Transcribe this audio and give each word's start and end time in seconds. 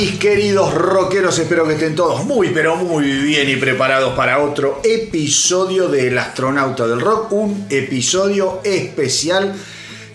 Mis 0.00 0.18
queridos 0.18 0.72
rockeros, 0.72 1.38
espero 1.38 1.66
que 1.66 1.74
estén 1.74 1.94
todos 1.94 2.24
muy 2.24 2.48
pero 2.54 2.74
muy 2.74 3.04
bien 3.04 3.50
y 3.50 3.56
preparados 3.56 4.14
para 4.14 4.42
otro 4.42 4.80
episodio 4.82 5.88
del 5.88 6.16
Astronauta 6.16 6.86
del 6.86 7.02
Rock, 7.02 7.30
un 7.32 7.66
episodio 7.68 8.62
especial 8.64 9.54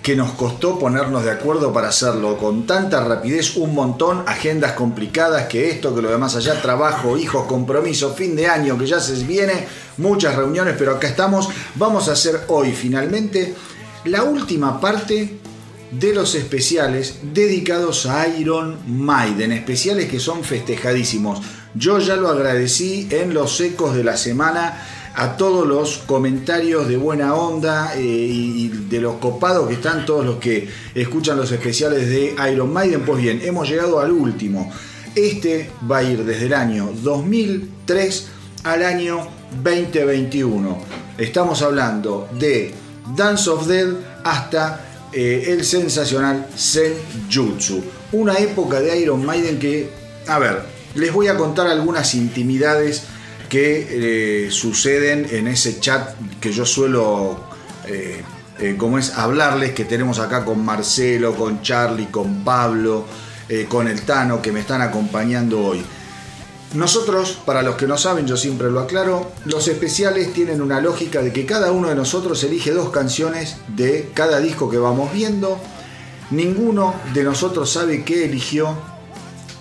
que 0.01 0.15
nos 0.15 0.31
costó 0.31 0.79
ponernos 0.79 1.23
de 1.23 1.29
acuerdo 1.29 1.71
para 1.71 1.89
hacerlo 1.89 2.35
con 2.39 2.65
tanta 2.65 3.03
rapidez, 3.03 3.57
un 3.57 3.75
montón, 3.75 4.23
agendas 4.25 4.71
complicadas, 4.71 5.45
que 5.45 5.69
esto, 5.69 5.93
que 5.93 6.01
lo 6.01 6.09
demás 6.09 6.35
allá, 6.35 6.59
trabajo, 6.63 7.15
hijos, 7.15 7.45
compromiso, 7.45 8.15
fin 8.15 8.35
de 8.35 8.47
año, 8.47 8.79
que 8.79 8.87
ya 8.87 8.99
se 8.99 9.23
viene, 9.23 9.67
muchas 9.97 10.35
reuniones, 10.35 10.73
pero 10.79 10.95
acá 10.95 11.07
estamos, 11.07 11.47
vamos 11.75 12.09
a 12.09 12.13
hacer 12.13 12.41
hoy 12.47 12.71
finalmente 12.71 13.53
la 14.05 14.23
última 14.23 14.81
parte 14.81 15.44
de 15.99 16.13
los 16.13 16.35
especiales 16.35 17.19
dedicados 17.33 18.05
a 18.05 18.27
Iron 18.27 18.77
Maiden, 18.87 19.51
especiales 19.51 20.09
que 20.09 20.19
son 20.19 20.43
festejadísimos. 20.43 21.41
Yo 21.73 21.99
ya 21.99 22.15
lo 22.15 22.29
agradecí 22.29 23.07
en 23.11 23.33
los 23.33 23.59
ecos 23.61 23.95
de 23.95 24.03
la 24.03 24.17
semana 24.17 24.81
a 25.15 25.37
todos 25.37 25.65
los 25.65 25.99
comentarios 25.99 26.87
de 26.87 26.97
buena 26.97 27.35
onda 27.35 27.93
eh, 27.95 28.01
y 28.01 28.67
de 28.67 28.99
los 28.99 29.15
copados 29.15 29.67
que 29.67 29.75
están 29.75 30.05
todos 30.05 30.25
los 30.25 30.37
que 30.37 30.67
escuchan 30.93 31.37
los 31.37 31.51
especiales 31.51 32.09
de 32.09 32.35
Iron 32.51 32.71
Maiden. 32.73 33.05
Pues 33.05 33.21
bien, 33.21 33.41
hemos 33.43 33.69
llegado 33.69 33.99
al 33.99 34.11
último. 34.11 34.71
Este 35.15 35.69
va 35.89 35.99
a 35.99 36.03
ir 36.03 36.25
desde 36.25 36.47
el 36.47 36.53
año 36.53 36.91
2003 37.01 38.27
al 38.63 38.83
año 38.83 39.27
2021. 39.63 40.77
Estamos 41.17 41.61
hablando 41.61 42.27
de 42.37 42.73
Dance 43.15 43.49
of 43.49 43.67
Dead 43.67 43.87
hasta 44.23 44.84
eh, 45.17 45.53
el 45.53 45.63
sensacional 45.63 46.45
Senjutsu. 46.57 47.81
Una 48.11 48.37
época 48.37 48.81
de 48.81 48.99
Iron 48.99 49.25
Maiden 49.25 49.57
que, 49.59 49.89
a 50.27 50.39
ver, 50.39 50.63
les 50.93 51.13
voy 51.13 51.29
a 51.29 51.37
contar 51.37 51.67
algunas 51.67 52.15
intimidades 52.15 53.03
que 53.47 54.47
eh, 54.47 54.51
suceden 54.51 55.25
en 55.31 55.47
ese 55.47 55.79
chat 55.79 56.15
que 56.41 56.51
yo 56.51 56.65
suelo, 56.65 57.45
eh, 57.87 58.23
como 58.77 58.99
es, 58.99 59.11
hablarles, 59.11 59.71
que 59.71 59.85
tenemos 59.85 60.19
acá 60.19 60.43
con 60.43 60.65
Marcelo, 60.65 61.33
con 61.33 61.61
Charlie, 61.61 62.07
con 62.07 62.43
Pablo, 62.43 63.05
con 63.69 63.87
el 63.87 64.01
Tano, 64.01 64.41
que 64.41 64.51
me 64.51 64.59
están 64.59 64.81
acompañando 64.81 65.63
hoy. 65.63 65.85
Nosotros, 66.75 67.37
para 67.45 67.61
los 67.61 67.75
que 67.75 67.87
no 67.87 67.97
saben, 67.97 68.27
yo 68.27 68.35
siempre 68.35 68.69
lo 68.69 68.81
aclaro, 68.81 69.31
los 69.45 69.69
especiales 69.69 70.33
tienen 70.33 70.61
una 70.61 70.81
lógica 70.81 71.21
de 71.21 71.31
que 71.31 71.45
cada 71.45 71.71
uno 71.71 71.87
de 71.87 71.95
nosotros 71.95 72.43
elige 72.43 72.71
dos 72.71 72.89
canciones 72.89 73.55
de 73.69 74.11
cada 74.13 74.41
disco 74.41 74.69
que 74.69 74.77
vamos 74.77 75.13
viendo. 75.13 75.57
Ninguno 76.31 76.93
de 77.13 77.23
nosotros 77.23 77.69
sabe 77.69 78.03
qué 78.03 78.25
eligió. 78.25 78.75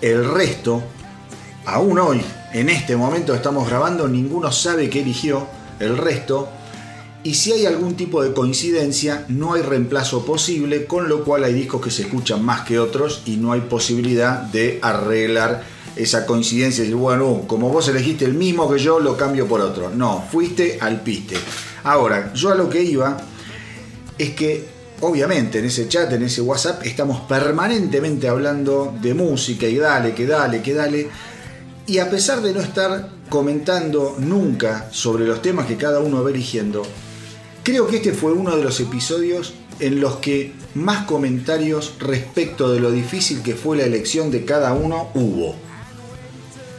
El 0.01 0.29
resto, 0.29 0.83
aún 1.65 1.99
hoy, 1.99 2.21
en 2.51 2.67
este 2.67 2.97
momento 2.97 3.33
estamos 3.33 3.69
grabando, 3.69 4.09
ninguno 4.09 4.51
sabe 4.51 4.89
qué 4.89 4.99
eligió. 4.99 5.47
El 5.79 5.97
resto. 5.97 6.49
Y 7.23 7.35
si 7.35 7.53
hay 7.53 7.65
algún 7.65 7.95
tipo 7.95 8.23
de 8.23 8.33
coincidencia, 8.33 9.23
no 9.29 9.53
hay 9.53 9.61
reemplazo 9.61 10.25
posible, 10.25 10.85
con 10.85 11.07
lo 11.07 11.23
cual 11.23 11.45
hay 11.45 11.53
discos 11.53 11.81
que 11.81 11.91
se 11.91 12.03
escuchan 12.03 12.43
más 12.43 12.61
que 12.61 12.77
otros 12.77 13.21
y 13.25 13.37
no 13.37 13.53
hay 13.53 13.61
posibilidad 13.61 14.41
de 14.41 14.79
arreglar 14.81 15.74
esa 15.95 16.25
coincidencia 16.25 16.83
y 16.83 16.93
bueno, 16.93 17.43
como 17.47 17.69
vos 17.69 17.87
elegiste 17.87 18.25
el 18.25 18.33
mismo 18.33 18.69
que 18.69 18.79
yo, 18.79 18.99
lo 18.99 19.15
cambio 19.15 19.47
por 19.47 19.61
otro. 19.61 19.89
No, 19.89 20.23
fuiste 20.29 20.77
al 20.81 21.01
piste. 21.01 21.35
Ahora, 21.83 22.33
yo 22.33 22.51
a 22.51 22.55
lo 22.55 22.69
que 22.69 22.81
iba 22.81 23.17
es 24.17 24.31
que 24.31 24.65
obviamente 25.01 25.59
en 25.59 25.65
ese 25.65 25.87
chat, 25.87 26.11
en 26.11 26.23
ese 26.23 26.41
WhatsApp, 26.41 26.85
estamos 26.85 27.21
permanentemente 27.21 28.27
hablando 28.27 28.93
de 29.01 29.13
música 29.13 29.67
y 29.67 29.77
dale, 29.77 30.13
que 30.13 30.25
dale, 30.25 30.61
que 30.61 30.73
dale. 30.73 31.07
Y 31.87 31.99
a 31.99 32.09
pesar 32.09 32.41
de 32.41 32.53
no 32.53 32.61
estar 32.61 33.09
comentando 33.29 34.15
nunca 34.19 34.89
sobre 34.91 35.25
los 35.25 35.41
temas 35.41 35.67
que 35.67 35.77
cada 35.77 35.99
uno 35.99 36.23
va 36.23 36.29
eligiendo, 36.29 36.83
creo 37.63 37.87
que 37.87 37.97
este 37.97 38.11
fue 38.11 38.33
uno 38.33 38.55
de 38.55 38.63
los 38.63 38.79
episodios 38.79 39.53
en 39.79 39.99
los 39.99 40.17
que 40.17 40.53
más 40.73 41.05
comentarios 41.05 41.95
respecto 41.99 42.71
de 42.71 42.79
lo 42.79 42.91
difícil 42.91 43.41
que 43.41 43.55
fue 43.55 43.77
la 43.77 43.83
elección 43.83 44.31
de 44.31 44.45
cada 44.45 44.73
uno 44.73 45.09
hubo 45.13 45.64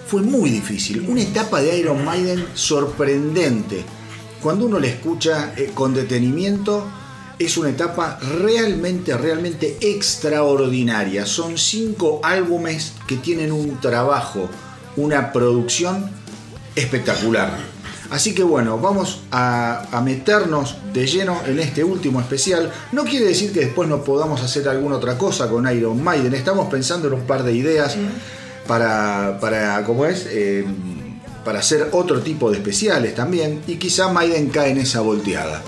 fue 0.07 0.23
muy 0.23 0.51
difícil. 0.51 1.05
Una 1.09 1.23
etapa 1.23 1.61
de 1.61 1.79
Iron 1.79 2.05
Maiden 2.05 2.47
sorprendente. 2.55 3.85
Cuando 4.41 4.67
uno 4.67 4.79
la 4.79 4.87
escucha 4.87 5.53
eh, 5.57 5.73
con 5.75 5.95
detenimiento, 5.95 6.85
es 7.39 7.57
una 7.59 7.71
etapa 7.71 8.19
realmente, 8.41 9.17
realmente 9.17 9.77
extraordinaria. 9.81 11.27
Son 11.27 11.59
cinco 11.59 12.21
álbumes 12.23 12.93
que 13.07 13.17
tienen 13.17 13.51
un 13.51 13.81
trabajo, 13.81 14.49
una 14.97 15.33
producción 15.33 16.09
espectacular. 16.77 17.59
Así 18.09 18.33
que 18.33 18.45
bueno, 18.45 18.79
vamos 18.79 19.23
a, 19.33 19.89
a, 19.91 20.01
meternos 20.01 20.77
de 20.93 21.09
lleno 21.09 21.41
en 21.45 21.59
este 21.59 21.83
último 21.83 22.21
especial. 22.21 22.73
No 22.93 23.03
quiere 23.03 23.27
decir 23.27 23.53
que 23.53 23.61
después 23.61 23.89
no 23.89 24.05
podamos 24.05 24.41
hacer 24.43 24.69
alguna 24.69 24.97
otra 24.97 25.19
cosa 25.19 25.49
con 25.49 25.69
Iron 25.77 26.03
Maiden. 26.05 26.33
Estamos 26.33 26.69
pensando 26.69 27.09
en 27.09 27.15
un 27.15 27.23
par 27.23 27.43
de 27.43 27.53
ideas 27.53 27.97
para, 28.67 29.39
para 29.41 29.83
¿cómo 29.85 30.07
es? 30.07 30.27
Eh, 30.31 30.65
para 31.45 31.61
hacer 31.61 31.89
otro 31.93 32.21
tipo 32.21 32.51
de 32.51 32.59
especiales 32.59 33.15
también. 33.15 33.63
Y 33.67 33.77
quizá 33.77 34.09
Maiden 34.09 34.49
cae 34.49 34.71
en 34.71 34.79
esa 34.79 35.01
volteada. 35.01 35.63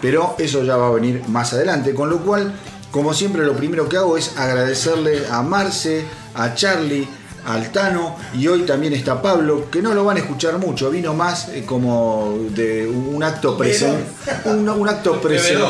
Pero 0.00 0.34
eso 0.38 0.64
ya 0.64 0.76
va 0.76 0.88
a 0.88 0.90
venir 0.90 1.22
más 1.28 1.52
adelante. 1.52 1.94
Con 1.94 2.10
lo 2.10 2.18
cual, 2.18 2.52
como 2.90 3.14
siempre, 3.14 3.44
lo 3.44 3.54
primero 3.54 3.88
que 3.88 3.96
hago 3.96 4.16
es 4.16 4.36
agradecerle 4.36 5.26
a 5.30 5.42
Marce, 5.42 6.04
a 6.34 6.54
Charlie, 6.54 7.06
al 7.46 7.70
Tano 7.72 8.16
y 8.34 8.46
hoy 8.48 8.62
también 8.62 8.92
está 8.92 9.20
Pablo, 9.22 9.70
que 9.70 9.80
no 9.80 9.94
lo 9.94 10.04
van 10.04 10.16
a 10.16 10.20
escuchar 10.20 10.58
mucho, 10.58 10.90
vino 10.90 11.14
más 11.14 11.48
eh, 11.48 11.64
como 11.64 12.38
de 12.50 12.86
un 12.86 13.22
acto 13.22 13.56
presencial, 13.56 14.04
un, 14.44 14.88
acto 14.88 15.20
presencial, 15.20 15.62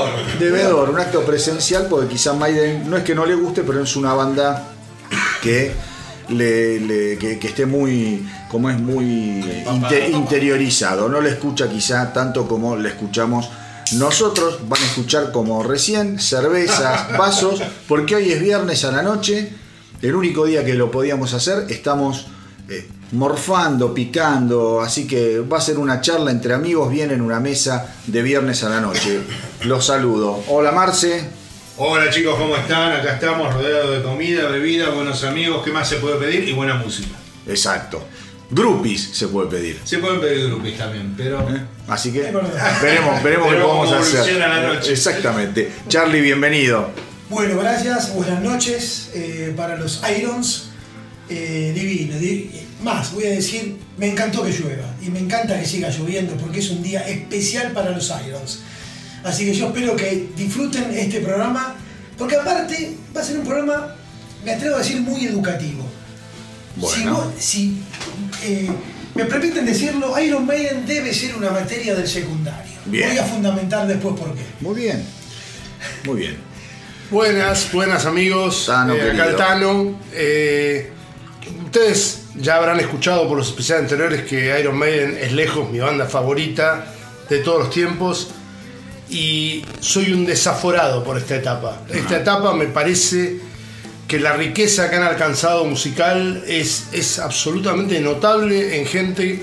un 0.88 0.98
acto 0.98 1.24
presencial, 1.24 1.86
porque 1.88 2.08
quizá 2.08 2.32
Maiden 2.32 2.88
no 2.88 2.96
es 2.96 3.04
que 3.04 3.14
no 3.14 3.24
le 3.24 3.34
guste, 3.34 3.62
pero 3.62 3.82
es 3.82 3.96
una 3.96 4.14
banda 4.14 4.68
que 5.42 5.72
que, 6.36 7.38
esté 7.42 7.66
muy, 7.66 8.26
como 8.48 8.70
es 8.70 8.78
muy 8.78 9.44
interiorizado. 10.12 11.08
No 11.08 11.20
le 11.20 11.30
escucha 11.30 11.68
quizá 11.68 12.12
tanto 12.12 12.46
como 12.46 12.76
le 12.76 12.90
escuchamos 12.90 13.50
nosotros. 13.92 14.60
Van 14.68 14.80
a 14.80 14.86
escuchar 14.86 15.32
como 15.32 15.62
recién, 15.62 16.18
cervezas, 16.18 17.12
vasos, 17.18 17.62
porque 17.88 18.16
hoy 18.16 18.32
es 18.32 18.40
viernes 18.40 18.84
a 18.84 18.92
la 18.92 19.02
noche, 19.02 19.52
el 20.02 20.14
único 20.14 20.46
día 20.46 20.64
que 20.64 20.74
lo 20.74 20.90
podíamos 20.90 21.34
hacer, 21.34 21.66
estamos 21.68 22.26
eh, 22.68 22.88
morfando, 23.12 23.92
picando, 23.92 24.80
así 24.80 25.06
que 25.06 25.40
va 25.40 25.58
a 25.58 25.60
ser 25.60 25.78
una 25.78 26.00
charla 26.00 26.30
entre 26.30 26.54
amigos 26.54 26.90
bien 26.90 27.10
en 27.10 27.20
una 27.20 27.40
mesa 27.40 27.94
de 28.06 28.22
viernes 28.22 28.62
a 28.64 28.68
la 28.68 28.80
noche. 28.80 29.20
Los 29.64 29.86
saludo. 29.86 30.42
Hola 30.48 30.72
Marce. 30.72 31.39
Hola 31.82 32.10
chicos, 32.10 32.38
¿cómo 32.38 32.54
están? 32.58 32.92
Acá 32.92 33.14
estamos 33.14 33.54
rodeados 33.54 33.96
de 33.96 34.02
comida, 34.02 34.50
bebida, 34.50 34.90
buenos 34.90 35.24
amigos, 35.24 35.64
¿qué 35.64 35.70
más 35.70 35.88
se 35.88 35.96
puede 35.96 36.16
pedir? 36.16 36.46
Y 36.46 36.52
buena 36.52 36.74
música. 36.74 37.16
Exacto. 37.48 38.06
Groupies 38.50 39.00
se 39.14 39.28
puede 39.28 39.48
pedir. 39.48 39.80
Se 39.84 39.96
pueden 39.96 40.20
pedir 40.20 40.48
groupies 40.48 40.76
también, 40.76 41.14
pero. 41.16 41.40
¿Eh? 41.40 41.58
Así 41.88 42.12
que 42.12 42.20
veremos, 42.20 43.22
veremos 43.22 43.50
qué 43.50 43.58
vamos 43.60 43.92
a 43.92 43.98
hacer. 44.00 44.36
La 44.36 44.74
noche. 44.74 44.92
Exactamente. 44.92 45.72
Charlie, 45.88 46.20
bienvenido. 46.20 46.90
Bueno, 47.30 47.58
gracias, 47.58 48.14
buenas 48.14 48.42
noches 48.42 49.12
eh, 49.14 49.54
para 49.56 49.78
los 49.78 50.02
Irons. 50.18 50.68
Eh, 51.30 51.72
divino, 51.74 52.16
más, 52.82 53.14
voy 53.14 53.24
a 53.24 53.30
decir, 53.30 53.78
me 53.96 54.10
encantó 54.10 54.42
que 54.42 54.50
llueva 54.50 54.84
y 55.00 55.08
me 55.08 55.20
encanta 55.20 55.58
que 55.58 55.64
siga 55.64 55.88
lloviendo 55.88 56.34
porque 56.34 56.58
es 56.58 56.68
un 56.68 56.82
día 56.82 57.08
especial 57.08 57.72
para 57.72 57.92
los 57.92 58.12
Irons. 58.26 58.64
Así 59.24 59.44
que 59.44 59.54
yo 59.54 59.66
espero 59.68 59.96
que 59.96 60.28
disfruten 60.36 60.90
este 60.94 61.20
programa, 61.20 61.74
porque 62.16 62.36
aparte 62.36 62.96
va 63.14 63.20
a 63.20 63.24
ser 63.24 63.38
un 63.38 63.44
programa, 63.44 63.94
me 64.44 64.52
atrevo 64.52 64.76
a 64.76 64.78
decir, 64.78 65.00
muy 65.00 65.26
educativo. 65.26 65.86
Si, 67.38 67.82
eh, 68.42 68.70
me 69.14 69.24
permiten 69.24 69.66
decirlo, 69.66 70.18
Iron 70.20 70.46
Maiden 70.46 70.86
debe 70.86 71.12
ser 71.12 71.34
una 71.34 71.50
materia 71.50 71.94
del 71.94 72.08
secundario. 72.08 72.72
Voy 72.86 73.18
a 73.18 73.24
fundamentar 73.24 73.86
después 73.86 74.18
por 74.18 74.34
qué. 74.34 74.42
Muy 74.60 74.80
bien, 74.80 75.04
muy 76.04 76.20
bien. 76.20 76.36
Buenas, 77.10 77.70
buenas 77.72 78.06
amigos. 78.06 78.66
Tano, 78.66 78.94
eh, 78.94 79.10
acá 79.10 79.26
el 79.26 79.36
Tano. 79.36 80.00
Eh, 80.12 80.90
ustedes 81.64 82.22
ya 82.36 82.56
habrán 82.56 82.78
escuchado 82.80 83.28
por 83.28 83.36
los 83.36 83.48
especiales 83.48 83.84
anteriores 83.84 84.22
que 84.22 84.58
Iron 84.58 84.78
Maiden 84.78 85.18
es 85.20 85.32
lejos 85.32 85.70
mi 85.70 85.80
banda 85.80 86.06
favorita 86.06 86.86
de 87.28 87.38
todos 87.38 87.58
los 87.58 87.70
tiempos 87.70 88.30
y 89.10 89.64
soy 89.80 90.12
un 90.12 90.24
desaforado 90.24 91.02
por 91.04 91.18
esta 91.18 91.36
etapa. 91.36 91.82
Esta 91.92 92.18
etapa 92.18 92.52
me 92.54 92.66
parece 92.66 93.38
que 94.06 94.18
la 94.18 94.32
riqueza 94.32 94.90
que 94.90 94.96
han 94.96 95.02
alcanzado 95.04 95.64
musical 95.64 96.42
es, 96.46 96.88
es 96.92 97.18
absolutamente 97.18 98.00
notable 98.00 98.78
en 98.78 98.86
gente 98.86 99.40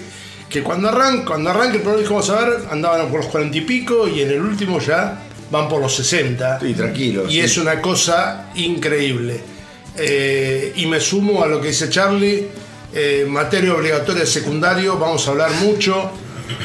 que 0.49 0.63
cuando 0.63 0.89
arranca, 0.89 1.25
cuando 1.25 1.49
arranca 1.49 1.75
el 1.75 1.81
programa, 1.81 2.09
vamos 2.09 2.29
a 2.29 2.35
ver, 2.41 2.59
andaban 2.71 3.09
por 3.09 3.19
los 3.21 3.29
cuarenta 3.29 3.57
y 3.57 3.61
pico 3.61 4.07
y 4.07 4.21
en 4.21 4.31
el 4.31 4.41
último 4.41 4.79
ya 4.79 5.19
van 5.51 5.67
por 5.69 5.81
los 5.81 5.95
60. 5.95 6.59
Sí, 6.59 6.73
tranquilo. 6.73 7.29
Y 7.29 7.39
es 7.39 7.57
una 7.57 7.81
cosa 7.81 8.49
increíble. 8.55 9.41
eh, 9.97 10.73
y 10.75 10.85
me 10.85 10.99
sumo 10.99 11.43
a 11.43 11.47
lo 11.47 11.59
que 11.59 11.69
dice 11.69 11.89
Charlie, 11.89 12.47
eh, 12.93 13.25
materia 13.27 13.73
obligatoria 13.73 14.21
de 14.21 14.27
secundario, 14.27 14.97
vamos 14.97 15.27
a 15.27 15.31
hablar 15.31 15.51
mucho 15.63 16.11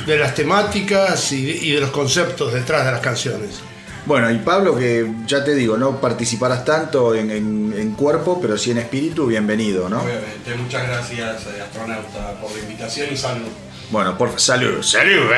de 0.06 0.18
las 0.18 0.34
temáticas 0.34 1.32
y, 1.32 1.72
de 1.72 1.80
los 1.80 1.90
conceptos 1.90 2.52
detrás 2.52 2.84
de 2.84 2.92
las 2.92 3.00
canciones. 3.00 3.60
Bueno, 4.04 4.30
y 4.30 4.38
Pablo, 4.38 4.76
que 4.76 5.08
ya 5.26 5.44
te 5.44 5.54
digo, 5.54 5.76
no 5.76 6.00
participarás 6.00 6.64
tanto 6.64 7.14
en, 7.14 7.94
cuerpo, 7.96 8.40
pero 8.40 8.58
sí 8.58 8.72
en 8.72 8.78
espíritu, 8.78 9.26
bienvenido, 9.26 9.88
¿no? 9.88 10.00
Obviamente, 10.02 10.54
muchas 10.56 10.88
gracias, 10.88 11.46
astronauta, 11.46 12.32
por 12.40 12.50
la 12.50 12.58
invitación 12.58 13.08
y 13.12 13.16
salud. 13.16 13.48
Bueno, 13.90 14.16
por 14.18 14.40
salud, 14.40 14.82
salud, 14.82 15.30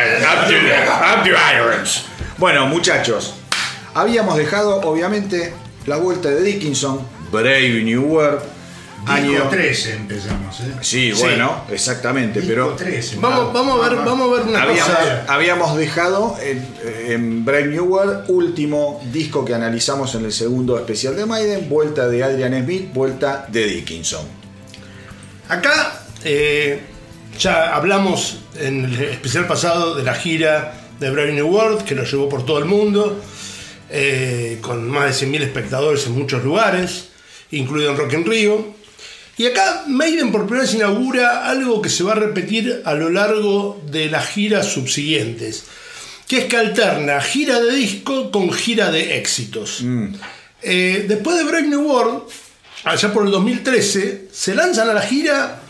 Bueno, 2.38 2.67
muchachos, 2.67 3.35
habíamos 3.93 4.37
dejado, 4.37 4.81
obviamente, 4.81 5.52
la 5.87 5.97
vuelta 5.97 6.31
de 6.31 6.43
Dickinson, 6.43 7.00
Brave 7.31 7.82
New 7.82 8.02
World. 8.05 8.54
Año 9.06 9.49
13 9.49 9.95
empezamos, 9.95 10.61
¿eh? 10.61 10.73
Sí, 10.81 11.12
bueno, 11.12 11.65
exactamente, 11.71 12.43
pero 12.43 12.77
vamos, 13.17 13.53
vamos, 13.53 13.85
a 13.85 13.89
ver, 13.89 13.99
vamos 14.05 14.31
a 14.31 14.37
ver 14.37 14.49
una 14.49 14.62
habíamos, 14.62 14.89
cosa. 14.89 15.25
Habíamos 15.29 15.77
dejado 15.77 16.37
en, 16.41 17.45
Brave 17.45 17.67
New 17.67 17.85
World, 17.85 18.25
último 18.29 19.03
disco 19.12 19.45
que 19.45 19.55
analizamos 19.55 20.15
en 20.15 20.25
el 20.25 20.33
segundo 20.33 20.79
especial 20.79 21.17
de 21.17 21.27
Maiden, 21.27 21.69
vuelta 21.69 22.09
de 22.09 22.25
Adrian 22.25 22.65
Smith, 22.65 22.93
vuelta 22.93 23.47
de 23.49 23.67
Dickinson. 23.67 24.27
Acá 25.49 26.05
eh, 26.25 26.81
ya 27.39 27.75
hablamos 27.75 28.39
en 28.59 28.85
el 28.85 29.03
especial 29.03 29.47
pasado 29.47 29.95
de 29.95 30.03
la 30.03 30.15
gira 30.15 30.73
de 30.99 31.11
Brave 31.11 31.33
New 31.33 31.49
World, 31.49 31.85
que 31.85 31.95
lo 31.95 32.05
llevó 32.05 32.29
por 32.29 32.47
todo 32.47 32.59
el 32.59 32.65
mundo, 32.65 33.21
eh, 33.91 34.59
con 34.62 34.89
más 34.89 35.21
de 35.21 35.27
100.000 35.27 35.43
espectadores 35.43 36.07
en 36.07 36.12
muchos 36.12 36.43
lugares 36.43 37.11
incluido 37.50 37.91
en 37.91 37.97
Rock 37.97 38.12
en 38.15 38.25
Rio. 38.25 38.74
Y 39.37 39.47
acá 39.47 39.85
Maiden 39.89 40.31
por 40.31 40.47
primera 40.47 40.65
vez 40.65 40.75
inaugura 40.75 41.49
algo 41.49 41.83
que 41.83 41.89
se 41.89 42.05
va 42.05 42.13
a 42.13 42.17
repetir 42.17 42.83
a 42.85 42.95
lo 42.95 43.11
largo 43.11 43.83
de 43.91 44.09
las 44.09 44.29
giras 44.29 44.69
subsiguientes, 44.69 45.65
que 46.29 46.39
es 46.39 46.45
que 46.45 46.57
alterna 46.57 47.21
gira 47.21 47.61
de 47.61 47.75
disco 47.75 48.31
con 48.31 48.53
gira 48.53 48.91
de 48.93 49.19
éxitos. 49.19 49.81
Mm. 49.83 50.15
Eh, 50.63 51.05
después 51.09 51.37
de 51.37 51.45
Break 51.45 51.67
New 51.67 51.83
World, 51.83 52.23
allá 52.85 53.13
por 53.13 53.27
el 53.27 53.33
2013, 53.33 54.29
se 54.33 54.55
lanzan 54.55 54.89
a 54.89 54.95
la 54.95 55.03
gira 55.03 55.61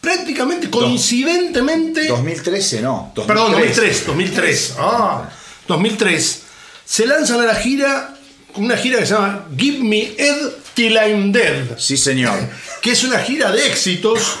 prácticamente 0.00 0.70
coincidentemente. 0.70 2.08
2013 2.08 2.80
no. 2.80 3.12
Perdón, 3.14 3.52
2003. 3.52 4.06
2003. 4.06 4.74
Ah, 4.78 5.28
2003. 5.68 6.42
Se 6.84 7.06
lanzan 7.06 7.40
a 7.40 7.44
la 7.44 7.54
gira 7.54 8.16
una 8.56 8.76
gira 8.76 8.98
que 8.98 9.06
se 9.06 9.14
llama 9.14 9.46
Give 9.56 9.78
Me 9.80 10.12
Ed 10.16 10.59
Till 10.74 10.96
I'm 10.96 11.32
Dead. 11.32 11.78
Sí, 11.78 11.96
señor. 11.96 12.38
Que 12.80 12.92
es 12.92 13.04
una 13.04 13.18
gira 13.18 13.50
de 13.50 13.66
éxitos 13.66 14.36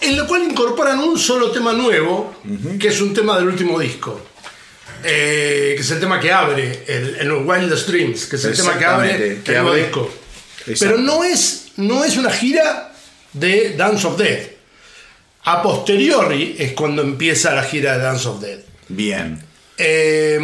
en 0.00 0.16
la 0.16 0.26
cual 0.26 0.42
incorporan 0.44 0.98
un 0.98 1.18
solo 1.18 1.50
tema 1.50 1.72
nuevo, 1.72 2.34
que 2.78 2.88
es 2.88 3.00
un 3.00 3.14
tema 3.14 3.36
del 3.38 3.48
último 3.48 3.78
disco. 3.78 4.20
Eh, 5.04 5.74
que 5.76 5.82
es 5.82 5.90
el 5.90 6.00
tema 6.00 6.18
que 6.18 6.32
abre 6.32 6.84
el, 6.88 7.16
el 7.16 7.32
Wildest 7.32 7.88
Dreams, 7.88 8.26
que 8.26 8.36
es 8.36 8.44
el 8.44 8.56
tema 8.56 8.78
que 8.78 8.84
abre 8.84 9.32
el 9.44 9.44
nuevo 9.44 9.74
disco. 9.74 10.10
Pero 10.80 10.98
no 10.98 11.22
es, 11.22 11.68
no 11.76 12.04
es 12.04 12.16
una 12.16 12.30
gira 12.30 12.92
de 13.32 13.74
Dance 13.76 14.06
of 14.06 14.18
Death. 14.18 14.52
A 15.44 15.62
posteriori 15.62 16.56
es 16.58 16.72
cuando 16.72 17.02
empieza 17.02 17.54
la 17.54 17.62
gira 17.62 17.96
de 17.96 18.02
Dance 18.02 18.26
of 18.26 18.40
Death. 18.40 18.64
Bien. 18.88 19.40
Eh, 19.78 20.40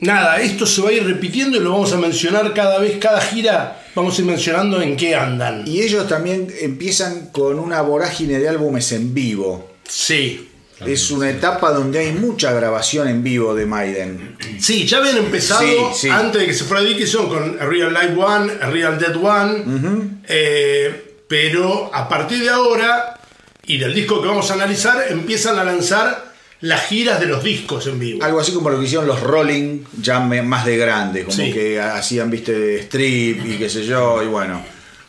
nada, 0.00 0.40
esto 0.40 0.66
se 0.66 0.82
va 0.82 0.90
a 0.90 0.92
ir 0.92 1.04
repitiendo 1.04 1.56
y 1.56 1.60
lo 1.60 1.72
vamos 1.72 1.92
a 1.92 1.96
mencionar 1.96 2.52
cada 2.54 2.78
vez, 2.78 2.98
cada 2.98 3.20
gira 3.20 3.82
vamos 3.94 4.16
a 4.16 4.20
ir 4.20 4.26
mencionando 4.26 4.80
en 4.80 4.96
qué 4.96 5.14
andan. 5.14 5.66
Y 5.66 5.82
ellos 5.82 6.08
también 6.08 6.52
empiezan 6.60 7.28
con 7.30 7.58
una 7.58 7.82
vorágine 7.82 8.38
de 8.38 8.48
álbumes 8.48 8.92
en 8.92 9.14
vivo. 9.14 9.70
Sí. 9.88 10.46
Es 10.86 11.10
una 11.10 11.28
etapa 11.28 11.72
donde 11.72 11.98
hay 11.98 12.12
mucha 12.12 12.52
grabación 12.52 13.06
en 13.08 13.22
vivo 13.22 13.54
de 13.54 13.66
Maiden. 13.66 14.36
Sí, 14.58 14.86
ya 14.86 14.98
habían 14.98 15.18
empezado 15.18 15.92
antes 16.10 16.40
de 16.40 16.46
que 16.46 16.54
se 16.54 16.64
fuera 16.64 16.82
Dickinson 16.82 17.28
con 17.28 17.60
A 17.60 17.66
Real 17.66 17.92
Life 17.92 18.14
One, 18.16 18.52
A 18.62 18.70
Real 18.70 18.98
Dead 18.98 19.14
One. 19.14 20.20
Eh, 20.26 21.18
pero 21.28 21.90
a 21.94 22.08
partir 22.08 22.40
de 22.40 22.48
ahora 22.48 23.20
y 23.66 23.76
del 23.76 23.94
disco 23.94 24.22
que 24.22 24.28
vamos 24.28 24.50
a 24.50 24.54
analizar, 24.54 25.04
empiezan 25.10 25.58
a 25.58 25.64
lanzar 25.64 26.29
las 26.62 26.86
giras 26.86 27.20
de 27.20 27.26
los 27.26 27.42
discos 27.42 27.86
en 27.86 27.98
vivo. 27.98 28.22
Algo 28.22 28.40
así 28.40 28.52
como 28.52 28.70
lo 28.70 28.78
que 28.78 28.86
hicieron 28.86 29.06
los 29.06 29.20
Rolling, 29.20 29.84
ya 30.00 30.20
más 30.20 30.64
de 30.64 30.76
grande, 30.76 31.24
como 31.24 31.36
que 31.36 31.80
hacían, 31.80 32.30
viste, 32.30 32.80
strip 32.80 33.46
y 33.46 33.58
qué 33.58 33.68
sé 33.68 33.84
yo, 33.84 34.22
y 34.22 34.26
bueno. 34.26 34.62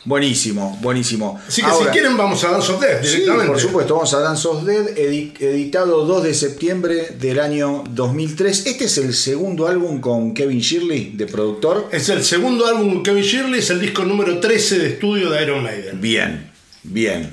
Buenísimo, 0.04 0.76
buenísimo. 0.82 1.40
Así 1.46 1.62
que 1.62 1.70
si 1.70 1.84
quieren 1.92 2.16
vamos 2.16 2.42
a 2.42 2.50
Dance 2.50 2.72
of 2.72 2.80
Death 2.80 3.02
directamente. 3.02 3.44
Sí, 3.44 3.50
por 3.52 3.60
supuesto, 3.60 3.94
vamos 3.94 4.12
a 4.12 4.18
Dance 4.18 4.48
of 4.48 4.64
Death, 4.64 4.98
editado 4.98 6.04
2 6.04 6.24
de 6.24 6.34
septiembre 6.34 7.14
del 7.20 7.38
año 7.38 7.84
2003. 7.88 8.66
Este 8.66 8.86
es 8.86 8.98
el 8.98 9.14
segundo 9.14 9.68
álbum 9.68 10.00
con 10.00 10.34
Kevin 10.34 10.58
Shirley, 10.58 11.12
de 11.14 11.26
productor. 11.26 11.88
Es 11.92 12.08
el 12.08 12.24
segundo 12.24 12.66
álbum 12.66 12.94
con 12.94 13.02
Kevin 13.04 13.22
Shirley, 13.22 13.60
es 13.60 13.70
el 13.70 13.80
disco 13.80 14.02
número 14.02 14.40
13 14.40 14.80
de 14.80 14.88
estudio 14.88 15.30
de 15.30 15.40
Iron 15.40 15.62
Maiden. 15.62 16.00
Bien, 16.00 16.50
bien. 16.82 17.32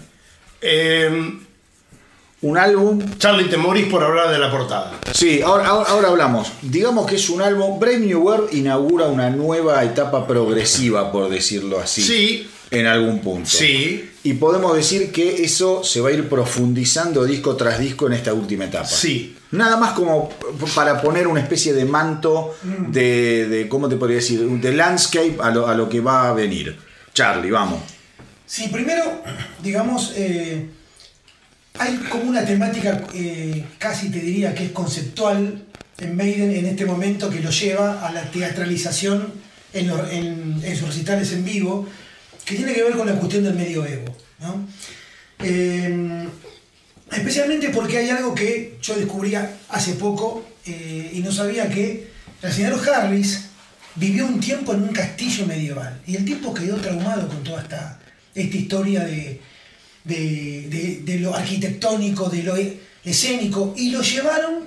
Eh, 0.61 1.39
un 2.41 2.57
álbum. 2.57 2.99
Charlie, 3.17 3.49
te 3.49 3.57
morís 3.57 3.87
por 3.87 4.03
hablar 4.03 4.31
de 4.31 4.39
la 4.39 4.49
portada. 4.49 4.99
Sí, 5.13 5.41
ahora, 5.41 5.67
ahora, 5.67 6.07
hablamos. 6.07 6.51
Digamos 6.61 7.05
que 7.05 7.15
es 7.15 7.29
un 7.29 7.41
álbum. 7.41 7.79
Brave 7.79 7.99
New 7.99 8.21
World 8.21 8.53
inaugura 8.53 9.07
una 9.07 9.29
nueva 9.29 9.83
etapa 9.83 10.25
progresiva, 10.25 11.11
por 11.11 11.29
decirlo 11.29 11.79
así. 11.79 12.01
Sí. 12.01 12.49
En 12.71 12.85
algún 12.85 13.19
punto. 13.19 13.49
Sí. 13.49 14.11
Y 14.23 14.33
podemos 14.33 14.75
decir 14.75 15.11
que 15.11 15.43
eso 15.43 15.83
se 15.83 16.01
va 16.01 16.09
a 16.09 16.11
ir 16.11 16.29
profundizando 16.29 17.25
disco 17.25 17.55
tras 17.55 17.79
disco 17.79 18.07
en 18.07 18.13
esta 18.13 18.33
última 18.33 18.65
etapa. 18.65 18.85
Sí. 18.85 19.35
Nada 19.51 19.77
más 19.77 19.93
como 19.93 20.29
para 20.75 21.01
poner 21.01 21.25
una 21.25 21.39
especie 21.41 21.73
de 21.73 21.85
manto 21.85 22.55
de, 22.63 23.47
de 23.47 23.67
¿cómo 23.67 23.89
te 23.89 23.95
podría 23.95 24.17
decir? 24.17 24.41
De 24.41 24.73
landscape 24.73 25.37
a 25.41 25.49
lo, 25.49 25.67
a 25.67 25.73
lo, 25.73 25.89
que 25.89 25.99
va 25.99 26.29
a 26.29 26.33
venir. 26.33 26.77
Charlie, 27.13 27.49
vamos. 27.49 27.81
Sí, 28.45 28.67
primero, 28.67 29.03
digamos, 29.63 30.13
eh, 30.15 30.69
hay 31.77 31.95
como 32.09 32.23
una 32.23 32.45
temática, 32.45 33.05
eh, 33.13 33.65
casi 33.77 34.09
te 34.09 34.19
diría 34.19 34.53
que 34.53 34.65
es 34.65 34.71
conceptual 34.71 35.65
en 35.97 36.15
Maiden 36.15 36.51
en 36.51 36.65
este 36.65 36.85
momento 36.85 37.29
que 37.29 37.39
lo 37.39 37.49
lleva 37.51 38.05
a 38.05 38.11
la 38.11 38.29
teatralización 38.31 39.33
en, 39.73 40.61
sus 40.77 40.87
recitales 40.87 41.31
en 41.33 41.45
vivo, 41.45 41.87
que 42.45 42.55
tiene 42.55 42.73
que 42.73 42.83
ver 42.83 42.93
con 42.93 43.07
la 43.07 43.15
cuestión 43.15 43.43
del 43.43 43.53
medioevo. 43.53 44.15
¿no? 44.39 44.67
Eh, 45.43 46.27
especialmente 47.11 47.69
porque 47.69 47.97
hay 47.97 48.09
algo 48.09 48.33
que 48.33 48.77
yo 48.81 48.95
descubría 48.95 49.57
hace 49.69 49.93
poco 49.93 50.45
eh, 50.65 51.11
y 51.13 51.19
no 51.19 51.31
sabía 51.31 51.69
que 51.69 52.09
el 52.41 52.51
señor 52.51 52.79
Harris 52.89 53.45
vivió 53.95 54.25
un 54.25 54.39
tiempo 54.39 54.73
en 54.73 54.83
un 54.83 54.89
castillo 54.89 55.45
medieval 55.45 56.01
y 56.07 56.15
el 56.15 56.25
tipo 56.25 56.53
quedó 56.53 56.77
traumado 56.77 57.27
con 57.27 57.43
toda 57.43 57.61
esta, 57.61 57.99
esta 58.33 58.57
historia 58.57 59.03
de, 59.03 59.41
de, 60.09 61.17
lo 61.21 61.35
arquitectónico, 61.35 62.29
de 62.29 62.43
lo 62.43 62.55
escénico, 63.03 63.73
y 63.77 63.91
lo 63.91 64.01
llevaron, 64.01 64.65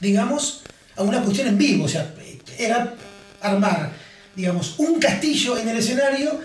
digamos, 0.00 0.62
a 0.96 1.02
una 1.02 1.22
cuestión 1.22 1.48
en 1.48 1.58
vivo. 1.58 1.84
O 1.84 1.88
sea, 1.88 2.14
era 2.58 2.94
armar, 3.40 3.92
digamos, 4.34 4.74
un 4.78 4.98
castillo 4.98 5.58
en 5.58 5.68
el 5.68 5.78
escenario 5.78 6.40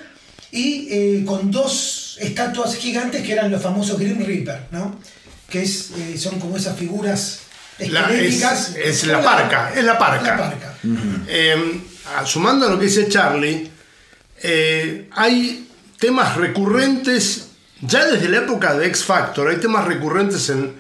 y 0.51 0.87
eh, 0.91 1.23
con 1.25 1.49
dos 1.49 2.17
estatuas 2.19 2.75
gigantes 2.75 3.23
que 3.23 3.33
eran 3.33 3.49
los 3.49 3.61
famosos 3.61 3.99
Grim 3.99 4.23
Reaper, 4.23 4.67
¿no? 4.71 4.99
Que 5.49 5.63
es, 5.63 5.91
eh, 5.97 6.17
son 6.17 6.39
como 6.39 6.57
esas 6.57 6.77
figuras 6.77 7.39
esqueléticas. 7.79 8.75
es, 8.75 9.05
la 9.05 9.23
parca, 9.23 9.73
es 9.75 9.83
la 9.83 9.97
parca. 9.97 10.77
Em, 11.27 11.81
sumando 12.25 12.67
a 12.67 12.69
lo 12.69 12.79
que 12.79 12.85
dice 12.85 13.07
Charlie, 13.09 13.69
eh, 14.43 15.07
hay 15.11 15.67
temas 15.97 16.35
recurrentes 16.35 17.42
ya 17.85 18.05
desde 18.05 18.29
la 18.29 18.37
época 18.37 18.75
de 18.75 18.87
X 18.87 19.03
Factor 19.03 19.49
hay 19.49 19.57
temas 19.57 19.85
recurrentes 19.85 20.49
en, 20.49 20.73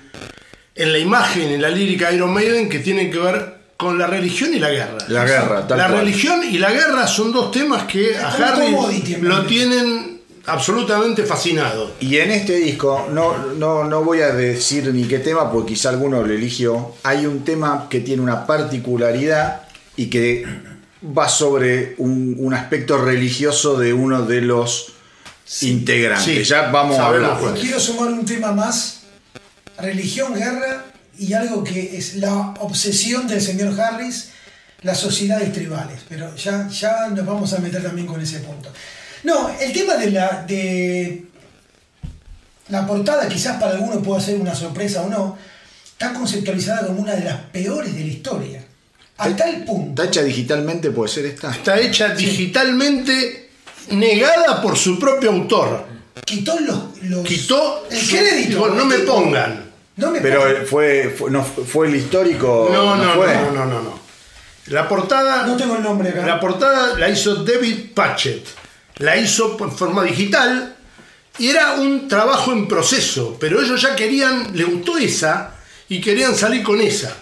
la 0.75 0.97
imagen, 0.97 1.51
en 1.51 1.61
la 1.61 1.69
lírica 1.69 2.09
de 2.09 2.15
Iron 2.15 2.33
Maiden 2.33 2.69
que 2.69 2.79
tienen 2.79 3.11
que 3.11 3.19
ver 3.19 3.63
con 3.77 3.97
la 3.97 4.07
religión 4.07 4.53
y 4.53 4.59
la 4.59 4.69
guerra. 4.69 4.97
La 5.09 5.25
guerra, 5.25 5.65
La 5.69 5.87
religión 5.87 6.41
y 6.49 6.57
la 6.57 6.71
guerra 6.71 7.07
son 7.07 7.31
dos 7.31 7.51
temas 7.51 7.83
que 7.83 8.17
a 8.17 8.29
Harry 8.29 8.75
lo 9.21 9.45
tienen 9.45 10.21
absolutamente 10.45 11.23
fascinado. 11.23 11.93
Y 11.99 12.17
en 12.17 12.31
este 12.31 12.55
disco, 12.55 13.07
no, 13.11 13.53
no, 13.55 13.83
no 13.83 14.03
voy 14.03 14.21
a 14.21 14.33
decir 14.33 14.93
ni 14.93 15.03
qué 15.03 15.19
tema, 15.19 15.51
porque 15.51 15.73
quizá 15.73 15.89
alguno 15.89 16.23
lo 16.23 16.33
eligió, 16.33 16.93
hay 17.03 17.25
un 17.25 17.43
tema 17.43 17.87
que 17.89 17.99
tiene 17.99 18.21
una 18.21 18.45
particularidad 18.45 19.63
y 19.97 20.09
que 20.09 20.45
va 21.17 21.27
sobre 21.27 21.95
un 21.97 22.53
aspecto 22.53 22.97
religioso 22.97 23.77
de 23.77 23.93
uno 23.93 24.21
de 24.21 24.41
los 24.41 24.93
integrante. 25.61 26.43
Ya 26.43 26.71
vamos 26.71 26.97
a 26.97 27.07
hablar. 27.07 27.37
Quiero 27.59 27.79
sumar 27.79 28.07
un 28.11 28.25
tema 28.25 28.51
más: 28.51 29.01
religión, 29.77 30.33
guerra 30.33 30.85
y 31.17 31.33
algo 31.33 31.63
que 31.63 31.97
es 31.97 32.15
la 32.15 32.55
obsesión 32.59 33.27
del 33.27 33.41
señor 33.41 33.79
Harris, 33.79 34.29
las 34.81 34.99
sociedades 34.99 35.53
tribales. 35.53 36.01
Pero 36.09 36.35
ya, 36.35 36.67
ya 36.69 37.07
nos 37.09 37.25
vamos 37.25 37.53
a 37.53 37.59
meter 37.59 37.83
también 37.83 38.07
con 38.07 38.19
ese 38.19 38.39
punto. 38.39 38.71
No, 39.23 39.49
el 39.59 39.71
tema 39.71 39.95
de 39.95 40.11
la, 40.11 40.43
de 40.47 41.25
la 42.69 42.85
portada, 42.87 43.27
quizás 43.29 43.61
para 43.61 43.73
algunos 43.73 44.03
pueda 44.03 44.19
ser 44.19 44.39
una 44.39 44.55
sorpresa 44.55 45.03
o 45.03 45.09
no, 45.09 45.37
está 45.85 46.13
conceptualizada 46.13 46.87
como 46.87 47.01
una 47.01 47.13
de 47.13 47.23
las 47.23 47.37
peores 47.51 47.93
de 47.93 48.01
la 48.01 48.07
historia. 48.07 48.65
A 49.15 49.29
tal 49.35 49.63
punto. 49.63 50.01
¿Está 50.01 50.11
hecha 50.11 50.23
digitalmente? 50.23 50.89
¿Puede 50.89 51.09
ser 51.09 51.25
esta? 51.27 51.51
Está 51.51 51.79
hecha 51.79 52.15
digitalmente 52.15 53.42
negada 53.91 54.61
por 54.61 54.77
su 54.77 54.99
propio 54.99 55.31
autor. 55.31 55.85
Quitó 56.25 56.59
los. 56.59 57.25
Quitó 57.25 57.85
el 57.89 58.07
crédito. 58.07 58.69
no 58.69 58.85
me 58.85 58.99
pongan. 58.99 59.71
No 59.95 60.09
me 60.09 60.21
Pero 60.21 60.65
fue, 60.65 61.13
fue, 61.15 61.29
no, 61.29 61.43
fue 61.43 61.87
el 61.87 61.95
histórico. 61.95 62.69
No, 62.71 62.95
no, 62.95 63.15
no, 63.15 63.51
no, 63.51 63.65
no, 63.65 63.81
no. 63.81 63.99
La 64.67 64.87
portada. 64.87 65.45
No 65.45 65.55
tengo 65.55 65.75
el 65.75 65.83
nombre 65.83 66.09
acá. 66.09 66.25
La 66.25 66.39
portada 66.39 66.97
la 66.97 67.09
hizo 67.09 67.43
David 67.43 67.91
Patchett. 67.93 68.45
La 68.97 69.17
hizo 69.17 69.57
en 69.59 69.71
forma 69.71 70.03
digital 70.03 70.75
y 71.39 71.49
era 71.49 71.73
un 71.73 72.07
trabajo 72.07 72.51
en 72.51 72.67
proceso, 72.67 73.37
pero 73.39 73.59
ellos 73.59 73.81
ya 73.81 73.95
querían, 73.95 74.55
le 74.55 74.65
gustó 74.65 74.97
esa 74.99 75.55
y 75.89 75.99
querían 75.99 76.35
salir 76.35 76.61
con 76.61 76.79
esa. 76.79 77.15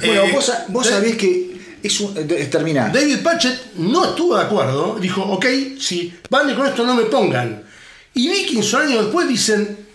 Bueno, 0.00 0.24
eh, 0.24 0.32
vos, 0.32 0.52
vos 0.68 0.86
sabés 0.86 1.16
que 1.16 1.55
es 1.82 2.00
eh, 2.00 2.48
termina. 2.50 2.88
David 2.88 3.18
Patchett 3.22 3.74
no 3.76 4.04
estuvo 4.06 4.36
de 4.36 4.42
acuerdo, 4.42 4.98
dijo, 5.00 5.22
ok, 5.22 5.46
si 5.78 6.12
vale 6.30 6.54
con 6.54 6.66
esto 6.66 6.84
no 6.84 6.94
me 6.94 7.04
pongan. 7.04 7.62
Y 8.14 8.28
Vikings 8.28 8.74
años 8.74 9.04
después 9.04 9.28
dicen, 9.28 9.85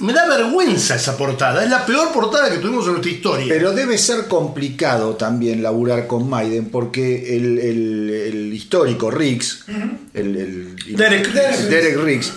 me 0.00 0.12
da 0.12 0.28
vergüenza 0.28 0.96
esa 0.96 1.16
portada, 1.16 1.64
es 1.64 1.70
la 1.70 1.86
peor 1.86 2.12
portada 2.12 2.50
que 2.50 2.58
tuvimos 2.58 2.84
en 2.86 2.92
nuestra 2.92 3.10
historia. 3.10 3.46
Pero 3.48 3.72
debe 3.72 3.96
ser 3.96 4.26
complicado 4.26 5.16
también 5.16 5.62
laburar 5.62 6.06
con 6.06 6.28
Maiden, 6.28 6.66
porque 6.66 7.36
el, 7.36 8.52
histórico 8.52 9.10
Riggs, 9.10 9.64
el, 10.12 10.76
Derek, 10.96 11.32
Derek, 11.32 11.96
Riggs, 11.98 12.32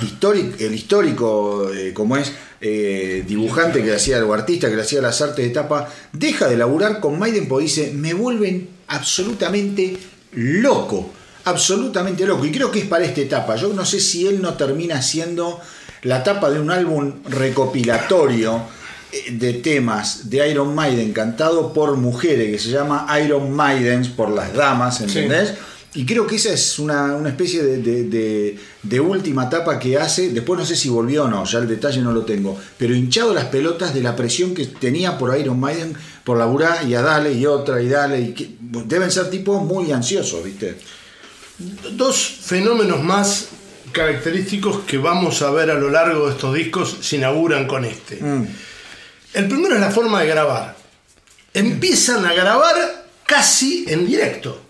el 0.60 0.74
histórico, 0.74 1.70
eh, 1.74 1.94
como 1.94 2.18
es, 2.18 2.32
eh, 2.62 3.24
dibujante 3.28 3.84
que 3.84 3.94
hacía, 3.94 4.24
o 4.24 4.34
artista 4.34 4.70
que 4.70 4.76
le 4.76 4.82
hacía 4.82 5.02
las 5.02 5.22
artes 5.22 5.46
de 5.46 5.52
tapa, 5.52 5.90
deja 6.14 6.48
de 6.48 6.58
laburar 6.58 7.00
con 7.00 7.20
Maiden 7.20 7.48
porque 7.48 7.66
dice, 7.66 7.92
me 7.94 8.14
vuelven 8.14 8.70
absolutamente 8.88 9.98
loco, 10.34 11.12
absolutamente 11.46 12.26
loco. 12.26 12.46
Y 12.46 12.52
creo 12.52 12.72
que 12.72 12.80
es 12.80 12.86
para 12.86 13.06
esta 13.06 13.22
etapa. 13.22 13.56
Yo 13.56 13.74
no 13.74 13.86
sé 13.86 14.00
si 14.00 14.28
él 14.28 14.42
no 14.42 14.56
termina 14.56 15.02
siendo 15.02 15.60
la 16.04 16.24
tapa 16.24 16.50
de 16.50 16.60
un 16.60 16.72
álbum 16.72 17.14
recopilatorio 17.28 18.62
eh, 19.12 19.32
de 19.32 19.54
temas 19.54 20.30
de 20.30 20.50
Iron 20.50 20.76
Maiden 20.76 21.14
cantado 21.14 21.74
por 21.74 21.98
mujeres 21.98 22.52
que 22.52 22.60
se 22.60 22.70
llama 22.70 23.08
Iron 23.24 23.52
Maidens 23.52 24.10
por 24.10 24.30
las 24.30 24.54
damas, 24.54 25.02
¿entendés? 25.02 25.54
Y 25.96 26.06
creo 26.06 26.28
que 26.28 26.36
esa 26.36 26.54
es 26.54 26.78
una, 26.78 27.18
especie 27.28 27.64
de, 27.64 29.00
última 29.00 29.50
tapa 29.50 29.80
que 29.80 29.98
hace. 29.98 30.30
Después 30.30 30.60
no 30.60 30.66
sé 30.66 30.76
si 30.76 30.88
volvió 30.88 31.24
o 31.24 31.28
no, 31.28 31.44
ya 31.46 31.60
el 31.60 31.68
detalle 31.68 32.02
no 32.02 32.12
lo 32.12 32.26
tengo. 32.26 32.56
Pero 32.78 32.94
hinchado 32.94 33.34
las 33.34 33.46
pelotas 33.46 33.94
de 33.96 34.04
la 34.04 34.16
presión 34.16 34.54
que 34.54 34.68
tenía 34.68 35.18
por 35.18 35.36
Iron 35.36 35.60
Maiden, 35.60 35.96
por 36.24 36.38
laburar 36.38 36.88
y 36.88 36.94
a 36.94 37.02
dale 37.02 37.34
y 37.34 37.48
otra 37.48 37.82
y 37.82 37.90
dale. 37.90 38.20
Y 38.22 38.58
deben 38.86 39.10
ser 39.10 39.32
tipos 39.32 39.64
muy 39.64 39.92
ansiosos, 39.92 40.44
¿viste? 40.44 40.78
Dos 41.94 42.38
fenómenos 42.44 43.04
más 43.04 43.48
característicos 43.92 44.80
que 44.82 44.98
vamos 44.98 45.42
a 45.42 45.52
ver 45.52 45.72
a 45.72 45.76
lo 45.76 45.90
largo 45.90 46.28
de 46.28 46.34
estos 46.34 46.54
discos 46.54 46.98
se 47.02 47.18
inauguran 47.18 47.68
con 47.68 47.86
este. 47.86 48.18
Mm. 48.22 48.48
El 49.34 49.48
primero 49.48 49.76
es 49.76 49.82
la 49.82 49.92
forma 49.92 50.22
de 50.22 50.28
grabar. 50.28 50.76
Empiezan 51.54 52.26
a 52.26 52.34
grabar 52.34 52.76
casi 53.26 53.86
en 53.88 54.08
directo. 54.08 54.66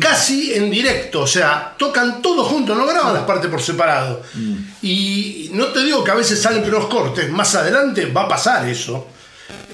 Casi 0.00 0.54
en 0.54 0.70
directo, 0.70 1.20
o 1.20 1.26
sea, 1.26 1.74
tocan 1.78 2.22
todo 2.22 2.44
juntos, 2.44 2.76
no 2.76 2.86
graban 2.86 3.12
las 3.12 3.24
partes 3.24 3.50
por 3.50 3.60
separado. 3.60 4.22
Mm. 4.32 4.54
Y 4.80 5.50
no 5.52 5.66
te 5.66 5.84
digo 5.84 6.02
que 6.02 6.10
a 6.10 6.14
veces 6.14 6.40
salen 6.40 6.62
pelos 6.62 6.86
cortes, 6.86 7.30
más 7.30 7.54
adelante 7.54 8.06
va 8.06 8.22
a 8.22 8.28
pasar 8.28 8.66
eso. 8.66 9.06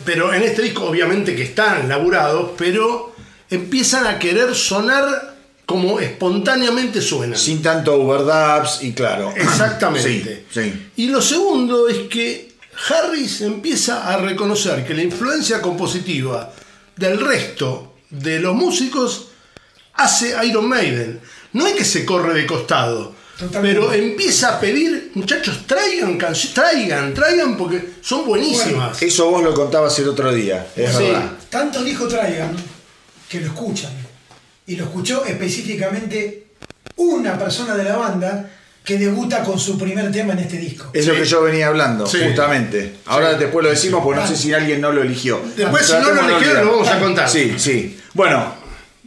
Pero 0.05 0.35
en 0.35 0.43
este 0.43 0.63
disco 0.63 0.85
obviamente 0.85 1.37
que 1.37 1.45
están 1.45 1.89
laburados, 1.89 2.51
pero 2.59 3.15
empiezan 3.49 4.07
a 4.07 4.19
querer 4.19 4.55
sonar 4.55 5.34
como 5.67 5.99
espontáneamente 5.99 7.01
suena. 7.01 7.37
Sin 7.37 7.63
tanto 7.63 7.95
overdubs 7.95 8.83
y 8.83 8.93
claro. 8.93 9.33
Exactamente. 9.35 10.45
Y 10.97 11.09
lo 11.09 11.23
segundo 11.23 11.89
es 11.89 12.09
que 12.09 12.53
Harris 12.89 13.41
empieza 13.41 14.09
a 14.09 14.17
reconocer 14.19 14.85
que 14.85 14.95
la 14.95 15.03
influencia 15.03 15.63
compositiva 15.63 16.53
del 16.97 17.21
resto 17.21 17.95
de 18.11 18.41
los 18.41 18.55
músicos 18.55 19.29
hace 19.95 20.35
Iron 20.47 20.69
Maiden. 20.69 21.21
No 21.53 21.67
es 21.67 21.75
que 21.75 21.85
se 21.85 22.05
corre 22.05 22.35
de 22.35 22.47
costado. 22.47 23.15
Pero 23.61 23.93
empieza 23.93 24.57
a 24.57 24.61
pedir, 24.61 25.11
muchachos, 25.15 25.67
traigan 25.67 26.17
canciones, 26.17 26.55
traigan, 26.55 27.13
traigan 27.13 27.57
porque 27.57 27.95
son 28.01 28.25
buenísimas. 28.25 29.03
eso 29.03 29.29
vos 29.29 29.43
lo 29.43 29.53
contabas 29.53 29.99
el 29.99 30.09
otro 30.09 30.33
día, 30.33 30.69
es 30.77 30.97
verdad. 30.97 31.33
Tanto 31.51 31.83
dijo 31.83 32.07
traigan 32.07 32.55
que 33.29 33.41
lo 33.41 33.47
escuchan 33.47 34.04
y 34.67 34.77
lo 34.77 34.85
escuchó 34.85 35.25
específicamente 35.25 36.47
una 36.97 37.39
persona 37.39 37.75
de 37.77 37.85
la 37.85 37.97
banda 37.97 38.51
que 38.85 38.99
debuta 38.99 39.43
con 39.43 39.59
su 39.59 39.79
primer 39.79 40.13
tema 40.13 40.35
en 40.35 40.41
este 40.41 40.59
disco. 40.59 40.91
Es 40.93 41.07
lo 41.07 41.15
que 41.15 41.25
yo 41.25 41.43
venía 41.43 41.69
hablando, 41.69 42.07
justamente. 42.07 42.97
Ahora 43.07 43.35
después 43.35 43.65
lo 43.65 43.71
decimos 43.71 44.03
porque 44.05 44.21
no 44.21 44.27
sé 44.27 44.37
si 44.37 44.53
alguien 44.53 44.81
no 44.81 44.93
lo 44.93 45.03
eligió. 45.03 45.41
Después, 45.57 45.87
si 45.87 45.93
no 45.95 46.11
lo 46.11 46.29
eligieron, 46.29 46.67
lo 46.67 46.73
vamos 46.73 46.89
a 46.89 47.01
contar. 47.01 47.29
Sí, 47.29 47.55
sí. 47.57 47.99
Bueno, 48.13 48.55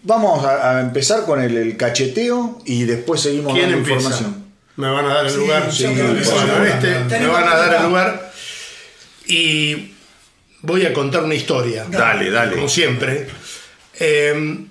vamos 0.01 0.43
a, 0.45 0.81
empezar 0.81 1.25
con 1.25 1.41
el, 1.41 1.77
cacheteo 1.77 2.59
y 2.65 2.85
después 2.85 3.21
seguimos 3.21 3.57
dando 3.57 3.77
información. 3.77 4.47
Me 4.77 4.89
van 4.89 5.05
a 5.05 5.13
dar 5.13 5.25
el 5.27 5.35
lugar. 5.35 5.71
Sí, 5.71 5.85
este, 5.85 7.19
me 7.19 7.27
van 7.27 7.47
a 7.47 7.55
dar 7.55 7.75
el 7.75 7.83
lugar. 7.87 8.31
Y 9.27 9.93
voy 10.61 10.85
a 10.85 10.93
contar 10.93 11.23
una 11.23 11.35
historia. 11.35 11.85
Dale, 11.89 12.31
dale. 12.31 12.55
Como 12.55 12.69
siempre. 12.69 13.27
Eh, 13.99 14.66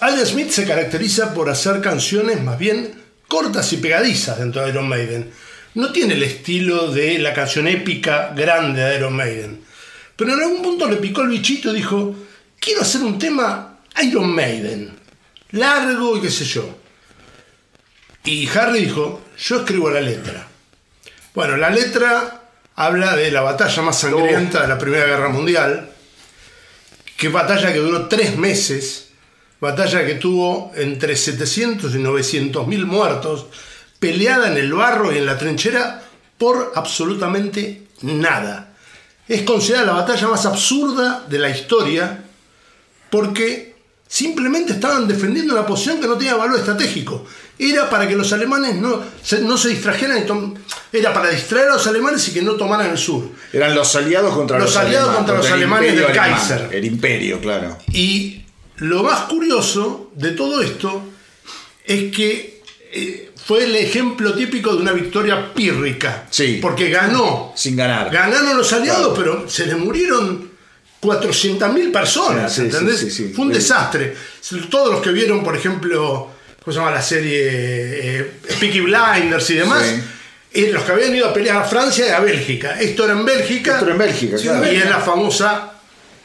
Alan 0.00 0.24
Smith 0.24 0.48
se 0.48 0.66
caracteriza 0.66 1.34
por 1.34 1.50
hacer 1.50 1.82
canciones 1.82 2.42
más 2.42 2.58
bien 2.58 2.94
cortas 3.28 3.70
y 3.74 3.76
pegadizas 3.76 4.38
dentro 4.38 4.62
de 4.62 4.70
Iron 4.70 4.88
Maiden. 4.88 5.30
No 5.74 5.92
tiene 5.92 6.14
el 6.14 6.22
estilo 6.22 6.90
de 6.90 7.18
la 7.18 7.34
canción 7.34 7.68
épica 7.68 8.32
grande 8.34 8.80
de 8.80 8.96
Iron 8.96 9.14
Maiden. 9.14 9.62
Pero 10.16 10.32
en 10.32 10.40
algún 10.40 10.62
punto 10.62 10.88
le 10.88 10.96
picó 10.96 11.20
el 11.20 11.28
bichito 11.28 11.70
y 11.70 11.76
dijo, 11.76 12.16
quiero 12.58 12.80
hacer 12.80 13.02
un 13.02 13.18
tema 13.18 13.80
Iron 14.02 14.34
Maiden, 14.34 14.90
largo 15.50 16.16
y 16.16 16.22
qué 16.22 16.30
sé 16.30 16.46
yo. 16.46 16.78
Y 18.24 18.48
Harry 18.48 18.86
dijo, 18.86 19.22
yo 19.38 19.60
escribo 19.60 19.90
la 19.90 20.00
letra. 20.00 20.48
Bueno, 21.34 21.58
la 21.58 21.68
letra 21.68 22.48
habla 22.74 23.16
de 23.16 23.30
la 23.30 23.42
batalla 23.42 23.82
más 23.82 23.98
sangrienta 23.98 24.62
de 24.62 24.68
la 24.68 24.78
Primera 24.78 25.04
Guerra 25.04 25.28
Mundial, 25.28 25.90
que 27.18 27.28
batalla 27.28 27.70
que 27.70 27.80
duró 27.80 28.08
tres 28.08 28.38
meses 28.38 29.09
batalla 29.60 30.06
que 30.06 30.14
tuvo 30.14 30.72
entre 30.74 31.16
700 31.16 31.94
y 31.94 31.98
900 31.98 32.66
mil 32.66 32.86
muertos, 32.86 33.46
peleada 33.98 34.50
en 34.50 34.56
el 34.56 34.72
barro 34.72 35.12
y 35.12 35.18
en 35.18 35.26
la 35.26 35.36
trinchera 35.36 36.02
por 36.38 36.72
absolutamente 36.74 37.88
nada. 38.02 38.72
Es 39.28 39.42
considerada 39.42 39.86
la 39.86 39.92
batalla 39.92 40.28
más 40.28 40.46
absurda 40.46 41.24
de 41.28 41.38
la 41.38 41.50
historia 41.50 42.24
porque 43.10 43.76
simplemente 44.08 44.72
estaban 44.72 45.06
defendiendo 45.06 45.54
una 45.54 45.66
posición 45.66 46.00
que 46.00 46.06
no 46.06 46.16
tenía 46.16 46.34
valor 46.34 46.58
estratégico. 46.58 47.26
Era 47.58 47.90
para 47.90 48.08
que 48.08 48.16
los 48.16 48.32
alemanes 48.32 48.76
no 48.76 49.02
se, 49.22 49.42
no 49.42 49.58
se 49.58 49.68
distrajeran, 49.68 50.24
y 50.92 50.96
era 50.96 51.12
para 51.12 51.28
distraer 51.28 51.68
a 51.68 51.74
los 51.74 51.86
alemanes 51.86 52.26
y 52.28 52.32
que 52.32 52.42
no 52.42 52.54
tomaran 52.54 52.90
el 52.90 52.98
sur. 52.98 53.28
Eran 53.52 53.74
los 53.74 53.94
aliados 53.94 54.34
contra 54.34 54.58
los, 54.58 54.68
los 54.68 54.76
aliados 54.76 55.14
contra 55.14 55.36
los 55.36 55.50
alemanes 55.50 55.94
del 55.94 56.06
Kaiser. 56.06 56.70
El 56.72 56.86
imperio, 56.86 57.40
claro. 57.40 57.76
Y 57.92 58.39
lo 58.80 59.02
más 59.02 59.22
curioso 59.22 60.10
de 60.14 60.30
todo 60.30 60.62
esto 60.62 61.02
es 61.84 62.14
que 62.14 62.62
eh, 62.92 63.30
fue 63.44 63.64
el 63.64 63.76
ejemplo 63.76 64.34
típico 64.34 64.74
de 64.74 64.82
una 64.82 64.92
victoria 64.92 65.52
pírrica. 65.52 66.26
Sí. 66.30 66.58
Porque 66.62 66.88
ganó. 66.88 67.52
Sin 67.56 67.76
ganar. 67.76 68.10
Ganaron 68.10 68.56
los 68.56 68.72
aliados, 68.72 69.16
pero 69.18 69.48
se 69.48 69.66
les 69.66 69.76
murieron 69.76 70.50
400.000 71.02 71.92
personas. 71.92 72.58
¿Entendés? 72.58 73.22
fue 73.34 73.44
un 73.44 73.52
desastre. 73.52 74.16
Todos 74.70 74.92
los 74.92 75.02
que 75.02 75.12
vieron, 75.12 75.44
por 75.44 75.56
ejemplo, 75.56 76.30
¿cómo 76.64 76.72
se 76.72 76.78
llama 76.78 76.90
la 76.90 77.02
serie? 77.02 77.40
Eh, 77.42 78.32
Peaky 78.58 78.80
Blinders 78.80 79.50
y 79.50 79.54
demás. 79.54 79.84
Eh, 80.52 80.70
los 80.72 80.82
que 80.84 80.92
habían 80.92 81.14
ido 81.14 81.28
a 81.28 81.34
pelear 81.34 81.58
a 81.58 81.64
Francia 81.64 82.06
y 82.06 82.10
a 82.10 82.20
Bélgica. 82.20 82.80
Esto 82.80 83.04
era 83.04 83.12
en 83.12 83.26
Bélgica. 83.26 83.72
Esto 83.74 83.84
era 83.84 83.92
en 83.92 83.98
Bélgica, 83.98 84.36
claro. 84.36 84.72
Y 84.72 84.76
en 84.76 84.88
la 84.88 85.00
famosa 85.00 85.74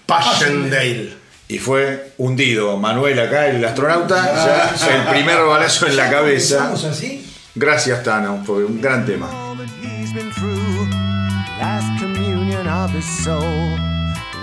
Passchendaele 0.05 1.24
y 1.47 1.57
fue 1.59 2.11
hundido. 2.17 2.77
Manuel 2.77 3.19
acá, 3.19 3.47
el 3.47 3.63
astronauta, 3.63 4.75
ya 4.75 4.95
el 4.95 5.07
primer 5.13 5.43
balazo 5.43 5.87
en 5.87 5.97
la 5.97 6.09
cabeza. 6.09 6.71
así? 6.71 7.25
Gracias, 7.55 8.03
Tano, 8.03 8.43
fue 8.45 8.65
un 8.65 8.81
gran 8.81 9.05
tema. 9.05 9.29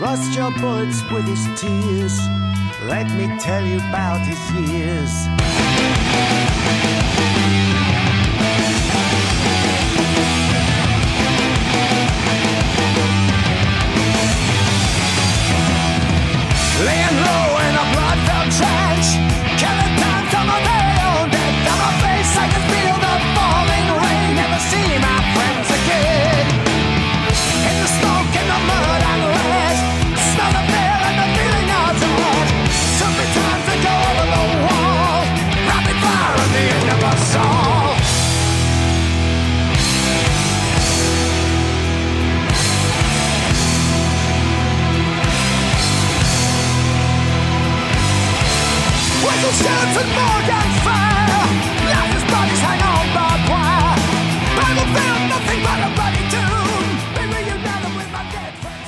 Rust 0.00 0.34
your 0.34 0.50
bullets 0.58 1.00
with 1.12 1.24
his 1.26 1.60
tears. 1.60 2.18
Let 2.88 3.06
me 3.14 3.38
tell 3.38 3.64
you 3.64 3.76
about 3.76 4.26
his 4.26 4.40
years. 4.68 6.51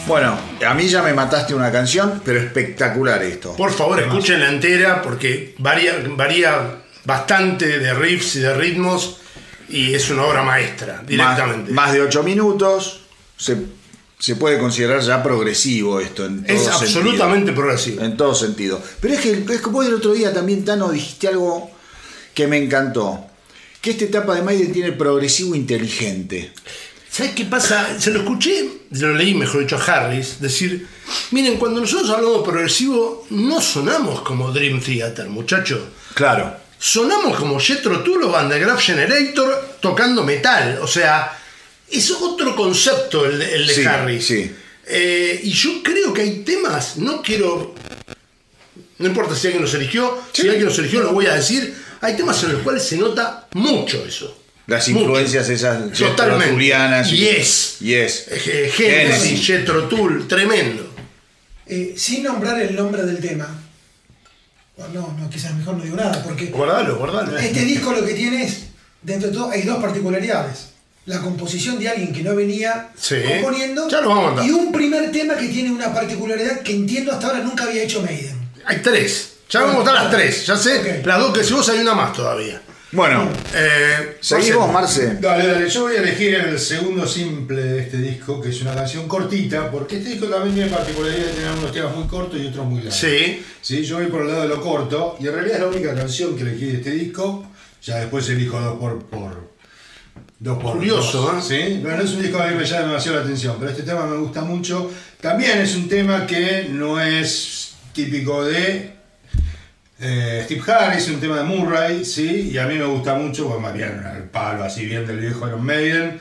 Bueno, 0.07 0.39
a 0.67 0.75
mí 0.75 0.87
ya 0.87 1.03
me 1.03 1.15
mataste 1.15 1.55
una 1.55 1.73
canción, 1.73 2.21
pero 2.25 2.39
espectacular 2.39 3.23
esto. 3.23 3.57
Por 3.57 3.73
favor, 3.73 4.01
escuchen 4.01 4.41
la 4.41 4.49
entera 4.49 5.01
porque 5.01 5.55
varía, 5.59 5.95
varía 6.09 6.83
bastante 7.05 7.79
de 7.79 7.95
riffs 7.95 8.37
y 8.37 8.41
de 8.41 8.55
ritmos 8.55 9.21
y 9.69 9.95
es 9.95 10.11
una 10.11 10.25
obra 10.25 10.43
maestra, 10.43 11.03
directamente. 11.07 11.73
Más, 11.73 11.93
de 11.93 12.03
8 12.03 12.23
minutos, 12.23 13.01
se, 13.37 13.57
puede 14.33 14.59
considerar 14.59 15.03
ya 15.03 15.23
progresivo 15.23 16.01
esto. 16.01 16.25
En 16.25 16.45
es 16.49 16.67
absolutamente 16.67 17.53
progresivo. 17.53 18.03
En 18.03 18.17
todo 18.17 18.35
sentido. 18.35 18.81
Pero 19.01 19.13
es 19.13 19.21
que, 19.21 19.33
es 19.33 19.61
que 19.61 19.69
vos 19.69 19.87
el 19.87 19.95
otro 19.95 20.13
día 20.15 20.33
también, 20.33 20.65
Tano, 20.65 20.91
dijiste 20.91 21.29
algo 21.29 21.71
que 22.33 22.47
me 22.47 22.57
encantó. 22.57 23.27
Que 23.83 23.91
esta 23.91 24.05
etapa 24.05 24.35
de 24.35 24.41
Maiden 24.41 24.73
tiene 24.73 24.93
progresivo 24.93 25.55
inteligente. 25.55 26.53
¿Sabes 27.11 27.33
qué 27.33 27.45
pasa? 27.45 28.01
Se 28.01 28.11
lo 28.11 28.21
escuché, 28.21 28.67
lo 28.91 29.15
leí, 29.15 29.35
mejor 29.35 29.61
dicho, 29.61 29.77
a 29.77 29.85
Harris, 29.85 30.41
decir, 30.41 30.89
miren, 31.31 31.59
cuando 31.59 31.81
nosotros 31.81 32.11
hablamos 32.11 32.43
progresivo, 32.43 33.27
no 33.31 33.61
sonamos 33.61 34.23
como 34.23 34.51
Dream 34.51 34.81
Theater, 34.81 35.29
muchacho. 35.29 35.91
Claro. 36.15 36.57
Sonamos 36.79 37.37
como 37.39 37.61
Jetro 37.61 38.01
Tull 38.01 38.25
o 38.25 38.31
Van 38.31 38.49
de 38.49 38.59
Graph 38.59 38.81
Generator 38.81 39.77
tocando 39.81 40.25
metal. 40.25 40.81
O 40.83 40.87
sea, 40.87 41.39
es 41.99 42.11
otro 42.11 42.55
concepto 42.57 43.27
el 43.27 43.39
de, 43.39 43.87
Harris. 43.87 44.27
Sí. 44.27 44.51
Eh, 44.87 45.41
y 45.43 45.51
yo 45.51 45.83
creo 45.83 46.13
que 46.13 46.23
hay 46.23 46.41
temas, 46.41 46.97
no 46.99 47.23
quiero. 47.23 47.75
No 48.99 49.07
importa 49.07 49.35
si 49.35 49.49
alguien 49.49 49.63
los 49.63 49.75
eligió, 49.75 50.19
si 50.33 50.43
alguien 50.43 50.67
los 50.67 50.79
eligió, 50.79 51.01
lo 51.01 51.13
voy 51.13 51.27
a 51.27 51.35
decir. 51.35 51.75
Hay 52.01 52.17
temas 52.17 52.43
en 52.45 52.53
los 52.53 52.63
cuales 52.63 52.83
se 52.83 52.97
nota 52.97 53.49
mucho 53.55 54.05
eso. 54.07 54.41
Las 54.67 54.89
influencias 54.89 55.49
esas 55.49 55.93
Totalmente. 55.93 56.65
Yes. 57.11 57.79
Yes. 57.81 58.27
Eh, 58.31 58.71
Genesis, 58.75 59.47
Jetro 59.47 59.89
Tull, 59.89 60.27
tremendo. 60.27 60.95
Eh, 61.67 61.95
sin 61.97 62.23
nombrar 62.23 62.61
el 62.61 62.75
nombre 62.75 63.05
del 63.05 63.19
tema. 63.19 63.63
No, 64.77 65.17
no, 65.19 65.31
quizás 65.31 65.55
mejor 65.55 65.77
no 65.77 65.85
digo 65.85 65.97
nada, 65.97 66.23
porque. 66.23 66.47
Guardalo, 66.47 66.99
guardalo. 66.99 67.37
Este 67.39 67.61
disco 67.61 67.93
lo 67.93 68.05
que 68.05 68.15
tiene 68.15 68.45
es, 68.45 68.65
dentro 69.03 69.29
de 69.29 69.35
todo, 69.35 69.51
hay 69.51 69.63
dos 69.63 69.81
particularidades. 69.81 70.74
La 71.07 71.21
composición 71.21 71.79
de 71.79 71.89
alguien 71.89 72.13
que 72.13 72.23
no 72.23 72.35
venía 72.35 72.91
componiendo. 73.33 73.89
Ya 73.89 74.01
lo 74.01 74.09
vamos 74.09 74.41
a 74.41 74.47
y 74.47 74.51
un 74.51 74.73
primer 74.73 75.13
tema 75.13 75.37
que 75.37 75.49
tiene 75.49 75.71
una 75.71 75.93
particularidad 75.93 76.61
que 76.61 76.73
entiendo 76.73 77.13
hasta 77.13 77.27
ahora 77.27 77.41
nunca 77.41 77.65
había 77.65 77.83
hecho 77.83 78.01
Maiden. 78.03 78.37
Hay 78.65 78.79
tres. 78.79 79.33
Ya 79.51 79.63
vamos 79.63 79.87
a 79.87 79.93
dar 79.93 80.03
las 80.05 80.11
tres. 80.11 80.47
Ya 80.47 80.57
sé, 80.57 81.03
las 81.05 81.19
dos 81.19 81.37
que 81.37 81.45
si 81.45 81.53
vos 81.53 81.69
hay 81.69 81.81
una 81.81 81.95
más 81.95 82.13
todavía. 82.13 82.61
Bueno, 82.95 83.29
eh, 83.53 84.19
seguimos, 84.21 84.73
Marce. 84.73 85.17
Dale, 85.21 85.49
dale, 85.49 85.69
yo 85.69 85.83
voy 85.83 85.97
a 85.97 85.99
elegir 85.99 86.35
el 86.37 86.59
segundo 86.61 87.09
simple 87.09 87.61
de 87.61 87.81
este 87.81 87.97
disco, 87.99 88.41
que 88.41 88.51
es 88.51 88.63
una 88.63 88.73
canción 88.73 89.09
cortita, 89.09 89.69
porque 89.69 89.99
este 89.99 90.11
disco 90.11 90.27
también 90.27 90.55
tiene 90.55 90.71
particularidad 90.71 91.27
de 91.27 91.33
tener 91.33 91.51
unos 91.59 91.73
temas 91.73 91.97
muy 91.97 92.07
cortos 92.07 92.39
y 92.41 92.47
otros 92.47 92.65
muy 92.67 92.79
largos. 92.79 92.95
Sí. 92.95 93.45
Sí, 93.61 93.85
yo 93.85 93.97
voy 93.97 94.07
por 94.07 94.23
el 94.23 94.29
lado 94.29 94.43
de 94.43 94.49
lo 94.49 94.61
corto, 94.63 95.17
y 95.19 95.27
en 95.27 95.33
realidad 95.33 95.57
es 95.57 95.63
la 95.63 95.69
única 95.69 95.93
canción 95.93 96.37
que 96.37 96.43
elegí 96.43 96.67
de 96.67 96.75
este 96.75 96.91
disco. 96.91 97.45
Ya 97.83 97.97
después 97.97 98.29
elijo 98.29 98.61
dos 98.61 98.79
por. 98.79 99.05
por 99.07 99.54
dos 100.45 100.63
por 100.63 100.73
Curioso, 100.73 101.39
¿eh? 101.39 101.43
Sí, 101.43 101.79
bueno, 101.81 101.97
no 101.97 102.05
es 102.05 102.13
un 102.13 102.21
disco 102.21 102.37
que 102.37 102.45
a 102.45 102.49
mí 102.49 102.57
me 102.57 102.65
llama 102.67 102.89
demasiado 102.89 103.17
la 103.17 103.25
atención, 103.25 103.57
pero 103.59 103.71
este 103.71 103.83
tema 103.83 104.07
me 104.07 104.19
gusta 104.19 104.43
mucho. 104.43 104.93
También 105.19 105.59
es 105.59 105.75
un 105.75 105.89
tema 105.89 106.27
que 106.27 106.69
no 106.71 107.01
es 107.01 107.73
típico 107.95 108.45
de 108.45 108.93
eh, 110.01 110.43
Steve 110.45 110.63
Harris, 110.71 111.09
un 111.09 111.19
tema 111.19 111.39
de 111.39 111.45
Murray, 111.45 112.05
sí, 112.05 112.51
y 112.53 112.59
a 112.59 112.67
mí 112.67 112.75
me 112.75 112.85
gusta 112.85 113.15
mucho, 113.15 113.49
pues 113.49 113.59
más 113.59 113.73
bien 113.73 114.05
el 114.15 114.25
palo 114.25 114.65
así 114.65 114.85
bien 114.85 115.07
del 115.07 115.19
viejo 115.19 115.49
Iron 115.49 115.65
Maiden. 115.65 116.21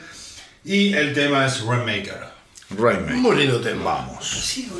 Y 0.64 0.94
el 0.94 1.12
tema 1.12 1.44
es 1.44 1.60
Rainmaker. 1.60 2.24
Rainmaker. 2.70 3.16
Muy 3.16 3.36
lindo 3.36 3.60
tema. 3.60 3.84
Vamos. 3.84 4.26
Sí, 4.26 4.70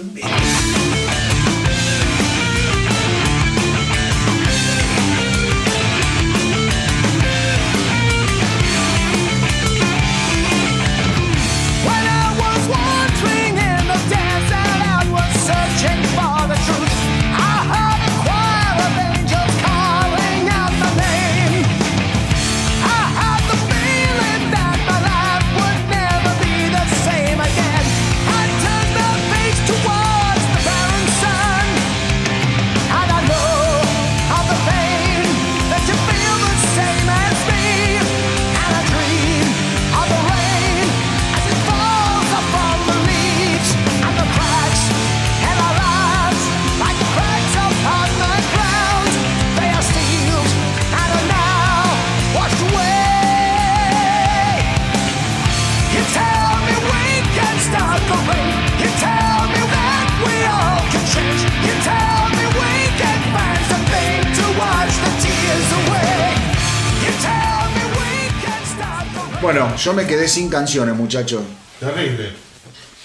yo 69.85 69.93
me 69.93 70.07
quedé 70.07 70.27
sin 70.27 70.49
canciones, 70.49 70.97
muchachos. 70.97 71.43
Terrible. 71.79 72.31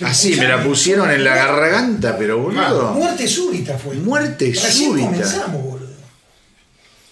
Así, 0.01 0.35
me 0.37 0.47
la 0.47 0.63
pusieron 0.63 1.11
en 1.11 1.25
la 1.25 1.35
garganta, 1.35 2.17
pero 2.17 2.39
boludo. 2.39 2.93
Muerte 2.93 3.27
súbita 3.27 3.77
fue. 3.77 3.95
Muerte 3.95 4.55
súbita. 4.55 5.07
comenzamos, 5.07 5.61
boludo. 5.61 5.89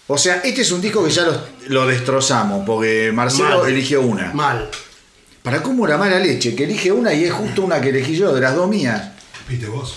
O 0.06 0.16
sea, 0.16 0.36
este 0.42 0.62
es 0.62 0.72
un 0.72 0.80
disco 0.80 1.04
que 1.04 1.10
ya 1.10 1.26
lo, 1.68 1.86
destrozamos, 1.86 2.64
porque 2.64 3.12
Marcelo 3.12 3.66
eligió 3.66 4.00
una. 4.00 4.32
Mal. 4.32 4.70
¿Para 5.42 5.62
cómo 5.62 5.86
era 5.86 5.98
mala 5.98 6.18
leche? 6.18 6.56
Que 6.56 6.64
elige 6.64 6.90
una 6.90 7.12
y 7.12 7.24
es 7.24 7.32
justo 7.32 7.62
una 7.62 7.78
que 7.78 7.90
elegí 7.90 8.16
yo, 8.16 8.34
de 8.34 8.40
las 8.40 8.54
dos 8.54 8.70
mías. 8.70 9.10
¿Viste 9.46 9.66
vos? 9.66 9.96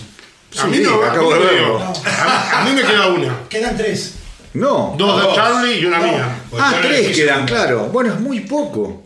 a 0.59 0.67
mí 0.67 0.79
no, 0.79 1.01
acabo 1.01 1.33
de 1.33 1.39
verlo. 1.39 1.79
A, 1.79 2.65
mí 2.65 2.73
me 2.73 2.81
queda 2.81 3.07
una. 3.07 3.47
Quedan 3.47 3.77
tres. 3.77 4.15
No. 4.53 4.95
Dos 4.97 5.21
de 5.21 5.33
Charlie 5.33 5.79
y 5.79 5.85
una 5.85 5.99
mía. 5.99 6.37
ah, 6.59 6.75
tres 6.81 7.15
quedan, 7.15 7.45
claro. 7.45 7.85
Bueno, 7.85 8.13
es 8.13 8.19
muy 8.19 8.41
poco. 8.41 9.03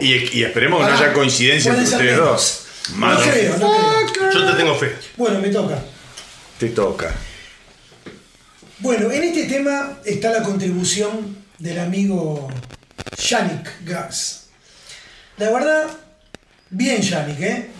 Y, 0.00 0.42
esperemos 0.42 0.80
que 0.80 0.90
no 0.90 0.96
haya 0.96 1.12
coincidencia 1.12 1.70
entre 1.70 1.84
ustedes 1.84 2.16
dos. 2.16 2.60
No 2.96 3.18
creo, 3.20 3.56
no 3.56 3.72
creo. 4.12 4.32
Yo 4.32 4.50
te 4.50 4.56
tengo 4.56 4.74
fe. 4.76 4.94
Bueno, 5.16 5.40
me 5.40 5.48
toca. 5.48 5.82
Te 6.58 6.68
toca. 6.68 7.14
Bueno, 8.78 9.10
en 9.10 9.24
este 9.24 9.44
tema 9.44 9.98
está 10.04 10.30
la 10.30 10.42
contribución 10.42 11.44
del 11.58 11.78
amigo 11.78 12.48
Yannick 13.16 13.84
Gas. 13.84 14.46
La 15.38 15.50
verdad, 15.50 15.86
bien 16.70 17.00
Yannick, 17.00 17.40
¿eh? 17.40 17.70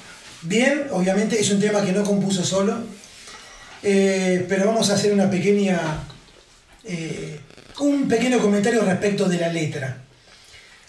Bien, 0.42 0.86
obviamente 0.90 1.38
es 1.40 1.50
un 1.50 1.60
tema 1.60 1.84
que 1.84 1.92
no 1.92 2.02
compuso 2.02 2.44
solo, 2.44 2.78
eh, 3.82 4.44
pero 4.48 4.66
vamos 4.66 4.90
a 4.90 4.94
hacer 4.94 5.12
una 5.12 5.30
pequeña 5.30 6.04
eh, 6.84 7.40
un 7.80 8.08
pequeño 8.08 8.38
comentario 8.38 8.84
respecto 8.84 9.28
de 9.28 9.38
la 9.38 9.48
letra. 9.48 10.03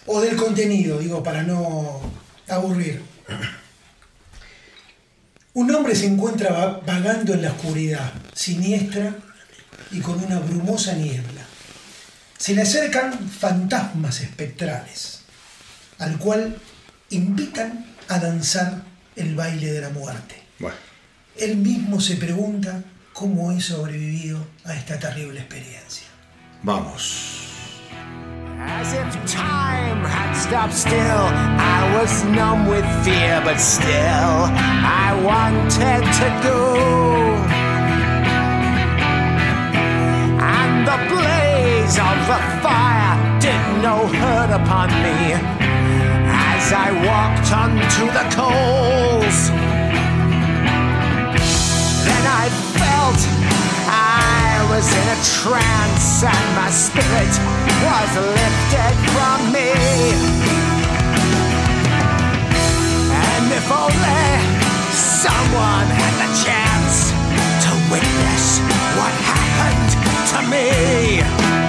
O 0.06 0.20
del 0.20 0.36
contenido, 0.36 0.98
digo, 0.98 1.22
para 1.22 1.42
no 1.42 2.00
aburrir. 2.48 3.02
Un 5.54 5.74
hombre 5.74 5.96
se 5.96 6.06
encuentra 6.06 6.80
vagando 6.86 7.34
en 7.34 7.42
la 7.42 7.52
oscuridad, 7.52 8.12
siniestra 8.34 9.16
y 9.90 10.00
con 10.00 10.22
una 10.22 10.38
brumosa 10.38 10.92
niebla. 10.92 11.42
Se 12.38 12.54
le 12.54 12.62
acercan 12.62 13.28
fantasmas 13.30 14.20
espectrales, 14.20 15.20
al 15.98 16.18
cual 16.18 16.58
invitan 17.10 17.86
a 18.08 18.18
danzar 18.18 18.82
el 19.16 19.34
baile 19.34 19.72
de 19.72 19.80
la 19.80 19.90
muerte. 19.90 20.42
Él 21.36 21.56
mismo 21.56 22.00
se 22.00 22.16
pregunta 22.16 22.82
cómo 23.12 23.52
he 23.52 23.60
sobrevivido 23.60 24.46
a 24.64 24.74
esta 24.74 24.98
terrible 24.98 25.40
experiencia. 25.40 26.06
Vamos. 26.62 27.45
As 28.58 28.92
if 28.94 29.30
time 29.30 30.02
had 30.02 30.32
stopped 30.32 30.72
still, 30.72 30.96
I 30.96 31.98
was 32.00 32.24
numb 32.24 32.66
with 32.68 32.86
fear, 33.04 33.40
but 33.44 33.58
still 33.58 34.48
I 35.04 35.12
wanted 35.22 36.02
to 36.20 36.28
go. 36.42 36.76
And 40.40 40.86
the 40.88 40.98
blaze 41.12 41.98
of 41.98 42.16
the 42.30 42.40
fire 42.64 43.40
did 43.40 43.62
no 43.82 44.06
hurt 44.06 44.50
upon 44.50 44.88
me 45.04 45.36
as 45.36 46.72
I 46.72 46.92
walked 47.04 47.52
onto 47.52 48.06
the 48.16 48.24
coals. 48.32 49.38
Then 52.08 52.24
I 52.42 52.48
felt 52.78 53.20
was 54.76 54.92
in 54.92 55.08
a 55.08 55.20
trance 55.40 56.22
and 56.22 56.46
my 56.54 56.68
spirit 56.68 57.34
was 57.80 58.10
lifted 58.36 58.94
from 59.14 59.38
me. 59.50 59.72
And 63.24 63.52
if 63.52 63.72
only 63.72 64.26
someone 64.92 65.88
had 66.00 66.14
the 66.20 66.30
chance 66.44 67.10
to 67.64 67.72
witness 67.90 68.60
what 68.98 69.12
happened 69.32 69.90
to 70.32 70.40
me. 70.50 71.65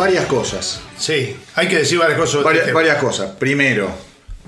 Varias 0.00 0.26
cosas. 0.26 0.80
Sí, 0.98 1.36
hay 1.54 1.68
que 1.68 1.76
decir 1.76 1.98
varias 1.98 2.18
cosas. 2.18 2.44
Este 2.54 2.72
varias, 2.72 2.96
cosas. 2.96 3.32
Primero, 3.38 3.90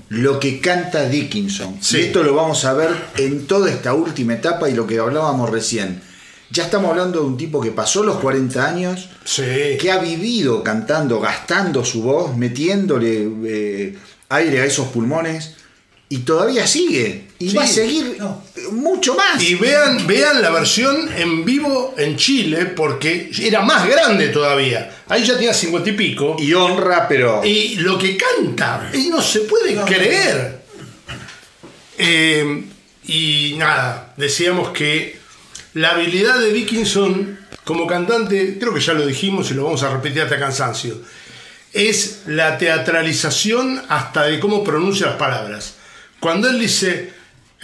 lo 0.09 0.39
que 0.39 0.59
canta 0.59 1.07
Dickinson. 1.07 1.77
Y 1.91 1.97
esto 1.97 2.23
lo 2.23 2.33
vamos 2.33 2.65
a 2.65 2.73
ver 2.73 2.89
en 3.17 3.45
toda 3.45 3.69
esta 3.69 3.93
última 3.93 4.33
etapa 4.33 4.67
y 4.69 4.73
lo 4.73 4.87
que 4.87 4.97
hablábamos 4.97 5.51
recién. 5.51 6.01
Ya 6.49 6.63
estamos 6.63 6.91
hablando 6.91 7.21
de 7.21 7.25
un 7.27 7.37
tipo 7.37 7.61
que 7.61 7.71
pasó 7.71 8.03
los 8.03 8.17
40 8.17 8.67
años, 8.67 9.09
que 9.35 9.91
ha 9.91 9.99
vivido 9.99 10.63
cantando, 10.63 11.19
gastando 11.19 11.85
su 11.85 12.01
voz, 12.01 12.35
metiéndole 12.35 13.27
eh, 13.45 13.97
aire 14.29 14.61
a 14.61 14.65
esos 14.65 14.87
pulmones 14.87 15.55
y 16.09 16.19
todavía 16.19 16.67
sigue. 16.67 17.27
Y 17.51 17.55
va 17.55 17.63
a 17.63 17.67
seguir 17.67 18.17
mucho 18.71 19.15
más. 19.15 19.41
Y 19.41 19.55
vean, 19.55 20.05
vean 20.07 20.41
la 20.41 20.49
versión 20.51 21.09
en 21.17 21.43
vivo 21.43 21.95
en 21.97 22.15
Chile, 22.17 22.67
porque 22.67 23.31
era 23.39 23.61
más 23.61 23.87
grande 23.87 24.29
todavía. 24.29 25.03
Ahí 25.07 25.23
ya 25.23 25.35
tenía 25.35 25.53
cincuenta 25.53 25.89
y 25.89 25.93
pico. 25.93 26.35
Y 26.39 26.53
honra, 26.53 27.07
pero. 27.07 27.43
Y 27.43 27.75
lo 27.75 27.97
que 27.97 28.17
canta, 28.17 28.89
y 28.93 29.09
no 29.09 29.21
se 29.21 29.41
puede 29.41 29.75
creer. 29.83 30.63
Eh, 31.97 32.63
y 33.05 33.55
nada, 33.57 34.13
decíamos 34.17 34.69
que 34.69 35.19
la 35.73 35.91
habilidad 35.91 36.39
de 36.39 36.53
Dickinson 36.53 37.39
como 37.63 37.87
cantante, 37.87 38.57
creo 38.59 38.73
que 38.73 38.81
ya 38.81 38.93
lo 38.93 39.05
dijimos 39.05 39.49
y 39.51 39.53
lo 39.53 39.63
vamos 39.63 39.83
a 39.83 39.89
repetir 39.89 40.21
hasta 40.21 40.39
cansancio, 40.39 41.01
es 41.71 42.23
la 42.27 42.57
teatralización 42.57 43.81
hasta 43.89 44.23
de 44.23 44.39
cómo 44.39 44.63
pronuncia 44.63 45.07
las 45.07 45.15
palabras. 45.15 45.75
Cuando 46.19 46.49
él 46.49 46.59
dice 46.59 47.13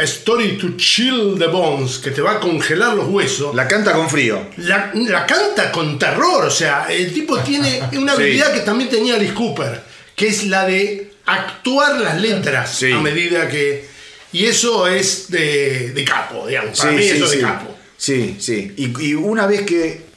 Story 0.05 0.57
to 0.57 0.77
chill 0.77 1.37
the 1.37 1.47
bones, 1.47 1.97
que 1.97 2.11
te 2.11 2.21
va 2.21 2.33
a 2.33 2.39
congelar 2.39 2.95
los 2.95 3.09
huesos. 3.09 3.53
La 3.53 3.67
canta 3.67 3.91
con 3.91 4.09
frío. 4.09 4.47
La, 4.57 5.25
canta 5.25 5.71
con 5.71 5.99
terror. 5.99 6.45
O 6.45 6.51
sea, 6.51 6.87
el 6.89 7.13
tipo 7.13 7.37
tiene 7.39 7.81
una 7.97 8.13
habilidad 8.13 8.53
que 8.53 8.61
también 8.61 8.89
tenía 8.89 9.15
Alice 9.15 9.33
Cooper, 9.33 9.81
que 10.15 10.27
es 10.27 10.45
la 10.45 10.65
de 10.65 11.11
actuar 11.25 11.99
las 11.99 12.21
letras 12.21 12.81
a 12.83 12.99
medida 13.01 13.49
que. 13.49 13.87
Y 14.31 14.45
eso 14.45 14.87
es 14.87 15.29
de, 15.29 16.03
capo, 16.07 16.47
digamos. 16.47 16.79
Para 16.79 16.91
mí 16.91 17.03
eso 17.03 17.25
es 17.25 17.31
de 17.31 17.41
capo. 17.41 17.75
Sí, 17.97 18.37
sí. 18.39 18.73
Y, 18.77 19.09
y, 19.09 19.13
una 19.15 19.47
vez 19.47 19.63
que. 19.63 20.07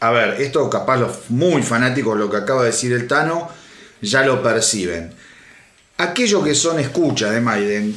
A 0.00 0.10
ver, 0.10 0.40
esto 0.40 0.68
capaz 0.68 0.96
los 0.96 1.30
muy 1.30 1.62
fanáticos, 1.62 2.18
lo 2.18 2.30
que 2.30 2.38
acaba 2.38 2.62
de 2.62 2.70
decir 2.70 2.92
el 2.92 3.06
Tano, 3.06 3.48
ya 4.00 4.22
lo 4.22 4.42
perciben 4.42 5.12
aquellos 5.98 6.44
que 6.44 6.54
son 6.54 6.78
escuchas 6.78 7.32
de 7.32 7.40
Maiden, 7.40 7.96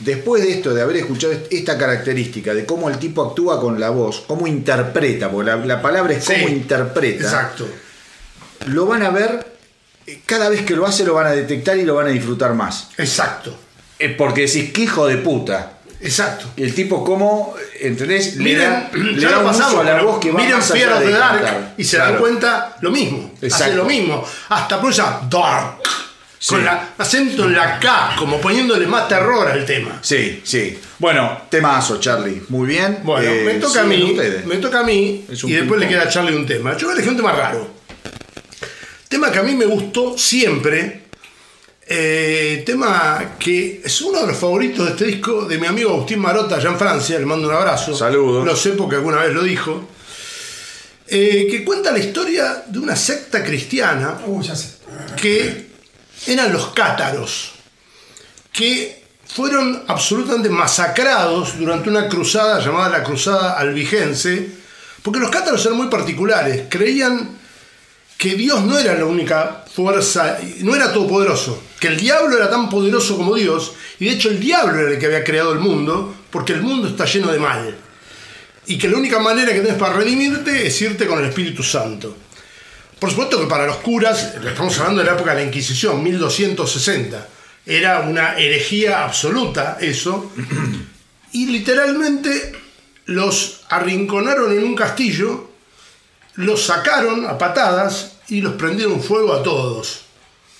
después 0.00 0.42
de 0.42 0.52
esto, 0.52 0.74
de 0.74 0.82
haber 0.82 0.96
escuchado 0.96 1.34
esta 1.50 1.76
característica 1.76 2.54
de 2.54 2.64
cómo 2.64 2.88
el 2.88 2.98
tipo 2.98 3.24
actúa 3.24 3.60
con 3.60 3.80
la 3.80 3.90
voz, 3.90 4.24
cómo 4.26 4.46
interpreta, 4.46 5.30
porque 5.30 5.50
la, 5.50 5.82
palabra 5.82 6.14
es 6.14 6.24
cómo 6.24 6.48
interpreta. 6.48 7.24
Exacto. 7.24 7.66
Lo 8.66 8.86
van 8.86 9.02
a 9.02 9.10
ver, 9.10 9.46
eh, 10.06 10.20
cada 10.26 10.48
vez 10.48 10.62
que 10.62 10.74
lo 10.74 10.86
hace 10.86 11.04
lo 11.04 11.14
van 11.14 11.26
a 11.26 11.32
detectar 11.32 11.76
y 11.76 11.84
lo 11.84 11.94
van 11.94 12.08
a 12.08 12.10
disfrutar 12.10 12.54
más. 12.54 12.88
Exacto. 12.98 13.56
Eh, 13.98 14.14
porque 14.16 14.42
decís, 14.42 14.72
qué 14.72 14.82
hijo 14.82 15.06
de 15.06 15.18
puta. 15.18 15.78
Exacto. 16.00 16.46
El 16.56 16.74
tipo 16.74 17.04
como, 17.04 17.54
¿entendés? 17.80 18.36
Miren, 18.36 18.88
le 18.92 19.26
da, 19.26 19.38
a 19.40 19.82
la 19.82 20.02
voz 20.02 20.20
que 20.20 20.30
va 20.30 20.40
miren 20.40 20.56
más 20.56 20.70
allá 20.70 21.00
de 21.00 21.10
Dark 21.10 21.74
y 21.76 21.82
se 21.82 21.98
dan 21.98 22.18
cuenta 22.18 22.76
lo 22.80 22.92
mismo. 22.92 23.32
Exacto. 23.40 23.64
Hace 23.64 23.74
lo 23.74 23.84
mismo. 23.84 24.24
Hasta 24.48 24.80
prueba 24.80 25.26
Dark. 25.28 25.78
Con 26.46 26.64
la, 26.64 26.94
acento 26.96 27.46
en 27.46 27.54
la 27.54 27.80
K, 27.80 28.14
como 28.16 28.40
poniéndole 28.40 28.86
más 28.86 29.08
terror 29.08 29.48
al 29.48 29.64
tema. 29.64 29.98
Sí, 30.02 30.40
sí. 30.44 30.78
Bueno, 30.98 31.42
temazo, 31.50 31.98
Charlie. 31.98 32.42
Muy 32.48 32.68
bien. 32.68 33.00
Bueno, 33.02 33.28
me 33.44 33.56
eh, 33.56 33.60
toca 33.60 33.82
a 33.82 33.84
mí. 33.84 34.16
Me 34.46 34.56
toca 34.56 34.80
a 34.80 34.82
mí. 34.84 35.26
Y 35.28 35.52
después 35.52 35.80
le 35.80 35.88
queda 35.88 36.02
a 36.02 36.08
Charlie 36.08 36.36
un 36.36 36.46
tema. 36.46 36.76
Yo 36.76 36.92
elegir 36.92 37.10
un 37.10 37.16
tema 37.16 37.32
raro. 37.32 37.68
Tema 39.08 39.32
que 39.32 39.38
a 39.38 39.42
mí 39.42 39.56
me 39.56 39.66
gustó 39.66 40.16
siempre. 40.16 41.08
Eh, 41.90 42.62
tema 42.66 43.36
que 43.38 43.80
es 43.82 44.00
uno 44.02 44.20
de 44.20 44.26
los 44.28 44.36
favoritos 44.36 44.84
de 44.84 44.90
este 44.92 45.06
disco 45.06 45.46
de 45.46 45.56
mi 45.56 45.66
amigo 45.66 45.90
Agustín 45.90 46.20
Marota 46.20 46.56
allá 46.56 46.70
en 46.70 46.78
Francia. 46.78 47.18
Le 47.18 47.26
mando 47.26 47.48
un 47.48 47.54
abrazo. 47.54 47.96
Saludos. 47.96 48.46
Lo 48.46 48.54
sé 48.54 48.70
porque 48.72 48.94
alguna 48.94 49.22
vez 49.22 49.34
lo 49.34 49.42
dijo. 49.42 49.88
Eh, 51.08 51.48
que 51.50 51.64
cuenta 51.64 51.90
la 51.90 51.98
historia 51.98 52.64
de 52.66 52.78
una 52.78 52.94
secta 52.94 53.42
cristiana. 53.42 54.20
Uh, 54.24 54.40
ya 54.40 54.54
sé. 54.54 54.68
Que 55.20 55.67
eran 56.26 56.52
los 56.52 56.68
cátaros, 56.68 57.52
que 58.52 59.04
fueron 59.26 59.84
absolutamente 59.86 60.48
masacrados 60.48 61.58
durante 61.58 61.90
una 61.90 62.08
cruzada 62.08 62.60
llamada 62.60 62.98
la 62.98 63.04
Cruzada 63.04 63.58
Albigense, 63.58 64.48
porque 65.02 65.20
los 65.20 65.30
cátaros 65.30 65.64
eran 65.64 65.78
muy 65.78 65.88
particulares, 65.88 66.64
creían 66.68 67.38
que 68.16 68.34
Dios 68.34 68.64
no 68.64 68.76
era 68.78 68.94
la 68.94 69.04
única 69.04 69.64
fuerza, 69.72 70.38
no 70.60 70.74
era 70.74 70.92
todopoderoso, 70.92 71.62
que 71.78 71.88
el 71.88 71.96
diablo 71.96 72.36
era 72.36 72.50
tan 72.50 72.68
poderoso 72.68 73.16
como 73.16 73.36
Dios, 73.36 73.74
y 74.00 74.06
de 74.06 74.12
hecho 74.12 74.28
el 74.28 74.40
diablo 74.40 74.80
era 74.80 74.90
el 74.90 74.98
que 74.98 75.06
había 75.06 75.22
creado 75.22 75.52
el 75.52 75.60
mundo, 75.60 76.16
porque 76.30 76.52
el 76.52 76.62
mundo 76.62 76.88
está 76.88 77.04
lleno 77.04 77.30
de 77.30 77.38
mal. 77.38 77.76
Y 78.66 78.76
que 78.76 78.88
la 78.88 78.98
única 78.98 79.18
manera 79.18 79.52
que 79.52 79.60
tienes 79.60 79.78
para 79.78 79.94
redimirte 79.94 80.66
es 80.66 80.82
irte 80.82 81.06
con 81.06 81.20
el 81.20 81.26
Espíritu 81.26 81.62
Santo. 81.62 82.14
Por 82.98 83.10
supuesto 83.10 83.40
que 83.40 83.46
para 83.46 83.66
los 83.66 83.76
curas, 83.76 84.34
estamos 84.44 84.76
hablando 84.78 85.00
de 85.00 85.06
la 85.06 85.14
época 85.14 85.34
de 85.34 85.42
la 85.42 85.46
Inquisición, 85.46 86.02
1260, 86.02 87.28
era 87.64 88.00
una 88.00 88.36
herejía 88.36 89.04
absoluta 89.04 89.78
eso, 89.80 90.32
y 91.32 91.46
literalmente 91.46 92.52
los 93.04 93.60
arrinconaron 93.68 94.52
en 94.52 94.64
un 94.64 94.74
castillo, 94.74 95.50
los 96.34 96.64
sacaron 96.64 97.26
a 97.26 97.38
patadas 97.38 98.12
y 98.28 98.40
los 98.40 98.54
prendieron 98.54 99.02
fuego 99.02 99.32
a 99.32 99.42
todos. 99.42 100.02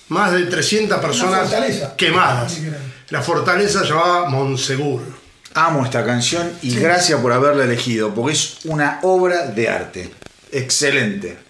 Más 0.09 0.31
de 0.31 0.45
300 0.45 0.99
personas 0.99 1.53
quemadas. 1.97 2.57
La 3.09 3.21
fortaleza 3.21 3.83
llamada 3.83 4.29
Monsegur. 4.29 5.01
Amo 5.53 5.83
esta 5.83 6.05
canción 6.05 6.51
y 6.61 6.75
gracias 6.75 7.19
por 7.19 7.33
haberla 7.33 7.63
elegido, 7.63 8.13
porque 8.13 8.33
es 8.33 8.57
una 8.65 8.99
obra 9.03 9.47
de 9.47 9.67
arte. 9.67 10.11
Excelente. 10.51 11.48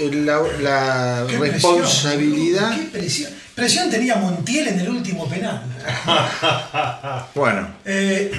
La, 0.00 1.24
responsabilidad. 1.24 2.76
qué 2.76 2.98
presión. 2.98 3.44
Presión 3.54 3.88
tenía 3.88 4.16
Montiel 4.16 4.68
en 4.68 4.80
el 4.80 4.88
último 4.88 5.28
penal. 5.28 5.62
bueno. 7.34 7.68
Eh, 7.84 8.32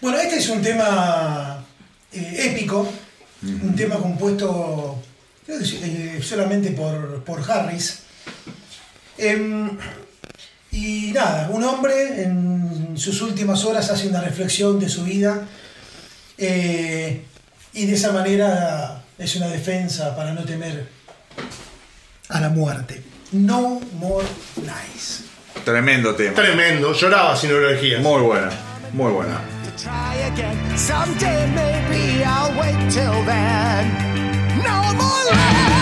bueno, 0.00 0.18
este 0.18 0.36
es 0.36 0.48
un 0.48 0.62
tema 0.62 1.64
eh, 2.12 2.50
épico, 2.50 2.88
un 3.42 3.74
tema 3.74 3.96
compuesto 3.96 5.02
eh, 5.48 6.20
solamente 6.22 6.70
por, 6.70 7.24
por 7.24 7.50
Harris. 7.50 8.02
Em, 9.18 9.68
y 10.70 11.10
nada, 11.12 11.48
un 11.50 11.64
hombre 11.64 12.22
en 12.22 12.96
sus 12.96 13.20
últimas 13.20 13.64
horas 13.64 13.90
hace 13.90 14.06
una 14.08 14.20
reflexión 14.20 14.78
de 14.78 14.88
su 14.88 15.02
vida 15.04 15.42
y 16.38 17.86
de 17.86 17.94
esa 17.94 18.12
manera 18.12 19.01
es 19.22 19.36
una 19.36 19.46
defensa 19.46 20.16
para 20.16 20.32
no 20.32 20.44
temer 20.44 20.88
a 22.28 22.40
la 22.40 22.48
muerte. 22.48 23.02
No 23.30 23.80
More 23.94 24.26
Lies. 24.56 25.24
Tremendo 25.64 26.14
tema. 26.14 26.34
Tremendo, 26.34 26.92
lloraba 26.92 27.36
sin 27.36 27.50
elegías. 27.50 28.02
Muy 28.02 28.20
buena, 28.20 28.50
muy 28.92 29.12
buena. 29.12 29.40
No 34.64 34.92
more 34.94 35.30
lies. 35.30 35.81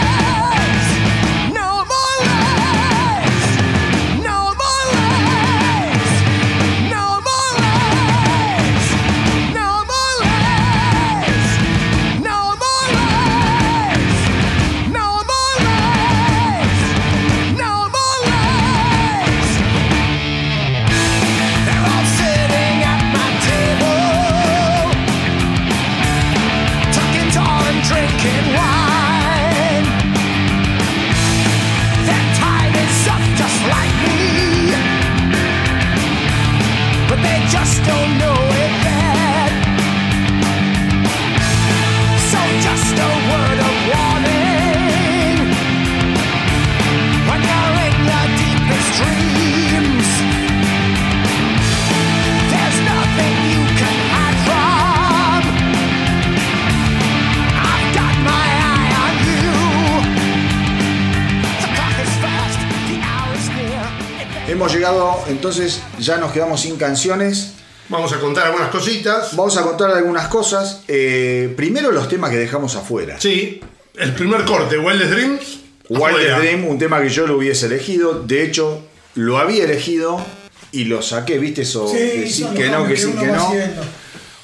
Entonces 65.31 65.81
ya 65.99 66.19
nos 66.19 66.33
quedamos 66.33 66.61
sin 66.61 66.77
canciones. 66.77 67.55
Vamos 67.88 68.12
a 68.12 68.21
contar 68.21 68.47
algunas 68.47 68.71
cositas. 68.71 69.37
Vamos 69.37 69.57
a 69.57 69.62
contar 69.62 69.90
algunas 69.90 70.29
cosas. 70.29 70.83
Eh, 70.87 71.53
primero 71.57 71.90
los 71.90 72.09
temas 72.09 72.31
que 72.31 72.37
dejamos 72.37 72.77
afuera. 72.77 73.16
Sí, 73.19 73.61
el 73.97 74.14
primer 74.14 74.45
corte, 74.45 74.79
Wildest 74.79 75.11
Dreams. 75.11 75.59
Wildest 75.88 76.38
Dream, 76.38 76.66
un 76.66 76.79
tema 76.79 77.03
que 77.03 77.09
yo 77.09 77.27
lo 77.27 77.37
hubiese 77.37 77.66
elegido. 77.66 78.23
De 78.23 78.45
hecho, 78.45 78.85
lo 79.14 79.38
había 79.38 79.64
elegido 79.64 80.25
y 80.71 80.85
lo 80.85 81.03
saqué, 81.03 81.38
¿viste? 81.38 81.62
Eso, 81.62 81.88
sí, 81.88 81.99
decir 81.99 82.47
que 82.55 82.69
no, 82.69 82.87
que, 82.87 82.97
sí, 82.97 83.12
que 83.12 83.27
no. 83.27 83.53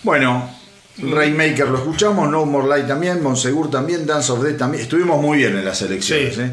Bueno, 0.02 0.50
Rainmaker 0.98 1.68
lo 1.68 1.78
escuchamos, 1.78 2.28
No 2.28 2.44
More 2.46 2.68
Light 2.68 2.88
también, 2.88 3.22
Monsegur 3.22 3.70
también, 3.70 4.06
Dance 4.06 4.32
of 4.32 4.42
Death 4.42 4.58
también. 4.58 4.82
Estuvimos 4.82 5.20
muy 5.20 5.38
bien 5.38 5.56
en 5.56 5.64
las 5.64 5.82
elecciones. 5.82 6.38
¿eh? 6.38 6.52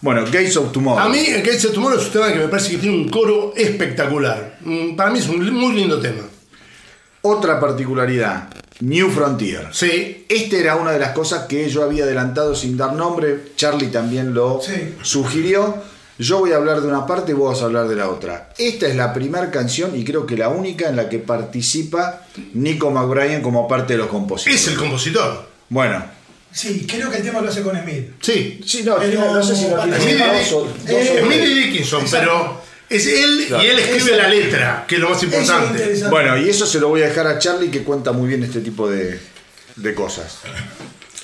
Bueno, 0.00 0.24
Gates 0.24 0.56
of 0.56 0.72
Tomorrow. 0.72 1.04
A 1.04 1.08
mí, 1.08 1.24
Gates 1.24 1.64
of 1.66 1.72
Tomorrow 1.72 1.98
es 1.98 2.06
un 2.06 2.12
tema 2.12 2.32
que 2.32 2.38
me 2.38 2.48
parece 2.48 2.72
que 2.72 2.78
tiene 2.78 2.96
un 2.96 3.08
coro 3.08 3.52
espectacular. 3.56 4.58
Mm, 4.60 4.94
para 4.94 5.10
mí 5.10 5.18
es 5.18 5.28
un 5.28 5.52
muy 5.52 5.74
lindo 5.74 6.00
tema. 6.00 6.22
Otra 7.22 7.58
particularidad, 7.58 8.48
New 8.80 9.10
Frontier. 9.10 9.68
Sí. 9.72 10.24
Esta 10.28 10.56
era 10.56 10.76
una 10.76 10.92
de 10.92 11.00
las 11.00 11.10
cosas 11.10 11.46
que 11.46 11.68
yo 11.68 11.82
había 11.82 12.04
adelantado 12.04 12.54
sin 12.54 12.76
dar 12.76 12.92
nombre. 12.92 13.52
Charlie 13.56 13.88
también 13.88 14.34
lo 14.34 14.60
sugirió. 15.02 15.82
Yo 16.18 16.40
voy 16.40 16.52
a 16.52 16.56
hablar 16.56 16.80
de 16.80 16.88
una 16.88 17.06
parte 17.06 17.32
y 17.32 17.34
vos 17.34 17.52
vas 17.52 17.62
a 17.62 17.66
hablar 17.66 17.88
de 17.88 17.96
la 17.96 18.08
otra. 18.08 18.50
Esta 18.58 18.86
es 18.88 18.96
la 18.96 19.12
primera 19.12 19.50
canción 19.50 19.96
y 19.96 20.04
creo 20.04 20.26
que 20.26 20.36
la 20.36 20.48
única 20.48 20.88
en 20.88 20.96
la 20.96 21.08
que 21.08 21.18
participa 21.18 22.22
Nico 22.54 22.90
McBrien 22.90 23.40
como 23.40 23.68
parte 23.68 23.94
de 23.94 23.98
los 23.98 24.08
compositores. 24.08 24.60
Es 24.60 24.68
el 24.68 24.76
compositor. 24.76 25.46
Bueno, 25.68 26.02
Sí, 26.58 26.84
creo 26.88 27.08
que 27.08 27.18
el 27.18 27.22
tema 27.22 27.40
lo 27.40 27.50
hace 27.50 27.62
con 27.62 27.80
Smith. 27.80 28.06
Sí, 28.20 28.58
sí, 28.66 28.82
no, 28.82 28.98
no 28.98 29.42
sé 29.44 29.54
si 29.54 29.68
lo 29.68 29.80
tiene 29.80 29.96
Smith 30.00 31.40
y 31.40 31.54
Dickinson, 31.54 32.04
pero 32.10 32.60
es 32.90 33.06
él 33.06 33.46
y 33.48 33.64
él 33.64 33.78
escribe 33.78 34.16
la 34.16 34.26
letra, 34.26 34.84
que 34.88 34.96
es 34.96 35.00
lo 35.00 35.10
más 35.10 35.22
importante. 35.22 36.02
bueno, 36.10 36.36
y 36.36 36.48
eso 36.48 36.66
se 36.66 36.80
lo 36.80 36.88
voy 36.88 37.02
a 37.02 37.10
dejar 37.10 37.28
a 37.28 37.38
Charlie 37.38 37.70
que 37.70 37.84
cuenta 37.84 38.10
muy 38.10 38.26
bien 38.26 38.42
este 38.42 38.60
tipo 38.60 38.90
de, 38.90 39.20
de 39.76 39.94
cosas. 39.94 40.38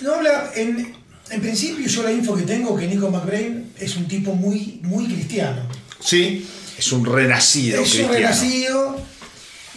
No 0.02 0.14
habla, 0.14 0.52
en, 0.54 0.94
en, 1.28 1.40
principio 1.40 1.84
yo 1.84 2.04
la 2.04 2.12
info 2.12 2.36
que 2.36 2.42
tengo 2.42 2.76
que 2.76 2.86
Nico 2.86 3.10
McBrain 3.10 3.72
es 3.76 3.96
un 3.96 4.06
tipo 4.06 4.36
muy, 4.36 4.78
muy 4.82 5.06
cristiano. 5.06 5.68
Sí. 5.98 6.46
Es 6.78 6.92
un 6.92 7.04
renacido. 7.04 7.82
Es 7.82 7.92
un 7.96 8.08
renacido. 8.08 9.02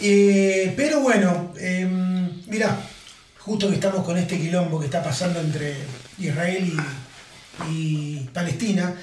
Eh, 0.00 0.72
pero 0.76 1.00
bueno, 1.00 1.52
eh, 1.58 1.84
mira, 2.46 2.78
justo 3.48 3.70
que 3.70 3.76
estamos 3.76 4.04
con 4.04 4.18
este 4.18 4.38
quilombo 4.38 4.78
que 4.78 4.84
está 4.84 5.02
pasando 5.02 5.40
entre 5.40 5.74
Israel 6.18 6.70
y, 7.70 8.18
Palestina, 8.34 8.94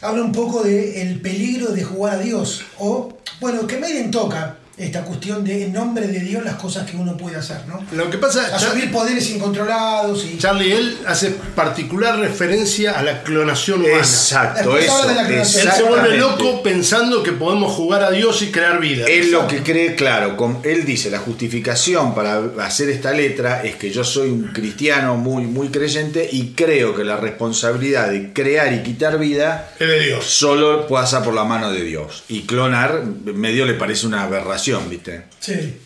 habla 0.00 0.22
un 0.22 0.30
poco 0.30 0.62
del 0.62 0.94
el 0.94 1.20
peligro 1.20 1.72
de 1.72 1.82
jugar 1.82 2.18
a 2.18 2.20
Dios. 2.20 2.62
O, 2.78 3.18
bueno, 3.40 3.66
que 3.66 3.78
Maiden 3.78 4.12
toca 4.12 4.58
esta 4.80 5.02
cuestión 5.02 5.44
de 5.44 5.64
en 5.64 5.72
nombre 5.72 6.06
de 6.06 6.20
Dios 6.20 6.42
las 6.42 6.54
cosas 6.54 6.90
que 6.90 6.96
uno 6.96 7.16
puede 7.16 7.36
hacer, 7.36 7.58
¿no? 7.66 7.84
Lo 7.92 8.08
que 8.10 8.18
pasa 8.18 8.54
Asumir 8.54 8.90
poderes 8.90 9.28
incontrolados 9.30 10.24
y. 10.24 10.38
Charlie, 10.38 10.72
él 10.72 10.98
hace 11.06 11.30
particular 11.54 12.18
referencia 12.18 12.98
a 12.98 13.02
la 13.02 13.22
clonación 13.22 13.80
humana. 13.80 13.98
Exacto, 13.98 14.76
eso. 14.78 15.10
Él 15.10 15.44
se 15.44 15.82
vuelve 15.82 16.16
loco 16.16 16.62
pensando 16.62 17.22
que 17.22 17.32
podemos 17.32 17.72
jugar 17.72 18.02
a 18.02 18.10
Dios 18.10 18.40
y 18.42 18.50
crear 18.50 18.80
vida. 18.80 19.06
Él 19.06 19.30
lo 19.30 19.46
que 19.46 19.62
cree, 19.62 19.94
claro, 19.94 20.36
con, 20.36 20.60
él 20.64 20.84
dice 20.84 21.10
la 21.10 21.18
justificación 21.18 22.14
para 22.14 22.42
hacer 22.60 22.88
esta 22.88 23.12
letra 23.12 23.62
es 23.62 23.76
que 23.76 23.90
yo 23.90 24.02
soy 24.04 24.30
un 24.30 24.48
cristiano 24.48 25.16
muy, 25.16 25.44
muy 25.44 25.68
creyente 25.68 26.28
y 26.30 26.52
creo 26.54 26.94
que 26.94 27.04
la 27.04 27.16
responsabilidad 27.16 28.10
de 28.10 28.32
crear 28.32 28.72
y 28.72 28.82
quitar 28.82 29.18
vida 29.18 29.72
es 29.78 29.88
de 29.88 30.00
Dios. 30.00 30.24
Solo 30.24 30.86
pasa 30.86 31.22
por 31.22 31.34
la 31.34 31.44
mano 31.44 31.70
de 31.70 31.82
Dios. 31.82 32.24
Y 32.28 32.42
clonar 32.42 33.02
medio 33.24 33.66
le 33.66 33.74
parece 33.74 34.06
una 34.06 34.22
aberración 34.22 34.69
¿viste? 34.88 35.24
Sí. 35.40 35.76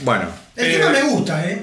Bueno. 0.00 0.28
El 0.56 0.72
tema 0.72 0.90
me 0.90 1.02
gusta, 1.02 1.50
¿eh? 1.50 1.62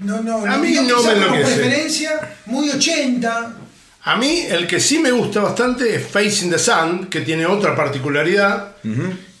No, 0.00 0.22
no, 0.22 0.46
a 0.46 0.58
mí 0.58 0.72
no, 0.74 1.02
me 1.02 1.16
lo 1.16 1.32
preferencia, 1.32 2.36
muy 2.46 2.70
80. 2.70 3.56
A 4.04 4.16
mí 4.16 4.46
el 4.48 4.66
que 4.66 4.78
sí 4.78 5.00
me 5.00 5.10
gusta 5.10 5.40
bastante 5.40 5.96
es 5.96 6.06
Facing 6.06 6.50
the 6.50 6.58
Sun, 6.58 7.06
que 7.06 7.22
tiene 7.22 7.46
otra 7.46 7.74
particularidad, 7.74 8.76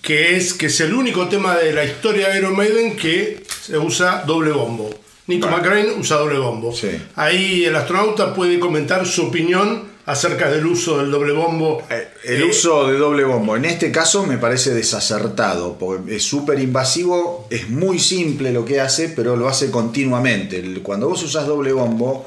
que 0.02 0.36
es 0.36 0.52
que 0.54 0.66
es 0.66 0.80
el 0.80 0.94
único 0.94 1.28
tema 1.28 1.56
de 1.56 1.72
la 1.72 1.84
historia 1.84 2.28
de 2.28 2.38
Iron 2.38 2.56
Maiden 2.56 2.96
que 2.96 3.42
se 3.62 3.78
usa 3.78 4.24
doble 4.26 4.50
bombo. 4.50 4.90
Nico 5.28 5.48
McRae 5.48 5.92
usa 5.92 6.16
doble 6.16 6.38
bombo. 6.38 6.74
Ahí 7.14 7.64
el 7.64 7.76
astronauta 7.76 8.34
puede 8.34 8.58
comentar 8.58 9.06
su 9.06 9.26
opinión 9.26 9.84
acerca 10.08 10.50
del 10.50 10.64
uso 10.64 10.98
del 10.98 11.10
doble 11.10 11.34
bombo. 11.34 11.82
Eh, 11.90 12.08
el 12.24 12.42
uso 12.44 12.90
de 12.90 12.96
doble 12.96 13.24
bombo, 13.24 13.56
en 13.56 13.66
este 13.66 13.92
caso 13.92 14.24
me 14.24 14.38
parece 14.38 14.72
desacertado, 14.72 15.76
porque 15.78 16.16
es 16.16 16.22
súper 16.22 16.58
invasivo, 16.60 17.46
es 17.50 17.68
muy 17.68 17.98
simple 17.98 18.50
lo 18.50 18.64
que 18.64 18.80
hace, 18.80 19.10
pero 19.10 19.36
lo 19.36 19.48
hace 19.48 19.70
continuamente. 19.70 20.64
Cuando 20.82 21.10
vos 21.10 21.22
usás 21.22 21.46
doble 21.46 21.72
bombo, 21.74 22.26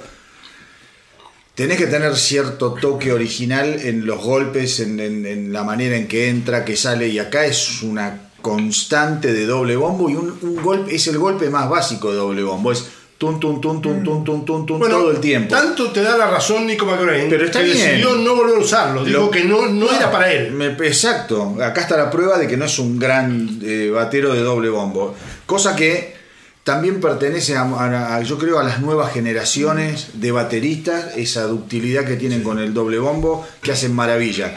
tenés 1.56 1.80
que 1.80 1.88
tener 1.88 2.16
cierto 2.16 2.76
toque 2.76 3.12
original 3.12 3.80
en 3.82 4.06
los 4.06 4.24
golpes, 4.24 4.80
en, 4.80 5.52
la 5.52 5.64
manera 5.64 5.98
en 5.98 6.08
que 6.08 6.30
entra, 6.30 6.64
que 6.64 6.78
sale, 6.78 7.08
y 7.08 7.18
acá 7.18 7.48
es 7.48 7.82
una 7.82 8.30
constante 8.44 9.34
de 9.34 9.48
doble 9.48 9.76
bombo 9.76 10.10
y 10.10 10.16
un, 10.16 10.38
un 10.42 10.62
golpe 10.64 10.96
es 10.96 11.08
el 11.08 11.18
golpe 11.18 11.50
más 11.50 11.68
básico 11.68 12.12
de 12.12 12.18
doble 12.18 12.44
bombo. 12.44 12.72
Es 12.72 12.86
Tun, 13.22 13.40
tun, 13.40 13.62
tun, 13.62 13.80
tun, 13.80 14.04
tun, 14.04 14.24
tun, 14.24 14.44
tun, 14.44 14.66
tun 14.66 14.80
todo 14.80 15.12
el 15.12 15.20
tiempo. 15.20 15.54
Tanto 15.54 15.92
te 15.92 16.02
da 16.02 16.18
la 16.18 16.26
razón 16.26 16.66
Nico 16.66 16.88
McRae 16.88 17.28
pero 17.30 17.46
está 17.46 17.60
que 17.60 17.66
bien. 17.66 17.78
decidió 17.78 18.16
no 18.16 18.36
volver 18.36 18.56
a 18.56 18.60
usarlo. 18.60 19.06
Dijo 19.06 19.30
que 19.30 19.44
no, 19.44 19.68
no, 19.68 19.92
era 19.92 20.10
para 20.10 20.34
él. 20.34 20.60
exacto. 20.82 21.56
Acá 21.62 21.82
está 21.82 21.98
la 21.98 22.10
prueba 22.10 22.40
de 22.40 22.48
que 22.48 22.58
no 22.58 22.66
es 22.66 22.80
un 22.80 22.98
gran 22.98 23.60
eh, 23.62 23.92
batero 23.94 24.34
de 24.34 24.40
doble 24.40 24.70
bombo. 24.70 25.14
Cosa 25.46 25.76
que 25.76 26.16
también 26.64 27.00
pertenece 27.00 27.56
a, 27.56 28.20
yo 28.24 28.40
creo, 28.40 28.58
a 28.58 28.64
las 28.64 28.82
nuevas 28.82 29.14
generaciones 29.14 30.20
de 30.20 30.32
bateristas, 30.32 31.16
esa 31.16 31.44
ductilidad 31.44 32.06
que 32.06 32.16
tienen 32.16 32.42
con 32.42 32.58
el 32.58 32.74
doble 32.74 32.98
bombo, 32.98 33.48
que 33.62 33.72
hacen 33.72 33.94
maravilla. 33.94 34.52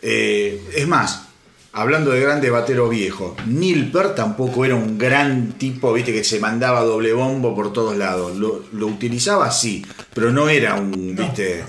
Eh, 0.00 0.60
es 0.74 0.88
más, 0.88 1.28
hablando 1.72 2.10
de 2.10 2.20
grandes 2.20 2.50
bateros 2.50 2.90
viejos, 2.90 3.34
Nilper 3.46 4.14
tampoco 4.14 4.64
era 4.64 4.74
un 4.74 4.98
gran 4.98 5.52
tipo, 5.52 5.92
viste, 5.92 6.12
que 6.12 6.24
se 6.24 6.38
mandaba 6.38 6.82
doble 6.82 7.12
bombo 7.12 7.54
por 7.54 7.72
todos 7.72 7.96
lados. 7.96 8.36
Lo, 8.36 8.86
utilizaba 8.86 9.50
sí, 9.50 9.84
pero 10.14 10.32
no 10.32 10.48
era 10.48 10.74
un, 10.74 11.16
viste, 11.16 11.64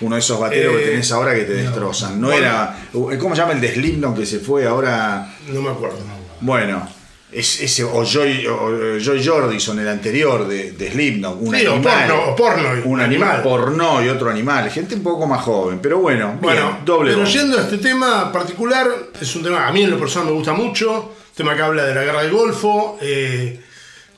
uno 0.00 0.16
de 0.16 0.20
esos 0.20 0.40
bateros 0.40 0.76
que 0.76 0.84
eh, 0.84 0.88
tenés 0.90 1.12
ahora 1.12 1.34
que 1.34 1.42
te 1.42 1.54
destrozan. 1.54 2.20
No 2.20 2.32
era, 2.32 2.88
¿cómo 2.92 3.34
se 3.34 3.42
llama 3.42 3.52
el 3.52 3.60
de 3.60 3.74
Slipknot 3.74 4.16
que 4.16 4.26
se 4.26 4.38
fue 4.38 4.66
ahora? 4.66 5.34
No 5.52 5.62
me 5.62 5.70
acuerdo. 5.70 5.98
Bueno, 6.40 6.88
es, 7.32 7.60
ese, 7.60 7.82
o 7.84 8.04
Joy, 8.04 8.46
o 8.46 8.98
Joy 8.98 9.24
Jordison, 9.24 9.78
el 9.78 9.88
anterior 9.88 10.46
de, 10.46 10.72
de 10.72 10.90
Slipknot, 10.90 11.38
un 11.40 11.54
animal. 11.54 12.10
O 12.10 12.36
porno, 12.36 12.68
un 12.84 13.00
animal. 13.00 13.42
Porno 13.42 14.04
y 14.04 14.08
otro 14.08 14.30
animal. 14.30 14.70
Gente 14.70 14.94
un 14.94 15.02
poco 15.02 15.26
más 15.26 15.42
joven, 15.42 15.80
pero 15.80 15.98
bueno, 15.98 16.38
bueno 16.40 16.80
doble. 16.84 17.14
Pero 17.14 17.24
yendo 17.24 17.58
a 17.58 17.62
este 17.62 17.78
tema 17.78 18.30
particular, 18.30 18.86
es 19.20 19.34
un 19.34 19.42
tema 19.42 19.66
a 19.66 19.72
mí 19.72 19.82
en 19.82 19.90
lo 19.90 19.98
personal 19.98 20.28
me 20.28 20.34
gusta 20.34 20.52
mucho. 20.52 21.14
Tema 21.34 21.56
que 21.56 21.62
habla 21.62 21.84
de 21.84 21.94
la 21.94 22.04
guerra 22.04 22.22
del 22.22 22.32
Golfo, 22.32 22.98
eh, 23.00 23.58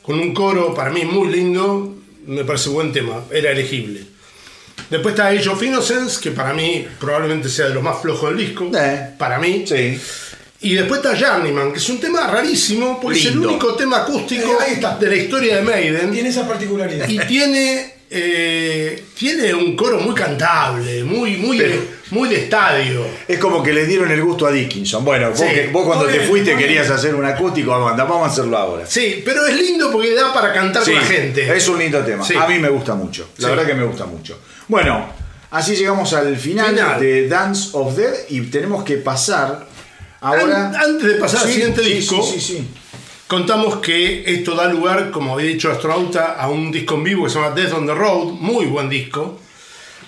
con 0.03 0.19
un 0.19 0.35
coro 0.35 0.75
para 0.75 0.91
mí 0.91 1.05
muy 1.05 1.29
lindo. 1.29 1.95
Me 2.27 2.45
parece 2.45 2.71
buen 2.71 2.93
tema, 2.93 3.23
era 3.31 3.51
elegible. 3.53 4.15
Después 4.91 5.15
está 5.15 5.29
Age 5.29 5.49
of 5.49 5.63
Innocence, 5.63 6.21
que 6.21 6.31
para 6.31 6.53
mí 6.53 6.87
probablemente 6.99 7.49
sea 7.49 7.69
de 7.69 7.75
los 7.75 7.83
más 7.83 8.01
flojos 8.03 8.31
del 8.31 8.39
disco. 8.39 8.71
Eh, 8.77 9.15
para 9.19 9.39
mí. 9.39 9.65
Sí. 9.67 9.99
Y 10.65 10.75
después 10.75 11.03
está 11.05 11.15
Journeyman, 11.15 11.73
que 11.73 11.79
es 11.79 11.89
un 11.91 12.01
tema 12.01 12.27
rarísimo, 12.27 12.99
porque 12.99 13.19
es 13.19 13.27
el 13.27 13.39
único 13.39 13.75
tema 13.75 13.99
acústico 13.99 14.57
eh, 14.67 14.81
de 14.99 15.07
la 15.09 15.15
historia 15.15 15.57
de 15.57 15.63
Maiden. 15.63 16.11
Tiene 16.11 16.31
esa 16.31 16.49
particularidad. 16.49 17.07
Y 17.07 17.19
tiene, 17.19 17.97
eh, 18.09 19.05
tiene 19.15 19.53
un 19.53 19.77
coro 19.77 20.01
muy 20.01 20.15
cantable, 20.15 21.05
muy, 21.05 21.37
muy, 21.37 21.59
de, 21.59 21.81
muy 22.13 22.31
de 22.31 22.45
estadio. 22.45 23.05
Es 23.29 23.39
como 23.39 23.63
que 23.63 23.75
le 23.75 23.85
dieron 23.85 24.11
el 24.11 24.23
gusto 24.23 24.47
a 24.47 24.53
Dickinson. 24.53 25.05
Bueno, 25.05 25.33
vos, 25.71 25.85
cuando 25.85 26.07
te 26.07 26.21
fuiste 26.21 26.57
querías 26.57 26.89
hacer 26.89 27.15
un 27.15 27.27
acústico, 27.27 27.71
vamos 27.71 28.27
a 28.27 28.33
hacerlo 28.33 28.57
ahora. 28.57 28.87
Sí, 28.87 29.21
pero 29.23 29.47
es 29.47 29.55
lindo 29.55 29.93
porque 29.93 30.15
da 30.15 30.33
para 30.33 30.51
cantar 30.51 30.83
con 30.83 30.95
la 30.95 31.03
gente. 31.03 31.55
Es 31.55 31.69
un 31.69 31.79
lindo 31.79 32.03
tema. 32.03 32.25
A 32.41 32.49
mí 32.49 32.59
me 32.59 32.71
gusta 32.71 32.95
mucho. 32.95 33.29
La 33.37 33.51
verdad 33.51 33.67
que 33.67 33.75
me 33.75 33.85
gusta 33.85 34.07
mucho. 34.07 34.41
Bueno, 34.69 35.11
así 35.51 35.77
llegamos 35.77 36.15
al 36.15 36.35
final, 36.39 36.71
final. 36.71 36.99
de 36.99 37.29
Dance 37.29 37.69
of 37.75 37.95
Death 37.95 38.31
y 38.31 38.41
tenemos 38.47 38.83
que 38.83 38.97
pasar 38.97 39.75
Ahora, 40.25 40.73
antes 40.83 41.07
de 41.07 41.15
pasar 41.17 41.43
al 41.43 41.53
siguiente 41.53 41.83
disco, 41.83 42.27
contamos 43.27 43.77
que 43.81 44.25
esto 44.25 44.55
da 44.55 44.67
lugar, 44.69 45.11
como 45.11 45.35
había 45.35 45.49
dicho 45.49 45.71
Astronauta, 45.71 46.33
a 46.33 46.49
un 46.49 46.73
disco 46.73 46.95
en 46.95 47.05
vivo 47.05 47.25
que 47.25 47.31
se 47.31 47.39
llama 47.39 47.55
Death 47.55 47.75
on 47.75 47.87
the 47.87 47.95
Road, 47.95 48.33
muy 48.33 48.65
buen 48.65 48.89
disco. 48.89 49.39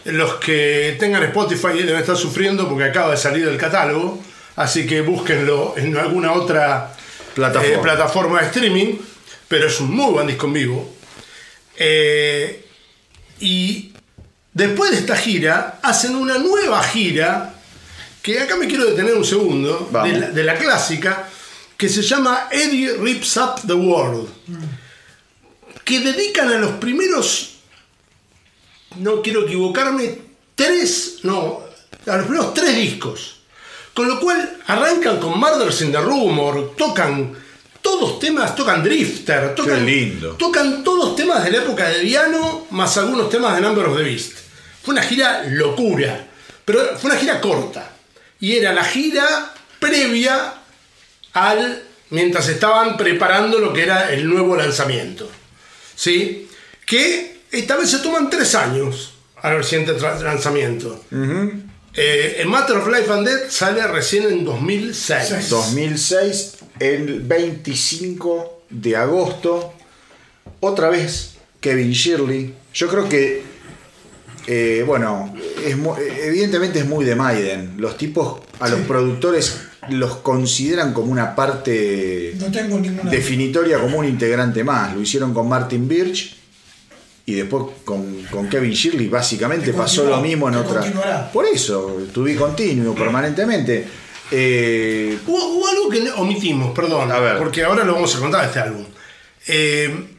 Los 0.07 0.37
que 0.37 0.97
tengan 0.99 1.23
Spotify 1.25 1.83
deben 1.83 2.01
estar 2.01 2.17
sufriendo 2.17 2.67
porque 2.67 2.85
acaba 2.85 3.11
de 3.11 3.19
salir 3.19 3.45
del 3.45 3.59
catálogo, 3.59 4.19
así 4.57 4.87
que 4.87 5.03
búsquenlo 5.03 5.75
en 5.77 5.95
alguna 5.99 6.33
otra 6.33 6.95
plataforma, 7.35 7.75
eh, 7.75 7.79
plataforma 7.83 8.41
de 8.41 8.47
streaming, 8.47 8.95
pero 9.49 9.67
es 9.67 9.79
un 9.81 9.91
muy 9.91 10.13
buen 10.13 10.27
disco 10.27 10.47
en 10.47 10.53
vivo. 10.55 10.95
Eh, 11.77 12.65
y 13.41 13.93
después 14.55 14.93
de 14.93 14.97
esta 14.97 15.15
gira, 15.15 15.79
hacen 15.83 16.17
una 16.17 16.39
nueva 16.39 16.83
gira 16.85 17.56
que 18.27 18.41
acá 18.41 18.57
me 18.57 18.67
quiero 18.67 18.87
detener 18.87 19.15
un 19.15 19.25
segundo, 19.25 19.89
de 20.35 20.43
la, 20.43 20.57
clásica, 20.57 21.29
que 21.77 21.89
se 21.89 22.03
llama 22.03 22.49
Eddie 22.51 22.95
Rips 22.95 23.37
Up 23.37 23.61
the 23.65 23.73
World, 23.73 24.29
que 25.85 26.01
dedican 26.01 26.49
a 26.49 26.59
los 26.59 26.73
primeros, 26.73 27.59
no 28.97 29.23
quiero 29.23 29.45
equivocarme, 29.45 30.19
tres, 30.57 31.21
no, 31.23 31.61
a 32.05 32.17
los 32.17 32.27
primeros 32.27 32.53
tres 32.53 32.75
discos. 32.75 33.37
Con 33.95 34.09
lo 34.09 34.19
cual 34.19 34.59
arrancan 34.67 35.21
con 35.21 35.39
Murders 35.39 35.83
in 35.83 35.93
the 35.93 36.01
Rumor, 36.01 36.75
tocan 36.77 37.33
todos 37.81 38.19
temas, 38.19 38.57
tocan 38.57 38.83
Drifter, 38.83 39.55
tocan, 39.55 39.87
lindo. 39.87 40.33
tocan 40.33 40.83
todos 40.83 41.15
temas 41.15 41.45
de 41.45 41.53
la 41.53 41.59
época 41.59 41.89
de 41.91 42.01
Diano, 42.01 42.67
más 42.71 42.99
algunos 42.99 43.31
temas 43.31 43.55
de 43.55 43.61
Number 43.61 43.87
of 43.87 43.97
the 43.97 44.03
Beast. 44.03 44.33
Fue 44.83 44.95
una 44.95 45.03
gira 45.05 45.45
locura, 45.49 46.27
pero 46.65 46.99
fue 46.99 47.11
una 47.13 47.21
gira 47.21 47.41
corta 47.41 47.93
y 48.41 48.57
era 48.57 48.73
la 48.73 48.85
gira 48.85 49.55
previa 49.81 50.55
al 51.33 51.83
mientras 52.11 52.49
estaban 52.49 52.97
preparando 52.97 53.59
lo 53.59 53.73
que 53.73 53.83
era 53.83 54.13
el 54.13 54.29
nuevo 54.29 54.57
lanzamiento. 54.57 55.31
¿Sí? 55.95 56.49
Que 56.85 57.41
esta 57.51 57.77
vez 57.77 57.91
se 57.91 57.99
toman 57.99 58.31
tres 58.31 58.55
años 58.55 59.15
al 59.43 59.65
siguiente 59.65 59.95
lanzamiento. 60.01 61.05
Eh, 61.95 62.37
el 62.41 62.49
Matter 62.49 62.77
of 62.77 62.89
Life 62.89 63.11
and 63.11 63.27
Death 63.27 63.51
sale 63.51 63.87
recién 63.87 64.25
en 64.25 64.45
2006. 64.45 65.49
2006, 65.49 66.57
el 66.79 67.21
25 67.21 68.63
de 68.69 68.97
agosto. 68.97 69.73
Otra 70.61 70.91
vez, 70.91 71.37
Kevin 71.61 71.93
Shirley. 71.93 72.55
Yo 72.75 72.89
creo 72.89 73.09
que 73.09 73.43
eh, 74.47 74.85
bueno, 74.87 75.35
evidentemente 76.23 76.81
es 76.81 76.87
muy 76.87 77.05
de 77.05 77.17
Maiden. 77.17 77.75
Los 77.79 77.97
tipos, 77.97 78.41
a 78.61 78.69
los 78.69 78.81
productores 78.81 79.61
los 79.91 80.17
consideran 80.17 80.93
como 80.93 81.13
una 81.13 81.35
parte 81.35 82.35
definitoria, 83.11 83.79
como 83.79 83.99
un 83.99 84.07
integrante 84.07 84.63
más. 84.65 84.95
Lo 84.95 85.01
hicieron 85.01 85.35
con 85.35 85.49
Martin 85.49 85.89
Birch 85.89 86.37
y 87.27 87.35
después 87.35 87.65
con, 87.85 88.49
Kevin 88.49 88.73
Shirley 88.73 89.09
básicamente 89.09 89.73
pasó 89.73 90.09
lo 90.09 90.21
mismo 90.21 90.49
en 90.49 90.57
otra. 90.57 91.31
Por 91.33 91.45
eso, 91.47 91.99
tuve 92.13 92.37
continuo 92.37 92.95
permanentemente. 92.95 93.87
Eh, 94.31 95.19
hubo, 95.27 95.67
algo 95.69 95.89
que 95.89 96.11
omitimos, 96.13 96.73
perdón, 96.75 97.11
porque 97.39 97.65
ahora 97.65 97.85
lo 97.85 97.95
vamos 97.95 98.15
a 98.15 98.21
contar 98.21 98.45
este 98.45 98.61
álbum. 98.61 98.85
Eh, 99.49 100.16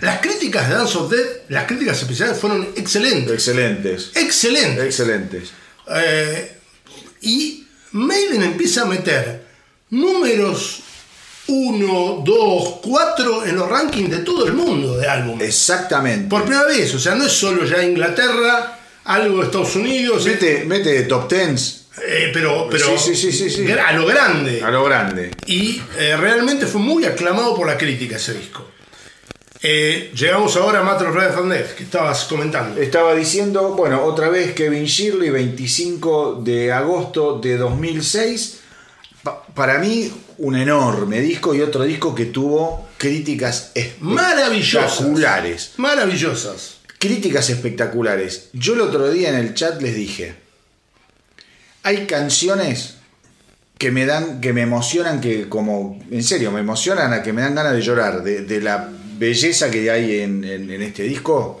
las 0.00 0.20
críticas 0.20 0.68
de 0.68 0.74
Dance 0.74 0.98
of 0.98 1.10
Death, 1.10 1.48
las 1.48 1.66
críticas 1.66 2.00
especiales 2.00 2.38
fueron 2.38 2.68
excelentes. 2.76 3.34
Excelentes. 3.34 4.10
Excelentes. 4.14 4.84
Excelentes. 4.84 5.50
Eh, 5.88 6.58
y 7.22 7.66
Maiden 7.92 8.42
empieza 8.42 8.82
a 8.82 8.84
meter 8.86 9.42
números 9.90 10.82
1, 11.48 12.22
2, 12.24 12.68
4 12.82 13.46
en 13.46 13.56
los 13.56 13.68
rankings 13.68 14.10
de 14.10 14.18
todo 14.18 14.46
el 14.46 14.52
mundo 14.52 14.96
de 14.96 15.06
álbumes. 15.06 15.46
Exactamente. 15.46 16.28
Por 16.28 16.42
primera 16.42 16.66
vez, 16.66 16.92
o 16.94 16.98
sea, 16.98 17.14
no 17.14 17.24
es 17.24 17.32
solo 17.32 17.64
ya 17.64 17.82
Inglaterra, 17.82 18.78
algo 19.04 19.38
de 19.38 19.44
Estados 19.44 19.76
Unidos. 19.76 20.26
Mete, 20.26 20.64
mete 20.64 21.02
top 21.04 21.28
tens. 21.28 21.86
Eh, 22.06 22.30
pero 22.32 22.68
pero 22.70 22.98
sí, 22.98 23.14
sí, 23.14 23.32
sí, 23.32 23.48
sí, 23.48 23.70
a 23.72 23.92
lo 23.92 24.04
grande. 24.04 24.62
A 24.62 24.70
lo 24.70 24.84
grande. 24.84 25.30
Y 25.46 25.80
eh, 25.96 26.14
realmente 26.16 26.66
fue 26.66 26.80
muy 26.80 27.06
aclamado 27.06 27.54
por 27.54 27.66
la 27.66 27.78
crítica 27.78 28.16
ese 28.16 28.34
disco. 28.34 28.75
Eh, 29.62 30.12
llegamos 30.14 30.56
ahora 30.56 30.80
a 30.80 30.98
Red 30.98 31.34
and 31.36 31.52
Death, 31.52 31.74
que 31.74 31.84
estabas 31.84 32.24
comentando. 32.24 32.80
Estaba 32.80 33.14
diciendo, 33.14 33.74
bueno, 33.76 34.04
otra 34.04 34.28
vez 34.28 34.52
Kevin 34.54 34.84
Shirley, 34.84 35.30
25 35.30 36.42
de 36.44 36.72
agosto 36.72 37.38
de 37.38 37.56
2006. 37.56 38.60
para 39.54 39.78
mí, 39.78 40.12
un 40.38 40.56
enorme 40.56 41.20
disco 41.20 41.54
y 41.54 41.62
otro 41.62 41.84
disco 41.84 42.14
que 42.14 42.26
tuvo 42.26 42.88
críticas 42.98 43.72
espectaculares. 43.74 45.72
Maravillosas. 45.76 46.76
Críticas 46.98 47.50
espectaculares. 47.50 48.50
Yo 48.52 48.74
el 48.74 48.82
otro 48.82 49.10
día 49.10 49.30
en 49.30 49.36
el 49.36 49.54
chat 49.54 49.80
les 49.80 49.94
dije, 49.94 50.34
hay 51.82 52.06
canciones 52.06 52.96
que 53.78 53.90
me 53.90 54.06
dan, 54.06 54.40
que 54.40 54.52
me 54.52 54.62
emocionan, 54.62 55.20
que 55.20 55.48
como, 55.48 55.98
en 56.10 56.22
serio, 56.22 56.50
me 56.50 56.60
emocionan 56.60 57.12
a 57.12 57.22
que 57.22 57.32
me 57.32 57.42
dan 57.42 57.54
ganas 57.54 57.74
de 57.74 57.82
llorar, 57.82 58.22
de, 58.22 58.60
la 58.60 58.88
belleza 59.18 59.70
que 59.70 59.90
hay 59.90 60.20
en, 60.20 60.44
este 60.82 61.04
disco. 61.04 61.60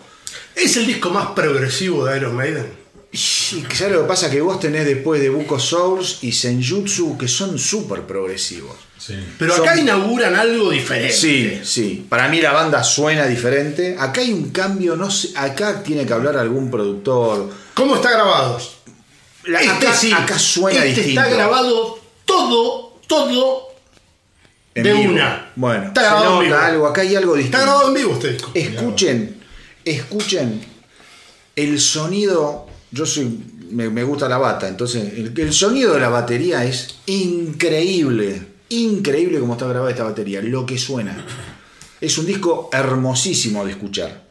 ¿Es 0.54 0.76
el 0.76 0.86
disco 0.86 1.10
más 1.10 1.28
progresivo 1.28 2.04
de 2.04 2.16
Iron 2.16 2.34
Maiden? 2.34 2.66
Y 3.12 3.18
¿sabes 3.74 3.92
lo 3.94 4.02
que 4.02 4.08
pasa? 4.08 4.30
Que 4.30 4.40
vos 4.40 4.60
tenés 4.60 4.84
después 4.84 5.20
de 5.20 5.30
Buko 5.30 5.58
Souls 5.58 6.18
y 6.22 6.32
Senjutsu 6.32 7.16
que 7.16 7.28
son 7.28 7.58
súper 7.58 8.02
progresivos. 8.02 8.76
Pero 9.38 9.54
acá 9.54 9.78
inauguran 9.78 10.34
algo 10.34 10.70
diferente. 10.70 11.14
Sí, 11.14 11.60
sí. 11.62 12.06
Para 12.08 12.28
mí 12.28 12.40
la 12.40 12.52
banda 12.52 12.82
suena 12.82 13.26
diferente. 13.26 13.96
Acá 13.98 14.20
hay 14.20 14.32
un 14.32 14.50
cambio, 14.50 14.96
no 14.96 15.10
sé, 15.10 15.28
acá 15.36 15.82
tiene 15.82 16.04
que 16.04 16.12
hablar 16.12 16.36
algún 16.36 16.70
productor. 16.70 17.50
¿Cómo 17.74 17.96
está 17.96 18.10
grabado? 18.10 18.60
este 19.44 20.12
acá, 20.12 20.38
suena 20.38 20.84
este 20.84 21.02
distinto. 21.02 21.20
Está 21.22 21.34
grabado 21.34 22.00
todo, 22.24 22.98
todo 23.06 23.65
de 24.82 24.94
una. 24.94 25.50
Bueno, 25.56 25.86
está 25.86 26.02
grabado 26.02 26.42
en 26.42 26.48
vivo. 26.48 26.58
algo, 26.58 26.86
acá 26.86 27.00
hay 27.00 27.16
algo 27.16 27.34
distinto. 27.34 27.56
Está 27.56 27.66
grabado 27.66 27.88
en 27.88 27.94
vivo 27.94 28.12
este 28.12 28.32
disco. 28.32 28.50
Escuchen, 28.54 29.36
escuchen 29.84 30.60
el 31.56 31.80
sonido. 31.80 32.66
Yo 32.90 33.06
soy. 33.06 33.52
Me, 33.70 34.04
gusta 34.04 34.28
la 34.28 34.38
bata, 34.38 34.68
entonces 34.68 35.12
el, 35.16 35.52
sonido 35.52 35.94
de 35.94 36.00
la 36.00 36.08
batería 36.08 36.64
es 36.64 36.98
increíble. 37.06 38.42
Increíble 38.68 39.40
como 39.40 39.54
está 39.54 39.66
grabada 39.66 39.90
esta 39.90 40.04
batería, 40.04 40.40
lo 40.40 40.64
que 40.64 40.78
suena. 40.78 41.24
Es 42.00 42.16
un 42.18 42.26
disco 42.26 42.70
hermosísimo 42.72 43.64
de 43.64 43.72
escuchar. 43.72 44.24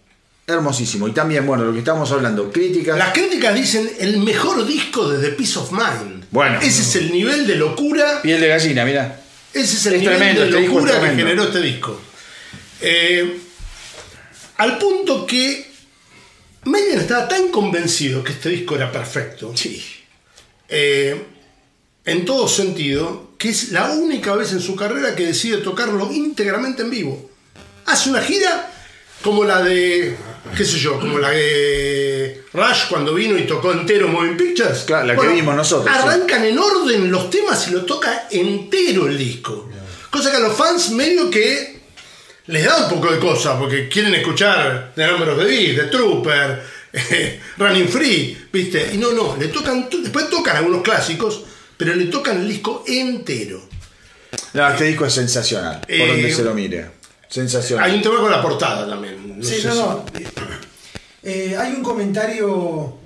Hermosísimo. 0.48 1.08
Y 1.08 1.12
también, 1.12 1.46
bueno, 1.46 1.66
lo 1.66 1.74
que 1.74 1.80
estamos 1.80 2.10
hablando, 2.12 2.50
críticas. 2.52 2.98
Las 2.98 3.12
críticas 3.12 3.56
dicen 3.56 3.90
el 4.00 4.20
mejor 4.20 4.66
disco 4.66 5.10
de 5.10 5.20
The 5.20 5.36
Peace 5.36 5.60
of 5.60 5.72
Mind. 5.72 6.26
Bueno. 6.32 6.60
Ese 6.62 6.82
es 6.82 6.96
el 6.96 7.12
nivel 7.12 7.46
de 7.46 7.56
locura. 7.56 8.22
Piel 8.22 8.40
de 8.40 8.48
gallina, 8.48 8.86
mira. 8.86 9.25
Ese 9.56 9.78
es 9.78 9.86
el 9.86 10.02
nivel 10.02 10.20
de 10.20 10.44
este 10.44 10.62
locura 10.62 11.00
que 11.00 11.16
generó 11.16 11.44
este 11.46 11.62
disco. 11.62 11.98
Eh, 12.82 13.40
al 14.58 14.78
punto 14.78 15.26
que 15.26 15.72
Maiden 16.66 17.00
estaba 17.00 17.26
tan 17.30 17.48
convencido 17.52 18.22
que 18.22 18.34
este 18.34 18.50
disco 18.50 18.76
era 18.76 18.92
perfecto. 18.92 19.56
Sí. 19.56 19.82
Eh, 20.68 21.24
en 22.04 22.26
todo 22.26 22.50
sentido, 22.50 23.32
que 23.38 23.48
es 23.48 23.72
la 23.72 23.92
única 23.92 24.36
vez 24.36 24.52
en 24.52 24.60
su 24.60 24.76
carrera 24.76 25.16
que 25.16 25.28
decide 25.28 25.58
tocarlo 25.60 26.12
íntegramente 26.12 26.82
en 26.82 26.90
vivo. 26.90 27.32
Hace 27.86 28.10
una 28.10 28.22
gira 28.22 28.74
como 29.24 29.46
la 29.46 29.64
de 29.64 30.18
qué 30.58 30.66
sé 30.66 30.80
yo, 30.80 31.00
como 31.00 31.18
la 31.18 31.32
de 31.32 32.44
Rush 32.56 32.88
cuando 32.90 33.14
vino 33.14 33.38
y 33.38 33.46
tocó 33.46 33.72
entero 33.72 34.08
Moving 34.08 34.38
Pictures. 34.38 34.84
Claro, 34.86 35.08
la 35.08 35.16
que 35.16 35.28
vimos 35.28 35.56
nosotros. 35.56 35.94
Arrancan 35.94 36.46
en 36.46 36.58
orden 36.58 37.12
los 37.12 37.30
temas 37.30 37.68
y 37.68 37.72
lo 37.72 37.86
toca 37.86 38.28
entero 38.32 39.08
el 39.08 39.18
disco. 39.18 39.70
Cosa 40.10 40.32
que 40.32 40.38
a 40.38 40.40
los 40.40 40.56
fans 40.56 40.92
medio 40.92 41.30
que 41.30 41.82
les 42.48 42.64
da 42.64 42.86
un 42.86 42.90
poco 42.90 43.12
de 43.12 43.20
cosa, 43.20 43.58
porque 43.60 43.90
quieren 43.90 44.16
escuchar 44.16 44.94
The 44.96 45.08
Number 45.08 45.30
of 45.30 45.40
the 45.40 45.46
Beast, 45.46 45.80
The 45.80 45.88
Trooper, 45.88 46.64
Running 47.58 47.90
Free, 47.90 48.48
¿viste? 48.52 48.92
Y 48.94 48.98
no, 48.98 49.12
no, 49.12 49.36
le 49.36 49.48
tocan, 49.48 49.90
después 50.02 50.30
tocan 50.30 50.58
algunos 50.58 50.82
clásicos, 50.82 51.44
pero 51.76 51.94
le 51.96 52.06
tocan 52.06 52.38
el 52.38 52.48
disco 52.48 52.84
entero. 52.88 53.62
No, 54.54 54.70
este 54.70 54.86
disco 54.86 55.06
es 55.06 55.14
sensacional, 55.14 55.82
por 55.82 56.08
donde 56.08 56.30
eh, 56.30 56.34
se 56.34 56.44
lo 56.44 56.54
mire. 56.54 56.92
Sensacional. 57.28 57.90
Hay 57.90 57.98
un 57.98 58.02
tema 58.02 58.20
con 58.20 58.32
la 58.32 58.42
portada 58.42 58.88
también. 58.88 59.40
sí, 59.42 59.62
no, 59.66 59.76
no. 59.76 60.06
Eh, 61.26 61.56
hay 61.58 61.74
un 61.74 61.82
comentario 61.82 63.00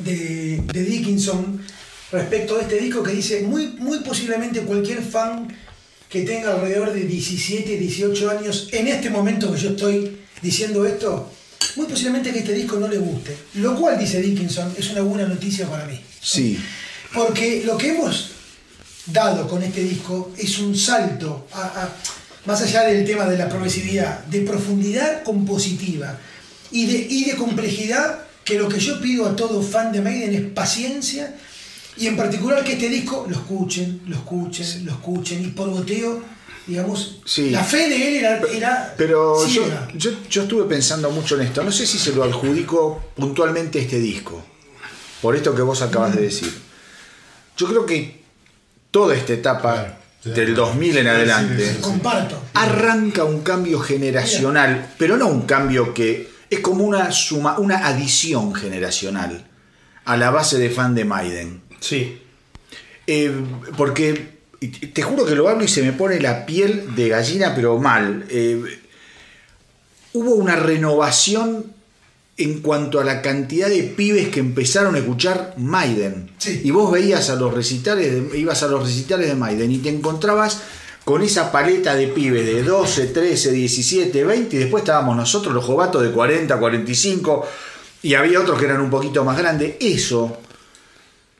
de, 0.00 0.62
Dickinson 0.70 1.64
respecto 2.12 2.58
a 2.58 2.60
este 2.60 2.78
disco 2.78 3.02
que 3.02 3.12
dice, 3.12 3.40
muy, 3.40 3.68
muy 3.68 4.00
posiblemente 4.00 4.60
cualquier 4.60 5.02
fan 5.02 5.48
que 6.10 6.22
tenga 6.22 6.52
alrededor 6.52 6.92
de 6.92 7.04
17, 7.04 7.78
18 7.78 8.30
años, 8.30 8.68
en 8.70 8.88
este 8.88 9.08
momento 9.08 9.50
que 9.50 9.58
yo 9.58 9.70
estoy 9.70 10.18
diciendo 10.42 10.84
esto, 10.84 11.32
muy 11.76 11.86
posiblemente 11.86 12.32
que 12.32 12.40
este 12.40 12.52
disco 12.52 12.76
no 12.76 12.86
le 12.86 12.98
guste. 12.98 13.34
Lo 13.54 13.74
cual, 13.74 13.98
dice 13.98 14.20
Dickinson, 14.20 14.74
es 14.76 14.90
una 14.90 15.00
buena 15.00 15.26
noticia 15.26 15.66
para 15.66 15.86
mí. 15.86 15.98
Sí. 16.20 16.58
Porque 17.14 17.62
lo 17.64 17.78
que 17.78 17.94
hemos 17.94 18.32
dado 19.06 19.48
con 19.48 19.62
este 19.62 19.82
disco 19.82 20.32
es 20.36 20.58
un 20.58 20.76
salto 20.76 21.46
a 21.54 21.88
más 22.44 22.60
allá 22.62 22.82
del 22.82 23.04
tema 23.06 23.24
de 23.24 23.38
la 23.38 23.48
progresividad, 23.48 24.24
de 24.26 24.42
profundidad 24.42 25.22
compositiva 25.22 26.18
y 26.70 26.86
de, 26.86 27.06
y 27.08 27.24
de 27.24 27.36
complejidad, 27.36 28.26
que 28.44 28.58
lo 28.58 28.68
que 28.68 28.78
yo 28.78 29.00
pido 29.00 29.26
a 29.26 29.34
todo 29.34 29.60
fan 29.62 29.92
de 29.92 30.00
Maiden 30.00 30.34
es 30.34 30.52
paciencia 30.52 31.34
y 31.96 32.06
en 32.06 32.16
particular 32.16 32.62
que 32.62 32.74
este 32.74 32.88
disco 32.88 33.26
lo 33.28 33.36
escuchen, 33.36 34.02
lo 34.06 34.16
escuchen, 34.16 34.84
lo 34.84 34.92
escuchen 34.92 35.44
y 35.44 35.48
por 35.48 35.70
boteo, 35.70 36.22
digamos, 36.66 37.20
la 37.36 37.64
fe 37.64 37.88
de 37.88 38.08
él 38.08 38.14
era... 38.16 38.40
era 38.52 38.94
Pero 38.96 39.46
yo, 39.46 39.64
yo, 40.28 40.42
estuve 40.42 40.64
pensando 40.64 41.10
mucho 41.10 41.36
en 41.36 41.46
esto, 41.46 41.64
no 41.64 41.72
sé 41.72 41.86
si 41.86 41.98
se 41.98 42.14
lo 42.14 42.22
adjudico 42.22 43.02
puntualmente 43.16 43.78
a 43.78 43.82
este 43.82 43.98
disco, 43.98 44.44
por 45.22 45.34
esto 45.34 45.54
que 45.54 45.62
vos 45.62 45.80
acabas 45.80 46.14
de 46.14 46.22
decir. 46.22 46.52
Yo 47.56 47.66
creo 47.66 47.86
que 47.86 48.20
toda 48.90 49.16
esta 49.16 49.32
etapa 49.32 49.98
del 50.22 50.54
2000 50.54 50.98
en 50.98 51.06
adelante, 51.06 51.76
arranca 52.52 53.24
un 53.24 53.40
cambio 53.40 53.80
generacional, 53.80 54.92
pero 54.98 55.16
no 55.16 55.28
un 55.28 55.42
cambio 55.42 55.94
que 55.94 56.35
es 56.50 56.60
como 56.60 56.84
una 56.84 57.10
suma, 57.12 57.58
una 57.58 57.86
adición 57.86 58.54
generacional 58.54 59.46
a 60.04 60.16
la 60.16 60.30
base 60.30 60.58
de 60.58 60.70
fan 60.70 60.94
de 60.94 61.04
Maiden. 61.04 61.62
Sí. 61.80 62.20
Eh, 63.06 63.32
porque 63.76 64.36
te 64.92 65.02
juro 65.02 65.24
que 65.24 65.34
lo 65.34 65.48
hablo 65.48 65.64
y 65.64 65.68
se 65.68 65.82
me 65.82 65.92
pone 65.92 66.20
la 66.20 66.46
piel 66.46 66.94
de 66.94 67.08
gallina, 67.08 67.54
pero 67.54 67.78
mal. 67.78 68.24
Eh, 68.30 68.80
hubo 70.12 70.34
una 70.34 70.56
renovación 70.56 71.76
en 72.38 72.60
cuanto 72.60 73.00
a 73.00 73.04
la 73.04 73.22
cantidad 73.22 73.68
de 73.68 73.82
pibes 73.82 74.28
que 74.28 74.40
empezaron 74.40 74.94
a 74.94 74.98
escuchar 74.98 75.54
Maiden. 75.56 76.30
Y 76.62 76.70
vos 76.70 76.92
veías 76.92 77.30
a 77.30 77.36
los 77.36 77.52
recitales, 77.54 78.12
de, 78.12 78.38
ibas 78.38 78.62
a 78.62 78.68
los 78.68 78.82
recitales 78.82 79.28
de 79.28 79.34
Maiden 79.34 79.72
y 79.72 79.78
te 79.78 79.88
encontrabas 79.88 80.60
con 81.06 81.22
esa 81.22 81.52
paleta 81.52 81.94
de 81.94 82.08
pibes 82.08 82.44
de 82.44 82.64
12, 82.64 83.06
13, 83.06 83.52
17, 83.52 84.24
20 84.24 84.56
y 84.56 84.58
después 84.58 84.82
estábamos 84.82 85.16
nosotros 85.16 85.54
los 85.54 85.64
jovatos 85.64 86.02
de 86.02 86.10
40, 86.10 86.58
45 86.58 87.46
y 88.02 88.14
había 88.14 88.40
otros 88.40 88.58
que 88.58 88.64
eran 88.64 88.80
un 88.80 88.90
poquito 88.90 89.24
más 89.24 89.38
grandes. 89.38 89.76
Eso 89.78 90.38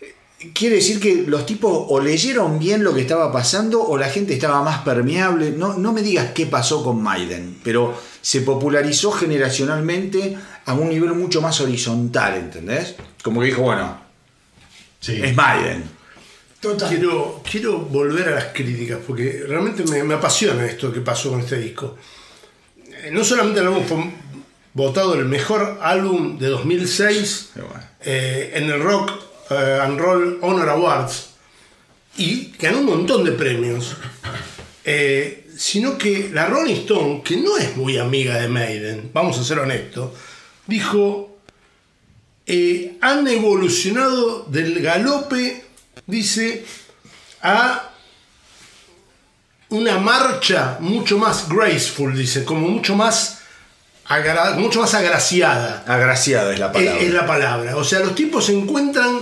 eh, 0.00 0.52
quiere 0.54 0.76
decir 0.76 1.00
que 1.00 1.24
los 1.26 1.46
tipos 1.46 1.86
o 1.88 1.98
leyeron 1.98 2.60
bien 2.60 2.84
lo 2.84 2.94
que 2.94 3.00
estaba 3.00 3.32
pasando 3.32 3.82
o 3.82 3.98
la 3.98 4.08
gente 4.08 4.34
estaba 4.34 4.62
más 4.62 4.82
permeable. 4.82 5.50
No, 5.50 5.74
no 5.74 5.92
me 5.92 6.02
digas 6.02 6.30
qué 6.32 6.46
pasó 6.46 6.84
con 6.84 7.02
Maiden, 7.02 7.58
pero 7.64 7.92
se 8.22 8.42
popularizó 8.42 9.10
generacionalmente 9.10 10.38
a 10.64 10.74
un 10.74 10.90
nivel 10.90 11.12
mucho 11.14 11.42
más 11.42 11.60
horizontal, 11.60 12.36
¿entendés? 12.36 12.94
Como 13.20 13.40
que 13.40 13.46
dijo, 13.46 13.62
bueno, 13.62 13.98
es 15.04 15.34
Maiden. 15.34 15.95
Total. 16.66 16.88
Quiero, 16.88 17.42
quiero 17.48 17.78
volver 17.78 18.28
a 18.28 18.34
las 18.34 18.44
críticas, 18.46 18.98
porque 19.06 19.44
realmente 19.46 19.84
me, 19.84 20.14
apasiona 20.14 20.66
esto 20.66 20.92
que 20.92 21.00
pasó 21.00 21.30
con 21.30 21.40
este 21.40 21.58
disco. 21.58 21.96
Eh, 23.04 23.10
no 23.12 23.24
solamente 23.24 23.62
lo 23.62 23.76
hemos 23.76 24.12
votado 24.72 25.14
el 25.14 25.26
mejor 25.26 25.78
álbum 25.80 26.38
de 26.38 26.48
2006 26.48 27.50
eh, 28.00 28.52
en 28.54 28.64
el 28.64 28.82
Rock 28.82 29.12
eh, 29.50 29.78
and 29.80 29.98
Roll 29.98 30.38
Honor 30.42 30.68
Awards 30.68 31.30
y 32.16 32.52
ganó 32.58 32.80
un 32.80 32.86
montón 32.86 33.24
de 33.24 33.32
premios, 33.32 33.96
sino 35.56 35.96
que 35.96 36.30
la 36.32 36.46
Rolling 36.46 36.74
Stone, 36.74 37.22
que 37.22 37.36
no 37.36 37.56
es 37.58 37.76
muy 37.76 37.96
amiga 37.96 38.40
de 38.40 38.48
Maiden, 38.48 39.10
vamos 39.12 39.38
a 39.38 39.44
ser 39.44 39.58
honestos, 39.60 40.10
dijo, 40.66 41.36
eh, 42.48 42.96
han 43.00 43.26
evolucionado 43.26 44.44
del 44.44 44.80
galope, 44.80 45.64
dice, 46.06 46.64
a 47.42 47.90
una 49.70 49.98
marcha 49.98 50.78
mucho 50.80 51.18
más 51.18 51.48
graceful, 51.48 52.16
dice, 52.16 52.44
como 52.44 52.68
mucho 52.68 52.94
más, 52.94 53.40
mucho 54.56 54.80
más 54.80 54.94
agraciada. 54.94 55.84
Agraciada 55.86 56.52
es 56.52 56.58
la 56.58 56.72
palabra. 56.72 57.00
Es, 57.00 57.12
la 57.12 57.26
palabra. 57.26 57.76
O 57.76 57.84
sea, 57.84 58.00
los 58.00 58.14
tipos 58.14 58.46
se 58.46 58.52
encuentran 58.52 59.20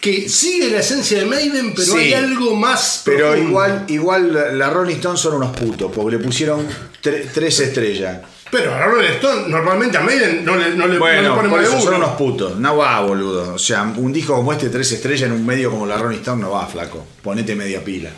que 0.00 0.28
sigue 0.28 0.70
la 0.70 0.78
esencia 0.78 1.18
de 1.18 1.24
Maiden, 1.24 1.74
pero 1.74 1.96
hay 1.96 2.12
algo 2.12 2.54
más. 2.54 3.02
Pero 3.04 3.36
igual, 3.36 3.84
igual 3.88 4.58
la 4.58 4.70
Rolling 4.70 4.96
Stones 4.96 5.20
son 5.20 5.34
unos 5.34 5.56
putos, 5.56 5.90
porque 5.92 6.16
le 6.16 6.22
pusieron 6.22 6.66
tres 7.00 7.60
estrellas. 7.60 8.18
Pero 8.50 8.72
a 8.72 8.86
Rolling 8.86 9.08
Stone, 9.16 9.48
normalmente 9.48 9.98
a 9.98 10.02
Maiden 10.02 10.44
no 10.44 10.56
le, 10.56 10.74
no 10.74 10.86
le, 10.86 10.98
bueno, 10.98 11.42
no 11.42 11.50
por 11.50 11.62
eso 11.62 11.80
son 11.80 11.94
unos 11.94 12.10
putos. 12.10 12.58
No 12.58 12.76
va, 12.76 13.00
boludo. 13.00 13.54
O 13.54 13.58
sea, 13.58 13.82
un 13.82 14.12
disco 14.12 14.36
como 14.36 14.52
este, 14.52 14.68
tres 14.68 14.92
estrellas 14.92 15.22
en 15.22 15.32
un 15.32 15.44
medio 15.44 15.70
como 15.70 15.84
la 15.86 15.98
Rolling 15.98 16.18
Stone, 16.18 16.42
no 16.42 16.50
va, 16.50 16.66
flaco. 16.66 17.04
Ponete 17.22 17.56
media 17.56 17.82
pila. 17.82 18.10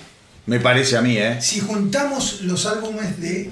Me 0.47 0.61
parece 0.61 0.97
a 0.97 1.03
mí, 1.03 1.17
¿eh? 1.17 1.41
Si 1.41 1.61
juntamos 1.61 2.43
los 2.43 2.67
álbumes 2.67 3.21
de 3.21 3.51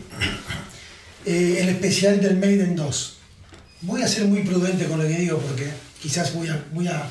eh, 1.25 1.59
el 1.61 1.69
especial 1.71 2.21
del 2.21 2.37
Maiden 2.37 2.77
2, 2.77 3.17
voy 3.83 4.03
a 4.03 4.09
ser 4.09 4.27
muy 4.27 4.41
prudente 4.41 4.85
con 4.87 5.03
lo 5.03 5.09
que 5.09 5.15
digo 5.15 5.39
porque 5.39 5.71
quizás 6.01 6.35
voy 6.35 6.49
a, 6.49 6.63
voy 6.73 6.89
a... 6.89 7.09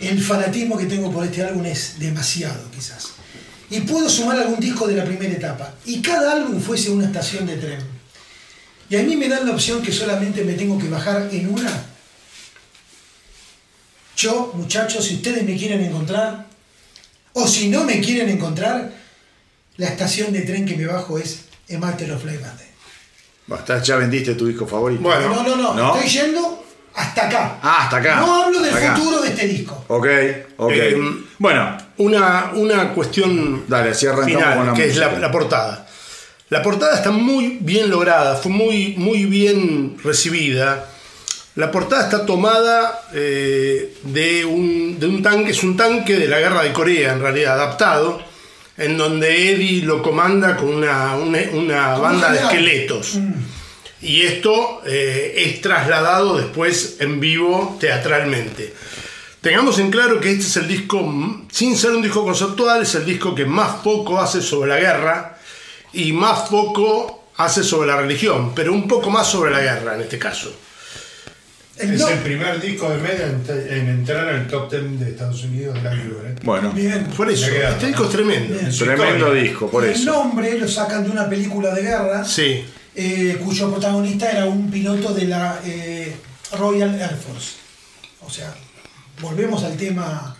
El 0.00 0.20
fanatismo 0.20 0.76
que 0.76 0.86
tengo 0.86 1.12
por 1.12 1.24
este 1.24 1.44
álbum 1.44 1.64
es 1.66 1.96
demasiado, 1.98 2.62
quizás. 2.74 3.10
Y 3.70 3.80
puedo 3.82 4.08
sumar 4.08 4.38
algún 4.38 4.58
disco 4.58 4.88
de 4.88 4.96
la 4.96 5.04
primera 5.04 5.32
etapa. 5.32 5.74
Y 5.84 6.00
cada 6.00 6.32
álbum 6.32 6.60
fuese 6.60 6.90
una 6.90 7.04
estación 7.04 7.46
de 7.46 7.56
tren 7.56 7.99
y 8.90 8.96
a 8.96 9.02
mí 9.04 9.16
me 9.16 9.28
dan 9.28 9.46
la 9.46 9.52
opción 9.52 9.80
que 9.80 9.92
solamente 9.92 10.42
me 10.42 10.54
tengo 10.54 10.76
que 10.76 10.88
bajar 10.88 11.28
en 11.30 11.48
una. 11.48 11.70
Yo, 14.16 14.50
muchachos, 14.54 15.04
si 15.04 15.14
ustedes 15.14 15.44
me 15.44 15.56
quieren 15.56 15.80
encontrar, 15.80 16.46
o 17.32 17.46
si 17.46 17.68
no 17.68 17.84
me 17.84 18.00
quieren 18.00 18.28
encontrar, 18.28 18.90
la 19.76 19.86
estación 19.86 20.32
de 20.32 20.40
tren 20.42 20.66
que 20.66 20.76
me 20.76 20.86
bajo 20.86 21.18
es 21.18 21.44
Emater 21.68 22.12
of 22.12 22.24
Basta, 23.46 23.80
¿Ya 23.80 23.96
vendiste 23.96 24.34
tu 24.34 24.46
disco 24.46 24.66
favorito? 24.66 25.02
Bueno, 25.02 25.42
no, 25.44 25.56
no, 25.56 25.72
no, 25.72 25.94
Estoy 25.94 26.10
yendo 26.10 26.64
hasta 26.92 27.28
acá. 27.28 27.58
Ah, 27.62 27.84
hasta 27.84 27.96
acá. 27.98 28.16
No 28.16 28.42
hablo 28.42 28.60
del 28.60 28.74
futuro 28.74 29.22
de 29.22 29.28
este 29.28 29.46
disco. 29.46 29.84
Ok, 29.86 30.06
ok. 30.56 30.72
Eh, 30.74 30.96
bueno. 31.38 31.78
Una, 31.98 32.52
una 32.54 32.92
cuestión 32.92 33.64
Dale, 33.68 33.94
final, 33.94 34.56
con 34.56 34.66
la 34.66 34.74
que 34.74 34.86
es 34.86 34.96
la 34.96 35.30
portada. 35.30 35.86
La 36.50 36.62
portada 36.62 36.96
está 36.96 37.12
muy 37.12 37.58
bien 37.60 37.90
lograda, 37.90 38.34
fue 38.34 38.50
muy, 38.50 38.94
muy 38.96 39.24
bien 39.24 39.96
recibida. 40.02 40.90
La 41.54 41.70
portada 41.70 42.02
está 42.02 42.26
tomada 42.26 43.02
eh, 43.14 43.94
de, 44.02 44.44
un, 44.44 44.98
de, 44.98 45.06
un, 45.06 45.22
tanque, 45.22 45.52
es 45.52 45.62
un 45.62 45.76
tanque 45.76 46.16
de 46.16 46.26
la 46.26 46.40
guerra 46.40 46.64
de 46.64 46.72
Corea, 46.72 47.12
en 47.12 47.20
realidad, 47.20 47.54
adaptado, 47.54 48.20
en 48.76 48.98
donde 48.98 49.52
Eddie 49.52 49.82
lo 49.82 50.02
comanda 50.02 50.56
con 50.56 50.70
una, 50.70 51.14
una, 51.14 51.96
banda 51.98 52.32
de 52.32 52.38
esqueletos. 52.40 53.14
Mm. 53.14 53.32
Y 54.02 54.22
esto 54.22 54.82
eh, 54.86 55.34
es 55.36 55.60
trasladado 55.60 56.36
después 56.36 56.96
en 56.98 57.20
vivo 57.20 57.76
teatralmente. 57.78 58.74
Tengamos 59.40 59.78
en 59.78 59.92
claro 59.92 60.20
que 60.20 60.32
este 60.32 60.46
es 60.46 60.56
el 60.56 60.66
disco, 60.66 60.98
sin 61.52 61.76
ser 61.76 61.92
un 61.92 62.02
disco 62.02 62.24
conceptual, 62.24 62.82
es 62.82 62.94
el 62.96 63.04
disco 63.04 63.36
que 63.36 63.44
más 63.44 63.76
poco 63.84 64.20
hace 64.20 64.42
sobre 64.42 64.70
la 64.70 64.80
guerra 64.80 65.36
y 65.92 66.12
más 66.12 66.48
poco 66.48 67.24
hace 67.36 67.62
sobre 67.62 67.88
la 67.88 67.96
religión, 67.96 68.52
pero 68.54 68.72
un 68.72 68.86
poco 68.86 69.10
más 69.10 69.26
sobre 69.26 69.50
la 69.50 69.60
guerra 69.60 69.94
en 69.94 70.02
este 70.02 70.18
caso. 70.18 70.54
Es 71.76 72.00
el 72.02 72.18
primer 72.18 72.60
disco 72.60 72.90
de 72.90 72.98
media 72.98 73.26
en, 73.26 73.88
entrar 73.88 74.34
en 74.34 74.42
el 74.42 74.46
top 74.48 74.70
10 74.70 75.00
de 75.00 75.10
Estados 75.12 75.44
Unidos 75.44 75.74
del 75.74 75.86
año 75.86 76.10
¿eh? 76.26 76.34
Bueno, 76.42 76.72
Bien. 76.72 77.04
por 77.16 77.30
eso, 77.30 77.46
este 77.46 77.86
disco 77.86 78.04
es 78.04 78.10
tremendo. 78.10 78.58
Tremendo 78.78 79.32
disco, 79.32 79.70
por 79.70 79.84
eso. 79.86 79.98
El 79.98 80.04
nombre 80.04 80.58
lo 80.58 80.68
sacan 80.68 81.04
de 81.04 81.10
una 81.10 81.28
película 81.28 81.74
de 81.74 81.82
guerra, 81.82 82.24
sí. 82.24 82.64
Eh, 82.94 83.40
cuyo 83.42 83.70
protagonista 83.70 84.30
era 84.30 84.44
un 84.44 84.70
piloto 84.70 85.14
de 85.14 85.24
la 85.24 85.60
eh, 85.64 86.14
Royal 86.58 86.94
Air 87.00 87.16
Force. 87.16 87.52
O 88.26 88.28
sea, 88.28 88.52
volvemos 89.22 89.64
al 89.64 89.76
tema 89.76 90.36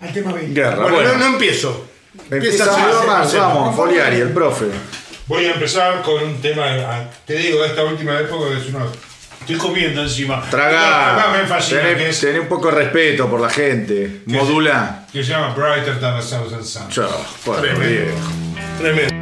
al 0.00 0.12
tema 0.12 0.32
Guerra. 0.32 0.90
Bueno, 0.90 1.16
no 1.18 1.26
empiezo. 1.26 1.87
Empieza 2.30 2.66
más, 3.06 3.34
vamos, 3.34 3.74
Foliari, 3.74 4.20
el 4.20 4.30
profe. 4.30 4.66
Voy 5.26 5.44
a 5.44 5.52
empezar 5.52 6.02
con 6.02 6.22
un 6.22 6.40
tema, 6.40 6.64
te 7.26 7.34
digo, 7.34 7.62
de 7.62 7.68
esta 7.68 7.84
última 7.84 8.18
época 8.18 8.48
que 8.50 8.58
es 8.58 8.68
uno. 8.68 8.86
Estoy 9.40 9.56
comiendo 9.56 10.02
encima. 10.02 10.42
Traga. 10.50 11.46
Tener 12.20 12.40
un 12.40 12.48
poco 12.48 12.68
de 12.70 12.74
respeto 12.74 13.30
por 13.30 13.40
la 13.40 13.48
gente. 13.48 14.22
Modula. 14.26 15.06
Que 15.12 15.24
se 15.24 15.30
llama 15.30 15.54
Brighter 15.54 15.98
Than 16.00 16.16
a 16.16 16.20
Thousand 16.20 16.64
Suns. 16.64 16.94
Chao, 16.94 17.24
Tremendo. 17.60 18.12
Tremendo. 18.78 19.17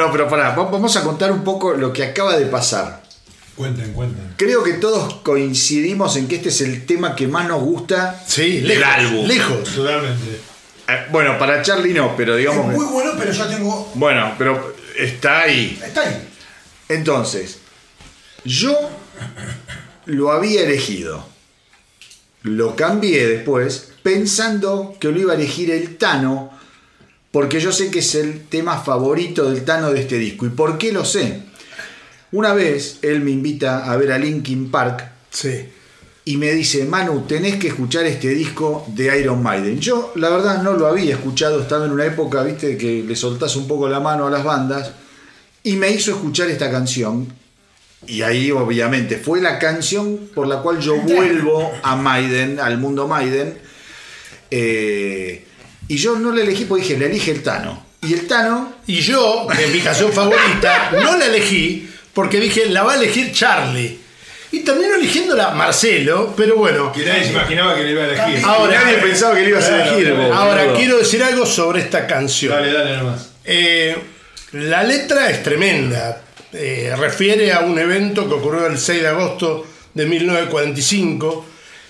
No, 0.00 0.10
pero 0.10 0.28
pará, 0.28 0.54
vamos 0.54 0.96
a 0.96 1.02
contar 1.02 1.30
un 1.30 1.44
poco 1.44 1.74
lo 1.74 1.92
que 1.92 2.02
acaba 2.02 2.36
de 2.36 2.46
pasar. 2.46 3.02
Cuenten, 3.54 3.92
cuenten. 3.92 4.34
Creo 4.36 4.62
que 4.64 4.74
todos 4.74 5.16
coincidimos 5.16 6.16
en 6.16 6.26
que 6.26 6.36
este 6.36 6.48
es 6.48 6.62
el 6.62 6.86
tema 6.86 7.14
que 7.14 7.28
más 7.28 7.46
nos 7.46 7.60
gusta 7.60 8.22
sí, 8.26 8.60
del 8.60 8.82
álbum. 8.82 9.26
Lejos, 9.26 9.74
totalmente. 9.74 10.40
Eh, 10.88 11.06
bueno, 11.10 11.38
para 11.38 11.60
Charlie 11.60 11.92
no, 11.92 12.16
pero 12.16 12.36
digamos. 12.36 12.70
Es 12.70 12.76
muy 12.76 12.86
bueno, 12.86 13.12
pero 13.18 13.30
ya 13.30 13.48
tengo. 13.48 13.90
Bueno, 13.94 14.34
pero 14.38 14.74
está 14.98 15.42
ahí. 15.42 15.78
Está 15.84 16.00
ahí. 16.08 16.28
Entonces, 16.88 17.58
yo 18.44 18.74
lo 20.06 20.32
había 20.32 20.62
elegido. 20.62 21.28
Lo 22.42 22.74
cambié 22.74 23.26
después 23.26 23.92
pensando 24.02 24.96
que 24.98 25.08
lo 25.08 25.20
iba 25.20 25.32
a 25.34 25.36
elegir 25.36 25.70
el 25.70 25.98
Tano 25.98 26.58
porque 27.30 27.60
yo 27.60 27.72
sé 27.72 27.90
que 27.90 28.00
es 28.00 28.14
el 28.14 28.46
tema 28.46 28.78
favorito 28.78 29.50
del 29.50 29.64
Tano 29.64 29.92
de 29.92 30.00
este 30.00 30.18
disco. 30.18 30.46
¿Y 30.46 30.50
por 30.50 30.78
qué 30.78 30.92
lo 30.92 31.04
sé? 31.04 31.42
Una 32.32 32.54
vez 32.54 32.98
él 33.02 33.20
me 33.20 33.30
invita 33.30 33.90
a 33.90 33.96
ver 33.96 34.12
a 34.12 34.18
Linkin 34.18 34.70
Park 34.70 35.10
sí. 35.30 35.68
y 36.24 36.36
me 36.36 36.52
dice, 36.52 36.84
Manu, 36.84 37.22
tenés 37.26 37.56
que 37.56 37.68
escuchar 37.68 38.06
este 38.06 38.28
disco 38.30 38.84
de 38.88 39.20
Iron 39.20 39.42
Maiden. 39.42 39.80
Yo 39.80 40.12
la 40.16 40.28
verdad 40.28 40.62
no 40.62 40.74
lo 40.74 40.86
había 40.86 41.14
escuchado, 41.14 41.60
estaba 41.60 41.86
en 41.86 41.92
una 41.92 42.04
época, 42.04 42.42
viste, 42.42 42.76
que 42.76 43.02
le 43.02 43.16
soltás 43.16 43.56
un 43.56 43.66
poco 43.68 43.88
la 43.88 44.00
mano 44.00 44.26
a 44.26 44.30
las 44.30 44.44
bandas 44.44 44.92
y 45.62 45.76
me 45.76 45.90
hizo 45.90 46.12
escuchar 46.12 46.48
esta 46.50 46.70
canción. 46.70 47.32
Y 48.06 48.22
ahí 48.22 48.50
obviamente 48.50 49.18
fue 49.18 49.42
la 49.42 49.58
canción 49.58 50.30
por 50.34 50.46
la 50.46 50.62
cual 50.62 50.80
yo 50.80 50.96
vuelvo 50.96 51.70
a 51.82 51.96
Maiden, 51.96 52.58
al 52.58 52.78
mundo 52.78 53.06
Maiden. 53.06 53.58
Eh, 54.50 55.44
y 55.90 55.96
yo 55.96 56.16
no 56.16 56.30
la 56.30 56.42
elegí 56.42 56.66
porque 56.66 56.84
dije, 56.84 56.98
le 56.98 57.06
elige 57.06 57.32
el 57.32 57.42
Tano. 57.42 57.84
Y 58.02 58.12
el 58.12 58.28
Tano. 58.28 58.74
Y 58.86 59.00
yo, 59.00 59.48
en 59.50 59.72
mi 59.72 59.80
canción 59.80 60.12
favorita, 60.12 60.92
no 61.02 61.16
la 61.16 61.26
elegí 61.26 61.90
porque 62.14 62.38
dije, 62.38 62.66
la 62.66 62.84
va 62.84 62.92
a 62.92 62.96
elegir 62.96 63.32
Charlie. 63.32 63.98
Y 64.52 64.60
terminó 64.60 64.94
eligiéndola 64.94 65.50
Marcelo, 65.50 66.32
pero 66.36 66.54
bueno. 66.54 66.92
Que 66.92 67.04
nadie 67.04 67.24
se 67.24 67.32
imaginaba 67.32 67.74
que 67.74 67.82
le 67.82 67.90
iba 67.90 68.04
a 68.04 68.06
elegir. 68.06 68.44
Ahora, 68.44 68.84
nadie 68.84 68.98
pensaba 68.98 69.34
que 69.34 69.42
le 69.42 69.48
ibas 69.48 69.68
a 69.68 69.84
elegir. 69.84 70.12
ahora, 70.32 70.74
quiero 70.76 70.96
decir 70.96 71.24
algo 71.24 71.44
sobre 71.44 71.80
esta 71.80 72.06
canción. 72.06 72.52
Dale, 72.52 72.72
dale 72.72 72.96
nomás. 72.96 73.30
Eh, 73.44 73.96
la 74.52 74.84
letra 74.84 75.28
es 75.28 75.42
tremenda. 75.42 76.22
Eh, 76.52 76.94
refiere 76.96 77.52
a 77.52 77.60
un 77.62 77.76
evento 77.76 78.28
que 78.28 78.34
ocurrió 78.34 78.68
el 78.68 78.78
6 78.78 79.02
de 79.02 79.08
agosto 79.08 79.66
de 79.94 80.06
1945, 80.06 81.46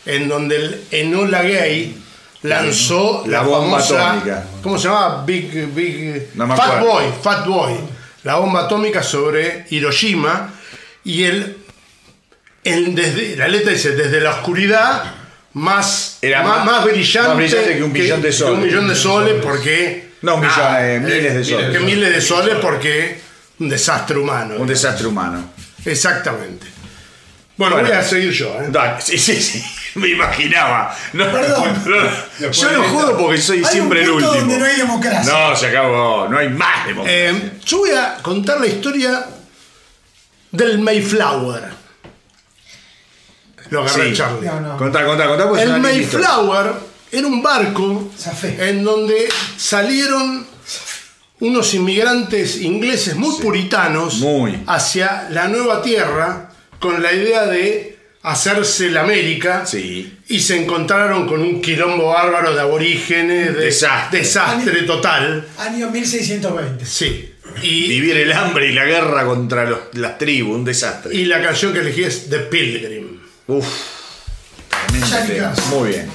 en 0.07 0.26
donde 0.26 0.57
el 0.57 0.84
Enola 0.90 1.42
Gay 1.42 1.94
lanzó 2.43 3.24
la, 3.26 3.43
bomba 3.43 3.78
atómica. 3.78 4.45
¿Cómo 4.62 4.78
se 4.78 4.88
llamaba? 4.88 5.24
Big, 5.24 5.72
Big 5.74 6.28
Fat 6.36 6.80
Boy, 6.80 7.05
Fat 7.22 7.47
Boy. 7.47 7.74
La 8.24 8.36
bomba 8.36 8.61
atómica 8.64 9.03
sobre 9.03 9.66
Hiroshima 9.70 10.53
y 11.05 11.24
el, 11.24 11.57
desde, 12.62 13.36
la 13.36 13.49
letra 13.49 13.72
dice 13.72 13.93
desde 13.93 14.20
la 14.20 14.30
oscuridad 14.30 15.14
más, 15.55 16.18
Era 16.20 16.43
más, 16.43 16.64
más- 16.64 16.84
brillante, 16.84 17.28
más 17.28 17.36
brillante 17.38 17.76
que 17.76 17.82
un 17.82 17.93
millón 17.93 18.22
de 18.22 18.32
soles. 18.32 18.55
un 18.59 18.62
millón 18.66 18.88
de 18.88 18.95
soles 18.95 19.34
porque 19.43 20.11
No, 20.22 20.34
un 20.34 20.41
millón, 20.43 20.57
nada, 20.59 20.95
eh, 20.95 21.01
miles 21.01 21.34
de 21.34 21.45
soles. 21.45 21.70
que 21.70 21.80
miles 21.80 22.12
de 22.14 22.20
soles 22.20 22.57
porque 22.61 23.20
un 23.59 23.68
desastre 23.68 24.18
humano. 24.18 24.55
Un 24.59 24.66
desastre 24.66 25.07
humano. 25.07 25.51
Exactamente. 25.84 26.66
Bueno, 27.57 27.76
Bueno. 27.76 27.88
voy 27.88 27.97
a 27.99 28.03
seguir 28.03 28.30
yo. 28.32 28.49
¿eh? 28.61 28.66
Dale, 28.68 29.01
sí, 29.01 29.18
sí, 29.18 29.34
sí. 29.41 29.62
Me 29.95 30.09
imaginaba. 30.09 30.97
No, 31.12 31.30
Perdón. 31.32 31.82
no, 31.86 31.97
no. 32.47 32.51
yo 32.53 32.72
no 32.72 32.82
jodo 32.84 33.16
porque 33.18 33.38
soy 33.41 33.59
Hay 33.59 33.64
siempre 33.64 34.01
un 34.01 34.05
el 34.05 34.11
último. 34.12 34.34
donde 34.34 34.59
no 34.59 34.64
hay 34.64 34.76
democracia. 34.76 35.32
No, 35.32 35.57
se 35.57 35.66
acabó. 35.66 36.28
No 36.28 36.38
hay 36.38 36.49
más 36.49 36.86
democracia. 36.86 37.30
Eh, 37.30 37.53
yo 37.64 37.78
voy 37.78 37.91
a 37.91 38.16
contar 38.22 38.61
la 38.61 38.66
historia 38.66 39.26
del 40.53 40.78
Mayflower. 40.78 41.80
Lo 43.70 43.82
agarré 43.82 44.11
Sí. 44.11 44.16
Charlie. 44.16 44.47
No, 44.47 44.61
no. 44.61 44.76
Contá, 44.76 45.05
contá, 45.05 45.26
contá. 45.28 45.49
pues 45.49 45.62
El. 45.62 45.78
Mayflower 45.80 46.72
era 47.12 47.26
un 47.26 47.43
barco 47.43 48.11
Zafé. 48.18 48.68
en 48.68 48.82
donde 48.84 49.28
salieron 49.57 50.47
unos 51.41 51.72
inmigrantes 51.74 52.57
ingleses 52.61 53.16
muy 53.16 53.41
puritanos 53.41 54.18
Muy. 54.18 54.62
hacia 54.66 55.28
la 55.30 55.49
nueva 55.49 55.82
tierra 55.82 56.51
con 56.80 57.03
la 57.03 57.12
idea 57.12 57.47
de 57.47 57.99
hacerse 58.23 58.91
la 58.91 59.01
América 59.03 59.64
Sí. 59.66 60.18
y 60.29 60.41
se 60.41 60.61
encontraron 60.62 61.27
con 61.27 61.41
un 61.41 61.61
quilombo 61.62 62.09
bárbaro 62.09 62.55
de 62.55 62.61
aborígenes, 62.61 63.55
de 63.57 63.64
Desastre. 63.66 64.18
desastre 64.21 64.83
total. 64.83 65.47
Año 65.59 65.91
1620. 65.91 66.85
Sí. 66.85 67.33
Y, 67.62 67.89
Vivir 67.89 68.16
el 68.16 68.33
hambre 68.33 68.68
y 68.71 68.73
la 68.73 68.85
guerra 68.85 69.25
contra 69.25 69.64
los- 69.64 69.81
las 69.95 70.18
tribus, 70.18 70.55
un 70.55 70.64
desastre. 70.64 71.14
y 71.14 71.25
la 71.25 71.43
canción 71.43 71.73
que 71.73 71.81
elegí 71.81 72.05
es 72.05 72.29
The 72.31 72.39
Pilgrim. 72.41 73.21
Uf. 73.49 73.66
Muy 75.71 75.89
bien. 75.91 76.11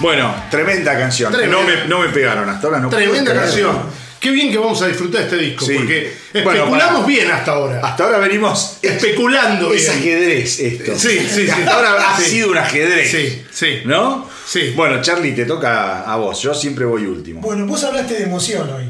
Bueno, 0.00 0.34
tremenda 0.50 0.96
canción. 0.96 1.32
Tremenda. 1.32 1.56
No, 1.60 1.66
me, 1.66 1.84
no 1.86 1.98
me 2.00 2.08
pegaron 2.10 2.48
hasta 2.48 2.66
ahora. 2.68 2.80
No 2.80 2.88
Tremenda 2.88 3.34
canción. 3.34 4.08
Qué 4.20 4.30
bien 4.32 4.50
que 4.50 4.58
vamos 4.58 4.80
a 4.82 4.88
disfrutar 4.88 5.22
este 5.22 5.36
disco, 5.36 5.64
Sí. 5.64 5.74
porque 5.76 6.12
Bueno, 6.32 6.50
especulamos 6.52 6.94
para- 7.02 7.06
bien 7.06 7.30
hasta 7.30 7.52
ahora. 7.52 7.80
Hasta 7.84 8.04
ahora 8.04 8.18
venimos. 8.18 8.78
Especulando 8.82 9.72
Es 9.72 9.82
bien. 9.82 9.92
ajedrez 9.98 10.58
esto. 10.58 10.98
Sí, 10.98 11.20
sí, 11.20 11.44
sí. 11.44 11.50
Hasta 11.50 11.72
ahora 11.72 12.14
ha 12.14 12.20
Sí. 12.20 12.30
sido 12.30 12.50
un 12.50 12.58
ajedrez. 12.58 13.10
Sí, 13.10 13.42
sí. 13.52 13.80
¿No? 13.84 14.28
Sí. 14.44 14.72
Bueno, 14.74 15.00
Charlie, 15.02 15.32
te 15.32 15.44
toca 15.44 16.02
a 16.02 16.16
vos. 16.16 16.42
Yo 16.42 16.52
siempre 16.52 16.84
voy 16.84 17.04
último. 17.06 17.40
Bueno, 17.42 17.64
vos 17.66 17.84
hablaste 17.84 18.14
de 18.14 18.24
emoción 18.24 18.68
hoy. 18.72 18.86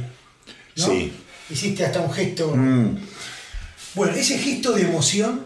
¿no? 0.77 0.87
Sí. 0.87 1.13
Hiciste 1.51 1.85
hasta 1.85 2.01
un 2.01 2.13
gesto. 2.13 2.53
Mm. 2.55 2.97
Bueno, 3.95 4.15
ese 4.15 4.39
gesto 4.39 4.73
de 4.73 4.83
emoción 4.83 5.45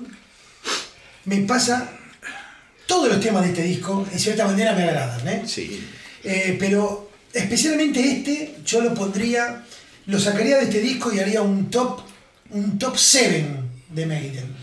me 1.25 1.39
pasa. 1.39 1.91
Todos 2.93 3.09
los 3.09 3.21
temas 3.21 3.43
de 3.45 3.49
este 3.49 3.63
disco, 3.63 4.07
en 4.13 4.19
cierta 4.19 4.45
manera, 4.47 4.75
me 4.75 4.83
agradan, 4.83 5.27
¿eh? 5.27 5.45
Sí. 5.47 5.83
Eh, 6.23 6.59
pero 6.61 7.11
especialmente 7.33 7.99
este, 8.07 8.59
yo 8.67 8.83
lo 8.83 8.93
pondría, 8.93 9.65
lo 10.05 10.21
sacaría 10.21 10.59
de 10.59 10.65
este 10.65 10.81
disco 10.81 11.11
y 11.11 11.19
haría 11.19 11.41
un 11.41 11.71
top, 11.71 12.03
un 12.51 12.79
top 12.79 12.99
7 12.99 13.47
de 13.89 14.07
Maiden. 14.07 14.55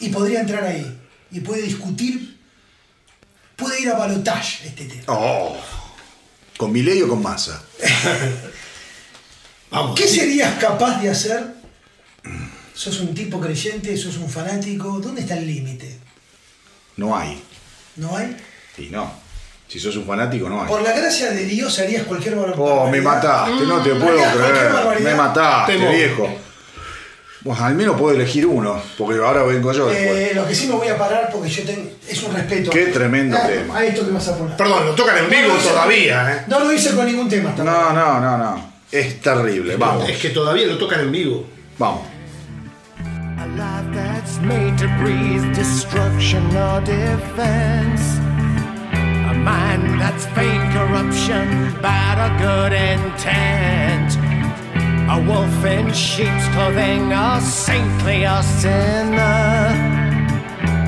Y 0.00 0.10
podría 0.10 0.40
entrar 0.40 0.62
ahí. 0.62 0.94
Y 1.30 1.40
puede 1.40 1.62
discutir, 1.62 2.38
puede 3.56 3.80
ir 3.80 3.88
a 3.88 3.96
balotage 3.96 4.66
este 4.66 4.84
tema. 4.84 5.04
Oh. 5.06 5.56
¿Con 6.58 6.70
Milei 6.70 7.00
o 7.00 7.08
con 7.08 7.22
Massa? 7.22 7.62
Vamos. 9.70 9.98
¿Qué 9.98 10.06
serías 10.06 10.58
capaz 10.58 11.00
de 11.00 11.08
hacer? 11.08 11.54
¿Sos 12.78 13.00
un 13.00 13.12
tipo 13.12 13.40
creyente? 13.40 13.96
¿Sos 13.96 14.18
un 14.18 14.30
fanático? 14.30 15.00
¿Dónde 15.00 15.22
está 15.22 15.36
el 15.36 15.48
límite? 15.48 15.98
No 16.96 17.16
hay. 17.16 17.42
¿No 17.96 18.16
hay? 18.16 18.36
Y 18.78 18.82
no. 18.82 19.12
Si 19.66 19.80
sos 19.80 19.96
un 19.96 20.06
fanático, 20.06 20.48
no 20.48 20.62
hay. 20.62 20.68
Por 20.68 20.82
la 20.82 20.92
gracia 20.92 21.32
de 21.32 21.44
Dios 21.44 21.76
harías 21.80 22.04
cualquier 22.04 22.36
barbaridad. 22.36 22.64
Oh, 22.64 22.88
me 22.88 23.00
mataste, 23.00 23.64
no 23.66 23.82
te 23.82 23.90
puedo 23.96 24.10
harías 24.12 24.32
cualquier 24.32 24.56
creer. 24.56 24.72
barbaridad. 24.72 25.10
Me 25.10 25.16
mataste, 25.16 25.72
Temo. 25.72 25.90
viejo. 25.90 26.28
Bueno, 27.40 27.64
al 27.64 27.74
menos 27.74 27.98
puedo 27.98 28.14
elegir 28.14 28.46
uno, 28.46 28.80
porque 28.96 29.18
ahora 29.18 29.42
vengo 29.42 29.72
yo 29.72 29.88
después. 29.88 30.30
Eh, 30.30 30.32
lo 30.36 30.46
que 30.46 30.54
sí 30.54 30.68
me 30.68 30.74
voy 30.74 30.86
a 30.86 30.96
parar 30.96 31.30
porque 31.32 31.48
yo 31.48 31.64
tengo. 31.64 31.90
Es 32.08 32.22
un 32.22 32.32
respeto. 32.32 32.70
Qué 32.70 32.86
tremendo 32.86 33.36
a, 33.36 33.44
tema. 33.44 33.76
A 33.76 33.84
esto 33.84 34.06
que 34.06 34.12
vas 34.12 34.28
a 34.28 34.38
poner. 34.38 34.56
Perdón, 34.56 34.86
lo 34.86 34.94
tocan 34.94 35.18
en 35.18 35.24
No 35.24 35.30
vivo 35.30 35.54
todavía, 35.56 36.32
¿eh? 36.32 36.44
No 36.46 36.60
lo 36.60 36.72
hice 36.72 36.94
con 36.94 37.06
ningún 37.06 37.28
tema 37.28 37.52
No, 37.56 37.92
no, 37.92 38.20
no, 38.20 38.38
no. 38.38 38.72
Es 38.92 39.20
terrible. 39.20 39.76
Vamos, 39.76 40.08
Es 40.08 40.18
que 40.18 40.30
todavía 40.30 40.68
lo 40.68 40.78
tocan 40.78 41.00
en 41.00 41.10
vivo. 41.10 41.44
vamos. 41.76 42.07
Life 43.56 43.92
that's 43.92 44.38
made 44.40 44.76
to 44.78 44.88
breathe 44.98 45.54
destruction 45.54 46.44
or 46.56 46.80
defense. 46.80 48.02
A 49.30 49.34
mind 49.34 50.00
that's 50.00 50.26
vain 50.36 50.60
corruption, 50.72 51.46
bad 51.80 52.16
or 52.24 52.32
good 52.38 52.72
intent. 52.72 54.10
A 55.10 55.18
wolf 55.28 55.64
in 55.64 55.92
sheep's 55.92 56.48
clothing, 56.54 57.12
a 57.12 57.40
saintly 57.40 58.26
or 58.26 58.42
sinner. 58.42 59.72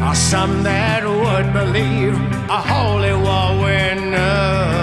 Or 0.07 0.15
some 0.15 0.63
that 0.63 1.03
would 1.05 1.53
believe 1.53 2.15
a 2.49 2.61
holy 2.73 3.15
war 3.15 3.65
winner. 3.65 4.80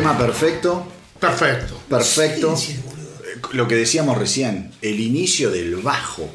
Tema 0.00 0.16
perfecto. 0.16 0.86
Perfecto. 1.20 1.78
Perfecto. 1.88 2.56
Lo 3.52 3.68
que 3.68 3.76
decíamos 3.76 4.16
recién, 4.16 4.72
el 4.80 4.98
inicio 4.98 5.50
del 5.50 5.76
bajo 5.76 6.30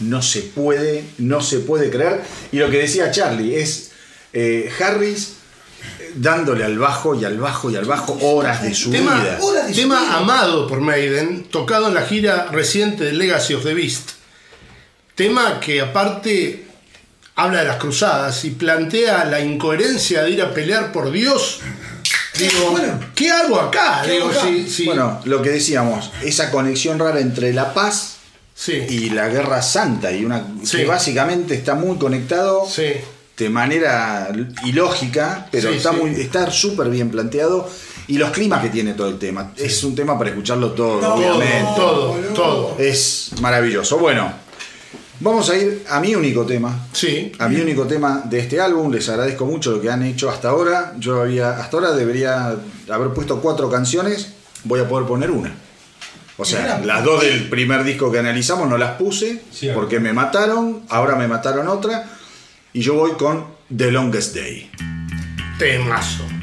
no 0.00 0.22
se 0.22 0.40
puede, 0.40 1.04
no 1.18 1.42
se 1.42 1.58
puede 1.60 1.90
creer. 1.90 2.22
Y 2.50 2.56
lo 2.56 2.70
que 2.70 2.78
decía 2.78 3.10
Charlie 3.10 3.60
es 3.60 3.90
eh, 4.32 4.72
Harris 4.80 5.34
eh, 6.00 6.12
dándole 6.14 6.64
al 6.64 6.78
bajo 6.78 7.14
y 7.14 7.26
al 7.26 7.38
bajo 7.38 7.70
y 7.70 7.76
al 7.76 7.84
bajo 7.84 8.18
horas 8.22 8.62
de 8.62 8.74
su 8.74 8.90
vida. 8.90 9.38
tema 9.74 10.16
amado 10.16 10.66
por 10.66 10.80
Maiden, 10.80 11.44
tocado 11.44 11.88
en 11.88 11.94
la 11.94 12.02
gira 12.06 12.46
reciente 12.50 13.04
de 13.04 13.12
Legacy 13.12 13.52
of 13.52 13.64
the 13.64 13.74
Beast. 13.74 14.12
Tema 15.14 15.60
que 15.60 15.82
aparte 15.82 16.64
habla 17.34 17.60
de 17.60 17.66
las 17.66 17.76
cruzadas 17.76 18.44
y 18.44 18.50
plantea 18.50 19.24
la 19.26 19.40
incoherencia 19.40 20.22
de 20.22 20.30
ir 20.30 20.42
a 20.42 20.54
pelear 20.54 20.90
por 20.90 21.12
Dios. 21.12 21.60
Digo, 22.38 22.76
¿qué 23.14 23.30
hago 23.30 23.60
acá? 23.60 24.04
Bueno, 24.84 25.20
lo 25.24 25.42
que 25.42 25.50
decíamos, 25.50 26.10
esa 26.22 26.50
conexión 26.50 26.98
rara 26.98 27.20
entre 27.20 27.52
la 27.52 27.74
paz 27.74 28.18
y 28.66 29.10
la 29.10 29.28
guerra 29.28 29.60
santa, 29.62 30.12
y 30.12 30.24
una 30.24 30.46
que 30.70 30.84
básicamente 30.84 31.54
está 31.54 31.74
muy 31.74 31.98
conectado 31.98 32.66
de 33.36 33.48
manera 33.50 34.30
ilógica, 34.64 35.48
pero 35.50 35.70
está 35.70 35.92
muy 35.92 36.10
está 36.12 36.50
súper 36.50 36.88
bien 36.88 37.10
planteado. 37.10 37.68
Y 38.08 38.16
los 38.16 38.30
climas 38.30 38.62
que 38.62 38.70
tiene 38.70 38.94
todo 38.94 39.08
el 39.08 39.18
tema. 39.18 39.52
Es 39.54 39.84
un 39.84 39.94
tema 39.94 40.16
para 40.16 40.30
escucharlo 40.30 40.72
todo, 40.72 41.14
obviamente. 41.14 41.72
Todo, 41.76 42.14
todo. 42.34 42.76
Es 42.78 43.32
maravilloso. 43.42 43.98
Bueno, 43.98 44.32
Vamos 45.20 45.50
a 45.50 45.56
ir 45.56 45.84
a 45.88 46.00
mi 46.00 46.14
único 46.14 46.46
tema. 46.46 46.86
Sí. 46.92 47.32
A 47.38 47.48
mi 47.48 47.60
único 47.60 47.86
tema 47.86 48.22
de 48.24 48.38
este 48.38 48.60
álbum. 48.60 48.92
Les 48.92 49.08
agradezco 49.08 49.46
mucho 49.46 49.72
lo 49.72 49.80
que 49.80 49.90
han 49.90 50.02
hecho 50.02 50.30
hasta 50.30 50.50
ahora. 50.50 50.94
Yo 50.98 51.20
había. 51.20 51.58
Hasta 51.58 51.76
ahora 51.76 51.92
debería 51.92 52.56
haber 52.88 53.08
puesto 53.14 53.40
cuatro 53.40 53.68
canciones. 53.68 54.34
Voy 54.64 54.80
a 54.80 54.88
poder 54.88 55.06
poner 55.06 55.30
una. 55.30 55.52
O 56.36 56.44
sea, 56.44 56.80
las 56.84 57.02
dos 57.02 57.22
del 57.22 57.48
primer 57.48 57.82
disco 57.82 58.12
que 58.12 58.20
analizamos 58.20 58.68
no 58.68 58.78
las 58.78 58.92
puse 58.92 59.42
porque 59.74 59.98
me 59.98 60.12
mataron. 60.12 60.82
Ahora 60.88 61.16
me 61.16 61.26
mataron 61.26 61.66
otra. 61.66 62.08
Y 62.72 62.80
yo 62.80 62.94
voy 62.94 63.12
con 63.12 63.44
The 63.76 63.90
Longest 63.90 64.36
Day. 64.36 64.70
Temazo. 65.58 66.37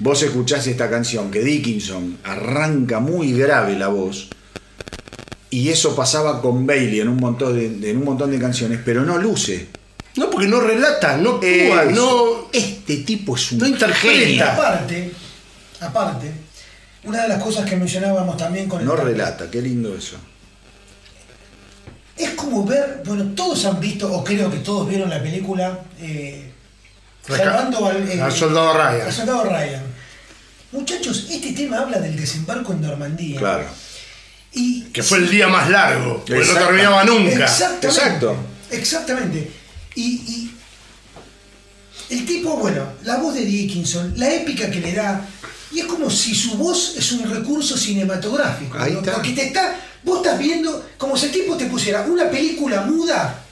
Vos 0.00 0.22
escuchás 0.22 0.66
esta 0.66 0.88
canción 0.88 1.30
que 1.30 1.40
Dickinson 1.40 2.18
arranca 2.24 3.00
muy 3.00 3.32
grave 3.32 3.76
la 3.76 3.88
voz 3.88 4.28
y 5.50 5.70
eso 5.70 5.96
pasaba 5.96 6.42
con 6.42 6.66
Bailey 6.66 7.00
en 7.00 7.08
un 7.08 7.16
montón 7.16 7.56
de, 7.56 7.90
en 7.90 7.96
un 7.96 8.04
montón 8.04 8.30
de 8.30 8.38
canciones, 8.38 8.80
pero 8.84 9.02
no 9.02 9.18
luce. 9.18 9.68
No, 10.16 10.30
porque 10.30 10.48
no 10.48 10.60
relata, 10.60 11.16
no 11.16 11.36
actúa, 11.36 11.84
no. 11.84 12.48
Este 12.52 12.98
tipo 12.98 13.36
es 13.36 13.52
un 13.52 13.58
no 13.58 13.66
interpreta. 13.66 14.54
Aparte, 14.54 15.12
aparte, 15.80 16.32
una 17.04 17.22
de 17.22 17.28
las 17.28 17.42
cosas 17.42 17.68
que 17.68 17.76
mencionábamos 17.76 18.36
también 18.36 18.68
con 18.68 18.80
el. 18.80 18.86
No 18.86 18.96
relata, 18.96 19.50
qué 19.50 19.62
lindo 19.62 19.96
eso. 19.96 20.16
Es 22.16 22.30
como 22.30 22.64
ver, 22.64 23.02
bueno, 23.06 23.32
todos 23.36 23.64
han 23.64 23.78
visto, 23.78 24.12
o 24.12 24.24
creo 24.24 24.50
que 24.50 24.58
todos 24.58 24.88
vieron 24.88 25.08
la 25.08 25.22
película 25.22 25.84
eh, 26.00 26.52
Salvando 27.36 27.86
al, 27.86 28.08
eh, 28.08 28.20
al, 28.20 28.32
soldado 28.32 28.74
Ryan. 28.74 29.06
Al 29.06 29.12
soldado 29.12 29.44
Ryan. 29.44 29.82
Muchachos, 30.72 31.26
este 31.30 31.52
tema 31.52 31.78
habla 31.78 31.98
del 31.98 32.16
desembarco 32.16 32.72
en 32.72 32.80
Normandía. 32.82 33.38
Claro. 33.38 33.64
Y 34.52 34.82
que 34.84 35.02
fue 35.02 35.18
el 35.18 35.30
día 35.30 35.48
más 35.48 35.68
largo, 35.68 36.24
porque 36.26 36.44
no 36.44 36.54
terminaba 36.54 37.04
nunca. 37.04 37.44
Exactamente. 37.44 37.86
Exacto. 37.86 38.36
Exactamente. 38.70 39.50
Y, 39.94 40.50
el 42.10 42.24
tipo, 42.24 42.56
bueno, 42.56 42.92
la 43.04 43.18
voz 43.18 43.34
de 43.34 43.44
Dickinson, 43.44 44.14
la 44.16 44.32
épica 44.32 44.70
que 44.70 44.80
le 44.80 44.94
da, 44.94 45.26
y 45.70 45.80
es 45.80 45.86
como 45.86 46.10
si 46.10 46.34
su 46.34 46.56
voz 46.56 46.94
es 46.96 47.12
un 47.12 47.28
recurso 47.30 47.76
cinematográfico. 47.76 48.78
Ahí 48.78 48.94
está. 48.94 49.14
Porque 49.14 49.32
te 49.32 49.46
está, 49.46 49.76
vos 50.02 50.18
estás 50.18 50.38
viendo 50.38 50.86
como 50.96 51.16
si 51.16 51.26
el 51.26 51.32
tipo 51.32 51.56
te 51.56 51.66
pusiera 51.66 52.02
una 52.02 52.30
película 52.30 52.82
muda 52.82 53.44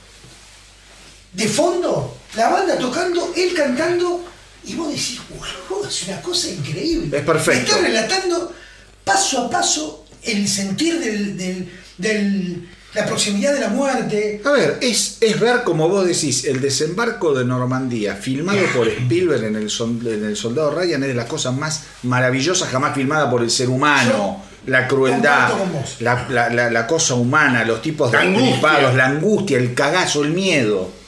de 1.33 1.49
fondo, 1.49 2.16
la 2.37 2.51
banda 2.51 2.79
tocando, 2.79 3.33
él 3.35 3.55
cantando, 3.55 4.25
y 4.65 4.75
vos 4.75 4.89
decís, 4.89 5.21
wow, 5.69 5.85
es 5.87 6.09
una 6.09 6.21
cosa 6.21 6.49
increíble. 6.51 7.17
Es 7.17 7.25
perfecto. 7.25 7.73
Está 7.73 7.87
relatando 7.87 8.53
paso 9.05 9.47
a 9.47 9.51
paso 9.51 10.05
el 10.23 10.47
sentir 10.49 10.99
del, 11.99 12.69
la 12.95 13.07
proximidad 13.07 13.55
de 13.55 13.61
la 13.61 13.69
muerte. 13.69 14.43
A 14.45 14.51
ver, 14.51 14.79
es, 14.81 15.19
es 15.21 15.39
ver, 15.41 15.63
como 15.63 15.89
vos 15.89 16.07
decís, 16.07 16.45
el 16.45 16.61
desembarco 16.61 17.33
de 17.33 17.45
Normandía, 17.45 18.17
filmado 18.17 18.61
por 18.75 18.89
Spielberg 18.89 19.45
en 19.45 19.57
el, 19.57 19.71
en 20.07 20.25
el 20.25 20.37
Soldado 20.37 20.71
Ryan, 20.73 21.03
es 21.05 21.09
de 21.09 21.15
las 21.15 21.27
cosas 21.27 21.55
más 21.55 21.85
maravillosas 22.03 22.69
jamás 22.69 22.95
filmada 22.95 23.31
por 23.31 23.43
el 23.43 23.51
ser 23.51 23.69
humano. 23.69 24.43
la 24.67 24.89
crueldad, 24.89 25.53
la, 26.01 26.87
cosa 26.89 27.15
humana, 27.15 27.65
los 27.65 27.81
tipos 27.81 28.11
de 28.11 28.19
la 28.19 28.93
la 28.93 29.07
angustia, 29.07 29.59
el 29.59 29.75
cagazo, 29.75 30.25
el 30.25 30.33
miedo 30.33 31.06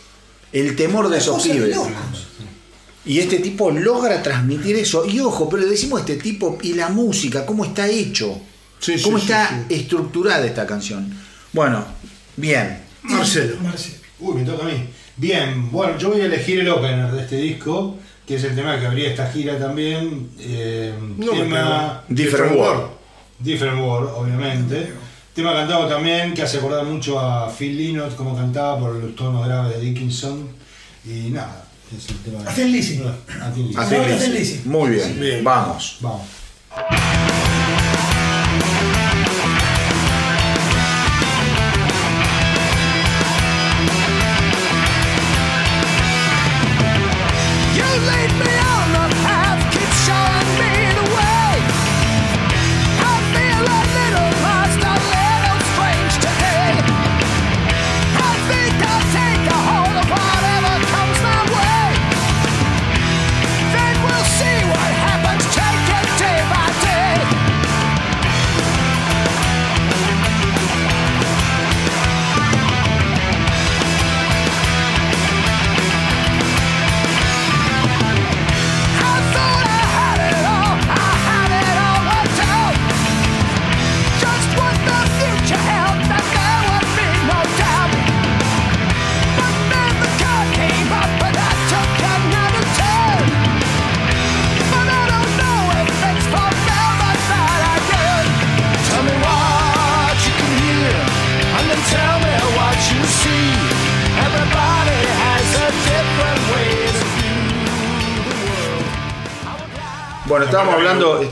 el 0.52 0.76
temor 0.76 1.08
de 1.08 1.18
esos 1.18 1.42
pibes. 1.42 1.76
Y 3.04 3.20
este 3.20 3.38
tipo 3.38 3.70
logra 3.70 4.22
transmitir 4.22 4.76
eso. 4.76 5.06
Y 5.06 5.20
ojo, 5.20 5.48
pero 5.48 5.62
le 5.62 5.68
decimos 5.68 5.98
a 5.98 6.02
este 6.02 6.16
tipo 6.16 6.58
y 6.62 6.74
la 6.74 6.90
música, 6.90 7.46
cómo 7.46 7.64
está 7.64 7.88
hecho, 7.88 8.38
cómo 9.02 9.18
está 9.18 9.64
estructurada 9.68 10.44
esta 10.44 10.66
canción. 10.66 11.10
Bueno, 11.52 11.84
bien. 12.36 12.82
Marcelo. 13.02 13.56
Uy, 14.20 14.34
me 14.34 14.44
toca 14.44 14.64
a 14.64 14.68
mí. 14.68 14.84
Bien, 15.16 15.70
bueno, 15.72 15.96
yo 15.98 16.10
voy 16.10 16.20
a 16.20 16.26
elegir 16.26 16.60
el 16.60 16.68
opener 16.68 17.10
de 17.10 17.22
este 17.22 17.36
disco, 17.36 17.96
que 18.26 18.36
es 18.36 18.44
el 18.44 18.54
tema 18.54 18.78
que 18.78 18.86
abría 18.86 19.10
esta 19.10 19.30
gira 19.30 19.58
también. 19.58 20.30
Eh, 20.38 20.92
tema 21.18 22.04
Different 22.08 22.56
World. 22.56 22.90
Different 23.38 23.80
World, 23.80 24.10
obviamente. 24.14 24.92
Tema 25.38 25.54
cantado 25.54 25.86
también 25.86 26.34
que 26.34 26.42
hace 26.42 26.58
acordar 26.58 26.84
mucho 26.84 27.20
a 27.20 27.48
Phil 27.48 27.76
Lynott 27.76 28.16
como 28.16 28.34
cantaba 28.34 28.76
por 28.76 28.96
los 28.96 29.14
tonos 29.14 29.46
graves 29.46 29.76
de 29.76 29.84
Dickinson. 29.84 30.48
Y 31.04 31.30
nada, 31.30 31.64
es 31.96 32.08
el 32.10 32.16
tema 32.24 32.42
de. 32.42 32.48
A 32.48 32.52
Muy 34.64 34.90
bien. 34.90 35.20
bien. 35.20 35.44
Vamos. 35.44 35.98
Vamos. 36.00 36.22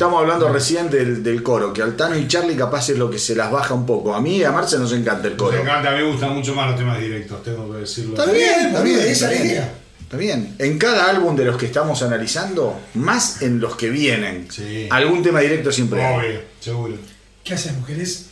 Estamos 0.07 0.22
hablando 0.22 0.52
recién 0.52 0.88
del, 0.88 1.42
coro, 1.42 1.72
que 1.72 1.82
Altano 1.82 2.16
y 2.16 2.28
Charlie 2.28 2.54
capaz 2.54 2.90
es 2.90 2.96
lo 2.96 3.11
que 3.11 3.18
se 3.18 3.34
las 3.34 3.50
baja 3.50 3.74
un 3.74 3.84
poco. 3.84 4.14
A 4.14 4.20
mí 4.20 4.36
y 4.36 4.44
a 4.44 4.52
Marce 4.52 4.78
nos 4.78 4.92
encanta 4.92 5.26
el 5.26 5.36
coro. 5.36 5.50
Nos 5.50 5.62
encanta, 5.62 5.90
a 5.90 5.96
mí 5.96 6.02
me 6.02 6.12
gustan 6.12 6.32
mucho 6.32 6.54
más 6.54 6.68
los 6.68 6.78
temas 6.78 7.00
directos, 7.00 7.42
tengo 7.42 7.72
que 7.72 7.80
decirlo. 7.80 8.16
Está 8.16 8.30
bien, 8.30 8.66
está 8.68 8.82
bien, 8.82 9.00
esa 9.00 9.34
idea. 9.34 9.74
Está 10.00 10.16
bien. 10.16 10.54
En 10.61 10.78
cada 10.78 11.11
álbum 11.11 11.34
de 11.34 11.44
los 11.44 11.57
que 11.57 11.66
estamos 11.66 12.04
analizando, 12.04 12.78
más 12.94 13.42
en 13.42 13.59
los 13.59 13.74
que 13.74 13.90
vienen, 13.90 14.46
algún 14.90 15.24
tema 15.24 15.40
directo 15.40 15.72
siempre 15.72 16.07
Obvio, 16.07 16.40
seguro. 16.61 16.94
¿Qué 17.42 17.54
hacemos, 17.54 17.80
mujeres? 17.80 18.26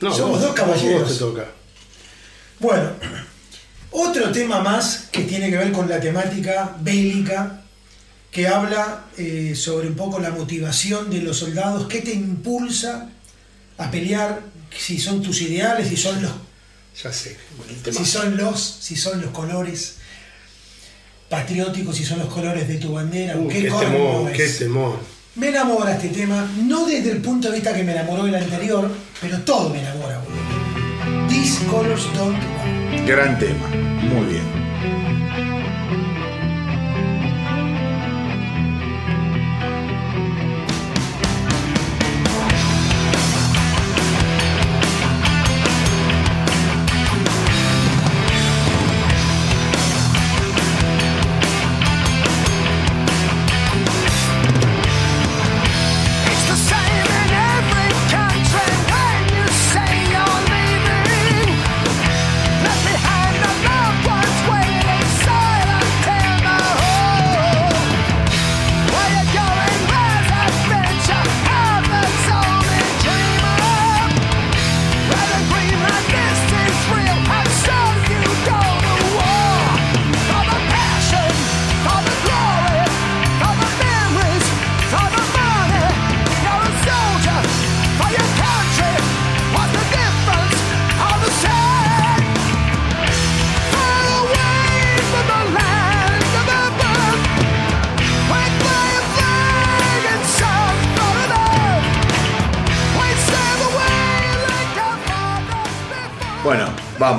No, 0.00 0.14
Somos 0.14 0.40
dos 0.40 0.52
caballeros. 0.52 1.12
Te 1.12 1.18
toca. 1.18 1.46
Bueno, 2.60 2.90
otro 3.90 4.30
tema 4.30 4.60
más 4.60 5.08
que 5.10 5.22
tiene 5.22 5.50
que 5.50 5.56
ver 5.56 5.72
con 5.72 5.88
la 5.88 5.98
temática 5.98 6.76
bélica, 6.78 7.62
que 8.30 8.46
habla 8.46 9.06
eh, 9.16 9.54
sobre 9.56 9.88
un 9.88 9.94
poco 9.94 10.18
la 10.18 10.30
motivación 10.30 11.10
de 11.10 11.22
los 11.22 11.38
soldados, 11.38 11.86
qué 11.88 12.00
te 12.00 12.12
impulsa 12.12 13.10
a 13.78 13.90
pelear, 13.90 14.42
si 14.76 14.98
son 14.98 15.22
tus 15.22 15.40
ideales, 15.42 15.88
si 15.88 15.96
son 15.96 16.20
los... 16.22 16.32
Ya 17.02 17.12
sé, 17.12 17.36
si 17.92 18.04
son 18.04 18.36
los, 18.36 18.60
si 18.60 18.96
son 18.96 19.22
los 19.22 19.30
colores 19.30 19.98
patrióticos, 21.28 21.96
si 21.96 22.04
son 22.04 22.18
los 22.18 22.28
colores 22.28 22.66
de 22.66 22.76
tu 22.76 22.92
bandera, 22.92 23.36
uh, 23.36 23.48
qué, 23.48 23.62
temor, 23.62 24.32
qué 24.32 24.48
temor. 24.48 24.98
Me 25.36 25.48
enamora 25.48 25.94
este 25.94 26.08
tema, 26.08 26.50
no 26.64 26.86
desde 26.86 27.12
el 27.12 27.18
punto 27.18 27.48
de 27.48 27.54
vista 27.54 27.72
que 27.72 27.84
me 27.84 27.92
enamoró 27.92 28.26
el 28.26 28.34
anterior, 28.34 28.90
pero 29.20 29.38
todo 29.42 29.70
me 29.70 29.80
enamora, 29.80 30.20
These 31.28 31.64
colors 31.66 32.12
don't 32.14 32.36
Gran 33.06 33.38
tema, 33.38 33.68
muy 33.68 34.26
bien. 34.32 34.57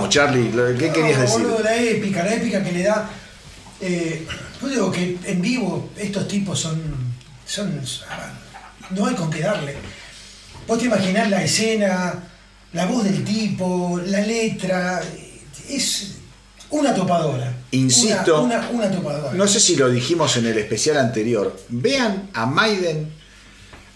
Charlie, 0.09 0.51
¿qué 0.77 0.91
querías 0.91 1.21
decir? 1.21 1.45
la 1.63 1.75
épica, 1.75 2.23
la 2.23 2.35
épica 2.35 2.63
que 2.63 2.71
le 2.71 2.83
da. 2.83 3.09
Eh, 3.81 4.27
yo 4.61 4.67
digo 4.67 4.91
que 4.91 5.17
en 5.23 5.41
vivo 5.41 5.89
estos 5.97 6.27
tipos 6.27 6.59
son. 6.59 6.81
son 7.45 7.79
no 8.91 9.05
hay 9.05 9.15
con 9.15 9.29
qué 9.29 9.41
darle. 9.41 9.75
Vos 10.67 10.79
te 10.79 10.85
imaginás 10.85 11.29
la 11.29 11.43
escena, 11.43 12.23
la 12.73 12.85
voz 12.85 13.03
del 13.03 13.23
tipo, 13.23 14.01
la 14.05 14.21
letra. 14.21 15.01
Es 15.69 16.15
una 16.71 16.93
topadora. 16.93 17.53
Insisto. 17.71 18.43
Una, 18.43 18.69
una, 18.69 18.91
topadora. 18.91 19.33
No 19.33 19.47
sé 19.47 19.59
si 19.59 19.75
lo 19.75 19.89
dijimos 19.89 20.35
en 20.37 20.47
el 20.47 20.57
especial 20.57 20.97
anterior. 20.97 21.55
Vean 21.69 22.29
a 22.33 22.45
Maiden 22.45 23.11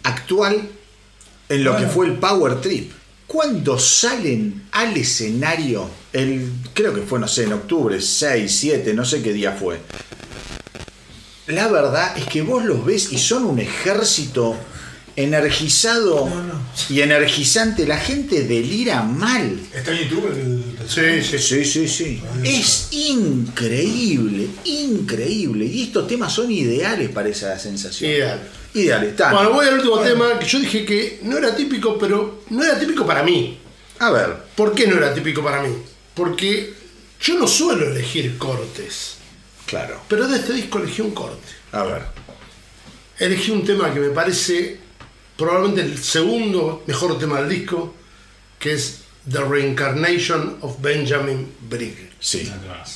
actual 0.04 0.70
en 1.50 1.64
lo 1.64 1.76
que 1.76 1.88
fue 1.88 2.06
el 2.08 2.14
Power 2.14 2.62
Trip 2.62 2.92
cuando 3.28 3.80
salen 3.80 4.68
al 4.72 4.96
escenario, 4.98 5.90
el, 6.12 6.52
creo 6.74 6.94
que 6.94 7.02
fue, 7.02 7.20
no 7.20 7.28
sé, 7.28 7.44
en 7.44 7.54
octubre, 7.54 8.00
6, 8.00 8.52
7, 8.52 8.94
no 8.94 9.06
sé 9.06 9.22
qué 9.22 9.34
día 9.34 9.54
fue. 9.54 9.80
La 11.48 11.68
verdad 11.68 12.18
es 12.18 12.26
que 12.26 12.42
vos 12.42 12.64
los 12.64 12.86
ves 12.86 13.12
y 13.12 13.18
son 13.18 13.46
un 13.46 13.60
ejército 13.60 14.56
energizado 15.16 16.30
y 16.90 17.02
energizante. 17.02 17.86
La 17.86 17.98
gente 17.98 18.44
delira 18.44 19.04
mal. 19.04 19.60
¿Está 19.74 19.92
en 19.92 20.10
YouTube? 20.10 20.28
El... 20.32 20.64
Sí, 20.88 21.38
sí, 21.38 21.64
sí, 21.64 21.88
sí, 21.88 22.22
Es 22.44 22.88
increíble, 22.92 24.48
increíble. 24.66 25.66
Y 25.66 25.84
estos 25.84 26.08
temas 26.08 26.34
son 26.34 26.52
ideales 26.52 27.10
para 27.10 27.30
esa 27.30 27.58
sensación. 27.58 28.12
Ideal. 28.12 28.50
Ideales, 28.74 29.16
Bueno, 29.32 29.52
voy 29.52 29.68
al 29.68 29.76
último 29.76 30.00
tema 30.00 30.40
que 30.40 30.48
yo 30.48 30.60
dije 30.60 30.84
que 30.84 31.20
no 31.24 31.38
era 31.38 31.56
típico, 31.56 31.98
pero 31.98 32.44
no 32.50 32.64
era 32.64 32.80
típico 32.80 33.06
para 33.06 33.22
mí. 33.22 33.60
A 34.00 34.10
ver. 34.10 34.36
¿Por 34.56 34.74
qué 34.74 34.88
no 34.88 34.98
era 34.98 35.14
típico 35.14 35.44
para 35.44 35.62
mí? 35.62 35.74
Porque 36.16 36.74
yo 37.22 37.38
no 37.38 37.48
suelo 37.48 37.90
elegir 37.92 38.38
cortes. 38.38 39.16
Claro. 39.68 40.02
Pero 40.08 40.28
de 40.28 40.38
este 40.38 40.54
disco 40.54 40.80
elegí 40.80 41.02
un 41.02 41.12
corte. 41.12 41.48
A 41.72 41.84
ver. 41.84 42.02
Elegí 43.20 43.52
un 43.52 43.64
tema 43.64 43.94
que 43.94 44.00
me 44.00 44.10
parece 44.10 44.83
probablemente 45.44 45.82
el 45.82 45.98
segundo 45.98 46.84
mejor 46.88 47.18
tema 47.20 47.40
del 47.40 47.50
disco, 47.50 47.94
que 48.60 48.74
es 48.74 49.02
The 49.30 49.40
Reincarnation 49.44 50.58
of 50.62 50.82
Benjamin 50.82 51.54
Brigg. 51.70 52.12
Sí. 52.20 52.50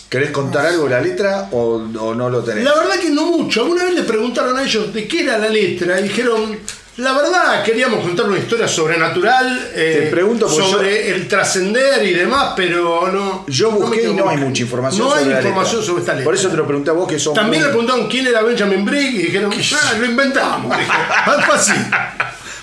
¿Querés 0.10 0.32
contar 0.32 0.68
algo 0.68 0.86
de 0.86 0.90
la 0.92 1.02
letra 1.02 1.50
o, 1.52 1.80
no 1.80 2.30
lo 2.30 2.44
tenés? 2.44 2.64
La 2.64 2.74
verdad 2.76 2.96
que 3.00 3.10
no 3.10 3.26
mucho. 3.26 3.62
Alguna 3.62 3.84
vez 3.84 3.94
le 3.94 4.04
preguntaron 4.04 4.58
a 4.58 4.64
ellos 4.64 4.94
de 4.94 5.08
qué 5.08 5.24
era 5.24 5.38
la 5.38 5.50
letra 5.50 6.00
y 6.00 6.04
dijeron, 6.04 6.58
la 6.98 7.14
verdad 7.14 7.64
queríamos 7.64 8.04
contar 8.04 8.26
una 8.26 8.40
historia 8.40 8.68
sobrenatural 8.68 9.70
eh, 9.76 10.08
pregunto 10.10 10.50
sobre 10.50 11.12
el 11.12 11.28
trascender 11.28 12.04
y 12.06 12.14
demás, 12.14 12.54
pero 12.56 13.12
no. 13.12 13.46
Yo 13.48 13.72
busqué 13.72 14.10
y 14.10 14.14
no 14.14 14.30
hay 14.30 14.38
mucha 14.38 14.64
información. 14.64 15.08
No 15.08 15.14
hay 15.14 15.30
información 15.30 15.84
sobre 15.84 16.00
esta 16.00 16.14
letra. 16.14 16.26
Por 16.26 16.36
eso 16.36 16.50
te 16.50 16.58
lo 16.58 16.66
pregunté 16.66 16.90
a 16.90 16.94
vos 16.94 17.08
que 17.08 17.20
son. 17.20 17.34
También 17.34 17.64
le 17.64 17.70
preguntaron 17.70 18.08
quién 18.08 18.28
era 18.28 18.42
Benjamin 18.42 18.84
Brigg 18.86 19.14
y 19.14 19.24
dijeron, 19.24 19.52
ah, 19.74 19.94
lo 20.00 20.06
inventamos. 20.06 20.76
Algo 21.26 21.54
así. 21.54 21.74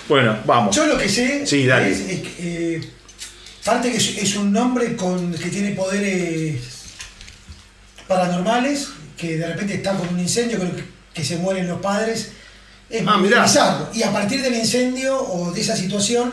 Bueno, 0.07 0.37
vamos. 0.45 0.75
Yo 0.75 0.85
lo 0.85 0.97
que 0.97 1.09
sé 1.09 1.43
es, 1.43 1.53
eh, 1.53 2.81
parte 3.63 3.91
que 3.91 3.97
es, 3.97 4.35
un 4.35 4.51
nombre 4.51 4.95
con, 4.95 5.33
que 5.33 5.49
tiene 5.49 5.71
poderes 5.71 6.61
paranormales, 8.07 8.89
que 9.17 9.37
de 9.37 9.47
repente 9.47 9.75
está 9.75 9.93
con 9.93 10.07
un 10.09 10.19
incendio, 10.19 10.59
que, 11.13 11.23
se 11.23 11.37
mueren 11.37 11.67
los 11.67 11.79
padres. 11.79 12.33
Es 12.89 13.03
ah, 13.07 13.17
bizarro. 13.17 13.89
Y 13.93 14.03
a 14.03 14.11
partir 14.11 14.43
del 14.43 14.53
incendio 14.53 15.17
o 15.19 15.51
de 15.51 15.61
esa 15.61 15.75
situación, 15.75 16.31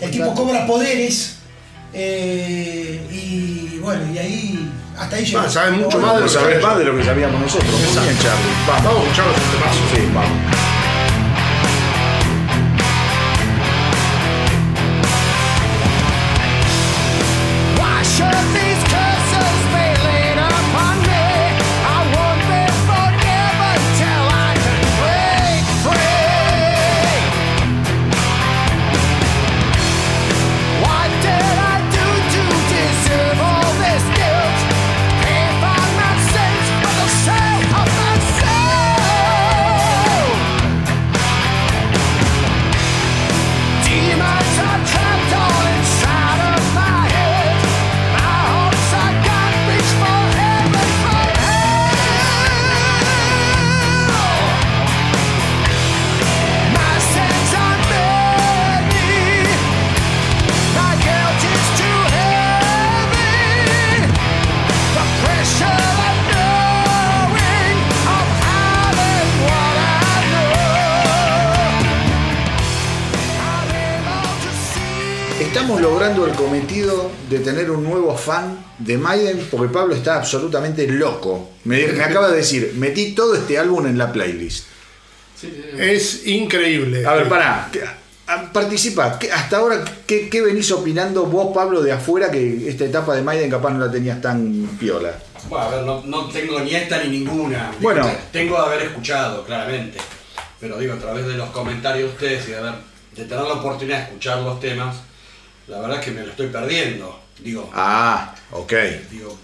el 0.00 0.10
tipo 0.10 0.34
cobra 0.34 0.66
poderes. 0.66 1.36
Eh, 1.94 3.00
y 3.10 3.78
bueno, 3.78 4.02
y 4.12 4.18
ahí 4.18 4.70
hasta 4.98 5.16
ahí. 5.16 5.34
Ah, 5.36 5.70
mucho 5.70 5.98
más 5.98 6.16
de, 6.16 6.84
lo 6.84 6.96
que 6.96 7.04
sabíamos 7.04 7.40
nosotros. 7.40 7.70
Charlie. 7.94 8.52
Vamos, 8.66 8.84
vamos 8.84 9.00
a 9.00 9.02
escuchar 9.02 9.26
los 9.26 9.36
Sí, 9.36 10.08
vamos. 10.12 10.73
De 78.84 78.98
Maiden 78.98 79.46
porque 79.50 79.72
Pablo 79.72 79.94
está 79.94 80.16
absolutamente 80.16 80.86
loco. 80.86 81.50
Me, 81.64 81.86
me 81.86 82.02
acaba 82.02 82.30
de 82.30 82.36
decir, 82.36 82.72
metí 82.76 83.12
todo 83.12 83.34
este 83.34 83.58
álbum 83.58 83.86
en 83.86 83.98
la 83.98 84.12
playlist. 84.12 84.66
Es 85.78 86.26
increíble. 86.26 87.06
A 87.06 87.14
ver, 87.14 87.28
pará. 87.28 87.70
Participa. 88.52 89.18
Hasta 89.32 89.56
ahora, 89.58 89.84
¿qué, 90.06 90.42
venís 90.42 90.70
opinando 90.72 91.26
vos, 91.26 91.54
Pablo, 91.54 91.82
de 91.82 91.92
afuera 91.92 92.30
que 92.30 92.68
esta 92.68 92.84
etapa 92.84 93.14
de 93.14 93.22
Maiden 93.22 93.50
capaz 93.50 93.70
no 93.70 93.84
la 93.84 93.92
tenías 93.92 94.20
tan 94.20 94.66
piola? 94.80 95.12
Bueno, 95.48 95.64
a 95.64 95.70
ver, 95.70 95.84
no, 95.84 96.28
tengo 96.28 96.60
ni 96.60 96.74
esta 96.74 97.02
ni 97.02 97.18
ninguna. 97.18 97.72
Bueno. 97.80 98.10
Tengo 98.32 98.56
de 98.56 98.66
haber 98.66 98.82
escuchado, 98.86 99.44
claramente. 99.44 99.98
Pero 100.58 100.78
digo, 100.78 100.94
a 100.94 100.98
través 100.98 101.26
de 101.26 101.34
los 101.34 101.50
comentarios 101.50 102.08
de 102.08 102.14
ustedes 102.14 102.48
y 102.48 102.52
de, 102.52 102.62
de 103.22 103.28
tener 103.28 103.44
la 103.44 103.54
oportunidad 103.54 103.98
de 103.98 104.04
escuchar 104.04 104.38
los 104.40 104.58
temas, 104.58 104.96
la 105.66 105.80
verdad 105.80 105.98
es 105.98 106.04
que 106.04 106.10
me 106.10 106.22
lo 106.22 106.30
estoy 106.30 106.48
perdiendo. 106.48 107.20
Digo. 107.38 107.70
Ah, 107.74 108.34
ok. 108.52 108.72
Digo, 109.10 109.38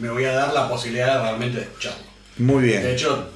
me, 0.00 0.10
voy 0.10 0.24
a 0.24 0.32
dar 0.32 0.52
la 0.52 0.68
posibilidad 0.68 1.14
de 1.14 1.22
realmente 1.22 1.60
escucharlo. 1.60 2.04
Muy 2.38 2.64
bien. 2.64 2.82
De 2.82 2.92
hecho, 2.92 3.30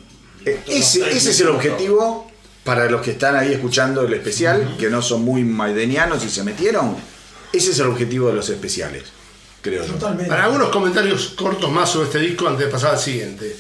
eh, 0.44 0.60
ese, 0.66 1.10
es 1.10 1.40
el 1.40 1.48
objetivo 1.48 2.30
para 2.64 2.88
los 2.88 3.02
que 3.02 3.12
están 3.12 3.36
ahí 3.36 3.52
escuchando 3.52 4.02
el 4.02 4.12
especial, 4.14 4.76
que 4.78 4.88
no 4.88 5.02
son 5.02 5.22
muy 5.22 5.44
maidenianos 5.44 6.24
y 6.24 6.28
se 6.28 6.44
metieron. 6.44 6.96
Ese 7.52 7.72
es 7.72 7.78
el 7.80 7.88
objetivo 7.88 8.28
de 8.28 8.34
los 8.34 8.48
especiales, 8.48 9.04
creo 9.60 9.84
Totalmente. 9.84 10.30
Para 10.30 10.44
algunos 10.44 10.70
comentarios 10.70 11.34
cortos 11.36 11.70
más 11.70 11.90
sobre 11.90 12.06
este 12.06 12.18
disco 12.20 12.48
antes 12.48 12.66
de 12.66 12.72
pasar 12.72 12.92
al 12.92 12.98
siguiente. 12.98 13.54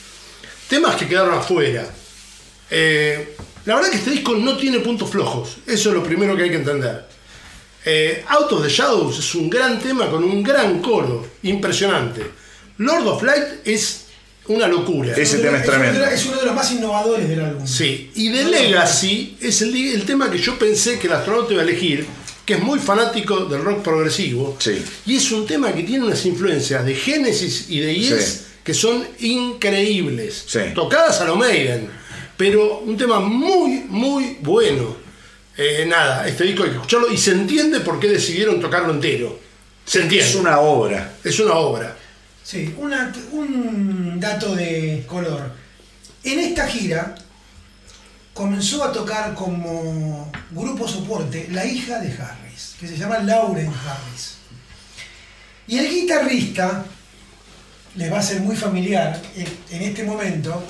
Temas 0.68 0.96
que 0.96 1.06
quedaron 1.06 1.34
afuera. 1.34 1.86
Eh, 2.70 3.36
la 3.66 3.74
verdad 3.74 3.90
que 3.90 3.98
este 3.98 4.10
disco 4.10 4.34
no 4.34 4.56
tiene 4.56 4.78
puntos 4.78 5.10
flojos. 5.10 5.58
Eso 5.66 5.90
es 5.90 5.94
lo 5.94 6.02
primero 6.02 6.36
que 6.36 6.44
hay 6.44 6.50
que 6.50 6.56
entender. 6.56 7.11
Eh, 7.84 8.24
Out 8.28 8.52
of 8.52 8.62
the 8.62 8.68
Shadows 8.68 9.18
es 9.18 9.34
un 9.34 9.50
gran 9.50 9.78
tema 9.80 10.10
con 10.10 10.22
un 10.24 10.42
gran 10.42 10.80
coro. 10.80 11.26
Impresionante. 11.42 12.22
Lord 12.78 13.06
of 13.06 13.22
Light 13.22 13.44
es 13.64 14.06
una 14.46 14.66
locura. 14.68 15.14
Ese 15.16 15.38
tema 15.38 15.58
es 15.58 15.64
tremendo. 15.64 16.04
Es 16.04 16.26
uno 16.26 16.38
de 16.38 16.46
los 16.46 16.54
más 16.54 16.70
innovadores 16.72 17.28
del 17.28 17.40
álbum. 17.40 17.66
Sí, 17.66 18.10
y 18.14 18.30
The 18.30 18.44
Legacy 18.44 19.38
es 19.40 19.62
el, 19.62 20.04
tema 20.04 20.30
que 20.30 20.38
yo 20.38 20.58
pensé 20.58 20.98
que 20.98 21.06
el 21.06 21.12
astronauta 21.12 21.52
iba 21.52 21.62
a 21.62 21.64
elegir, 21.64 22.06
que 22.44 22.54
es 22.54 22.60
muy 22.60 22.78
fanático 22.78 23.44
del 23.44 23.62
rock 23.62 23.82
progresivo. 23.82 24.56
Sí. 24.58 24.82
Y 25.06 25.16
es 25.16 25.30
un 25.30 25.46
tema 25.46 25.72
que 25.72 25.82
tiene 25.82 26.04
unas 26.04 26.24
influencias 26.26 26.84
de 26.84 26.94
Genesis 26.94 27.66
y 27.68 27.80
de 27.80 27.94
Yes 27.94 28.46
que 28.64 28.74
son 28.74 29.04
increíbles. 29.20 30.46
Tocadas 30.74 31.20
a 31.20 31.24
lo 31.24 31.36
Maiden, 31.36 31.88
pero 32.36 32.78
un 32.78 32.96
tema 32.96 33.20
muy, 33.20 33.84
muy 33.88 34.38
bueno. 34.40 35.01
Eh, 35.56 35.84
nada, 35.86 36.26
este 36.26 36.44
disco 36.44 36.62
hay 36.62 36.70
que 36.70 36.76
escucharlo 36.76 37.10
y 37.10 37.18
se 37.18 37.32
entiende 37.32 37.80
por 37.80 38.00
qué 38.00 38.08
decidieron 38.08 38.60
tocarlo 38.60 38.92
entero. 38.92 39.38
Se 39.84 40.02
entiende. 40.02 40.28
Es 40.28 40.34
una 40.34 40.60
obra. 40.60 41.14
Es 41.22 41.38
una 41.40 41.54
obra. 41.54 41.96
Sí, 42.42 42.74
un 42.78 44.18
dato 44.18 44.54
de 44.54 45.04
color. 45.06 45.52
En 46.24 46.38
esta 46.38 46.66
gira 46.66 47.14
comenzó 48.32 48.84
a 48.84 48.92
tocar 48.92 49.34
como 49.34 50.30
grupo 50.50 50.88
soporte 50.88 51.48
la 51.50 51.64
hija 51.64 51.98
de 51.98 52.12
Harris, 52.12 52.76
que 52.80 52.88
se 52.88 52.96
llama 52.96 53.18
Lauren 53.18 53.68
Harris. 53.68 54.36
Y 55.66 55.78
el 55.78 55.88
guitarrista, 55.88 56.84
les 57.94 58.12
va 58.12 58.18
a 58.18 58.22
ser 58.22 58.40
muy 58.40 58.56
familiar, 58.56 59.20
en 59.70 59.82
este 59.82 60.02
momento 60.04 60.62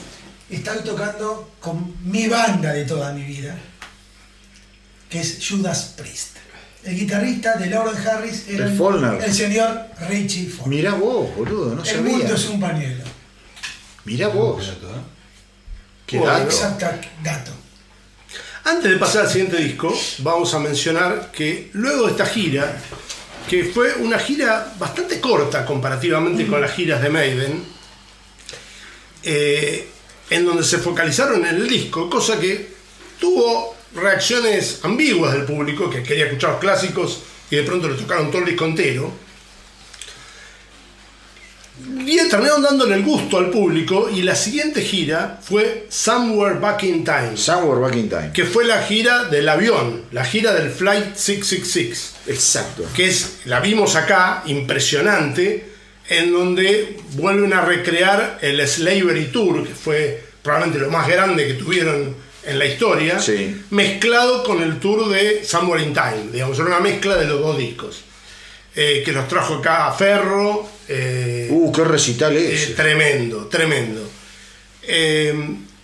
está 0.50 0.82
tocando 0.82 1.52
con 1.60 1.96
mi 2.04 2.28
banda 2.28 2.72
de 2.72 2.84
toda 2.84 3.12
mi 3.12 3.22
vida, 3.22 3.56
que 5.12 5.20
es 5.20 5.46
Judas 5.46 5.92
Priest. 5.94 6.38
El 6.84 6.98
guitarrista 6.98 7.56
de 7.56 7.66
Lauren 7.66 7.94
Harris 8.08 8.46
era 8.48 8.64
el, 8.66 9.32
señor 9.32 9.82
Richie 10.08 10.48
Follner. 10.48 10.78
Mirá 10.78 10.94
vos, 10.94 11.36
boludo, 11.36 11.74
no 11.74 11.82
el 11.82 11.86
sabía. 11.86 12.00
El 12.00 12.18
mundo 12.18 12.34
es 12.34 12.48
un 12.48 12.58
pañuelo. 12.58 13.04
Mirá 14.06 14.28
vos. 14.28 14.66
¿eh? 14.66 14.72
Qué 16.06 16.18
dato. 16.18 16.44
Exacto, 16.44 16.86
dato. 17.22 17.52
Antes 18.64 18.90
de 18.90 18.96
pasar 18.96 19.26
al 19.26 19.30
siguiente 19.30 19.58
disco, 19.58 19.94
vamos 20.18 20.54
a 20.54 20.58
mencionar 20.60 21.30
que 21.30 21.68
luego 21.74 22.06
de 22.06 22.12
esta 22.12 22.24
gira, 22.24 22.74
que 23.48 23.64
fue 23.64 23.94
una 23.96 24.18
gira 24.18 24.72
bastante 24.78 25.20
corta 25.20 25.66
comparativamente 25.66 26.46
con 26.46 26.60
las 26.60 26.72
giras 26.72 27.02
de 27.02 27.10
Maiden, 27.10 27.64
eh, 29.22 29.88
en 30.30 30.46
donde 30.46 30.64
se 30.64 30.78
focalizaron 30.78 31.44
en 31.46 31.56
el 31.56 31.68
disco, 31.68 32.08
cosa 32.08 32.40
que 32.40 32.72
tuvo 33.20 33.81
reacciones 33.94 34.80
ambiguas 34.82 35.32
del 35.32 35.44
público 35.44 35.90
que 35.90 36.02
quería 36.02 36.26
escuchar 36.26 36.52
los 36.52 36.60
clásicos 36.60 37.22
y 37.50 37.56
de 37.56 37.62
pronto 37.62 37.88
le 37.88 37.94
tocaron 37.94 38.30
todo 38.30 38.40
el 38.42 38.48
disco 38.48 38.64
entero. 38.64 39.12
Y 42.06 42.16
terminaron 42.28 42.62
dándole 42.62 42.94
el 42.94 43.02
gusto 43.02 43.38
al 43.38 43.50
público 43.50 44.08
y 44.10 44.22
la 44.22 44.36
siguiente 44.36 44.82
gira 44.82 45.40
fue 45.42 45.86
Somewhere 45.88 46.58
Back 46.58 46.84
in 46.84 47.04
Time. 47.04 47.36
Somewhere 47.36 47.80
Back 47.80 47.96
in 47.96 48.08
Time. 48.08 48.30
Que 48.32 48.44
fue 48.44 48.64
la 48.64 48.82
gira 48.82 49.24
del 49.24 49.48
avión, 49.48 50.02
la 50.12 50.24
gira 50.24 50.52
del 50.54 50.70
Flight 50.70 51.16
666. 51.16 52.14
Exacto. 52.28 52.84
Que 52.94 53.06
es, 53.06 53.40
la 53.46 53.60
vimos 53.60 53.96
acá, 53.96 54.42
impresionante, 54.46 55.72
en 56.08 56.32
donde 56.32 56.98
vuelven 57.14 57.52
a 57.52 57.62
recrear 57.62 58.38
el 58.42 58.66
Slavery 58.66 59.26
Tour, 59.26 59.66
que 59.66 59.74
fue 59.74 60.24
probablemente 60.42 60.80
lo 60.80 60.90
más 60.90 61.08
grande 61.08 61.46
que 61.46 61.54
tuvieron 61.54 62.14
en 62.44 62.58
la 62.58 62.66
historia, 62.66 63.18
mezclado 63.70 64.42
con 64.42 64.62
el 64.62 64.80
tour 64.80 65.08
de 65.08 65.44
Somewhere 65.44 65.82
in 65.82 65.92
Time, 65.92 66.32
digamos, 66.32 66.58
era 66.58 66.68
una 66.68 66.80
mezcla 66.80 67.16
de 67.16 67.26
los 67.26 67.40
dos 67.40 67.56
discos. 67.56 68.04
Eh, 68.74 69.02
que 69.04 69.12
nos 69.12 69.28
trajo 69.28 69.56
acá 69.56 69.86
a 69.86 69.92
Ferro. 69.92 70.66
Eh, 70.88 71.48
uh, 71.50 71.70
qué 71.72 71.84
recital 71.84 72.34
es. 72.36 72.70
Eh, 72.70 72.74
tremendo, 72.74 73.46
tremendo. 73.46 74.08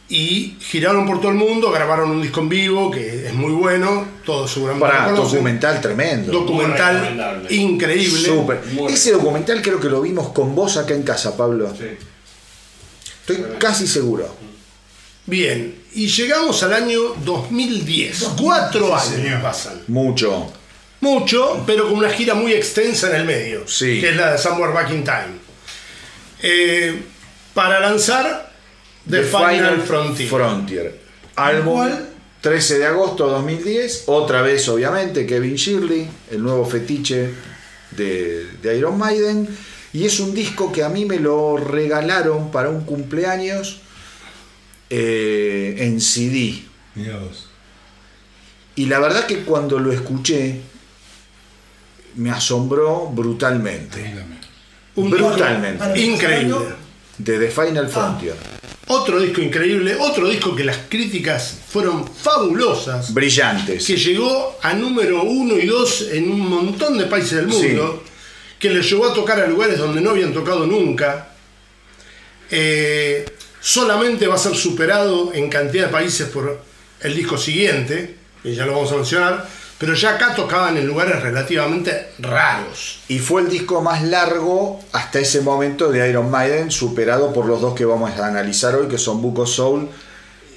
y 0.08 0.56
giraron 0.58 1.06
por 1.06 1.20
todo 1.20 1.30
el 1.30 1.36
mundo, 1.36 1.70
grabaron 1.70 2.10
un 2.10 2.22
disco 2.22 2.40
en 2.40 2.48
vivo 2.48 2.90
que 2.90 3.26
es 3.26 3.34
muy 3.34 3.52
bueno, 3.52 4.06
todo 4.24 4.48
seguramente. 4.48 4.88
Para, 4.88 5.12
documental 5.12 5.80
tremendo. 5.82 6.32
Documental 6.32 7.46
increíble. 7.50 8.26
Super. 8.26 8.62
Ese 8.88 9.12
documental 9.12 9.60
creo 9.60 9.78
que 9.78 9.90
lo 9.90 10.00
vimos 10.00 10.30
con 10.30 10.54
vos 10.54 10.78
acá 10.78 10.94
en 10.94 11.02
casa, 11.02 11.36
Pablo. 11.36 11.70
Sí. 11.78 11.84
Estoy 13.20 13.44
casi 13.58 13.86
seguro. 13.86 14.34
Bien, 15.26 15.77
y 15.94 16.06
llegamos 16.06 16.62
al 16.62 16.72
año 16.74 17.00
2010. 17.24 18.30
Cuatro 18.40 18.94
años 18.94 19.42
pasan. 19.42 19.82
Mucho. 19.88 20.52
Mucho, 21.00 21.62
pero 21.66 21.84
con 21.88 21.98
una 21.98 22.10
gira 22.10 22.34
muy 22.34 22.52
extensa 22.52 23.08
en 23.10 23.16
el 23.16 23.24
medio. 23.24 23.66
Sí. 23.68 24.00
Que 24.00 24.10
es 24.10 24.16
la 24.16 24.32
de 24.32 24.38
Somewhere 24.38 24.72
Back 24.72 24.90
in 24.90 25.04
Time. 25.04 25.38
Eh, 26.42 27.02
para 27.54 27.80
lanzar 27.80 28.52
The, 29.08 29.22
Final, 29.22 29.82
Frontier. 29.82 30.28
Frontier. 30.28 31.00
Álbum 31.36 31.88
13 32.40 32.78
de 32.78 32.86
agosto 32.86 33.26
de 33.26 33.32
2010. 33.32 34.04
Otra 34.06 34.42
vez, 34.42 34.68
obviamente, 34.68 35.24
Kevin 35.26 35.54
Shirley, 35.54 36.08
el 36.30 36.42
nuevo 36.42 36.64
fetiche 36.64 37.30
de, 37.92 38.46
de 38.60 38.76
Iron 38.76 38.98
Maiden. 38.98 39.48
Y 39.92 40.04
es 40.04 40.20
un 40.20 40.34
disco 40.34 40.70
que 40.70 40.82
a 40.82 40.88
mí 40.88 41.04
me 41.04 41.18
lo 41.18 41.56
regalaron 41.56 42.50
para 42.50 42.68
un 42.68 42.84
cumpleaños 42.84 43.80
eh, 44.90 45.74
en 45.78 46.00
CD. 46.00 46.62
Y 48.74 48.86
la 48.86 48.98
verdad 48.98 49.26
que 49.26 49.40
cuando 49.40 49.78
lo 49.78 49.92
escuché, 49.92 50.60
me 52.16 52.30
asombró 52.30 53.06
brutalmente. 53.06 54.14
brutalmente. 54.94 56.00
Increíble. 56.00 56.74
De 57.18 57.38
The 57.38 57.50
Final 57.50 57.86
ah. 57.86 57.88
Frontier. 57.88 58.34
Otro 58.90 59.20
disco 59.20 59.42
increíble, 59.42 59.96
otro 60.00 60.28
disco 60.28 60.56
que 60.56 60.64
las 60.64 60.78
críticas 60.88 61.58
fueron 61.68 62.06
fabulosas. 62.06 63.12
Brillantes. 63.12 63.86
Que 63.86 63.96
llegó 63.96 64.58
a 64.62 64.72
número 64.72 65.24
uno 65.24 65.58
y 65.58 65.66
dos 65.66 66.08
en 66.10 66.30
un 66.30 66.48
montón 66.48 66.96
de 66.96 67.04
países 67.04 67.32
del 67.32 67.48
mundo. 67.48 68.02
Que 68.58 68.70
les 68.70 68.88
llevó 68.88 69.06
a 69.06 69.12
tocar 69.12 69.40
a 69.40 69.46
lugares 69.46 69.78
donde 69.78 70.00
no 70.00 70.10
habían 70.10 70.32
tocado 70.32 70.66
nunca. 70.66 71.34
Eh, 72.50 73.26
solamente 73.60 74.26
va 74.26 74.34
a 74.34 74.38
ser 74.38 74.54
superado 74.54 75.32
en 75.32 75.48
cantidad 75.48 75.86
de 75.86 75.92
países 75.92 76.28
por 76.28 76.62
el 77.00 77.14
disco 77.14 77.38
siguiente, 77.38 78.16
y 78.44 78.54
ya 78.54 78.66
lo 78.66 78.72
vamos 78.72 78.92
a 78.92 78.96
mencionar, 78.96 79.48
pero 79.78 79.94
ya 79.94 80.16
acá 80.16 80.34
tocaban 80.34 80.76
en 80.76 80.86
lugares 80.86 81.22
relativamente 81.22 82.10
raros. 82.18 83.00
Y 83.08 83.20
fue 83.20 83.42
el 83.42 83.48
disco 83.48 83.80
más 83.80 84.02
largo 84.02 84.80
hasta 84.92 85.20
ese 85.20 85.40
momento 85.40 85.90
de 85.90 86.08
Iron 86.08 86.30
Maiden, 86.30 86.70
superado 86.70 87.32
por 87.32 87.46
los 87.46 87.60
dos 87.60 87.74
que 87.74 87.84
vamos 87.84 88.10
a 88.18 88.26
analizar 88.26 88.74
hoy, 88.74 88.88
que 88.88 88.98
son 88.98 89.22
Buko 89.22 89.46
Soul 89.46 89.88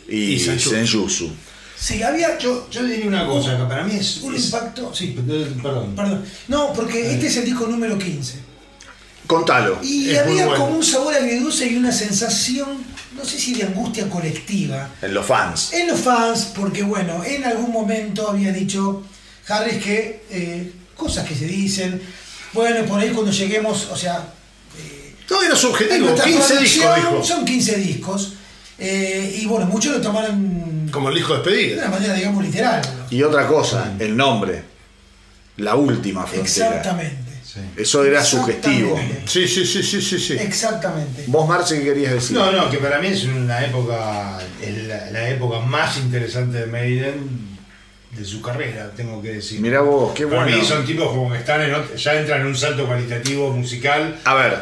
y, 0.08 0.34
y 0.34 0.40
Senjutsu. 0.40 1.32
Sí, 1.82 2.04
había. 2.04 2.38
Yo, 2.38 2.70
yo 2.70 2.84
diría 2.84 3.08
una 3.08 3.26
cosa, 3.26 3.58
que 3.58 3.64
para 3.64 3.84
mí 3.84 3.96
es. 3.96 4.18
Un 4.18 4.36
impacto. 4.36 4.94
Sí. 4.94 5.18
Perdón. 5.64 5.96
Perdón. 5.96 6.24
No, 6.48 6.72
porque 6.74 7.12
este 7.12 7.26
es 7.26 7.38
el 7.38 7.46
disco 7.46 7.66
número 7.66 7.98
15. 7.98 8.40
Contalo. 9.26 9.80
Y 9.82 10.16
había 10.16 10.46
como 10.46 10.78
un 10.78 10.84
sabor 10.84 11.16
agridulce 11.16 11.66
y 11.68 11.78
una 11.78 11.92
sensación, 11.92 12.86
no 13.22 13.28
sé 13.28 13.38
si 13.38 13.54
de 13.54 13.64
angustia 13.64 14.10
colectiva. 14.10 14.90
En 15.00 15.14
los 15.14 15.26
fans. 15.26 15.74
En 15.74 15.88
los 15.88 16.00
fans, 16.00 16.52
porque 16.56 16.82
bueno, 16.82 17.24
en 17.24 17.44
algún 17.44 17.72
momento 17.72 18.28
había 18.28 18.52
dicho 18.52 19.04
Harris 19.48 19.84
que 19.84 20.26
eh, 20.32 20.72
cosas 20.96 21.28
que 21.28 21.36
se 21.36 21.46
dicen. 21.46 22.02
Bueno, 22.54 22.84
por 22.86 23.00
ahí 23.00 23.12
cuando 23.12 23.32
lleguemos, 23.32 23.90
o 23.92 23.96
sea. 23.96 24.26
Eh, 24.78 25.16
no 25.30 25.44
era 25.44 25.56
su 25.56 25.70
objetivo, 25.70 26.16
15 26.16 26.58
discos, 26.58 26.96
dijo. 26.96 27.24
Son 27.24 27.46
15 27.46 27.76
discos. 27.78 28.34
Eh, 28.80 29.40
y 29.42 29.46
bueno, 29.46 29.68
muchos 29.68 29.94
lo 29.94 30.02
tomaron. 30.02 30.90
Como 30.92 31.10
el 31.10 31.16
disco 31.16 31.36
despedido. 31.36 31.76
De 31.76 31.82
una 31.88 31.92
manera, 31.92 32.16
digamos, 32.16 32.44
literal. 32.44 32.82
Y 33.12 33.22
otra 33.22 33.46
cosa, 33.46 33.94
el 34.00 34.18
nombre. 34.18 34.64
La 35.58 35.76
última 35.76 36.26
frontera. 36.26 36.70
Exactamente. 36.70 37.21
Eso 37.76 38.06
era 38.06 38.24
sugestivo. 38.24 39.00
Sí, 39.26 39.48
sí, 39.48 39.66
sí, 39.66 39.84
sí, 39.84 40.02
sí, 40.02 40.20
sí. 40.20 40.34
Exactamente. 40.34 41.24
¿Vos, 41.28 41.48
Marce, 41.48 41.80
qué 41.80 41.86
querías 41.86 42.14
decir? 42.14 42.38
No, 42.38 42.52
no, 42.52 42.70
que 42.70 42.78
para 42.78 43.00
mí 43.00 43.08
es 43.08 43.24
una 43.26 43.66
época, 43.66 44.40
la, 45.12 45.30
época 45.30 45.60
más 45.60 45.98
interesante 45.98 46.60
de 46.60 46.66
Maiden 46.68 47.50
de 48.12 48.26
su 48.26 48.42
carrera, 48.42 48.92
tengo 48.96 49.22
que 49.22 49.34
decir. 49.34 49.62
Mira 49.62 49.82
vos, 49.82 50.14
qué 50.14 50.26
bueno. 50.26 50.46
Para 50.46 50.56
mí 50.56 50.64
son 50.64 50.86
tipos 50.86 51.10
como 51.10 51.32
que 51.32 51.38
están 51.38 51.62
en, 51.62 51.96
ya 51.96 52.20
entran 52.20 52.42
en 52.42 52.48
un 52.48 52.56
salto 52.56 52.86
cualitativo 52.86 53.52
musical. 53.52 54.20
A 54.26 54.34
ver, 54.36 54.62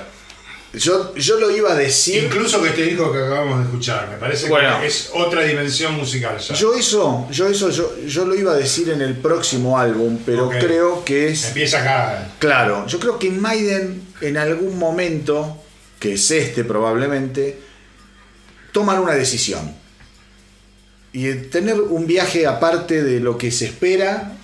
yo, 0.73 1.15
yo 1.15 1.39
lo 1.39 1.49
iba 1.55 1.71
a 1.71 1.75
decir. 1.75 2.25
Incluso 2.25 2.61
que 2.61 2.69
este 2.69 2.83
disco 2.83 3.11
que 3.11 3.17
acabamos 3.17 3.59
de 3.59 3.65
escuchar, 3.65 4.09
me 4.09 4.17
parece 4.17 4.47
que 4.47 4.85
es 4.87 5.09
otra 5.13 5.43
dimensión 5.43 5.95
musical 5.95 6.37
ya. 6.37 6.53
Yo 6.53 6.75
eso, 6.75 7.27
yo 7.31 7.47
eso, 7.47 7.69
yo, 7.71 7.97
yo 8.05 8.25
lo 8.25 8.35
iba 8.35 8.51
a 8.51 8.55
decir 8.55 8.89
en 8.89 9.01
el 9.01 9.17
próximo 9.17 9.79
álbum, 9.79 10.19
pero 10.25 10.49
creo 10.49 11.03
que 11.03 11.29
es. 11.29 11.45
Empieza 11.47 11.81
acá. 11.81 12.29
Claro, 12.37 12.85
yo 12.85 12.99
creo 12.99 13.17
que 13.17 13.31
Maiden 13.31 14.01
en 14.21 14.37
algún 14.37 14.77
momento, 14.77 15.57
que 15.99 16.13
es 16.13 16.31
este 16.31 16.63
probablemente, 16.63 17.57
toman 18.71 18.99
una 18.99 19.13
decisión. 19.13 19.75
Y 21.11 21.33
tener 21.33 21.81
un 21.81 22.05
viaje 22.05 22.45
aparte 22.45 23.03
de 23.03 23.19
lo 23.19 23.39
que 23.39 23.49
se 23.49 23.65
espera 23.65 24.38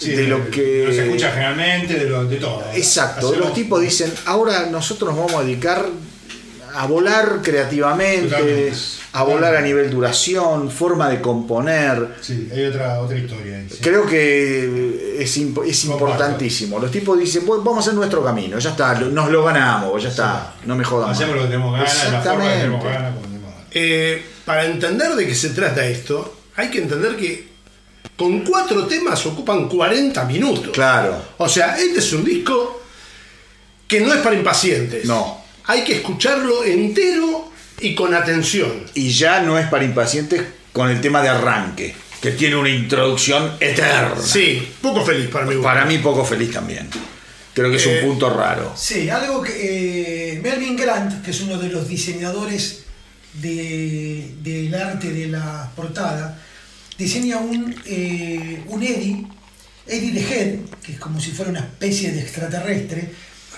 de, 0.00 0.26
lo 0.26 0.50
que. 0.50 0.88
se 0.92 1.04
escucha 1.04 1.30
generalmente, 1.30 1.94
de, 1.94 2.08
lo, 2.08 2.24
de 2.24 2.36
todo. 2.36 2.64
Exacto, 2.74 3.34
los 3.34 3.52
tipos 3.54 3.80
dicen, 3.80 4.12
ahora 4.26 4.66
nosotros 4.66 5.14
nos 5.14 5.26
vamos 5.26 5.42
a 5.42 5.44
dedicar 5.44 5.86
a 6.74 6.86
volar 6.86 7.40
creativamente, 7.42 8.70
a 9.12 9.22
volar 9.22 9.56
a 9.56 9.62
nivel 9.62 9.90
duración, 9.90 10.70
forma 10.70 11.08
de 11.08 11.22
componer. 11.22 12.16
Sí, 12.20 12.50
hay 12.52 12.64
otra, 12.64 13.00
otra 13.00 13.16
historia 13.16 13.56
ahí. 13.56 13.68
Creo 13.80 14.06
que 14.06 15.16
es, 15.18 15.36
es 15.36 15.84
importantísimo. 15.84 16.78
Los 16.78 16.90
tipos 16.90 17.18
dicen, 17.18 17.44
vamos 17.46 17.78
a 17.78 17.80
hacer 17.80 17.94
nuestro 17.94 18.22
camino, 18.22 18.58
ya 18.58 18.70
está, 18.70 18.94
nos 18.94 19.30
lo 19.30 19.44
ganamos, 19.44 20.02
ya 20.02 20.10
está, 20.10 20.54
no 20.66 20.76
me 20.76 20.84
jodamos. 20.84 21.16
Hacemos 21.16 21.36
lo 21.36 21.42
que 21.42 21.48
tenemos 21.48 21.72
ganas, 21.72 21.94
Exactamente. 21.94 22.68
La 22.68 22.78
forma 22.78 23.12
eh, 23.78 24.24
para 24.44 24.64
entender 24.64 25.14
de 25.14 25.26
qué 25.26 25.34
se 25.34 25.50
trata 25.50 25.84
esto, 25.86 26.36
hay 26.56 26.70
que 26.70 26.78
entender 26.78 27.16
que 27.16 27.55
con 28.16 28.40
cuatro 28.40 28.86
temas 28.86 29.24
ocupan 29.26 29.68
40 29.68 30.24
minutos. 30.24 30.72
Claro. 30.72 31.22
O 31.38 31.48
sea, 31.48 31.76
este 31.76 31.98
es 31.98 32.12
un 32.12 32.24
disco 32.24 32.82
que 33.86 34.00
no 34.00 34.12
es 34.12 34.20
para 34.20 34.34
impacientes. 34.34 35.04
No. 35.04 35.44
Hay 35.64 35.84
que 35.84 35.96
escucharlo 35.96 36.64
entero 36.64 37.50
y 37.80 37.94
con 37.94 38.14
atención. 38.14 38.84
Y 38.94 39.10
ya 39.10 39.40
no 39.40 39.58
es 39.58 39.66
para 39.68 39.84
impacientes 39.84 40.42
con 40.72 40.90
el 40.90 41.00
tema 41.00 41.22
de 41.22 41.28
arranque, 41.28 41.94
que 42.20 42.32
tiene 42.32 42.56
una 42.56 42.70
introducción 42.70 43.52
eterna. 43.60 44.20
Sí, 44.22 44.66
poco 44.80 45.04
feliz 45.04 45.28
para 45.28 45.46
mí. 45.46 45.56
Para 45.62 45.84
mí 45.84 45.98
poco 45.98 46.24
feliz 46.24 46.52
también. 46.52 46.88
Creo 47.54 47.70
que 47.70 47.76
es 47.76 47.86
un 47.86 47.94
eh, 47.94 48.02
punto 48.02 48.30
raro. 48.30 48.74
Sí, 48.76 49.08
algo 49.08 49.42
que 49.42 50.34
eh, 50.34 50.40
Melvin 50.42 50.76
Grant, 50.76 51.24
que 51.24 51.30
es 51.30 51.40
uno 51.40 51.56
de 51.58 51.68
los 51.68 51.88
diseñadores 51.88 52.84
del 53.32 54.74
arte 54.74 55.10
de 55.10 55.28
la 55.28 55.70
portada, 55.74 56.38
diseña 56.98 57.38
un, 57.38 57.74
eh, 57.84 58.62
un 58.68 58.82
Eddie, 58.82 59.26
Eddie 59.86 60.12
the 60.12 60.20
Head, 60.20 60.58
que 60.84 60.92
es 60.92 60.98
como 60.98 61.20
si 61.20 61.30
fuera 61.30 61.50
una 61.50 61.60
especie 61.60 62.12
de 62.12 62.20
extraterrestre, 62.20 63.10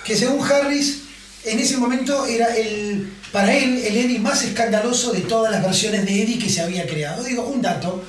que 0.05 0.17
según 0.17 0.45
Harris, 0.45 1.03
en 1.45 1.59
ese 1.59 1.77
momento 1.77 2.27
era 2.27 2.57
el, 2.57 3.13
para 3.33 3.57
él, 3.57 3.79
el 3.85 3.97
Eddie 3.97 4.19
más 4.19 4.43
escandaloso 4.43 5.13
de 5.13 5.21
todas 5.21 5.53
las 5.53 5.63
versiones 5.63 6.05
de 6.05 6.23
Eddie 6.23 6.39
que 6.39 6.51
se 6.51 6.61
había 6.61 6.87
creado. 6.87 7.23
Digo, 7.23 7.45
un 7.45 7.63
dato. 7.63 8.03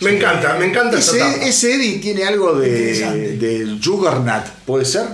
Me 0.00 0.16
encanta, 0.16 0.56
me 0.58 0.66
encanta 0.66 0.98
ese, 0.98 1.48
ese 1.48 1.74
Eddie 1.74 1.98
tiene 1.98 2.24
algo 2.24 2.54
de, 2.54 3.36
del 3.36 3.80
Juggernaut, 3.82 4.44
¿puede 4.66 4.84
ser? 4.84 5.06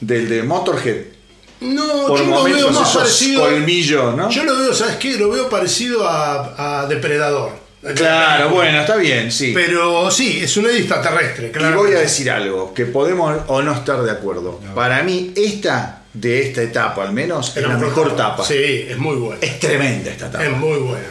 Del 0.00 0.28
de 0.28 0.42
Motorhead. 0.42 1.14
No, 1.60 2.16
yo 2.16 2.24
lo 2.24 2.44
veo 2.44 2.70
más 2.70 2.94
parecido. 2.94 3.42
Colmillo, 3.42 4.12
¿no? 4.12 4.28
Yo 4.28 4.44
lo 4.44 4.58
veo, 4.58 4.74
¿sabes 4.74 4.96
qué? 4.96 5.16
Lo 5.16 5.30
veo 5.30 5.48
parecido 5.48 6.06
a, 6.06 6.82
a 6.82 6.86
Depredador. 6.86 7.63
Claro, 7.94 8.50
bueno, 8.50 8.80
está 8.80 8.96
bien, 8.96 9.30
sí. 9.30 9.52
Pero 9.54 10.10
sí, 10.10 10.40
es 10.42 10.56
un 10.56 10.66
extraterrestre, 10.66 11.50
claro. 11.50 11.74
Y 11.74 11.86
voy 11.86 11.96
a 11.96 12.00
decir 12.00 12.30
algo, 12.30 12.72
que 12.72 12.86
podemos 12.86 13.42
o 13.48 13.62
no 13.62 13.74
estar 13.74 14.02
de 14.02 14.10
acuerdo. 14.10 14.60
Para 14.74 15.02
mí, 15.02 15.32
esta, 15.36 16.02
de 16.12 16.48
esta 16.48 16.62
etapa 16.62 17.02
al 17.02 17.12
menos, 17.12 17.54
es 17.56 17.62
la 17.62 17.76
mejor 17.76 18.12
etapa. 18.12 18.44
Sí, 18.44 18.86
es 18.88 18.96
muy 18.96 19.16
buena. 19.16 19.38
Es 19.42 19.60
tremenda 19.60 20.10
esta 20.10 20.28
etapa. 20.28 20.44
Es 20.44 20.56
muy 20.56 20.78
buena. 20.78 21.04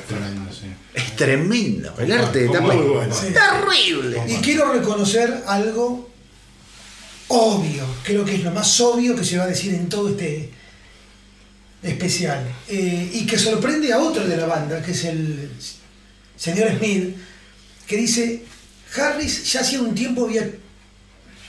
Es 0.93 1.15
tremenda. 1.15 1.93
El 1.99 2.11
arte 2.11 2.39
de 2.39 2.45
etapa 2.47 2.73
es 2.73 3.33
terrible. 3.33 4.23
Y 4.27 4.35
quiero 4.37 4.73
reconocer 4.73 5.43
algo 5.45 6.09
obvio. 7.27 7.85
Creo 8.03 8.25
que 8.25 8.35
es 8.35 8.43
lo 8.43 8.51
más 8.51 8.79
obvio 8.81 9.15
que 9.15 9.23
se 9.23 9.37
va 9.37 9.43
a 9.43 9.47
decir 9.47 9.73
en 9.73 9.89
todo 9.89 10.09
este 10.09 10.49
especial. 11.83 12.43
Eh, 12.67 13.11
y 13.13 13.25
que 13.25 13.37
sorprende 13.37 13.91
a 13.93 13.99
otro 13.99 14.25
de 14.25 14.37
la 14.37 14.45
banda, 14.45 14.81
que 14.81 14.91
es 14.91 15.05
el 15.05 15.49
señor 16.37 16.77
Smith, 16.77 17.15
que 17.87 17.97
dice, 17.97 18.43
Harris 18.95 19.51
ya 19.51 19.61
hacía 19.61 19.81
un 19.81 19.95
tiempo 19.95 20.25
había 20.25 20.49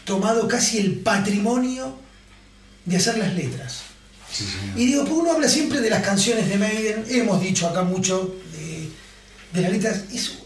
tomado 0.05 0.47
casi 0.49 0.79
el 0.79 1.01
patrimonio 1.01 1.99
de 2.85 2.97
hacer 2.97 3.19
las 3.19 3.35
letras. 3.35 3.83
y 4.77 4.87
digo, 4.87 5.05
pues 5.05 5.17
uno 5.17 5.33
habla 5.33 5.49
siempre 5.49 5.81
de 5.81 5.91
las 5.91 6.03
canciones 6.03 6.49
de 6.49 6.57
Maiden, 6.57 7.05
hemos 7.09 7.41
dicho 7.41 7.69
acá 7.69 7.83
mucho 7.83 8.35
de, 9.53 9.61
las 9.61 9.71
letras. 9.71 10.05
Es 10.13 10.39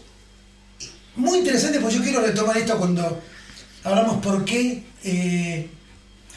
muy 1.15 1.39
interesante 1.39 1.79
porque 1.79 1.97
yo 1.97 2.03
quiero 2.03 2.21
retomar 2.21 2.57
esto 2.57 2.77
cuando 2.77 3.21
hablamos 3.83 4.23
por 4.23 4.45
qué, 4.45 4.83
eh, 5.03 5.69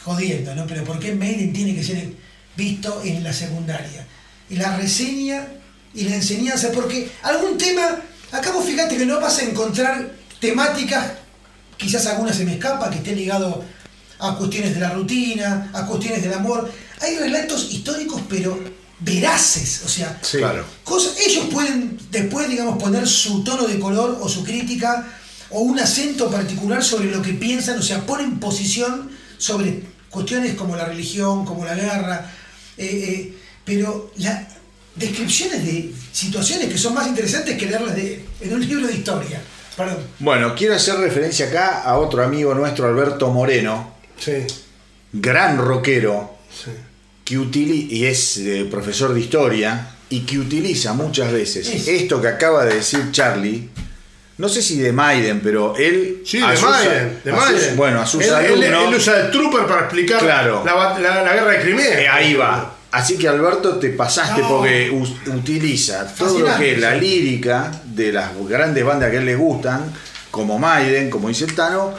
jodiendo, 0.02 0.54
¿no? 0.54 0.66
Pero 0.66 0.82
por 0.84 0.98
qué 0.98 1.14
Maiden 1.14 1.52
tiene 1.52 1.74
que 1.74 1.84
ser 1.84 2.08
visto 2.56 3.02
en 3.04 3.22
la 3.22 3.32
secundaria. 3.32 4.06
Y 4.48 4.56
la 4.56 4.76
reseña 4.76 5.46
y 5.94 6.05
la 6.05 6.16
enseñanza, 6.16 6.70
porque 6.73 7.10
algún 7.23 7.59
tema, 7.59 8.01
acá 8.31 8.52
vos 8.52 8.64
fíjate 8.64 8.97
que 8.97 9.06
no 9.06 9.20
vas 9.20 9.39
a 9.39 9.43
encontrar 9.43 10.12
temáticas, 10.40 11.12
quizás 11.77 12.06
alguna 12.06 12.32
se 12.32 12.44
me 12.44 12.55
escapa, 12.55 12.90
que 12.90 12.98
esté 12.98 13.14
ligado 13.14 13.64
a 14.19 14.36
cuestiones 14.36 14.74
de 14.74 14.81
la 14.81 14.90
rutina, 14.90 15.70
a 15.73 15.86
cuestiones 15.86 16.23
del 16.23 16.32
amor. 16.32 16.70
Hay 17.01 17.19
relatos 17.19 17.73
históricos, 17.73 18.23
pero 18.28 18.59
veraces, 19.01 19.82
o 19.85 19.89
sea, 19.89 20.20
cosas, 20.85 21.14
ellos 21.27 21.47
pueden 21.51 21.98
después, 22.10 22.48
digamos, 22.48 22.81
poner 22.81 23.09
su 23.09 23.43
tono 23.43 23.66
de 23.66 23.81
color 23.81 24.19
o 24.20 24.28
su 24.28 24.44
crítica 24.44 25.09
o 25.51 25.60
un 25.60 25.78
acento 25.81 26.31
particular 26.31 26.85
sobre 26.85 27.10
lo 27.10 27.20
que 27.20 27.32
piensan, 27.32 27.78
o 27.78 27.82
sea, 27.82 28.06
ponen 28.06 28.39
posición 28.39 29.10
sobre 29.39 29.82
cuestiones 30.09 30.55
como 30.55 30.77
la 30.77 30.85
religión, 30.85 31.44
como 31.44 31.64
la 31.64 31.74
guerra, 31.74 32.31
eh, 32.77 32.86
eh, 32.86 33.39
pero 33.64 34.12
la, 34.16 34.48
descripciones 34.94 35.64
de 35.64 35.93
situaciones 36.12 36.69
que 36.69 36.78
son 36.78 36.94
más 36.94 37.06
interesantes 37.06 37.56
que 37.56 37.66
leerlas 37.66 37.97
de, 37.97 38.24
en 38.40 38.52
un 38.52 38.66
libro 38.66 38.86
de 38.86 38.94
historia. 38.94 39.40
Perdón. 39.77 39.98
Bueno, 40.19 40.55
quiero 40.55 40.74
hacer 40.74 40.97
referencia 40.97 41.47
acá 41.47 41.82
a 41.82 41.97
otro 41.98 42.23
amigo 42.23 42.55
nuestro, 42.55 42.86
Alberto 42.86 43.31
Moreno. 43.31 43.94
Sí. 44.19 44.47
Gran 45.12 45.59
rockero. 45.59 46.39
Que 47.24 47.39
utiliza, 47.39 47.94
y 47.94 48.05
es 48.05 48.36
eh, 48.39 48.66
profesor 48.70 49.14
de 49.14 49.20
historia, 49.20 49.94
y 50.10 50.20
que 50.20 50.39
utiliza 50.39 50.93
muchas 50.93 51.32
veces 51.32 51.89
esto 51.89 52.20
que 52.20 52.28
acaba 52.28 52.64
de 52.66 52.74
decir 52.74 53.10
Charlie. 53.12 53.70
No 54.39 54.48
sé 54.48 54.60
si 54.60 54.78
de 54.78 54.93
Maiden, 54.93 55.40
pero 55.40 55.74
él. 55.77 56.23
Sí, 56.27 56.39
de 56.39 56.47
Maiden. 56.47 57.20
De 57.24 57.32
Maiden. 57.32 57.77
bueno, 57.77 58.01
a 58.01 58.06
sus 58.06 58.24
él, 58.24 58.35
alumnos. 58.35 58.89
Él, 58.89 58.94
usa 58.94 59.20
el 59.20 59.31
Trooper 59.31 59.66
para 59.66 59.82
explicar 59.82 60.20
claro. 60.20 60.62
la, 60.64 60.98
la, 60.98 61.32
guerra 61.32 61.51
de 61.52 61.60
Crimea. 61.62 62.01
Eh, 62.01 62.09
ahí 62.09 62.35
va. 62.35 62.72
Así 62.93 63.16
que 63.16 63.27
Alberto 63.27 63.77
te 63.77 63.89
pasaste 63.89 64.43
porque 64.47 64.90
utiliza 65.27 66.14
todo 66.14 66.40
lo 66.40 66.56
que 66.59 66.73
es 66.73 66.78
la 66.78 66.94
lírica 66.94 67.73
de 67.85 68.12
las 68.12 68.31
grandes 68.47 68.85
bandas 68.85 69.10
que 69.10 69.16
a 69.16 69.20
él 69.20 69.27
le 69.27 69.35
gustan, 69.35 69.90
como 70.31 70.59
Maiden, 70.59 71.09
como 71.09 71.28
dice 71.28 71.44
el 71.47 71.55
Tano, 71.55 71.94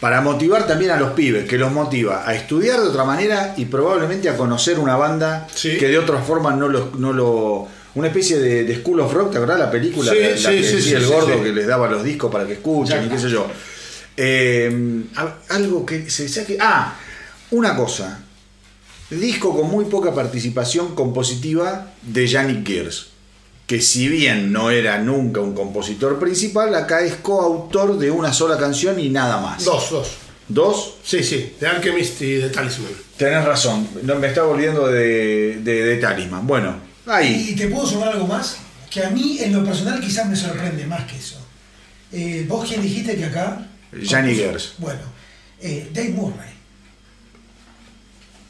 para 0.00 0.20
motivar 0.20 0.66
también 0.66 0.90
a 0.90 0.96
los 0.96 1.12
pibes, 1.12 1.48
que 1.48 1.56
los 1.56 1.70
motiva 1.72 2.28
a 2.28 2.34
estudiar 2.34 2.80
de 2.80 2.88
otra 2.88 3.04
manera 3.04 3.54
y 3.56 3.66
probablemente 3.66 4.28
a 4.28 4.36
conocer 4.36 4.80
una 4.80 4.96
banda 4.96 5.46
que 5.62 5.88
de 5.88 5.98
otra 5.98 6.18
forma 6.18 6.54
no 6.54 6.68
lo, 6.68 6.90
no 6.98 7.12
lo 7.12 7.68
una 7.94 8.08
especie 8.08 8.38
de, 8.38 8.76
School 8.76 9.00
of 9.00 9.12
Rock, 9.12 9.30
¿te 9.30 9.38
acordás 9.38 9.58
la 9.60 9.70
película? 9.70 10.12
Sí, 10.12 10.18
la, 10.20 10.36
sí, 10.36 10.90
que 10.90 10.96
el 10.96 11.06
gordo 11.06 11.42
que 11.42 11.52
les 11.52 11.66
daba 11.66 11.88
los 11.88 12.04
discos 12.04 12.30
para 12.30 12.46
que 12.46 12.54
escuchen 12.54 13.06
y 13.06 13.08
qué 13.08 13.18
sé 13.18 13.30
yo. 13.30 13.46
Eh, 14.16 15.04
algo 15.48 15.86
que 15.86 16.10
se 16.10 16.24
decía 16.24 16.44
que. 16.44 16.58
Ah, 16.60 16.94
una 17.52 17.74
cosa. 17.74 18.25
Disco 19.10 19.56
con 19.56 19.70
muy 19.70 19.84
poca 19.84 20.12
participación 20.14 20.96
compositiva 20.96 21.92
de 22.02 22.26
Yannick 22.26 22.66
Gears, 22.66 23.06
que 23.66 23.80
si 23.80 24.08
bien 24.08 24.52
no 24.52 24.70
era 24.70 24.98
nunca 24.98 25.40
un 25.40 25.54
compositor 25.54 26.18
principal, 26.18 26.74
acá 26.74 27.02
es 27.02 27.14
coautor 27.14 27.98
de 27.98 28.10
una 28.10 28.32
sola 28.32 28.58
canción 28.58 28.98
y 28.98 29.08
nada 29.08 29.40
más. 29.40 29.64
Dos, 29.64 29.90
dos. 29.90 30.08
¿Dos? 30.48 30.94
Sí, 31.04 31.22
sí, 31.22 31.54
de 31.60 31.66
Alchemist 31.68 32.20
y 32.22 32.34
de 32.34 32.50
Talisman. 32.50 32.90
Tenés 33.16 33.44
razón, 33.44 33.88
no, 34.02 34.16
me 34.16 34.26
está 34.26 34.42
volviendo 34.42 34.88
de, 34.88 35.60
de, 35.62 35.96
Talisman. 35.98 36.44
Bueno, 36.44 36.76
ahí. 37.06 37.50
¿Y 37.50 37.56
te 37.56 37.68
puedo 37.68 37.86
sumar 37.86 38.08
algo 38.08 38.26
más? 38.26 38.56
Que 38.90 39.04
a 39.04 39.10
mí, 39.10 39.38
en 39.40 39.52
lo 39.52 39.64
personal, 39.64 40.00
quizás 40.00 40.28
me 40.28 40.36
sorprende 40.36 40.84
más 40.84 41.04
que 41.04 41.16
eso. 41.16 41.36
Eh, 42.12 42.44
¿Vos 42.48 42.68
quién 42.68 42.82
dijiste 42.82 43.16
que 43.16 43.24
acá? 43.26 43.68
Johnny 43.92 44.34
Gers. 44.34 44.74
Bueno, 44.78 45.00
eh, 45.60 45.88
Dave 45.92 46.10
Murray. 46.10 46.55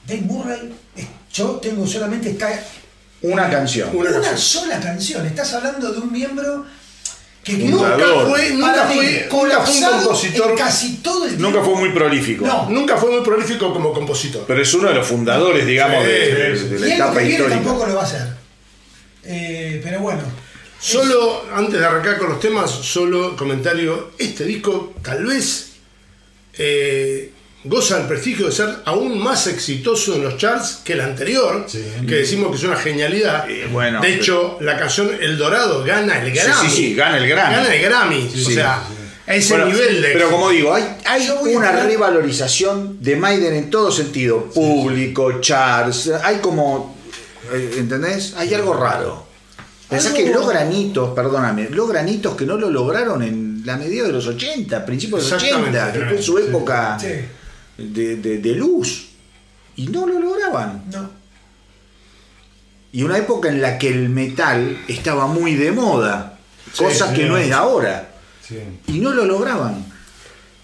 Dave 0.07 0.23
Murray, 0.23 0.73
yo 1.33 1.57
tengo 1.57 1.87
solamente 1.87 2.31
esta. 2.31 2.49
Una 3.23 3.51
canción. 3.51 3.91
Una, 3.95 4.37
sola 4.37 4.78
canción. 4.78 5.27
Estás 5.27 5.55
hablando 5.55 5.91
de 5.91 5.99
un 5.99 6.12
miembro 6.12 6.65
que 7.43 7.55
nunca 7.55 7.97
fue, 8.28 8.51
nunca 8.51 8.87
fue, 8.87 9.28
un 9.31 9.83
compositor. 10.05 10.55
Casi 10.55 10.97
todo 10.97 11.27
el 11.27 11.41
Nunca 11.41 11.62
fue 11.62 11.74
muy 11.77 11.91
prolífico. 11.91 12.47
No, 12.47 12.69
nunca 12.69 12.97
fue 12.97 13.11
muy 13.11 13.24
prolífico 13.24 13.73
como 13.73 13.93
compositor. 13.93 14.45
Pero 14.47 14.61
es 14.61 14.74
uno 14.74 14.89
de 14.89 14.95
los 14.95 15.07
fundadores, 15.07 15.66
digamos, 15.66 16.05
de, 16.05 16.78
la 16.78 16.95
etapa 16.95 17.23
histórica. 17.23 17.57
tampoco 17.57 17.87
lo 17.87 17.95
va 17.95 18.03
a 18.03 18.05
hacer. 18.05 18.28
Eh, 19.24 19.81
pero 19.83 20.01
bueno. 20.01 20.23
Solo, 20.78 21.47
antes 21.53 21.81
de 21.81 21.87
arrancar 21.87 22.19
con 22.19 22.28
los 22.28 22.41
temas, 22.41 22.70
solo 22.70 23.35
comentario. 23.35 24.12
Este 24.19 24.45
disco 24.45 24.95
tal 25.03 25.24
vez 25.24 25.73
eh, 26.59 27.33
goza 27.66 28.01
el 28.01 28.06
prestigio 28.06 28.47
de 28.47 28.52
ser 28.52 28.68
aún 28.84 29.18
más 29.18 29.47
exitoso 29.47 30.14
en 30.14 30.24
los 30.24 30.36
charts 30.36 30.80
que 30.84 30.94
el 30.94 31.01
anterior, 31.01 31.66
que 31.66 32.14
decimos 32.14 32.51
que 32.51 32.56
es 32.56 32.64
una 32.64 32.76
genialidad. 32.76 33.47
bueno, 33.72 34.01
de 34.01 34.14
hecho, 34.14 34.59
la 34.60 34.78
canción 34.78 35.10
El 35.20 35.36
Dorado 35.36 35.84
gana 35.84 36.20
el 36.22 36.32
Grammy. 36.32 36.70
Sí, 36.70 36.76
sí, 36.76 36.94
gana 36.94 37.18
el 37.18 37.28
Grammy. 37.28 37.55
Gana 37.56 37.74
el 37.74 37.82
Grammy. 37.82 38.32
o 38.34 38.51
sea, 38.51 38.82
a 39.26 39.34
ese 39.34 39.59
nivel 39.59 40.02
de. 40.02 40.09
Pero 40.12 40.30
como 40.30 40.51
digo, 40.51 40.72
hay, 40.72 40.84
hay 41.05 41.28
una 41.55 41.72
revalorización 41.72 43.02
de 43.02 43.16
Maiden 43.16 43.55
en 43.55 43.70
todo 43.70 43.90
sentido: 43.90 44.44
público, 44.47 45.40
charts. 45.40 46.10
Hay 46.22 46.36
como. 46.36 46.97
Eh, 47.52 47.76
¿Entendés? 47.78 48.34
Hay 48.36 48.52
algo 48.55 48.74
raro. 48.74 49.26
Pensás 49.88 50.12
que 50.12 50.28
los 50.30 50.48
granitos, 50.48 51.14
perdóname, 51.14 51.68
los 51.70 51.88
granitos 51.88 52.34
que 52.34 52.44
no 52.44 52.56
lo 52.56 52.70
lograron 52.70 53.22
en 53.22 53.62
la 53.64 53.76
medida 53.76 54.05
de 54.05 54.12
los 54.12 54.26
80, 54.26 54.84
principios 54.84 55.24
de 55.24 55.30
los 55.30 55.43
80, 55.43 55.93
que 55.93 56.01
fue 56.01 56.22
su 56.22 56.38
época 56.38 56.98
de, 57.78 58.55
luz. 58.57 59.09
Y 59.77 59.89
no 59.89 60.07
lo 60.07 60.20
lograban. 60.20 60.85
No. 60.90 61.11
Y 62.93 63.03
una 63.03 63.19
época 63.19 63.48
en 63.48 63.61
la 63.61 63.78
que 63.78 63.89
el 63.89 64.09
metal 64.09 64.85
estaba 64.89 65.27
muy 65.27 65.55
de 65.55 65.73
moda, 65.73 66.39
cosa 66.77 67.12
que 67.12 67.24
no 67.24 67.36
es 67.36 67.53
ahora. 67.53 68.11
Y 68.86 69.01
no 69.01 69.12
lo 69.12 69.24
lograban. 69.24 69.85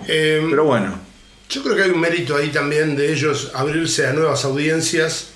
Em, 0.07 0.51
Pero 0.51 0.65
bueno. 0.65 1.13
Yo 1.49 1.63
creo 1.63 1.77
que 1.77 1.83
hay 1.83 1.91
un 1.91 2.01
mérito 2.01 2.35
ahí 2.35 2.49
también 2.49 2.97
de 2.97 3.13
ellos 3.13 3.51
abrirse 3.53 4.07
a 4.07 4.15
nuevas 4.15 4.43
audiencias, 4.47 5.27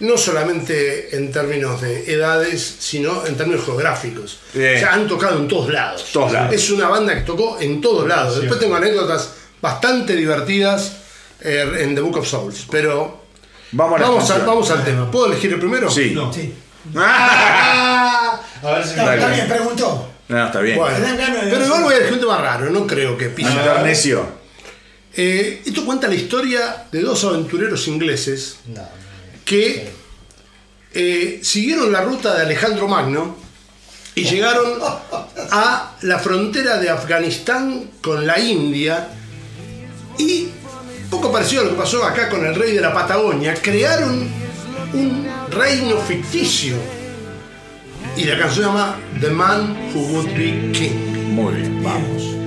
no 0.00 0.16
solamente 0.16 1.14
en 1.14 1.30
términos 1.30 1.82
de 1.82 2.10
edades, 2.10 2.76
sino 2.78 3.26
en 3.26 3.36
términos 3.36 3.66
geográficos. 3.66 4.38
O 4.50 4.58
sea, 4.58 4.94
han 4.94 5.06
tocado 5.06 5.38
en 5.38 5.46
todos 5.46 5.70
lados. 5.70 6.06
todos 6.10 6.32
lados. 6.32 6.54
Es 6.54 6.70
una 6.70 6.88
banda 6.88 7.14
que 7.14 7.20
tocó 7.20 7.58
en 7.60 7.82
todos 7.82 8.08
lados. 8.08 8.40
Después 8.40 8.58
tengo 8.58 8.76
anécdotas 8.76 9.34
bastante 9.60 10.14
divertidas 10.14 10.96
eh, 11.40 11.78
en 11.80 11.94
The 11.94 12.00
Book 12.00 12.18
of 12.18 12.28
Souls. 12.28 12.66
Pero 12.70 13.24
vamos, 13.72 14.00
vamos, 14.46 14.70
al 14.70 14.84
tema. 14.84 15.10
¿Puedo 15.10 15.26
elegir 15.26 15.52
el 15.52 15.58
primero? 15.58 15.90
Sí. 15.90 16.12
No. 16.14 16.32
sí. 16.32 16.54
a 16.96 18.40
ver 18.62 18.84
si 18.84 18.90
está 18.90 19.28
bien, 19.28 19.48
preguntó. 19.48 20.08
No, 20.28 20.46
está 20.46 20.60
bien. 20.60 20.78
pero 21.50 21.64
igual 21.64 21.82
voy 21.84 21.94
a 21.94 21.96
elegir 21.98 22.14
un 22.14 22.20
tema 22.20 22.38
raro, 22.38 22.70
no 22.70 22.86
creo 22.86 23.16
que 23.16 23.28
pise. 23.28 23.50
Eh, 25.18 25.62
esto 25.64 25.84
cuenta 25.86 26.08
la 26.08 26.14
historia 26.14 26.86
de 26.92 27.00
dos 27.00 27.24
aventureros 27.24 27.88
ingleses 27.88 28.58
que 29.44 29.88
eh, 30.92 31.40
siguieron 31.42 31.90
la 31.90 32.02
ruta 32.02 32.34
de 32.34 32.42
Alejandro 32.42 32.86
Magno 32.86 33.36
y 34.14 34.24
llegaron 34.24 34.78
a 35.52 35.96
la 36.02 36.18
frontera 36.18 36.78
de 36.78 36.90
Afganistán 36.90 37.92
con 38.02 38.26
la 38.26 38.38
India 38.38 39.08
y, 40.18 40.48
poco 41.10 41.30
parecido 41.32 41.62
a 41.62 41.64
lo 41.64 41.70
que 41.70 41.76
pasó 41.76 42.04
acá 42.04 42.28
con 42.28 42.44
el 42.44 42.54
rey 42.54 42.72
de 42.72 42.80
la 42.80 42.92
Patagonia, 42.92 43.54
crearon 43.54 44.28
un 44.92 45.26
reino 45.50 45.98
ficticio. 45.98 46.76
Y 48.16 48.24
la 48.24 48.38
canción 48.38 48.54
se 48.54 48.70
llama 48.70 48.96
The 49.20 49.30
Man 49.30 49.92
Who 49.94 50.00
Would 50.00 50.34
Be 50.34 50.72
King. 50.72 51.34
Muy 51.34 51.54
bien, 51.54 51.82
vamos. 51.82 52.45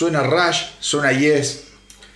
Suena 0.00 0.22
Rush, 0.22 0.62
suena 0.80 1.12
Yes, 1.12 1.64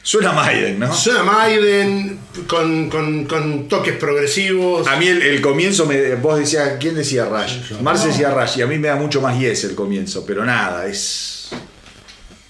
suena 0.02 0.32
Maiden, 0.32 0.78
¿no? 0.78 0.90
Suena 0.90 1.22
Maiden 1.22 2.18
con, 2.46 3.68
toques 3.68 3.92
progresivos. 3.98 4.88
A 4.88 4.96
mí 4.96 5.06
el, 5.06 5.42
comienzo, 5.42 5.84
me, 5.84 6.14
vos 6.14 6.38
decías, 6.38 6.78
¿quién 6.80 6.94
decía 6.94 7.26
Rush? 7.26 7.72
Marce 7.82 8.06
decía 8.06 8.30
Rush 8.30 8.56
y 8.56 8.62
a 8.62 8.66
mí 8.66 8.78
me 8.78 8.88
da 8.88 8.96
mucho 8.96 9.20
más 9.20 9.38
Yes 9.38 9.64
el 9.64 9.74
comienzo, 9.74 10.24
pero 10.24 10.46
nada, 10.46 10.86
es 10.86 11.50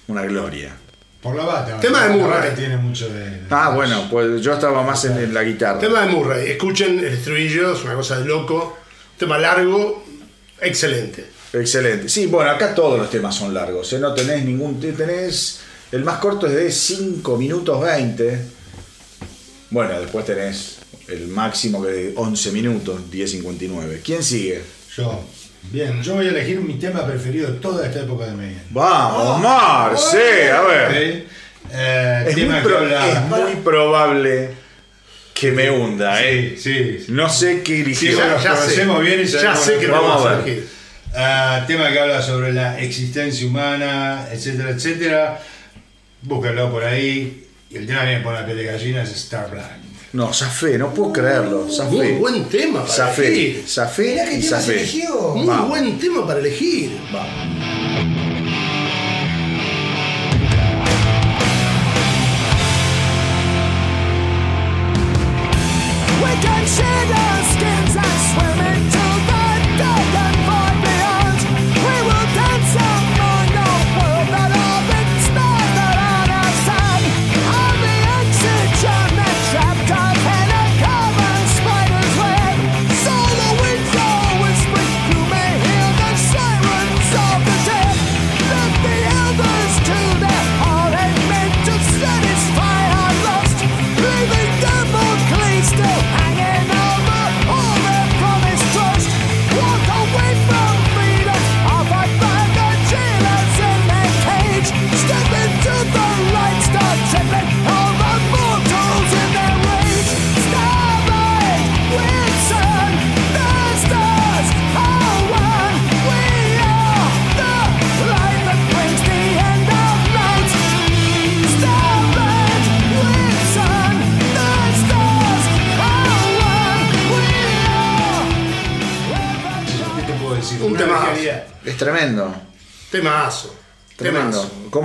una 0.06 0.22
gloria. 0.22 0.76
Por 1.20 1.34
la 1.34 1.44
bata. 1.44 1.80
Tema 1.80 2.06
de 2.06 2.16
Murray. 2.16 2.54
tiene 2.54 2.76
mucho 2.76 3.08
de, 3.08 3.40
ah, 3.50 3.72
bueno, 3.74 4.06
pues 4.08 4.40
yo 4.40 4.52
estaba 4.52 4.84
más 4.84 5.04
en, 5.06 5.34
la 5.34 5.42
guitarra. 5.42 5.80
Tema 5.80 6.02
de 6.02 6.12
Murray. 6.12 6.52
Escuchen 6.52 7.00
el 7.00 7.06
estribillo, 7.06 7.74
es 7.74 7.82
una 7.82 7.94
cosa 7.94 8.20
de 8.20 8.26
loco. 8.26 8.78
Tema 9.18 9.36
largo, 9.36 10.04
excelente. 10.60 11.34
Excelente. 11.54 12.08
Sí, 12.08 12.26
bueno, 12.26 12.50
acá 12.50 12.74
todos 12.74 12.98
los 12.98 13.08
temas 13.10 13.34
son 13.34 13.54
largos. 13.54 13.92
¿eh? 13.92 13.98
No 13.98 14.12
tenés 14.12 14.44
ningún. 14.44 14.80
Tenés. 14.80 15.60
El 15.92 16.04
más 16.04 16.18
corto 16.18 16.48
es 16.48 16.54
de 16.54 16.72
5 16.72 17.36
minutos 17.36 17.80
20. 17.80 18.40
Bueno, 19.70 20.00
después 20.00 20.24
tenés 20.24 20.78
el 21.08 21.28
máximo 21.28 21.82
que 21.82 21.90
de 21.90 22.12
11 22.16 22.50
minutos, 22.50 23.00
10.59. 23.10 24.00
¿Quién 24.02 24.22
sigue? 24.22 24.62
Yo. 24.96 25.24
Bien, 25.70 26.02
yo 26.02 26.14
voy 26.14 26.26
a 26.26 26.30
elegir 26.30 26.60
mi 26.60 26.74
tema 26.74 27.06
preferido 27.06 27.50
de 27.50 27.58
toda 27.58 27.86
esta 27.86 28.00
época 28.00 28.26
de 28.26 28.32
Mayhem. 28.32 28.60
Vamos, 28.70 29.36
ah, 29.36 29.88
Mar, 29.88 29.98
sí, 29.98 30.48
a 30.52 30.60
ver. 30.62 31.26
Eh, 31.72 32.24
es, 32.28 33.28
muy 33.28 33.54
probable 33.64 34.50
que 35.32 35.50
me 35.52 35.70
hunda, 35.70 36.22
¿eh? 36.22 36.56
Sí, 36.58 37.06
No 37.08 37.30
sé 37.30 37.62
qué 37.62 37.80
elegir. 37.80 38.16
ya, 38.16 38.36
conocemos 38.36 39.00
bien 39.00 39.20
y 39.22 39.24
ya 39.24 39.56
sé 39.56 39.78
que 39.78 39.86
vamos 39.86 40.26
a 40.26 40.36
ver. 40.36 40.73
Uh, 41.14 41.64
tema 41.68 41.92
que 41.92 42.00
habla 42.00 42.20
sobre 42.20 42.52
la 42.52 42.80
existencia 42.80 43.46
humana, 43.46 44.26
etcétera, 44.32 44.70
etcétera. 44.70 45.40
Búsquenlo 46.22 46.72
por 46.72 46.82
ahí. 46.82 47.46
Y 47.70 47.76
el 47.76 47.86
tema 47.86 48.02
viene 48.02 48.20
por 48.20 48.34
la 48.34 48.44
piel 48.44 48.56
de 48.58 48.64
gallina 48.64 49.02
es 49.02 49.10
Starblind. 49.10 49.84
No, 50.12 50.32
Zafé, 50.32 50.76
no 50.76 50.92
puedo 50.92 51.12
creerlo. 51.12 51.68
Zafé. 51.70 51.90
Muy 51.94 52.12
buen 52.12 52.44
tema 52.44 52.82
para 52.82 52.92
Zafé. 52.92 53.26
elegir. 53.28 53.64
Zafé 53.68 54.34
y 54.38 54.42
Zafé. 54.42 54.86
Muy 55.34 55.68
buen 55.68 55.98
tema 55.98 56.26
para 56.26 56.40
elegir. 56.40 56.98
Vamos. 57.12 57.53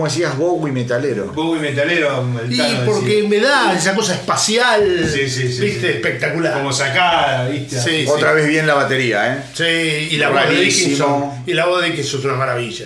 Decías 0.10 0.38
Bowie 0.38 0.72
metalero? 0.72 1.32
Bowie 1.34 1.62
metalero. 1.62 2.26
y 2.50 2.62
porque 2.86 3.26
me 3.28 3.40
da 3.40 3.74
esa 3.74 3.96
cosa 3.96 4.16
espacial. 4.16 4.84
¿Viste? 5.14 5.92
Espectacular. 5.92 6.54
Como 6.54 6.74
sacada, 6.74 7.48
¿viste? 7.48 8.08
Otra 8.08 8.34
vez 8.34 8.48
bien 8.48 8.68
la 8.68 8.76
batería, 8.76 9.36
¿eh? 9.36 9.44
Sí, 9.54 10.16
y 10.16 10.18
la 10.18 10.30
voz 10.30 10.50
de 10.50 10.62
Dickinson. 10.62 11.44
Y 11.46 11.54
la 11.54 11.66
voz 11.66 11.82
de 11.82 11.88
Dickinson 11.90 12.20
es 12.20 12.26
una 12.26 12.36
maravilla. 12.36 12.86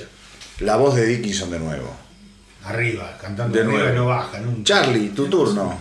La 0.60 0.76
voz 0.76 0.96
de 0.96 1.06
Dickinson 1.06 1.52
de 1.52 1.60
nuevo. 1.60 1.96
Arriba, 2.66 3.18
cantando 3.20 3.58
de 3.58 3.66
nuevo. 3.66 3.90
no 3.94 4.06
baja 4.06 4.40
nunca. 4.40 4.64
Charlie, 4.64 5.10
tu 5.10 5.28
turno. 5.28 5.78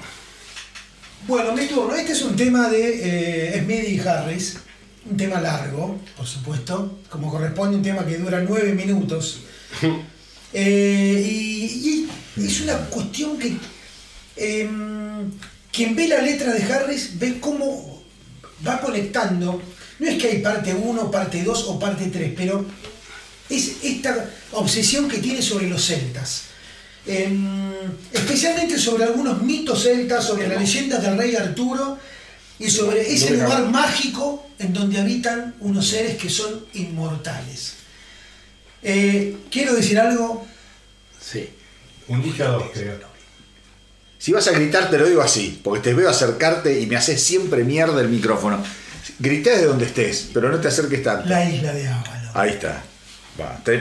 Bueno, 1.27 1.53
mi 1.53 1.67
turno. 1.67 1.95
Este 1.95 2.13
es 2.13 2.23
un 2.23 2.35
tema 2.35 2.69
de 2.69 3.55
eh, 3.55 3.63
Smith 3.63 3.89
y 3.89 4.01
Harris 4.01 4.59
un 5.05 5.17
tema 5.17 5.41
largo, 5.41 5.99
por 6.17 6.27
supuesto, 6.27 6.99
como 7.09 7.31
corresponde 7.31 7.77
un 7.77 7.83
tema 7.83 8.07
que 8.07 8.19
dura 8.19 8.41
nueve 8.41 8.73
minutos. 8.73 9.41
Eh, 10.53 11.23
y, 11.25 12.09
es 12.37 12.61
una 12.63 12.77
cuestión 12.87 13.39
que 13.39 13.57
em, 14.37 15.31
quien 15.71 15.95
ve 15.95 16.09
la 16.09 16.21
letra 16.23 16.53
de 16.53 16.63
Harris 16.63 17.19
ve 17.19 17.39
cómo 17.41 18.03
va 18.67 18.81
conectando. 18.81 19.63
No 19.99 20.09
es 20.09 20.21
que 20.21 20.29
hay 20.29 20.39
parte 20.39 20.75
1, 20.75 21.11
parte 21.11 21.43
2 21.43 21.65
o 21.69 21.79
parte 21.79 22.07
3, 22.07 22.33
pero 22.37 22.65
es 23.49 23.77
esta 23.83 24.31
obsesión 24.53 25.09
que 25.09 25.19
tiene 25.19 25.43
sobre 25.43 25.69
los 25.69 25.85
celtas. 25.85 26.45
Em, 27.05 27.73
especialmente 28.13 28.79
sobre 28.79 29.05
algunos 29.05 29.43
mitos 29.43 29.83
celtas, 29.83 30.25
sobre 30.25 30.49
la 30.49 30.57
leyenda 30.57 30.99
del 30.99 31.19
rey 31.19 31.35
Arturo 31.35 31.99
y 32.59 32.71
sobre 32.71 33.13
ese 33.13 33.37
lugar 33.37 33.69
mágico 33.71 34.47
en 34.59 34.73
donde 34.73 35.01
habitan 35.01 35.55
unos 35.61 35.89
seres 35.89 36.17
que 36.17 36.31
son 36.31 36.65
inmortales. 36.75 37.82
Eh, 38.83 39.37
quiero 39.51 39.75
decir 39.75 39.99
algo. 39.99 40.47
Sí. 41.21 41.49
Un 42.09 42.23
dictador, 42.23 42.71
creo. 42.73 43.13
Si 44.19 44.33
vas 44.33 44.47
a 44.47 44.53
gritar, 44.53 44.89
te 44.91 44.99
lo 44.99 45.09
digo 45.09 45.21
así, 45.21 45.61
porque 45.65 45.81
te 45.81 45.95
veo 45.95 46.09
acercarte 46.09 46.81
y 46.81 46.87
me 46.87 46.97
haces 46.97 47.23
siempre 47.23 47.65
mierda 47.65 48.01
el 48.01 48.09
micrófono. 48.09 48.63
Grité 49.19 49.51
desde 49.51 49.67
donde 49.67 49.87
estés, 49.87 50.31
pero 50.33 50.49
no 50.49 50.59
te 50.59 50.69
acerques 50.69 51.03
tanto. 51.03 51.29
La 51.29 51.49
isla 51.49 51.73
de 51.73 51.89
Ávalo. 51.89 52.31
Ahí 52.35 52.51
está. 52.51 52.85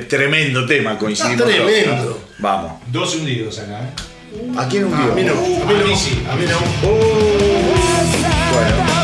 tremendo 0.08 0.66
tema, 0.66 0.98
coincidimos. 0.98 1.48
tremendo. 1.48 2.28
Vamos. 2.40 2.82
Dos 2.92 3.16
hundidos 3.16 3.60
acá, 3.60 3.84
¿eh? 3.84 3.90
¿A 4.58 4.68
quién 4.68 4.86
hundió? 4.86 5.12
a 5.12 5.16
mí 5.16 5.24
no. 5.24 5.34
A 5.34 5.74
mí 5.84 5.96
sí. 5.96 6.24
A 6.28 6.36
mí 6.36 6.46
no. 6.48 6.90
Uh, 6.90 8.54
bueno. 8.54 9.01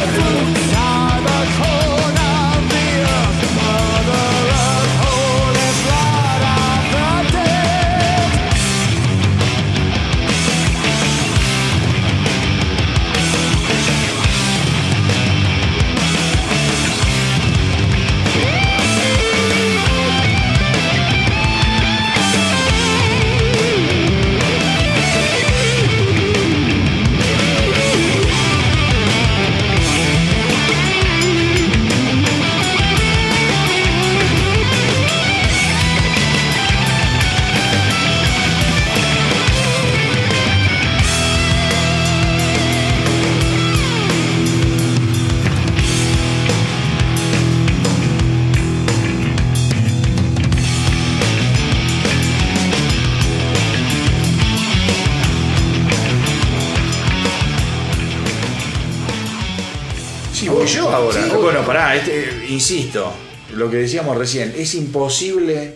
Insisto, 62.69 63.13
lo 63.55 63.69
que 63.69 63.77
decíamos 63.77 64.17
recién, 64.17 64.53
es 64.57 64.75
imposible 64.75 65.75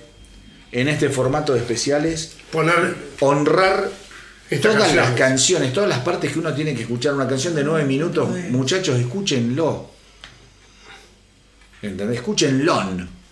en 0.72 0.90
este 0.90 1.10
formato 1.10 1.54
de 1.54 1.60
especiales 1.60 2.34
poner 2.52 2.96
honrar 3.22 3.90
todas 4.62 4.94
las 4.94 5.12
canciones, 5.12 5.72
todas 5.72 5.88
las 5.88 6.00
partes 6.00 6.34
que 6.34 6.40
uno 6.40 6.54
tiene 6.54 6.76
que 6.76 6.82
escuchar. 6.82 7.14
Una 7.14 7.28
canción 7.28 7.56
de 7.56 7.64
nueve 7.64 7.86
minutos, 7.86 8.30
muchachos, 8.50 9.00
escúchenlo. 9.00 9.90
¿Entendés? 11.82 12.18
Escúchenlo. 12.18 12.84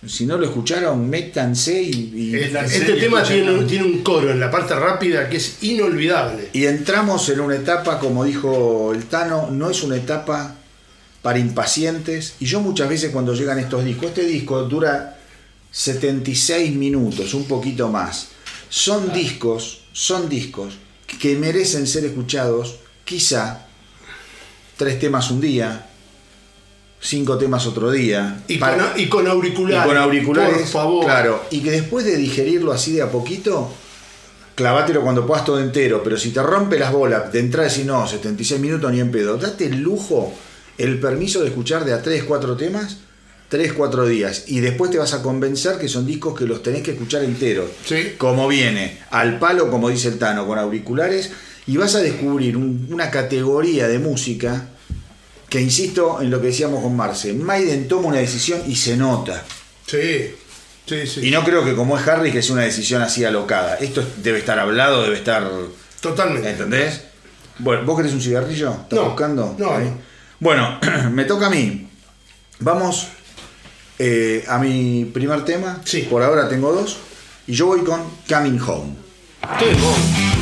Si 0.07 0.25
no 0.25 0.37
lo 0.37 0.45
escucharon, 0.45 1.09
métanse 1.09 1.81
y. 1.81 2.33
este 2.33 2.93
tema 2.93 3.21
tiene 3.23 3.51
un, 3.51 3.67
tiene 3.67 3.83
un, 3.83 4.01
coro 4.01 4.31
en 4.31 4.39
la 4.39 4.49
parte 4.49 4.73
rápida 4.73 5.27
que 5.27 5.35
es 5.35 5.61
inolvidable. 5.63 6.47
Y 6.53 6.65
entramos 6.65 7.27
en 7.27 7.41
una 7.41 7.55
etapa, 7.55 7.99
como 7.99 8.23
dijo 8.23 8.93
el 8.93 9.03
Tano, 9.05 9.49
no 9.51 9.69
es 9.69 9.83
una 9.83 9.97
etapa 9.97 10.58
para 11.21 11.39
impacientes. 11.39 12.35
Y 12.39 12.45
yo 12.45 12.61
muchas 12.61 12.89
veces 12.89 13.11
cuando 13.11 13.33
llegan 13.33 13.59
estos 13.59 13.83
discos, 13.83 14.09
este 14.09 14.25
disco 14.25 14.63
dura 14.63 15.17
76 15.71 16.75
minutos, 16.75 17.33
un 17.33 17.45
poquito 17.45 17.89
más. 17.89 18.29
Son 18.69 19.11
discos, 19.11 19.81
son 19.93 20.29
discos 20.29 20.77
que 21.19 21.35
merecen 21.35 21.87
ser 21.87 22.05
escuchados, 22.05 22.75
quizá 23.03 23.65
tres 24.77 24.99
temas 24.99 25.31
un 25.31 25.41
día, 25.41 25.89
cinco 27.01 27.37
temas 27.37 27.65
otro 27.65 27.91
día. 27.91 28.43
Y, 28.47 28.59
con, 28.59 28.69
y 28.95 29.09
con 29.09 29.27
auriculares. 29.27 29.85
Y 29.85 29.87
con 29.87 29.97
auriculares. 29.97 30.57
Por 30.57 30.67
favor. 30.67 31.05
Claro. 31.05 31.43
Y 31.51 31.61
que 31.61 31.71
después 31.71 32.05
de 32.05 32.15
digerirlo 32.15 32.71
así 32.71 32.93
de 32.93 33.01
a 33.01 33.11
poquito, 33.11 33.71
clavátelo 34.55 35.01
cuando 35.01 35.25
puedas 35.25 35.45
todo 35.45 35.59
entero. 35.59 36.01
Pero 36.03 36.17
si 36.17 36.31
te 36.31 36.41
rompe 36.43 36.77
las 36.77 36.91
bolas 36.91 37.31
de 37.31 37.39
entrar 37.39 37.65
y 37.65 37.69
decir 37.69 37.85
no, 37.85 38.07
76 38.07 38.59
minutos 38.59 38.91
ni 38.91 38.99
en 38.99 39.11
pedo, 39.11 39.37
date 39.37 39.65
el 39.65 39.79
lujo, 39.79 40.33
el 40.79 40.99
permiso 40.99 41.41
de 41.41 41.47
escuchar 41.47 41.85
de 41.85 41.93
a 41.93 42.01
3, 42.01 42.23
4 42.23 42.57
temas. 42.57 42.97
3, 43.49 43.73
4 43.73 44.07
días 44.07 44.43
y 44.45 44.59
después 44.59 44.91
te 44.91 44.99
vas 44.99 45.13
a 45.15 45.23
convencer 45.23 45.79
que 45.79 45.87
son 45.87 46.05
discos 46.05 46.37
que 46.37 46.45
los 46.45 46.61
tenés 46.61 46.83
que 46.83 46.91
escuchar 46.91 47.23
enteros. 47.23 47.71
Sí. 47.83 48.13
Como 48.17 48.47
viene, 48.47 48.99
al 49.09 49.39
palo, 49.39 49.71
como 49.71 49.89
dice 49.89 50.09
el 50.09 50.19
Tano, 50.19 50.45
con 50.45 50.59
auriculares, 50.59 51.31
y 51.65 51.75
vas 51.77 51.95
a 51.95 51.99
descubrir 51.99 52.57
una 52.57 53.09
categoría 53.09 53.87
de 53.87 53.97
música 53.97 54.67
que 55.49 55.59
insisto 55.59 56.21
en 56.21 56.29
lo 56.29 56.39
que 56.39 56.47
decíamos 56.47 56.83
con 56.83 56.95
Marce, 56.95 57.33
Maiden 57.33 57.87
toma 57.87 58.09
una 58.09 58.19
decisión 58.19 58.61
y 58.67 58.75
se 58.75 58.95
nota. 58.95 59.43
Sí, 59.87 60.35
sí, 60.85 61.07
sí. 61.07 61.27
Y 61.27 61.31
no 61.31 61.43
creo 61.43 61.65
que 61.65 61.73
como 61.73 61.97
es 61.97 62.07
Harry 62.07 62.31
que 62.31 62.39
es 62.39 62.49
una 62.51 62.61
decisión 62.61 63.01
así 63.01 63.25
alocada. 63.25 63.75
Esto 63.77 64.03
debe 64.21 64.37
estar 64.37 64.59
hablado, 64.59 65.01
debe 65.01 65.15
estar... 65.15 65.49
Totalmente. 66.01 66.51
¿Entendés? 66.51 67.01
Bueno, 67.57 67.83
¿vos 67.83 67.97
querés 67.97 68.13
un 68.13 68.21
cigarrillo? 68.21 68.71
¿Estás 68.71 68.99
no, 68.99 69.05
buscando? 69.05 69.55
No, 69.57 69.71
Bueno, 70.39 70.79
me 71.11 71.25
toca 71.25 71.47
a 71.47 71.49
mí. 71.49 71.87
Vamos 72.59 73.07
eh, 73.97 74.45
a 74.47 74.57
mi 74.57 75.05
primer 75.05 75.43
tema. 75.45 75.81
Sí. 75.83 76.07
Por 76.09 76.23
ahora 76.23 76.47
tengo 76.47 76.71
dos. 76.71 76.97
Y 77.47 77.53
yo 77.53 77.67
voy 77.67 77.83
con 77.83 78.01
Coming 78.27 78.59
Home. 78.61 80.38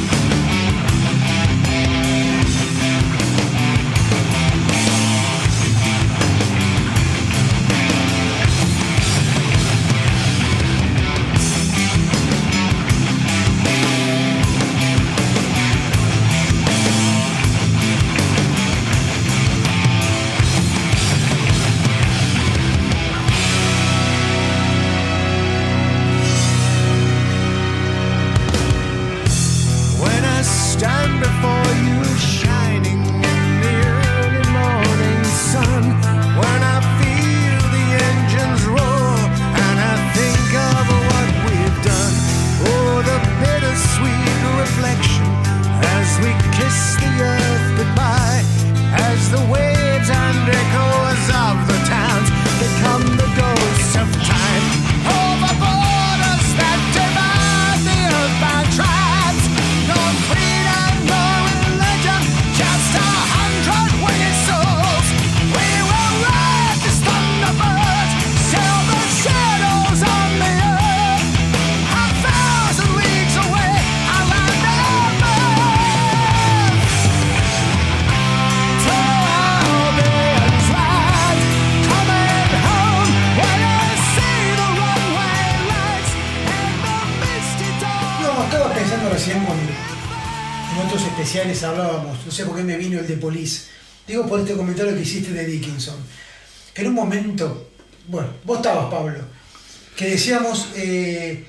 Decíamos, 100.27 100.67
eh, 100.75 101.45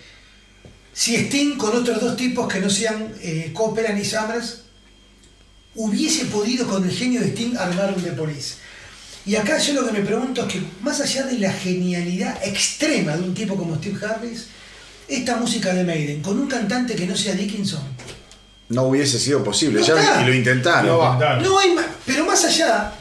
si 0.93 1.17
Sting 1.17 1.57
con 1.57 1.77
otros 1.77 2.01
dos 2.01 2.17
tipos 2.17 2.47
que 2.47 2.61
no 2.61 2.71
sean 2.71 3.13
eh, 3.21 3.51
Copeland 3.53 3.99
y 3.99 4.05
Summers, 4.05 4.63
hubiese 5.75 6.27
podido 6.27 6.67
con 6.67 6.85
el 6.85 6.91
genio 6.95 7.21
de 7.21 7.29
Sting 7.29 7.57
armar 7.57 7.93
un 7.97 8.03
The 8.03 8.13
Police. 8.13 8.55
Y 9.27 9.35
acá 9.35 9.59
yo 9.59 9.75
lo 9.75 9.85
que 9.85 9.93
me 9.93 10.01
pregunto 10.01 10.43
es 10.43 10.53
que, 10.53 10.63
más 10.81 11.01
allá 11.01 11.25
de 11.25 11.39
la 11.39 11.53
genialidad 11.53 12.39
extrema 12.45 13.17
de 13.17 13.25
un 13.25 13.35
tipo 13.35 13.57
como 13.57 13.77
Steve 13.77 13.99
Harris, 14.07 14.47
esta 15.09 15.37
música 15.37 15.75
de 15.75 15.83
Maiden, 15.83 16.23
con 16.23 16.39
un 16.39 16.47
cantante 16.47 16.95
que 16.95 17.07
no 17.07 17.17
sea 17.17 17.35
Dickinson, 17.35 17.83
no 18.69 18.85
hubiese 18.85 19.19
sido 19.19 19.43
posible. 19.43 19.83
ya 19.83 20.23
y 20.23 20.27
lo 20.27 20.35
intentaron. 20.35 21.19
No, 21.43 21.59
hay 21.59 21.75
más, 21.75 21.87
pero 22.07 22.25
más 22.27 22.45
allá. 22.45 22.93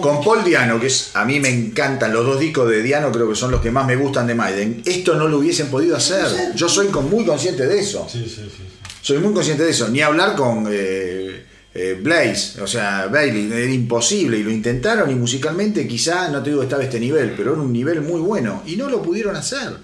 Con 0.00 0.22
Paul 0.22 0.44
Diano, 0.44 0.80
que 0.80 0.86
es, 0.86 1.10
a 1.14 1.24
mí 1.24 1.40
me 1.40 1.48
encantan 1.48 2.12
los 2.12 2.24
dos 2.24 2.40
discos 2.40 2.68
de 2.68 2.82
Diano, 2.82 3.10
creo 3.12 3.28
que 3.28 3.34
son 3.34 3.50
los 3.50 3.60
que 3.60 3.70
más 3.70 3.86
me 3.86 3.96
gustan 3.96 4.26
de 4.26 4.34
Maiden. 4.34 4.82
Esto 4.84 5.14
no 5.14 5.28
lo 5.28 5.38
hubiesen 5.38 5.68
podido 5.68 5.96
hacer. 5.96 6.54
Yo 6.54 6.68
soy 6.68 6.88
muy 6.88 7.24
consciente 7.24 7.66
de 7.66 7.80
eso. 7.80 8.06
Sí, 8.10 8.24
sí, 8.24 8.50
sí, 8.56 8.64
soy 9.02 9.18
muy 9.18 9.32
consciente 9.32 9.64
de 9.64 9.70
eso. 9.70 9.88
Ni 9.88 10.00
hablar 10.00 10.36
con 10.36 10.66
eh, 10.70 11.44
eh, 11.74 11.98
Blaze, 12.02 12.60
o 12.60 12.66
sea, 12.66 13.06
Bailey, 13.06 13.50
era 13.52 13.72
imposible. 13.72 14.38
Y 14.38 14.42
lo 14.42 14.50
intentaron 14.50 15.10
y 15.10 15.14
musicalmente 15.14 15.86
quizá, 15.86 16.28
no 16.28 16.42
te 16.42 16.50
digo 16.50 16.60
que 16.60 16.66
estaba 16.66 16.82
a 16.82 16.86
este 16.86 17.00
nivel, 17.00 17.34
pero 17.36 17.52
era 17.52 17.60
un 17.60 17.72
nivel 17.72 18.00
muy 18.02 18.20
bueno. 18.20 18.62
Y 18.66 18.76
no 18.76 18.88
lo 18.88 19.02
pudieron 19.02 19.36
hacer. 19.36 19.76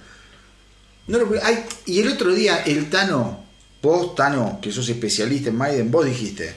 No 1.07 1.19
lo, 1.19 1.31
y 1.87 2.01
el 2.01 2.09
otro 2.09 2.35
día 2.35 2.63
el 2.65 2.91
Tano 2.91 3.47
Vos, 3.87 4.17
Tano, 4.17 4.59
que 4.61 4.73
sos 4.73 4.89
especialista 4.89 5.51
en 5.51 5.57
Maiden, 5.57 5.93
vos 5.93 6.05
dijiste, 6.05 6.53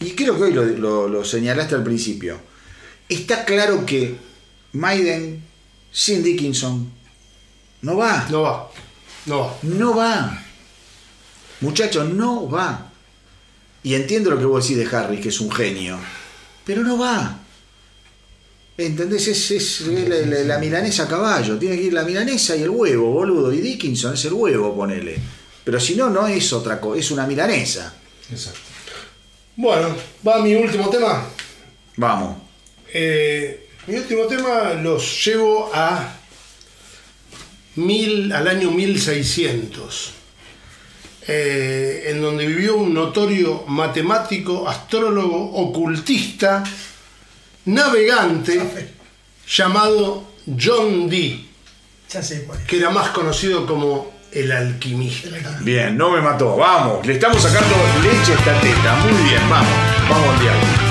y 0.00 0.10
creo 0.10 0.36
que 0.36 0.44
hoy 0.44 0.76
lo, 0.76 1.24
señalaste 1.24 1.74
al 1.74 1.82
principio, 1.82 2.38
está 3.08 3.44
claro 3.44 3.84
que 3.86 4.16
Maiden 4.72 5.42
sin 5.90 6.22
Dickinson 6.22 6.90
no 7.82 7.96
va. 7.96 8.26
No 8.30 8.42
va. 8.42 8.70
No 9.26 9.40
va. 9.40 9.58
No 9.62 9.96
va. 9.96 10.44
Muchachos, 11.60 12.08
no 12.08 12.48
va. 12.48 12.90
Y 13.82 13.94
entiendo 13.94 14.30
lo 14.30 14.38
que 14.38 14.44
vos 14.44 14.64
decís 14.66 14.76
de 14.78 14.96
Harry, 14.96 15.20
que 15.20 15.28
es 15.28 15.40
un 15.40 15.50
genio. 15.50 15.98
Pero 16.64 16.82
no 16.82 16.98
va. 16.98 17.38
¿Entendés? 18.76 19.26
Es, 19.28 19.80
la, 19.82 20.44
la, 20.44 20.58
milanesa 20.58 21.04
a 21.04 21.08
caballo. 21.08 21.58
Tiene 21.58 21.76
que 21.76 21.82
ir 21.84 21.92
la 21.92 22.04
milanesa 22.04 22.54
y 22.56 22.62
el 22.62 22.70
huevo, 22.70 23.10
boludo. 23.10 23.52
Y 23.52 23.60
Dickinson 23.60 24.14
es 24.14 24.24
el 24.24 24.34
huevo, 24.34 24.74
ponele. 24.76 25.18
Pero 25.64 25.80
si 25.80 25.94
no, 25.96 26.10
no 26.10 26.26
es 26.26 26.52
otra 26.52 26.80
cosa, 26.80 27.00
es 27.00 27.10
una 27.10 27.26
milanesa. 27.26 27.94
Exacto. 28.30 28.60
Bueno, 29.56 29.94
va 30.26 30.40
mi 30.40 30.54
último 30.54 30.88
tema. 30.88 31.26
Vamos. 31.96 32.47
Eh, 32.92 33.68
mi 33.86 33.96
último 33.96 34.26
tema 34.26 34.74
los 34.74 35.24
llevo 35.24 35.70
a 35.72 36.14
mil, 37.76 38.32
al 38.32 38.48
año 38.48 38.70
1600, 38.70 40.12
eh, 41.26 42.04
en 42.08 42.20
donde 42.20 42.46
vivió 42.46 42.76
un 42.76 42.92
notorio 42.92 43.64
matemático, 43.66 44.68
astrólogo, 44.68 45.52
ocultista, 45.52 46.64
navegante, 47.66 48.60
llamado 49.46 50.24
John 50.60 51.08
Dee, 51.08 51.46
que 52.66 52.76
era 52.76 52.90
más 52.90 53.10
conocido 53.10 53.66
como 53.66 54.18
el 54.32 54.52
alquimista. 54.52 55.58
Bien, 55.60 55.96
no 55.96 56.10
me 56.10 56.20
mató. 56.20 56.56
Vamos, 56.56 57.06
le 57.06 57.14
estamos 57.14 57.42
sacando 57.42 57.74
leche 58.02 58.32
a 58.32 58.36
esta 58.36 58.60
teta. 58.60 58.96
Muy 58.96 59.28
bien, 59.28 59.48
vamos. 59.48 59.72
Vamos 60.08 60.34
al 60.34 60.40
diálogo. 60.40 60.87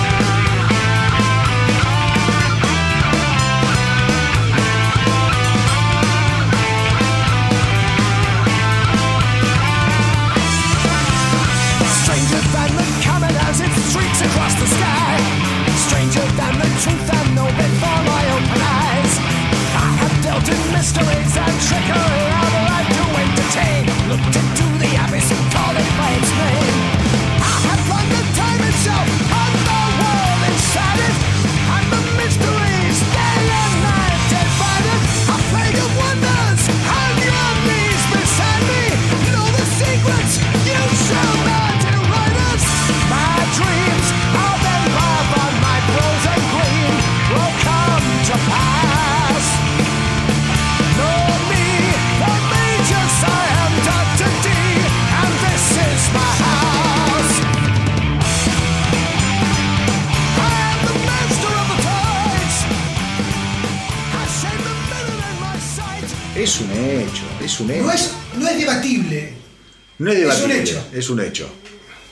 Es 71.07 71.11
un 71.11 71.21
hecho. 71.21 71.49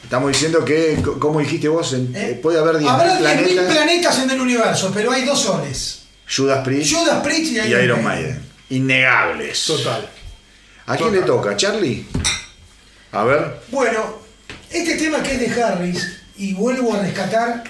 Estamos 0.04 0.32
diciendo 0.32 0.64
que, 0.64 0.98
como 1.20 1.42
dijiste 1.42 1.68
vos, 1.68 1.94
¿Eh? 1.94 2.40
puede 2.42 2.60
haber 2.60 2.78
10.000 2.78 3.18
planetas. 3.20 3.66
planetas 3.66 4.20
en 4.20 4.30
el 4.30 4.40
universo, 4.40 4.90
pero 4.94 5.12
hay 5.12 5.26
dos 5.26 5.42
soles. 5.42 6.04
Judas 6.34 6.64
Priest, 6.64 6.96
Judas 6.96 7.22
Priest 7.22 7.52
y, 7.52 7.74
Iron, 7.74 8.02
Maiden. 8.02 8.42
Innegables. 8.70 9.66
Total. 9.66 10.10
¿A 10.86 10.96
quién 10.96 11.12
le 11.12 11.24
toca? 11.24 11.58
¿Charlie? 11.58 12.06
A 13.12 13.26
ver. 13.26 13.60
Bueno, 13.70 14.20
este 14.72 14.96
tema 14.96 15.22
que 15.22 15.34
es 15.34 15.40
de 15.42 15.62
Harris, 15.62 16.08
y 16.38 16.54
vuelvo 16.54 16.94
a 16.94 17.02
rescatar 17.02 17.66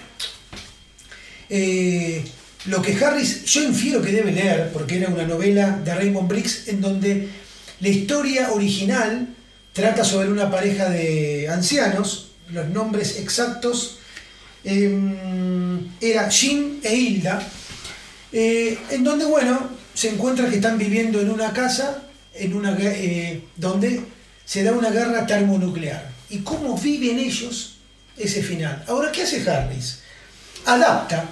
eh, 1.49 2.23
lo 2.65 2.83
que 2.83 3.03
Harris, 3.03 3.45
yo 3.45 3.63
infiero 3.63 3.99
que 3.99 4.11
debe 4.11 4.31
leer, 4.31 4.69
porque 4.71 4.97
era 4.97 5.09
una 5.09 5.25
novela 5.25 5.71
de 5.83 5.95
Raymond 5.95 6.29
Briggs, 6.29 6.67
en 6.67 6.81
donde 6.81 7.29
la 7.79 7.89
historia 7.89 8.51
original 8.51 9.34
trata 9.75 10.05
sobre 10.05 10.29
una 10.29 10.49
pareja 10.49 10.89
de 10.89 11.49
ancianos, 11.49 12.31
los 12.49 12.69
nombres 12.69 13.19
exactos 13.19 13.97
em, 14.63 15.91
era 15.99 16.31
Jim 16.31 16.79
e 16.81 16.95
Hilda, 16.95 17.45
eh, 18.31 18.79
en 18.89 19.03
donde, 19.03 19.25
bueno, 19.25 19.69
se 19.93 20.09
encuentra 20.09 20.49
que 20.49 20.55
están 20.55 20.77
viviendo 20.77 21.19
en 21.19 21.29
una 21.29 21.51
casa 21.51 22.03
en 22.33 22.53
una, 22.53 22.73
eh, 22.79 23.43
donde 23.57 24.01
se 24.45 24.63
da 24.63 24.71
una 24.71 24.91
guerra 24.91 25.27
termonuclear. 25.27 26.09
¿Y 26.29 26.39
cómo 26.39 26.77
viven 26.77 27.19
ellos 27.19 27.75
ese 28.15 28.41
final? 28.41 28.81
Ahora, 28.87 29.11
¿qué 29.11 29.23
hace 29.23 29.47
Harris? 29.49 29.99
Adapta 30.65 31.25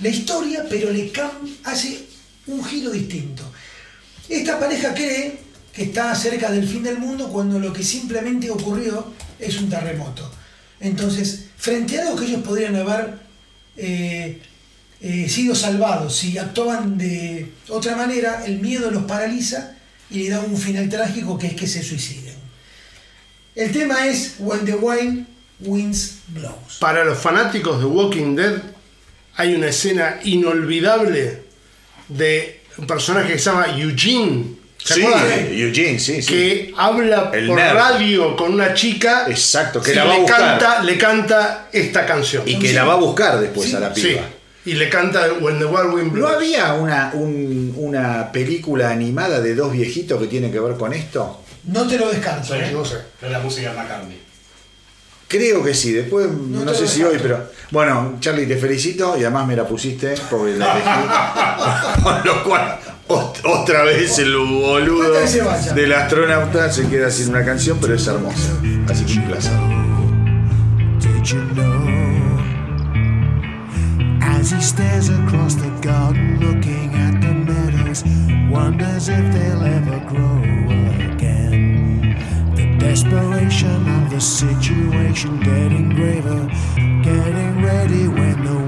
la 0.00 0.08
historia, 0.08 0.64
pero 0.70 0.90
le 0.90 1.12
hace 1.64 2.06
un 2.46 2.64
giro 2.64 2.90
distinto. 2.90 3.42
Esta 4.26 4.58
pareja 4.58 4.94
cree 4.94 5.43
que 5.74 5.84
está 5.84 6.14
cerca 6.14 6.50
del 6.50 6.66
fin 6.66 6.82
del 6.82 6.98
mundo 6.98 7.28
cuando 7.28 7.58
lo 7.58 7.72
que 7.72 7.82
simplemente 7.82 8.50
ocurrió 8.50 9.12
es 9.38 9.58
un 9.58 9.68
terremoto. 9.68 10.30
Entonces, 10.80 11.46
frente 11.56 11.98
a 11.98 12.02
algo 12.02 12.16
que 12.16 12.26
ellos 12.26 12.42
podrían 12.42 12.76
haber 12.76 13.18
eh, 13.76 14.40
eh, 15.00 15.28
sido 15.28 15.54
salvados, 15.54 16.14
si 16.16 16.38
actuaban 16.38 16.96
de 16.96 17.52
otra 17.68 17.96
manera, 17.96 18.44
el 18.46 18.60
miedo 18.60 18.90
los 18.90 19.04
paraliza 19.04 19.76
y 20.10 20.24
le 20.24 20.30
da 20.30 20.40
un 20.40 20.56
final 20.56 20.88
trágico 20.88 21.38
que 21.38 21.48
es 21.48 21.54
que 21.54 21.66
se 21.66 21.82
suiciden. 21.82 22.34
El 23.54 23.72
tema 23.72 24.06
es 24.06 24.36
When 24.38 24.64
the 24.64 24.74
Wine 24.74 25.26
Winds 25.60 26.18
Blows. 26.28 26.78
Para 26.80 27.04
los 27.04 27.18
fanáticos 27.18 27.80
de 27.80 27.86
Walking 27.86 28.36
Dead, 28.36 28.62
hay 29.36 29.54
una 29.54 29.68
escena 29.68 30.20
inolvidable 30.24 31.42
de 32.08 32.62
un 32.78 32.86
personaje 32.86 33.32
que 33.32 33.38
se 33.38 33.50
llama 33.50 33.66
Eugene. 33.76 34.63
¿Se 34.84 34.96
sí, 34.96 35.02
Eugene, 35.02 35.98
sí, 35.98 36.20
sí. 36.20 36.28
Que 36.28 36.74
habla 36.76 37.32
por 37.32 37.56
radio 37.56 38.36
con 38.36 38.52
una 38.52 38.74
chica. 38.74 39.24
Exacto, 39.28 39.80
que 39.80 39.94
la 39.94 40.04
va 40.04 40.14
a 40.14 40.18
buscar. 40.18 40.58
Canta, 40.58 40.82
le 40.82 40.98
canta 40.98 41.68
esta 41.72 42.04
canción. 42.04 42.42
Y 42.44 42.58
que 42.58 42.74
la 42.74 42.84
va 42.84 42.92
a 42.92 42.96
buscar 42.96 43.40
después 43.40 43.72
a 43.72 43.80
la 43.80 43.94
piba. 43.94 44.20
Y 44.66 44.74
le 44.74 44.90
canta 44.90 45.26
When 45.40 45.58
the 45.58 45.64
Wild 45.64 45.94
Wind 45.94 46.12
Blows. 46.12 46.30
¿No 46.30 46.36
había 46.36 46.74
una, 46.74 47.12
una 47.14 48.30
película 48.30 48.90
animada 48.90 49.40
de 49.40 49.54
dos 49.54 49.72
viejitos 49.72 50.20
que 50.20 50.26
tiene 50.26 50.50
que 50.50 50.60
ver 50.60 50.76
con 50.76 50.92
esto? 50.92 51.42
No 51.64 51.86
te 51.86 51.98
lo 51.98 52.10
descanso. 52.10 52.54
¿eh? 52.54 52.68
No 52.70 52.84
sé. 52.84 52.96
Es 53.22 53.30
la 53.30 53.38
música 53.38 53.70
de 53.70 53.76
McCartney. 53.76 54.20
Creo 55.28 55.64
que 55.64 55.72
sí, 55.72 55.92
después 55.92 56.30
no, 56.30 56.74
sé 56.74 56.86
si 56.86 57.02
hoy, 57.02 57.18
pero. 57.20 57.50
Bueno, 57.70 58.18
Charlie, 58.20 58.46
te 58.46 58.58
felicito 58.58 59.16
y 59.16 59.22
además 59.22 59.46
me 59.46 59.56
la 59.56 59.66
pusiste 59.66 60.14
porque 60.30 60.56
la 60.56 60.72
elegí. 60.74 62.02
Con 62.02 62.24
lo 62.24 62.44
cual, 62.44 62.78
otra 63.08 63.84
vez 63.84 64.18
el 64.18 64.36
boludo 64.36 65.12
del 65.74 65.92
astronauta 65.92 66.70
se 66.72 66.88
queda 66.88 67.10
sin 67.10 67.30
una 67.30 67.44
canción, 67.44 67.78
pero 67.80 67.94
es 67.94 68.06
hermosa. 68.06 68.52
Así 68.88 69.04
que 69.04 69.18
un 69.18 69.24
placer. 69.26 69.52
As 74.20 74.52
he 74.52 74.60
stares 74.60 75.08
across 75.08 75.54
the 75.54 75.70
garden 75.80 76.38
looking 76.38 76.94
at 76.94 77.20
the 77.20 77.32
meadows, 77.32 78.04
wonders 78.50 79.08
if 79.08 79.32
they'll 79.32 79.62
ever 79.62 80.00
grow 80.06 80.42
again. 81.12 82.16
The 82.54 82.76
desperation 82.78 83.88
of 83.88 84.10
the 84.10 84.20
situation 84.20 85.40
getting 85.40 85.94
graver, 85.94 86.46
getting 87.02 87.62
ready 87.62 88.06
when 88.06 88.44
the 88.44 88.63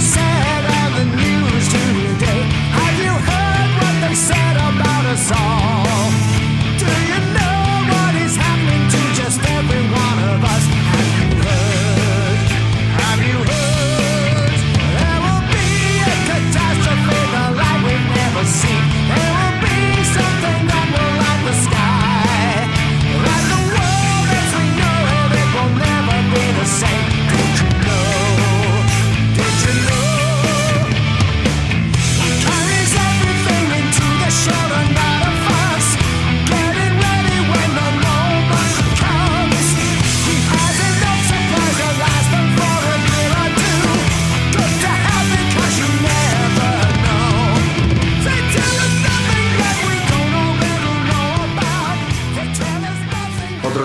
said 0.00 0.64
I've 0.80 1.06
news 1.16 1.68
today. 1.68 2.42
Have 2.78 2.98
you 3.04 3.14
heard 3.28 3.70
what 3.80 4.08
they 4.08 4.14
said 4.14 4.56
about 4.56 5.04
us 5.06 5.32
all? 5.32 6.33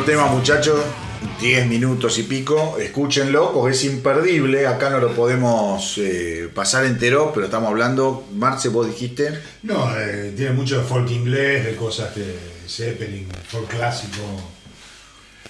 Tema, 0.09 0.25
muchachos. 0.25 0.79
10 1.39 1.67
minutos 1.67 2.17
y 2.17 2.23
pico, 2.23 2.77
escúchenlo 2.79 3.53
porque 3.53 3.75
es 3.75 3.83
imperdible. 3.83 4.65
Acá 4.65 4.89
no 4.89 4.97
lo 4.99 5.13
podemos 5.13 5.99
eh, 5.99 6.49
pasar 6.53 6.85
entero, 6.85 7.31
pero 7.31 7.45
estamos 7.45 7.69
hablando. 7.69 8.25
Marce, 8.33 8.69
vos 8.69 8.87
dijiste. 8.87 9.39
No, 9.61 9.87
eh, 9.95 10.33
tiene 10.35 10.53
mucho 10.53 10.79
de 10.79 10.83
folk 10.83 11.11
inglés, 11.11 11.63
de 11.65 11.75
cosas 11.75 12.15
de 12.15 12.35
Zeppelin, 12.67 13.27
folk 13.49 13.67
clásico. 13.67 14.23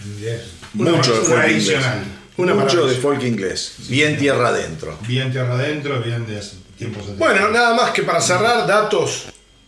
inglés. 0.05 0.41
Mucho 0.73 1.13
de 1.13 1.21
folk 1.21 1.47
inglés. 1.51 1.85
Una 2.35 2.53
Mucho 2.53 2.85
de 2.85 2.95
folk 2.95 3.23
inglés. 3.23 3.75
Bien 3.87 4.17
tierra 4.17 4.49
adentro. 4.49 4.97
Bien 5.07 5.31
tierra 5.31 5.53
adentro, 5.53 6.01
bien 6.01 6.27
de 6.27 6.41
tiempos 6.77 7.03
atrás. 7.03 7.17
Bueno, 7.17 7.49
nada 7.49 7.73
más 7.75 7.91
que 7.91 8.03
para 8.03 8.19
cerrar, 8.19 8.67
datos. 8.67 9.27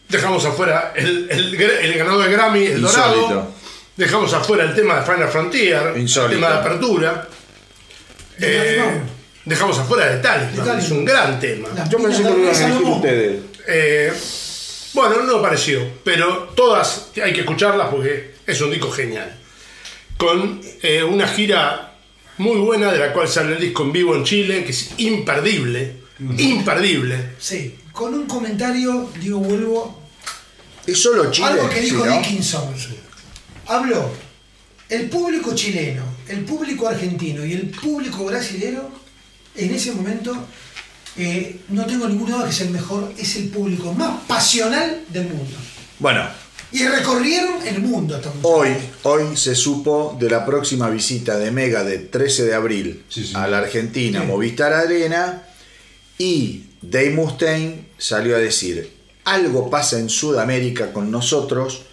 Dejamos 0.09 0.43
afuera 0.43 0.91
el, 0.95 1.29
el, 1.31 1.55
el 1.55 1.97
ganador 1.97 2.25
de 2.25 2.31
Grammy, 2.33 2.65
el 2.65 2.81
Insólito. 2.81 3.21
Dorado. 3.29 3.60
Dejamos 4.01 4.33
afuera 4.33 4.63
el 4.63 4.73
tema 4.73 4.99
de 4.99 5.05
Final 5.05 5.29
Frontier, 5.29 5.93
Insólito. 5.95 6.33
el 6.33 6.39
tema 6.39 6.53
de 6.53 6.57
apertura. 6.57 7.27
Eh, 8.39 8.99
dejamos 9.45 9.77
afuera 9.77 10.09
de 10.09 10.17
Talisman, 10.17 10.79
es 10.79 10.89
un 10.89 11.05
gran 11.05 11.39
tema. 11.39 11.69
Yo 11.87 11.99
pensé 11.99 12.23
que 12.23 12.29
lo 12.31 12.39
iban 12.39 12.55
a 12.55 12.57
de 12.57 12.65
elegir 12.65 12.87
ustedes. 12.87 13.41
Eh, 13.67 14.11
bueno, 14.93 15.21
no 15.21 15.37
me 15.37 15.43
pareció, 15.43 15.87
pero 16.03 16.51
todas 16.55 17.09
hay 17.23 17.31
que 17.31 17.41
escucharlas 17.41 17.89
porque 17.89 18.33
es 18.47 18.59
un 18.59 18.71
disco 18.71 18.89
genial. 18.89 19.37
Con 20.17 20.59
eh, 20.81 21.03
una 21.03 21.27
gira 21.27 21.93
muy 22.39 22.57
buena 22.57 22.91
de 22.91 22.97
la 22.97 23.13
cual 23.13 23.27
sale 23.27 23.53
el 23.53 23.61
disco 23.61 23.83
en 23.83 23.91
vivo 23.91 24.15
en 24.15 24.23
Chile, 24.23 24.63
que 24.63 24.71
es 24.71 24.93
imperdible, 24.97 25.97
imperdible. 26.39 27.33
Sí, 27.37 27.75
con 27.91 28.15
un 28.15 28.25
comentario, 28.25 29.11
digo, 29.19 29.37
vuelvo. 29.37 30.01
¿Es 30.87 30.99
solo 30.99 31.29
Chile? 31.29 31.49
Algo 31.49 31.69
que 31.69 31.81
dijo 31.81 32.03
Sí, 32.03 32.09
¿no? 32.09 32.17
Dickinson. 32.17 32.73
Habló. 33.71 34.09
El 34.89 35.09
público 35.09 35.55
chileno, 35.55 36.03
el 36.27 36.43
público 36.43 36.89
argentino 36.89 37.45
y 37.45 37.53
el 37.53 37.69
público 37.69 38.25
brasilero, 38.25 38.89
en 39.55 39.73
ese 39.73 39.93
momento, 39.93 40.35
eh, 41.15 41.61
no 41.69 41.85
tengo 41.85 42.09
ninguna 42.09 42.35
duda 42.35 42.45
que 42.45 42.51
es 42.51 42.59
el 42.61 42.71
mejor, 42.71 43.13
es 43.17 43.37
el 43.37 43.47
público 43.47 43.93
más 43.93 44.19
pasional 44.27 45.01
del 45.07 45.23
mundo. 45.29 45.55
Bueno, 45.99 46.27
Y 46.73 46.85
recorrieron 46.87 47.65
el 47.67 47.79
mundo 47.81 48.15
hasta 48.15 48.31
hoy, 48.43 48.69
hoy 49.03 49.35
se 49.37 49.55
supo 49.55 50.15
de 50.19 50.29
la 50.29 50.45
próxima 50.45 50.89
visita 50.89 51.37
de 51.37 51.51
Mega 51.51 51.83
del 51.83 52.09
13 52.09 52.45
de 52.45 52.53
abril 52.53 53.03
Sí, 53.09 53.25
sí. 53.25 53.33
a 53.35 53.45
la 53.47 53.57
Argentina, 53.59 54.21
Sí. 54.21 54.27
Movistar 54.27 54.71
Arena, 54.73 55.43
y 56.17 56.63
Dave 56.81 57.09
Mustaine 57.11 57.85
salió 57.97 58.35
a 58.35 58.39
decir, 58.39 58.89
algo 59.25 59.69
pasa 59.69 59.99
en 59.99 60.09
Sudamérica 60.09 60.91
con 60.93 61.11
nosotros 61.11 61.83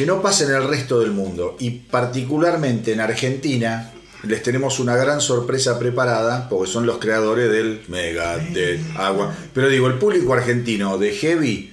que 0.00 0.06
no 0.06 0.22
pasa 0.22 0.44
en 0.44 0.54
el 0.54 0.66
resto 0.66 0.98
del 1.00 1.10
mundo, 1.10 1.56
y 1.60 1.72
particularmente 1.72 2.94
en 2.94 3.00
Argentina, 3.00 3.92
les 4.22 4.42
tenemos 4.42 4.80
una 4.80 4.96
gran 4.96 5.20
sorpresa 5.20 5.78
preparada, 5.78 6.48
porque 6.48 6.70
son 6.70 6.86
los 6.86 6.96
creadores 6.96 7.52
del 7.52 7.82
Mega 7.88 8.38
de 8.38 8.80
Agua. 8.96 9.34
Pero 9.52 9.68
digo, 9.68 9.88
el 9.88 9.98
público 9.98 10.32
argentino 10.32 10.96
de 10.96 11.12
Heavy, 11.12 11.69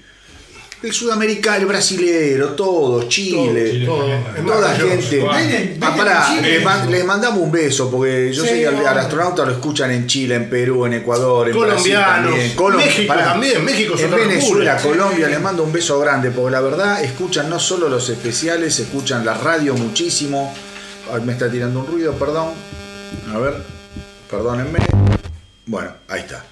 el 0.84 0.94
sudamericano, 0.94 1.58
el 1.58 1.66
brasilero, 1.66 2.50
todo, 2.50 3.08
Chile, 3.10 3.86
toda 3.86 4.76
gente. 4.76 5.26
Ah, 5.30 6.86
les, 6.90 7.06
mandamos 7.06 7.42
un 7.42 7.52
beso, 7.52 7.90
porque 7.90 8.32
yo 8.34 8.44
sé 8.44 8.60
que 8.60 8.68
al, 8.68 8.98
astronauta 8.98 9.46
lo 9.46 9.54
escuchan 9.54 9.92
en 9.92 10.08
Chile, 10.08 10.36
en 10.36 10.50
Perú, 10.50 10.86
en 10.86 10.94
Ecuador, 10.94 11.48
en 11.50 11.56
Colombianos, 11.56 12.32
también. 12.56 12.76
México 12.76 13.14
también, 13.14 13.66
México 13.66 13.96
En 13.98 14.12
Venezuela, 14.12 14.78
Colombia, 14.78 15.28
les 15.28 15.42
mando 15.42 15.64
un 15.64 15.72
beso 15.72 16.00
grande, 16.00 16.32
porque 16.32 16.52
la 16.52 16.62
verdad 16.62 17.04
escuchan 17.04 17.50
no 17.50 17.60
solo 17.60 17.90
los 17.90 18.10
especiales, 18.10 18.80
escuchan 18.80 19.26
la 19.26 19.34
radio 19.34 19.74
muchísimo 19.74 20.54
me 21.24 21.34
está 21.34 21.50
tirando 21.50 21.80
un 21.80 21.88
ruido, 21.88 22.14
perdón. 22.14 22.54
A 23.34 23.38
ver, 23.38 23.56
perdónenme. 24.30 24.80
Bueno, 25.66 25.92
ahí 26.08 26.22
está. 26.22 26.44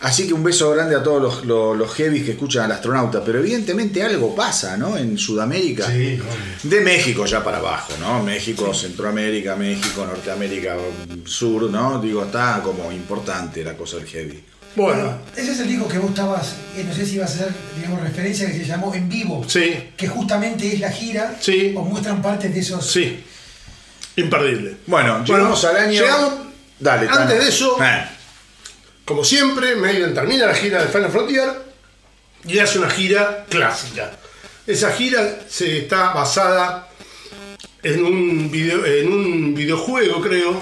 Así 0.00 0.26
que 0.26 0.34
un 0.34 0.42
beso 0.42 0.70
grande 0.70 0.94
a 0.94 1.02
todos 1.02 1.22
los, 1.22 1.44
los, 1.46 1.76
los 1.76 1.94
heavies 1.94 2.24
que 2.24 2.32
escuchan 2.32 2.64
al 2.64 2.72
astronauta. 2.72 3.24
Pero 3.24 3.38
evidentemente 3.38 4.02
algo 4.02 4.34
pasa, 4.34 4.76
¿no? 4.76 4.96
En 4.96 5.16
Sudamérica. 5.16 5.86
Sí, 5.86 6.18
De 6.62 6.80
México 6.80 7.24
ya 7.26 7.42
para 7.42 7.58
abajo, 7.58 7.94
¿no? 8.00 8.22
México, 8.22 8.72
Centroamérica, 8.74 9.56
México, 9.56 10.04
Norteamérica 10.04 10.76
Sur, 11.24 11.70
¿no? 11.70 12.00
Digo, 12.00 12.24
está 12.24 12.60
como 12.62 12.92
importante 12.92 13.64
la 13.64 13.76
cosa 13.76 13.96
del 13.96 14.06
heavy. 14.06 14.44
Bueno. 14.74 15.18
Ese 15.34 15.52
es 15.52 15.60
el 15.60 15.68
disco 15.68 15.88
que 15.88 15.98
vos 15.98 16.10
estabas, 16.10 16.54
eh, 16.76 16.84
no 16.86 16.94
sé 16.94 17.06
si 17.06 17.14
iba 17.14 17.24
a 17.24 17.28
ser, 17.28 17.48
digamos, 17.76 18.02
referencia, 18.02 18.46
que 18.46 18.58
se 18.58 18.66
llamó 18.66 18.94
En 18.94 19.08
Vivo. 19.08 19.42
Sí. 19.48 19.90
Que 19.96 20.06
justamente 20.06 20.70
es 20.70 20.80
la 20.80 20.90
gira. 20.90 21.34
Sí. 21.40 21.72
O 21.74 21.82
muestran 21.82 22.20
parte 22.20 22.50
de 22.50 22.60
esos. 22.60 22.86
Sí 22.86 23.24
Imperdible. 24.16 24.76
Bueno, 24.86 25.22
llegamos 25.24 25.64
al 25.64 25.76
año. 25.76 26.00
Llegamos, 26.00 26.34
Dale, 26.78 27.08
antes 27.08 27.38
de 27.38 27.48
eso, 27.48 27.82
eh. 27.82 28.04
Como 29.06 29.24
siempre, 29.24 29.76
Maiden 29.76 30.12
termina 30.12 30.46
la 30.46 30.54
gira 30.54 30.82
de 30.82 30.88
Final 30.88 31.10
Frontier 31.10 31.48
y 32.44 32.58
hace 32.58 32.78
una 32.78 32.90
gira 32.90 33.46
clásica. 33.48 34.18
Esa 34.66 34.92
gira 34.92 35.46
se 35.48 35.78
está 35.78 36.12
basada 36.12 36.90
en 37.84 38.04
un, 38.04 38.50
video, 38.50 38.84
en 38.84 39.12
un 39.12 39.54
videojuego, 39.54 40.20
creo. 40.20 40.60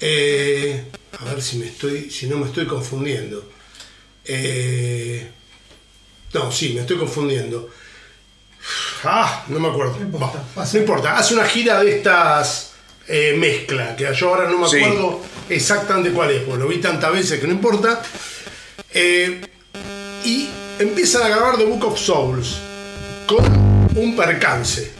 Eh, 0.00 0.84
a 1.18 1.24
ver 1.24 1.42
si, 1.42 1.56
me 1.56 1.66
estoy, 1.66 2.10
si 2.10 2.26
no 2.26 2.36
me 2.36 2.44
estoy 2.44 2.66
confundiendo. 2.66 3.50
Eh, 4.26 5.26
no, 6.34 6.52
sí, 6.52 6.74
me 6.74 6.82
estoy 6.82 6.98
confundiendo. 6.98 7.70
Ah, 9.02 9.46
no 9.48 9.60
me 9.60 9.68
acuerdo. 9.68 9.96
No 9.98 10.78
importa, 10.78 11.16
Hace 11.16 11.34
una 11.34 11.44
gira 11.46 11.82
de 11.82 11.96
estas 11.96 12.73
eh, 13.08 13.36
mezcla, 13.38 13.94
que 13.96 14.12
yo 14.14 14.28
ahora 14.28 14.48
no 14.48 14.58
me 14.58 14.66
acuerdo 14.66 15.20
exactamente 15.48 16.10
cuál 16.10 16.30
es, 16.30 16.42
porque 16.42 16.62
lo 16.62 16.68
vi 16.68 16.78
tantas 16.78 17.12
veces 17.12 17.40
que 17.40 17.46
no 17.46 17.52
importa. 17.52 18.02
Eh, 18.92 19.40
y 20.24 20.48
empiezan 20.78 21.22
a 21.22 21.28
grabar 21.28 21.56
The 21.56 21.64
Book 21.64 21.84
of 21.84 21.98
Souls 21.98 22.56
con 23.26 23.44
un 23.96 24.16
percance. 24.16 24.92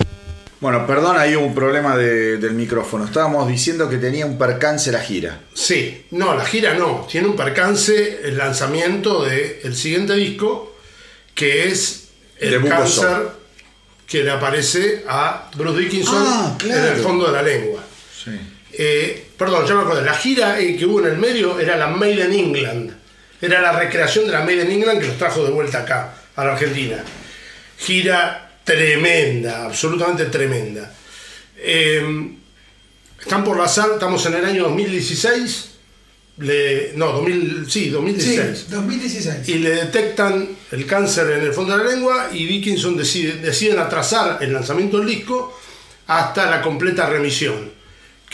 Bueno, 0.60 0.86
perdón, 0.86 1.16
hay 1.18 1.34
un 1.34 1.54
problema 1.54 1.94
del 1.96 2.52
micrófono. 2.52 3.04
Estábamos 3.04 3.46
diciendo 3.48 3.88
que 3.88 3.98
tenía 3.98 4.24
un 4.24 4.38
percance 4.38 4.90
la 4.90 5.00
gira. 5.00 5.42
Sí, 5.52 6.06
no, 6.12 6.34
la 6.34 6.44
gira 6.46 6.72
no. 6.74 7.06
Tiene 7.10 7.28
un 7.28 7.36
percance 7.36 8.20
el 8.24 8.38
lanzamiento 8.38 9.24
del 9.24 9.76
siguiente 9.76 10.14
disco, 10.14 10.74
que 11.34 11.68
es 11.68 12.08
El 12.38 12.66
Cáncer 12.66 13.44
que 14.06 14.22
le 14.22 14.30
aparece 14.30 15.04
a 15.08 15.50
Bruce 15.56 15.80
Dickinson 15.80 16.24
ah, 16.26 16.56
en 16.62 16.72
el 16.72 16.96
fondo 16.96 17.26
de 17.26 17.32
la 17.32 17.42
lengua. 17.42 17.83
Eh, 18.76 19.26
perdón, 19.36 19.66
ya 19.66 19.74
me 19.74 19.82
acuerdo. 19.82 20.02
La 20.02 20.14
gira 20.14 20.58
eh, 20.58 20.76
que 20.76 20.86
hubo 20.86 21.00
en 21.00 21.12
el 21.12 21.18
medio 21.18 21.58
era 21.58 21.76
la 21.76 21.88
Made 21.88 22.24
in 22.24 22.32
England. 22.32 22.92
Era 23.40 23.60
la 23.60 23.72
recreación 23.72 24.26
de 24.26 24.32
la 24.32 24.40
Made 24.40 24.64
in 24.64 24.70
England 24.70 25.00
que 25.00 25.06
los 25.08 25.18
trajo 25.18 25.44
de 25.44 25.50
vuelta 25.50 25.80
acá, 25.80 26.14
a 26.36 26.44
la 26.44 26.52
Argentina. 26.52 27.04
Gira 27.78 28.58
tremenda, 28.64 29.66
absolutamente 29.66 30.26
tremenda. 30.26 30.92
Eh, 31.56 32.30
están 33.20 33.44
por 33.44 33.58
la 33.58 33.68
sal, 33.68 33.92
estamos 33.94 34.24
en 34.26 34.34
el 34.34 34.44
año 34.44 34.62
2016 34.64 35.74
no, 36.36 37.12
2000, 37.12 37.66
sí, 37.70 37.90
2016. 37.90 38.70
2016. 38.70 39.48
Y 39.48 39.58
le 39.58 39.70
detectan 39.70 40.48
el 40.72 40.86
cáncer 40.86 41.30
en 41.30 41.44
el 41.44 41.52
fondo 41.52 41.76
de 41.76 41.84
la 41.84 41.90
lengua 41.90 42.28
y 42.32 42.46
Dickinson 42.46 42.96
decide, 42.96 43.36
deciden 43.36 43.78
atrasar 43.78 44.38
el 44.40 44.52
lanzamiento 44.52 44.98
del 44.98 45.08
disco 45.08 45.56
hasta 46.08 46.50
la 46.50 46.60
completa 46.60 47.08
remisión. 47.08 47.72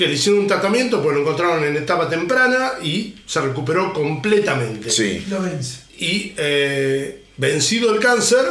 Que 0.00 0.06
le 0.06 0.14
hicieron 0.14 0.40
un 0.40 0.46
tratamiento, 0.46 1.02
pues 1.02 1.14
lo 1.14 1.20
encontraron 1.20 1.62
en 1.62 1.76
etapa 1.76 2.08
temprana 2.08 2.82
y 2.82 3.16
se 3.26 3.38
recuperó 3.42 3.92
completamente. 3.92 4.90
Sí. 4.90 5.26
Lo 5.28 5.42
vence. 5.42 5.80
Y 5.98 6.32
eh, 6.38 7.24
vencido 7.36 7.92
el 7.92 8.00
cáncer, 8.00 8.46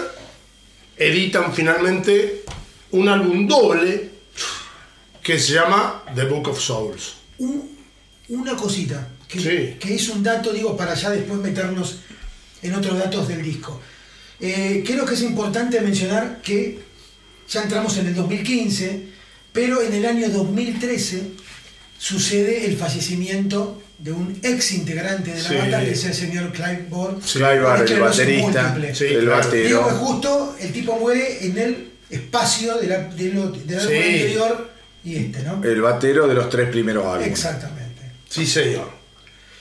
editan 0.95 1.51
finalmente 1.51 2.43
un 2.91 3.09
álbum 3.09 3.47
doble 3.47 4.11
que 5.23 5.39
se 5.39 5.53
llama 5.53 6.03
The 6.13 6.25
Book 6.25 6.49
of 6.49 6.59
Souls. 6.59 7.15
una 8.27 8.55
cosita 8.55 9.07
que, 9.27 9.79
es 9.81 10.09
un 10.09 10.21
dato, 10.21 10.53
digo, 10.53 10.77
para 10.77 10.93
ya 10.93 11.09
después 11.09 11.39
meternos 11.39 12.01
en 12.61 12.75
otros 12.75 12.95
datos 12.99 13.27
del 13.27 13.41
disco. 13.41 13.81
Eh, 14.39 14.83
creo 14.85 15.03
que 15.03 15.15
es 15.15 15.23
importante 15.23 15.81
mencionar 15.81 16.43
que 16.43 16.77
ya 17.49 17.63
entramos 17.63 17.97
en 17.97 18.05
el 18.05 18.13
2015, 18.13 19.17
pero 19.51 19.81
en 19.81 19.93
el 19.93 20.05
año 20.05 20.29
2013 20.29 21.23
sucede 21.97 22.65
el 22.65 22.77
fallecimiento 22.77 23.81
de 23.97 24.13
un 24.13 24.39
ex 24.43 24.71
integrante 24.71 25.33
de 25.33 25.43
la 25.43 25.51
banda, 25.59 25.83
que 25.83 25.91
es 25.91 26.05
el 26.05 26.13
señor 26.13 26.51
Clive 26.53 26.85
Ball. 26.89 27.19
Clive 27.19 27.61
Ball, 27.61 27.91
el 27.91 27.99
baterista, 27.99 28.77
el 28.77 29.27
batero. 29.27 29.67
Digo 29.67 29.83
justo 29.83 30.55
el 30.59 30.71
tipo 30.71 30.97
muere 30.97 31.45
en 31.45 31.57
el 31.57 31.91
espacio 32.09 32.77
de 32.77 32.87
la, 32.87 32.97
de 32.99 33.77
anterior 33.77 34.69
y 35.03 35.15
este, 35.15 35.43
¿no? 35.43 35.63
El 35.63 35.81
batero 35.81 36.27
de 36.27 36.33
los 36.33 36.49
tres 36.49 36.69
primeros 36.69 37.05
álbumes. 37.05 37.27
Exactamente. 37.27 38.01
Sí, 38.29 38.45
señor. 38.45 38.89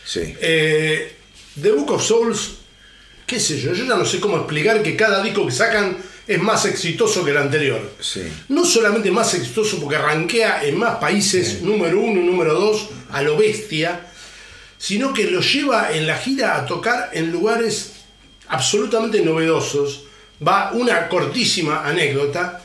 Sí. 0.05 0.35
Eh, 0.40 1.16
The 1.60 1.73
Book 1.73 1.90
of 1.93 2.05
Souls, 2.05 2.59
qué 3.27 3.40
sé 3.40 3.60
yo, 3.60 3.73
yo 3.73 3.85
ya 3.85 3.97
no 3.97 4.05
sé 4.05 4.20
cómo 4.20 4.36
explicar 4.36 4.82
que 4.82 4.97
cada 4.97 5.23
disco 5.23 5.47
que 5.47 5.52
sacan 5.52 5.97
es 6.29 6.41
más 6.43 6.67
exitoso 6.67 7.25
que 7.25 7.31
el 7.31 7.39
anterior. 7.39 7.81
Sí. 8.01 8.31
No 8.51 8.65
solamente 8.67 9.11
más 9.11 9.33
exitoso 9.33 9.81
porque 9.81 9.97
arranquea 9.97 10.63
en 10.63 10.77
más 10.77 10.97
países, 10.97 11.63
número 11.63 11.99
uno 11.99 12.21
y 12.21 12.25
número 12.25 12.53
dos, 12.53 12.91
a 13.11 13.23
lo 13.23 13.39
bestia, 13.39 14.07
sino 14.77 15.15
que 15.15 15.25
lo 15.25 15.41
lleva 15.41 15.91
en 15.91 16.07
la 16.07 16.19
gira 16.19 16.57
a 16.57 16.67
tocar 16.67 17.11
en 17.15 17.33
lugares 17.33 17.93
absolutamente 18.49 19.23
novedosos. 19.23 20.05
Va 20.47 20.71
una 20.73 21.09
cortísima 21.09 21.89
anécdota. 21.89 22.63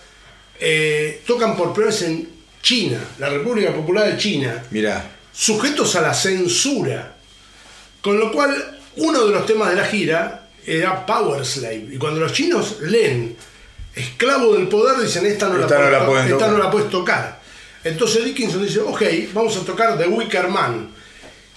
Eh, 0.59 1.23
tocan 1.25 1.55
por 1.55 1.71
primera 1.73 1.91
vez 1.91 2.01
en 2.03 2.29
China, 2.61 2.99
la 3.17 3.29
República 3.29 3.73
Popular 3.73 4.11
de 4.11 4.17
China. 4.17 4.61
Mira. 4.71 5.09
Sujetos 5.31 5.95
a 5.95 6.01
la 6.01 6.13
censura. 6.13 7.15
Con 8.01 8.19
lo 8.19 8.31
cual, 8.31 8.81
uno 8.97 9.25
de 9.25 9.31
los 9.31 9.45
temas 9.47 9.69
de 9.69 9.77
la 9.77 9.85
gira 9.85 10.49
era 10.65 11.05
Power 11.05 11.43
Slave. 11.43 11.87
Y 11.93 11.97
cuando 11.97 12.19
los 12.19 12.33
chinos 12.33 12.81
leen 12.81 13.35
esclavo 13.95 14.55
del 14.55 14.67
poder, 14.67 14.99
dicen, 14.99 15.25
esta 15.25 15.47
no, 15.47 15.57
la, 15.57 16.05
puedes, 16.71 16.89
tocar. 16.89 17.41
Entonces 17.83 18.25
Dickinson 18.25 18.63
dice, 18.63 18.79
ok, 18.79 19.01
vamos 19.33 19.55
a 19.57 19.65
tocar 19.65 19.97
The 19.97 20.07
Wicker 20.07 20.47
Man. 20.47 20.89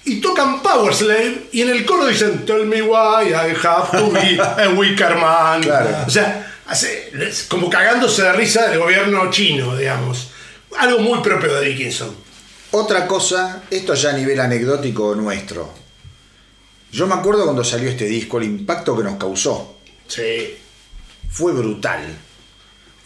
Y 0.04 0.20
tocan 0.20 0.62
Power 0.62 0.94
Slave 0.94 1.48
y 1.52 1.62
en 1.62 1.70
el 1.70 1.84
coro 1.84 2.06
dicen, 2.06 2.46
tell 2.46 2.64
me 2.64 2.80
why 2.80 3.28
I 3.28 3.54
have 3.62 3.98
to 3.98 4.10
be 4.10 4.38
a 4.40 4.68
Wicker 4.76 5.16
Man. 5.16 5.62
O 6.06 6.10
sea, 6.10 6.54
como 7.48 7.68
cagándose 7.68 8.22
de 8.22 8.32
risa 8.32 8.68
del 8.68 8.78
gobierno 8.78 9.30
chino, 9.30 9.76
digamos. 9.76 10.30
Algo 10.78 11.00
muy 11.00 11.20
propio 11.20 11.54
de 11.54 11.68
Dickinson. 11.68 12.14
Otra 12.70 13.06
cosa, 13.06 13.62
esto 13.70 13.94
ya 13.94 14.10
a 14.10 14.12
nivel 14.12 14.38
anecdótico 14.38 15.14
nuestro 15.14 15.86
yo 16.96 17.06
me 17.06 17.14
acuerdo 17.14 17.44
cuando 17.44 17.62
salió 17.62 17.90
este 17.90 18.06
disco, 18.06 18.38
el 18.38 18.44
impacto 18.44 18.96
que 18.96 19.02
nos 19.02 19.16
causó. 19.16 19.76
Sí. 20.06 20.56
Fue 21.28 21.52
brutal. 21.52 22.00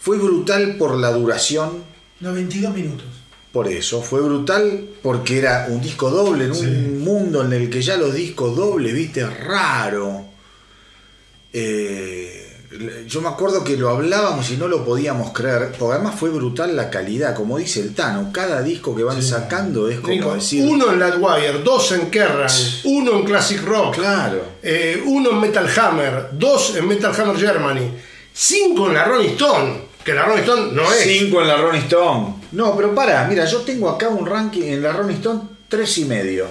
Fue 0.01 0.17
brutal 0.17 0.77
por 0.77 0.97
la 0.97 1.11
duración. 1.11 1.83
92 2.21 2.73
minutos. 2.73 3.05
Por 3.51 3.67
eso, 3.67 4.01
fue 4.01 4.19
brutal 4.19 4.89
porque 5.03 5.37
era 5.37 5.67
un 5.69 5.79
disco 5.79 6.09
doble 6.09 6.45
en 6.45 6.51
un 6.53 7.03
mundo 7.03 7.45
en 7.45 7.53
el 7.53 7.69
que 7.69 7.83
ya 7.83 7.97
los 7.97 8.11
discos 8.11 8.55
dobles, 8.55 8.95
viste, 8.95 9.23
raro. 9.23 10.25
Eh, 11.53 12.41
yo 13.05 13.21
me 13.21 13.27
acuerdo 13.27 13.63
que 13.63 13.77
lo 13.77 13.89
hablábamos 13.89 14.49
y 14.49 14.57
no 14.57 14.67
lo 14.67 14.83
podíamos 14.83 15.33
creer, 15.33 15.73
porque 15.77 15.93
además 15.93 16.15
fue 16.17 16.29
brutal 16.29 16.75
la 16.75 16.89
calidad, 16.89 17.35
como 17.35 17.59
dice 17.59 17.81
el 17.81 17.93
Tano, 17.93 18.31
cada 18.33 18.63
disco 18.63 18.95
que 18.95 19.03
van 19.03 19.21
sacando 19.21 19.87
es 19.87 19.99
como 19.99 20.33
decir... 20.33 20.65
Uno 20.67 20.91
en 20.91 20.99
Ladwire, 20.99 21.59
dos 21.63 21.91
en 21.91 22.09
Kerrang, 22.09 22.49
uno 22.85 23.17
en 23.17 23.25
Classic 23.25 23.61
Rock, 23.61 23.97
claro. 23.97 24.41
Eh, 24.63 25.03
uno 25.05 25.29
en 25.29 25.41
Metal 25.41 25.69
Hammer, 25.77 26.29
dos 26.31 26.75
en 26.75 26.87
Metal 26.87 27.13
Hammer 27.15 27.37
Germany, 27.37 27.91
cinco 28.33 28.87
en 28.87 28.93
la 28.95 29.03
Rolling 29.03 29.31
Stone, 29.31 29.90
que 30.03 30.13
la 30.13 30.25
Rolling 30.25 30.41
Stone 30.41 30.71
no 30.73 30.91
es... 30.91 30.99
Cinco 30.99 31.41
en 31.41 31.47
la 31.47 31.57
Rolling 31.57 31.81
Stone. 31.81 32.35
No, 32.53 32.75
pero 32.75 32.93
para, 32.93 33.25
mira, 33.27 33.45
yo 33.45 33.59
tengo 33.59 33.89
acá 33.89 34.09
un 34.09 34.25
ranking 34.25 34.63
en 34.63 34.81
la 34.81 34.91
Rolling 34.91 35.15
Stone 35.15 35.41
tres 35.67 35.97
y 35.99 36.05
medio. 36.05 36.47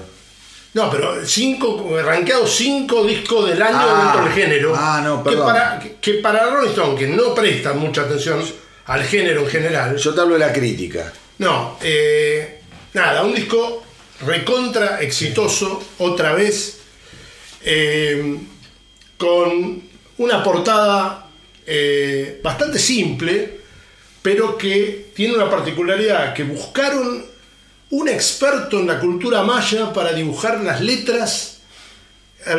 No, 0.73 0.89
pero 0.91 1.27
cinco, 1.27 1.91
rankeado 2.03 2.47
cinco 2.47 3.05
discos 3.05 3.49
del 3.51 3.61
año 3.61 3.79
ah, 3.81 4.03
dentro 4.05 4.25
del 4.25 4.33
género. 4.33 4.73
Ah, 4.77 5.01
no, 5.03 5.23
perdón. 5.23 5.41
Que 5.41 5.53
para, 5.53 5.79
que 6.01 6.15
para 6.15 6.51
Rolling 6.51 6.71
Stone, 6.71 6.99
que 6.99 7.07
no 7.09 7.35
presta 7.35 7.73
mucha 7.73 8.03
atención 8.03 8.41
al 8.87 9.03
género 9.05 9.43
en 9.43 9.49
general. 9.49 9.97
Yo 9.97 10.15
te 10.15 10.21
hablo 10.21 10.35
de 10.35 10.41
la 10.41 10.53
crítica. 10.53 11.13
No, 11.39 11.77
eh, 11.83 12.61
nada, 12.95 13.23
un 13.25 13.35
disco 13.35 13.83
recontra 14.27 15.01
exitoso, 15.01 15.83
otra 15.99 16.35
vez, 16.35 16.79
eh, 17.63 18.39
con 19.17 19.83
una 20.19 20.43
portada 20.43 21.30
eh, 21.67 22.41
bastante 22.43 22.79
simple, 22.79 23.61
pero 24.23 24.57
que 24.57 25.11
tiene 25.15 25.35
una 25.35 25.51
particularidad, 25.51 26.35
que 26.35 26.43
buscaron 26.45 27.25
un 27.91 28.09
experto 28.09 28.79
en 28.79 28.87
la 28.87 29.01
cultura 29.01 29.43
maya 29.43 29.93
para 29.93 30.13
dibujar 30.13 30.61
las 30.61 30.81
letras 30.81 31.59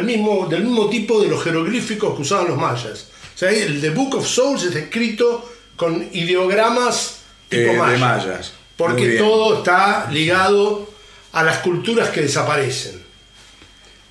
mismo, 0.04 0.48
del 0.48 0.64
mismo 0.64 0.90
tipo 0.90 1.22
de 1.22 1.28
los 1.28 1.44
jeroglíficos 1.44 2.16
que 2.16 2.22
usaban 2.22 2.48
los 2.48 2.58
mayas. 2.58 3.08
O 3.34 3.38
sea, 3.38 3.50
el 3.50 3.82
The 3.82 3.92
Book 3.92 4.16
of 4.16 4.28
Souls 4.28 4.64
es 4.64 4.76
escrito 4.76 5.50
con 5.76 6.08
ideogramas 6.14 7.22
tipo 7.50 7.72
eh, 7.72 7.98
mayas. 7.98 8.54
Porque 8.78 9.18
todo 9.18 9.60
está 9.60 10.10
ligado 10.12 10.90
a 11.34 11.44
las 11.44 11.60
culturas 11.60 12.10
que 12.10 12.22
desaparecen. 12.22 13.02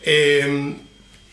Eh, 0.03 0.77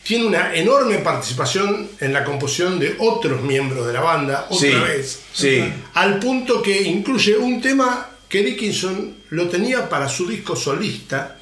tiene 0.08 0.24
una 0.24 0.54
enorme 0.54 0.96
participación 1.00 1.86
en 2.00 2.14
la 2.14 2.24
composición 2.24 2.78
de 2.78 2.96
otros 2.98 3.42
miembros 3.42 3.86
de 3.86 3.92
la 3.92 4.00
banda, 4.00 4.46
otra 4.48 4.84
vez. 4.84 5.20
Sí. 5.34 5.62
Al 5.92 6.18
punto 6.18 6.62
que 6.62 6.80
incluye 6.80 7.36
un 7.36 7.60
tema 7.60 8.08
que 8.26 8.42
Dickinson 8.42 9.18
lo 9.28 9.50
tenía 9.50 9.86
para 9.86 10.08
su 10.08 10.26
disco 10.26 10.56
solista 10.56 11.36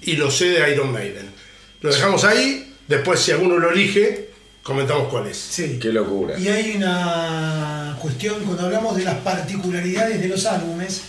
y 0.00 0.16
lo 0.16 0.30
sé 0.30 0.46
de 0.46 0.72
Iron 0.72 0.90
Maiden. 0.90 1.30
Lo 1.82 1.92
dejamos 1.92 2.24
ahí, 2.24 2.74
después 2.88 3.20
si 3.20 3.32
alguno 3.32 3.58
lo 3.58 3.70
elige, 3.70 4.30
comentamos 4.62 5.08
cuál 5.08 5.26
es. 5.26 5.36
Sí. 5.36 5.78
Qué 5.78 5.92
locura. 5.92 6.38
Y 6.38 6.48
hay 6.48 6.76
una 6.76 7.98
cuestión, 8.00 8.42
cuando 8.44 8.64
hablamos 8.64 8.96
de 8.96 9.04
las 9.04 9.16
particularidades 9.16 10.22
de 10.22 10.28
los 10.28 10.46
álbumes, 10.46 11.02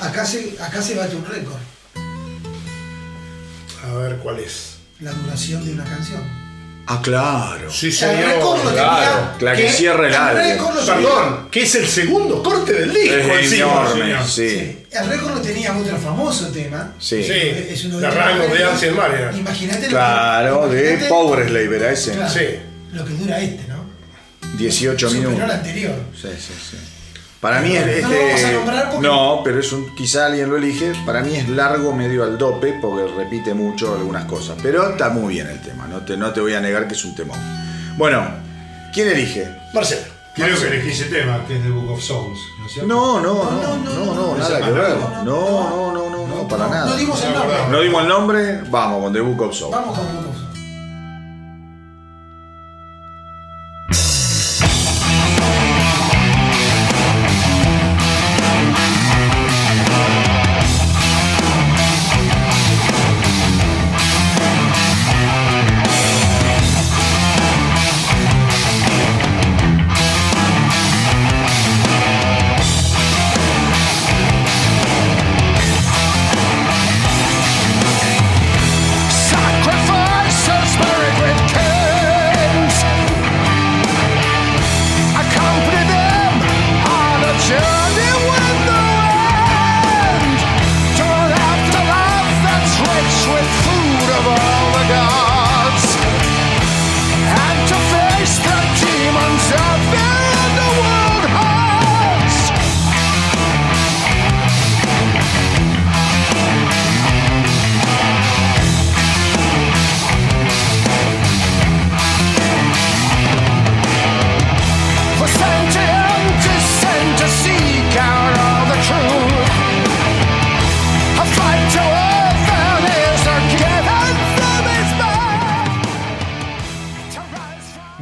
acá 0.00 0.26
se, 0.26 0.56
acá 0.60 0.82
se 0.82 0.96
bate 0.96 1.14
un 1.14 1.24
récord. 1.24 1.60
A 3.84 3.94
ver 3.94 4.16
cuál 4.16 4.40
es. 4.40 4.75
La 5.00 5.12
duración 5.12 5.64
de 5.64 5.72
una 5.72 5.84
canción. 5.84 6.22
Ah, 6.88 7.00
claro. 7.02 7.70
Sí, 7.70 7.90
señor. 7.90 8.14
El 8.14 8.26
récord 8.36 8.64
lo 8.64 8.72
Claro, 8.72 9.30
tenía. 9.38 9.52
la 9.52 9.56
que 9.56 9.68
cierra 9.70 10.06
el 10.08 10.14
álbum. 10.14 10.42
récord 10.42 10.74
lo 10.76 10.86
Perdón, 10.86 11.48
que 11.50 11.62
es 11.64 11.74
el 11.74 11.86
segundo 11.88 12.42
corte 12.42 12.72
del 12.72 12.94
disco. 12.94 13.14
Es 13.16 13.44
encima, 13.44 13.66
enorme, 13.72 14.02
señor. 14.04 14.24
sí. 14.24 14.48
Sí. 14.50 14.78
El 14.92 15.08
récord 15.08 15.34
lo 15.34 15.40
tenía 15.42 15.76
otro 15.76 15.96
famoso 15.98 16.46
tema. 16.48 16.94
Sí. 16.98 17.22
Sí, 17.24 17.32
Es 17.32 17.84
uno 17.84 17.96
of 17.96 18.02
the 18.02 18.08
primeros. 18.08 18.72
Ancient 18.72 18.96
Mariner. 18.96 19.34
Imagínate 19.36 19.82
lo 19.82 19.88
Claro, 19.88 20.70
que- 20.70 20.76
de 20.76 20.98
Slave 21.08 21.76
era 21.76 21.90
ese. 21.92 22.12
Claro, 22.12 22.32
Sí. 22.32 22.44
Lo 22.92 23.04
que 23.04 23.12
dura 23.14 23.40
este, 23.40 23.68
¿no? 23.68 23.84
18 24.56 25.08
Superó 25.10 25.30
minutos. 25.30 25.50
el 25.50 25.56
anterior. 25.56 25.94
Sí, 26.14 26.28
sí, 26.38 26.52
sí. 26.70 26.76
Para 27.40 27.60
mí 27.60 27.76
es 27.76 28.02
No 28.02 28.08
lo 28.08 28.14
este. 28.14 28.26
vamos 28.26 28.44
a 28.44 28.52
nombrar 28.52 28.90
porque- 28.90 29.06
No, 29.06 29.40
pero 29.44 29.60
es 29.60 29.72
un, 29.72 29.94
quizá 29.94 30.26
alguien 30.26 30.48
lo 30.48 30.56
elige. 30.56 30.92
Para 31.04 31.22
mí 31.22 31.36
es 31.36 31.48
largo 31.48 31.92
medio 31.92 32.24
al 32.24 32.38
dope 32.38 32.78
porque 32.80 33.06
repite 33.16 33.54
mucho 33.54 33.94
algunas 33.94 34.24
cosas. 34.24 34.56
Pero 34.62 34.90
está 34.90 35.10
muy 35.10 35.34
bien 35.34 35.46
el 35.48 35.60
tema. 35.60 35.86
No 35.86 35.98
te, 36.00 36.16
no 36.16 36.32
te 36.32 36.40
voy 36.40 36.54
a 36.54 36.60
negar 36.60 36.88
que 36.88 36.94
es 36.94 37.04
un 37.04 37.14
temón. 37.14 37.38
Bueno, 37.96 38.22
¿quién 38.92 39.08
elige? 39.08 39.48
Marcelo. 39.74 40.14
Creo 40.34 40.58
que 40.60 40.66
elegí 40.66 40.90
ese 40.90 41.04
tema, 41.06 41.42
que 41.46 41.56
es 41.56 41.62
The 41.62 41.70
Book 41.70 41.92
of 41.92 42.02
Souls, 42.02 42.38
¿no 42.60 42.66
es 42.66 42.72
cierto? 42.72 42.88
No, 42.92 43.20
no, 43.20 43.34
no, 43.44 43.50
No, 43.52 43.76
no, 43.76 43.76
no, 43.76 44.04
no, 44.04 44.14
no, 44.32 44.36
nada 44.38 44.60
que 44.60 44.70
ver. 44.70 44.96
No, 44.98 45.24
no, 45.24 45.92
no, 45.94 46.10
no, 46.10 46.26
no, 46.26 46.48
para 46.48 46.64
no, 46.66 46.70
nada. 46.74 46.86
No 46.90 46.96
dimos 46.96 47.22
el 47.24 47.32
No, 47.32 47.38
nombre. 47.38 47.56
no. 47.70 47.80
Dimos 47.80 48.02
el 48.02 48.08
nombre, 48.08 48.60
vamos 48.68 49.02
con 49.02 49.12
The 49.14 49.20
Book 49.20 49.40
of 49.42 49.54
Souls. 49.54 49.74
Vamos 49.74 49.96
con 49.98 50.06
uno. 50.08 50.26
Sacrifices 50.26 50.35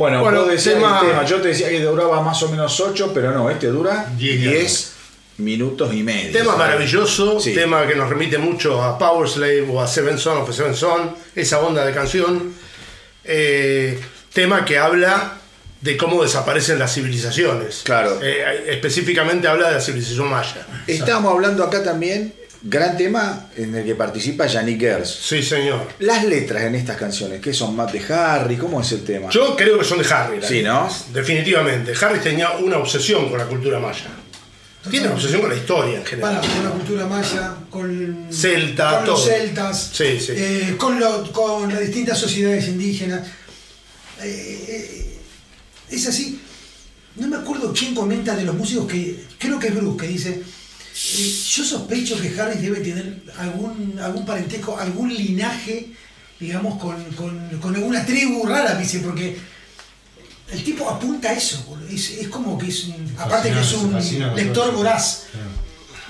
Bueno, 0.05 0.21
Bueno, 0.23 0.41
vos 0.43 0.51
decías 0.51 0.75
tema- 0.75 1.01
el 1.03 1.09
tema. 1.09 1.25
Yo 1.25 1.41
te 1.41 1.49
decía 1.49 1.69
que 1.71 1.81
duraba 1.81 2.21
más 2.21 2.43
o 2.43 2.49
menos 2.51 2.79
8, 2.79 3.11
pero 3.15 3.31
no, 3.33 3.49
este 3.49 3.69
dura 3.69 4.07
Diez 4.19 4.39
10 4.41 4.93
minutos 5.39 5.95
y 5.95 6.03
medio. 6.03 6.31
Tema 6.33 6.57
maravilloso, 6.57 7.41
Sí. 7.41 7.55
tema 7.55 7.87
que 7.87 7.95
nos 7.95 8.11
remite 8.11 8.37
mucho 8.37 8.83
a 8.83 8.99
Power 8.99 9.27
Slave 9.29 9.67
o 9.71 9.81
a 9.81 9.87
Seven 9.89 10.19
Son 10.19 10.37
of 10.43 10.51
a 10.51 10.53
Seven 10.53 10.75
Son, 10.75 11.17
esa 11.35 11.61
onda 11.61 11.87
de 11.87 11.93
canción. 11.95 12.53
Eh, 13.25 13.99
tema 14.33 14.65
que 14.67 14.77
habla 14.79 15.39
de 15.81 15.97
cómo 15.97 16.23
desaparecen 16.23 16.79
las 16.79 16.93
civilizaciones. 16.95 17.81
Claro. 17.85 18.19
Eh, 18.23 18.67
específicamente 18.69 19.49
habla 19.49 19.69
de 19.69 19.75
la 19.77 19.81
civilización 19.81 20.29
maya. 20.31 20.67
Estábamos 20.87 21.33
hablando 21.33 21.65
acá 21.65 21.83
también, 21.83 22.35
gran 22.67 22.97
tema 22.97 23.49
en 23.57 23.75
el 23.75 23.85
que 23.85 23.95
participa 23.95 24.47
Yannick 24.47 24.81
Gers. 24.81 25.09
Sí, 25.11 25.43
señor. 25.43 25.87
Las 26.01 26.25
letras 26.25 26.63
en 26.65 26.75
estas 26.75 26.97
canciones, 26.97 27.41
¿qué 27.41 27.53
son? 27.53 27.77
¿Más 27.77 27.93
de 27.93 28.01
Harry? 28.13 28.57
¿Cómo 28.57 28.81
es 28.81 28.91
el 28.93 29.05
tema? 29.05 29.29
Yo 29.31 29.55
creo 29.57 29.79
que 29.79 29.85
son 29.85 29.99
de 29.99 30.09
Harry. 30.13 30.41
las 30.41 30.49
Sí, 30.49 30.63
¿no? 30.63 30.89
Definitivamente. 31.13 31.93
Harry 32.01 32.21
tenía 32.21 32.53
una 32.53 32.79
obsesión 32.79 33.29
con 33.29 33.39
la 33.39 33.45
cultura 33.47 33.79
maya. 33.79 34.07
Tiene 34.91 35.07
una 35.07 35.15
obsesión 35.15 35.41
con 35.41 35.51
la 35.51 35.57
historia 35.57 35.99
en 35.99 36.05
general. 36.05 36.37
Para, 36.41 36.53
con 36.55 36.65
la 36.65 36.71
cultura 36.71 37.07
maya, 37.07 37.55
con, 37.71 38.27
Celta, 38.31 38.99
con 38.99 39.07
los 39.07 39.25
celtas, 39.25 39.91
Sí, 39.95 40.21
sí. 40.21 40.33
eh, 40.37 40.75
con, 40.79 41.01
lo- 41.01 41.33
con 41.33 41.71
las 41.73 41.81
distintas 41.81 42.19
sociedades 42.19 42.69
indígenas. 42.69 43.27
Eh, 44.23 44.65
eh, 44.69 45.19
es 45.91 46.07
así. 46.07 46.41
No 47.17 47.29
me 47.29 47.37
acuerdo 47.37 47.73
quién 47.73 47.95
comenta 47.95 48.35
de 48.37 48.45
los 48.45 48.55
músicos 48.55 48.87
que. 48.87 49.25
Creo 49.39 49.59
que 49.59 49.69
es 49.69 49.75
Bruce, 49.75 49.97
que 49.99 50.07
dice. 50.09 50.43
Eh, 51.13 51.35
yo 51.51 51.65
sospecho 51.65 52.21
que 52.21 52.39
Harris 52.41 52.63
debe 52.63 52.81
tener 52.81 53.23
algún, 53.39 53.99
algún 54.01 54.25
parentesco, 54.25 54.79
algún 54.79 55.13
linaje, 55.15 55.91
digamos, 56.41 56.81
con, 56.81 57.03
con- 57.15 57.49
con 57.61 57.75
alguna 57.75 58.05
tribu 58.07 58.47
rara, 58.47 58.75
dice, 58.77 59.01
porque 59.01 59.37
el 60.51 60.65
tipo 60.65 60.89
apunta 60.89 61.31
a 61.31 61.33
eso, 61.33 61.79
es, 61.91 62.11
es 62.11 62.29
como 62.29 62.57
que 62.59 62.69
es 62.69 62.85
un, 62.85 63.15
aparte 63.19 63.51
que 63.53 63.61
es 63.61 63.73
un 63.75 63.93
lector 64.37 64.73
voraz. 64.75 65.25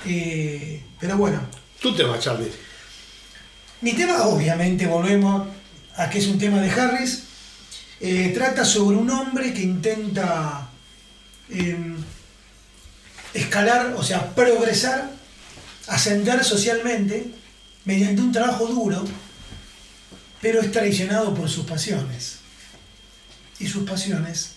Eh, 0.05 0.81
pero 0.99 1.17
bueno, 1.17 1.39
Tu 1.81 1.95
tema, 1.95 2.19
Charlie. 2.19 2.51
mi 3.81 3.93
tema, 3.93 4.23
obviamente, 4.27 4.85
volvemos 4.87 5.47
a 5.97 6.09
que 6.09 6.19
es 6.19 6.27
un 6.27 6.37
tema 6.37 6.59
de 6.61 6.69
Harris. 6.69 7.23
eh, 8.01 8.31
trata 8.35 8.63
sobre 8.65 8.97
un 8.97 9.09
hombre 9.09 9.53
que 9.53 9.61
intenta 9.61 10.69
eh, 11.49 11.95
escalar, 13.35 13.93
o 13.97 14.03
sea, 14.03 14.33
progresar, 14.33 15.11
ascender 15.87 16.43
socialmente 16.43 17.31
mediante 17.83 18.21
un 18.21 18.31
trabajo 18.31 18.65
duro, 18.65 19.03
pero 20.41 20.61
es 20.61 20.71
traicionado 20.71 21.33
por 21.33 21.49
sus 21.49 21.65
pasiones. 21.65 22.37
Y 23.59 23.67
sus 23.67 23.87
pasiones 23.87 24.55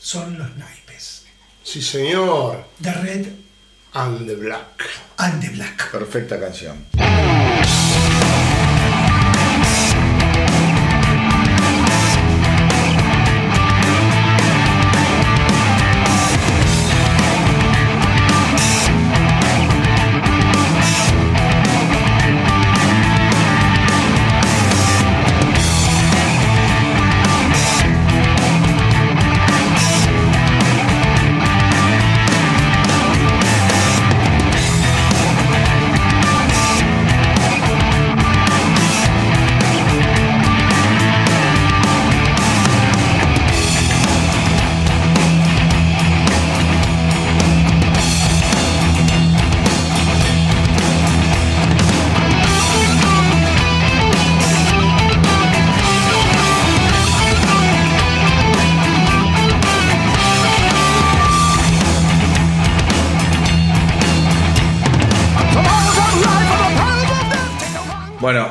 son 0.00 0.38
los 0.38 0.56
naipes. 0.56 1.22
Sí, 1.62 1.82
señor. 1.82 2.66
The 2.82 2.92
Red 2.92 3.26
and 3.92 4.26
the 4.26 4.34
Black. 4.34 4.84
And 5.16 5.40
the 5.40 5.50
Black. 5.50 5.90
Perfecta 5.90 6.38
canción. 6.38 6.84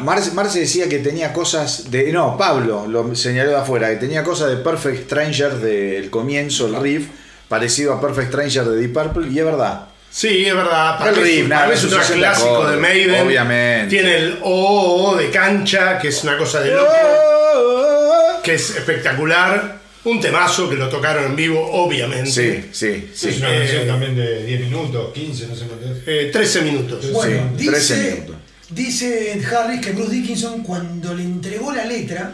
Marce, 0.07 0.59
decía 0.61 0.87
que 0.87 0.99
tenía 0.99 1.33
cosas 1.33 1.91
de. 1.91 2.13
No, 2.13 2.37
Pablo 2.37 2.87
lo 2.87 3.13
señaló 3.13 3.49
de 3.49 3.57
afuera, 3.57 3.89
que 3.89 3.97
tenía 3.97 4.23
cosas 4.23 4.49
de 4.49 4.55
Perfect 4.55 5.03
Stranger 5.03 5.55
del 5.55 6.09
comienzo, 6.09 6.67
el 6.67 6.81
riff, 6.81 7.07
parecido 7.49 7.93
a 7.93 7.99
Perfect 7.99 8.29
Stranger 8.29 8.63
de 8.63 8.77
Deep 8.77 8.93
Purple, 8.93 9.27
y 9.29 9.39
es 9.39 9.45
verdad. 9.45 9.87
Sí, 10.09 10.45
es 10.45 10.55
verdad. 10.55 11.05
el 11.09 11.15
riff, 11.17 11.47
nada, 11.49 11.73
es 11.73 11.83
un 11.83 11.89
clásico 11.89 12.67
de 12.69 12.77
Maiden. 12.77 13.27
Obviamente. 13.27 13.89
Tiene 13.89 14.15
el 14.15 14.39
O 14.43 15.17
de 15.17 15.29
cancha, 15.29 15.99
que 15.99 16.07
es 16.07 16.23
una 16.23 16.37
cosa 16.37 16.61
de 16.61 16.71
loco. 16.71 18.41
que 18.41 18.53
es 18.53 18.69
espectacular. 18.77 19.77
Un 20.05 20.21
temazo 20.21 20.69
que 20.69 20.75
lo 20.75 20.87
tocaron 20.87 21.25
en 21.25 21.35
vivo, 21.35 21.69
obviamente. 21.69 22.31
Sí, 22.31 22.69
sí, 22.71 23.09
sí. 23.13 23.27
Es 23.27 23.39
una 23.39 23.49
canción 23.49 23.81
eh, 23.81 23.87
también 23.87 24.15
de 24.15 24.45
10 24.45 24.61
minutos, 24.61 25.11
15, 25.13 25.47
no 25.47 25.55
sé 25.55 25.65
cuánto 25.65 25.85
es. 25.85 25.97
Eh, 26.05 26.29
13 26.31 26.61
minutos. 26.61 27.11
Bueno, 27.11 27.49
sí, 27.57 27.65
13 27.65 27.97
minutos. 27.97 28.36
Dice 28.69 29.41
Harris 29.45 29.81
que 29.81 29.93
Bruce 29.93 30.11
Dickinson 30.11 30.61
cuando 30.61 31.13
le 31.13 31.23
entregó 31.23 31.71
la 31.71 31.85
letra, 31.85 32.33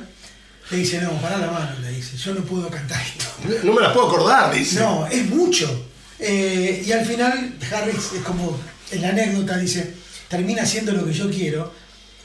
le 0.72 0.77
dice, 0.77 1.01
no, 1.01 1.11
para 1.22 1.38
la 1.38 1.51
mano, 1.51 1.80
le 1.80 1.91
dice, 1.91 2.18
yo 2.18 2.34
no 2.34 2.41
puedo 2.41 2.69
cantar 2.69 3.01
esto. 3.01 3.26
No, 3.64 3.73
me 3.73 3.81
la 3.81 3.93
puedo 3.93 4.07
acordar, 4.07 4.53
dice. 4.53 4.80
No, 4.80 5.05
es 5.07 5.26
mucho. 5.27 5.89
Eh, 6.18 6.84
y 6.85 6.91
al 6.91 7.05
final 7.05 7.53
Harris 7.72 8.14
es 8.15 8.22
como 8.23 8.57
en 8.91 9.01
la 9.01 9.10
anécdota, 9.10 9.57
dice, 9.57 9.93
termina 10.27 10.64
haciendo 10.64 10.93
lo 10.93 11.05
que 11.05 11.14
yo 11.14 11.30
quiero, 11.30 11.72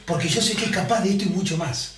porque 0.05 0.27
yo 0.27 0.41
sé 0.41 0.55
que 0.55 0.65
es 0.65 0.71
capaz 0.71 1.01
de 1.01 1.11
esto 1.11 1.25
y 1.25 1.29
mucho 1.29 1.57
más. 1.57 1.95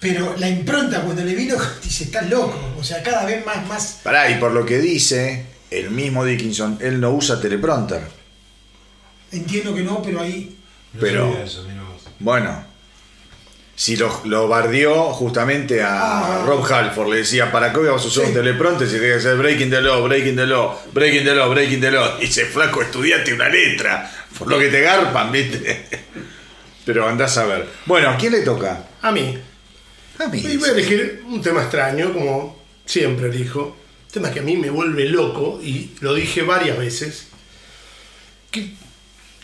Pero 0.00 0.36
la 0.38 0.48
impronta 0.48 1.02
cuando 1.02 1.24
le 1.24 1.34
vino, 1.34 1.56
dice, 1.82 2.04
estás 2.04 2.30
loco. 2.30 2.58
O 2.78 2.84
sea, 2.84 3.02
cada 3.02 3.26
vez 3.26 3.44
más, 3.44 3.66
más. 3.66 3.98
Pará, 4.02 4.30
y 4.30 4.38
por 4.38 4.52
lo 4.52 4.64
que 4.64 4.78
dice 4.78 5.44
el 5.70 5.90
mismo 5.90 6.24
Dickinson, 6.24 6.78
él 6.80 7.00
no 7.00 7.10
usa 7.10 7.40
teleprompter. 7.40 8.02
Entiendo 9.30 9.74
que 9.74 9.82
no, 9.82 10.00
pero 10.00 10.22
ahí 10.22 10.57
pero, 10.98 11.34
bueno, 12.20 12.64
si 13.78 13.96
lo, 13.96 14.22
lo 14.24 14.48
bardió 14.48 15.12
justamente 15.12 15.82
a 15.82 16.40
ah. 16.40 16.44
Rob 16.44 16.64
Halford, 16.64 17.10
le 17.10 17.18
decía, 17.18 17.52
¿para 17.52 17.72
qué 17.72 17.78
vamos 17.78 18.04
a 18.04 18.08
usar 18.08 18.24
un 18.24 18.34
telepronte 18.34 18.86
si 18.86 18.92
tiene 18.92 19.06
que 19.06 19.14
hacer 19.14 19.36
Breaking 19.36 19.70
the 19.70 19.80
Law, 19.80 20.02
Breaking 20.02 20.34
the 20.34 20.46
Law, 20.46 20.76
Breaking 20.92 21.24
the 21.24 21.34
Law, 21.36 21.48
Breaking 21.50 21.80
the 21.80 21.90
Law? 21.92 22.16
Y 22.18 22.22
dice, 22.22 22.46
flaco, 22.46 22.82
estudiante 22.82 23.32
una 23.32 23.48
letra, 23.48 24.10
por 24.36 24.48
lo 24.48 24.58
que 24.58 24.66
te 24.66 24.80
garpan, 24.80 25.30
¿viste? 25.30 25.86
Pero 26.84 27.06
andás 27.06 27.36
a 27.38 27.46
ver. 27.46 27.68
Bueno, 27.86 28.08
¿a 28.08 28.16
quién 28.16 28.32
le 28.32 28.40
toca? 28.40 28.84
A 29.00 29.12
mí. 29.12 29.38
A 30.18 30.26
mí. 30.26 30.40
Y 30.40 30.56
voy 30.56 30.70
a 30.70 30.72
elegir 30.72 31.22
un 31.28 31.40
tema 31.40 31.62
extraño, 31.62 32.12
como 32.12 32.60
siempre 32.84 33.30
dijo. 33.30 33.76
Un 34.06 34.12
tema 34.12 34.32
que 34.32 34.40
a 34.40 34.42
mí 34.42 34.56
me 34.56 34.70
vuelve 34.70 35.04
loco, 35.04 35.60
y 35.62 35.92
lo 36.00 36.14
dije 36.14 36.42
varias 36.42 36.76
veces. 36.78 37.28
Que 38.50 38.72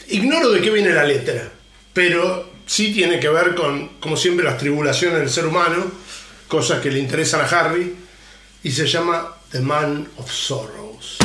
Ignoro 0.09 0.51
de 0.51 0.61
qué 0.61 0.71
viene 0.71 0.91
la 0.91 1.05
letra, 1.05 1.51
pero 1.93 2.51
sí 2.67 2.93
tiene 2.93 3.19
que 3.19 3.29
ver 3.29 3.55
con, 3.55 3.89
como 4.01 4.17
siempre, 4.17 4.45
las 4.45 4.59
tribulaciones 4.59 5.19
del 5.19 5.31
ser 5.31 5.47
humano, 5.47 5.85
cosas 6.49 6.81
que 6.81 6.91
le 6.91 6.99
interesan 6.99 7.41
a 7.41 7.45
Harry, 7.45 7.95
y 8.63 8.71
se 8.71 8.87
llama 8.87 9.35
The 9.51 9.61
Man 9.61 10.09
of 10.17 10.31
Sorrows. 10.31 11.19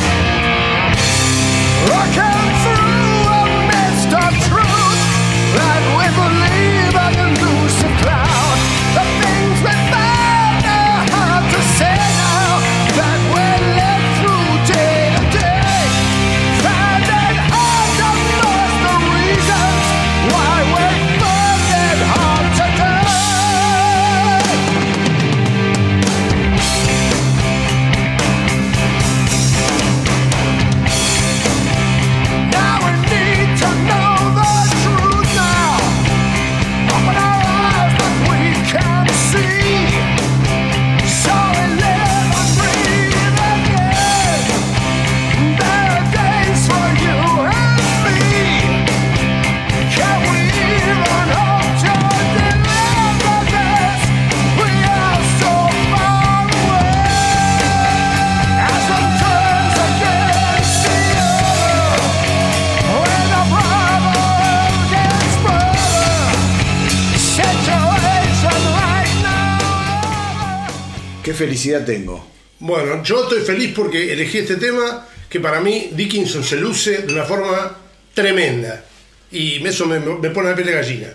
Felicidad 71.60 71.86
tengo? 71.86 72.26
Bueno, 72.60 73.04
yo 73.04 73.24
estoy 73.24 73.42
feliz 73.42 73.74
porque 73.76 74.14
elegí 74.14 74.40
este 74.40 74.56
tema 74.56 75.06
que 75.30 75.40
para 75.40 75.60
mí 75.60 75.90
Dickinson 75.94 76.44
se 76.44 76.58
luce 76.58 77.00
de 77.00 77.14
una 77.14 77.24
forma 77.24 77.78
tremenda. 78.14 78.86
Y 79.32 79.66
eso 79.66 79.86
me, 79.86 80.00
pone 80.00 80.50
la 80.50 80.56
piel 80.56 80.68
de 80.68 80.74
gallina. 80.74 81.08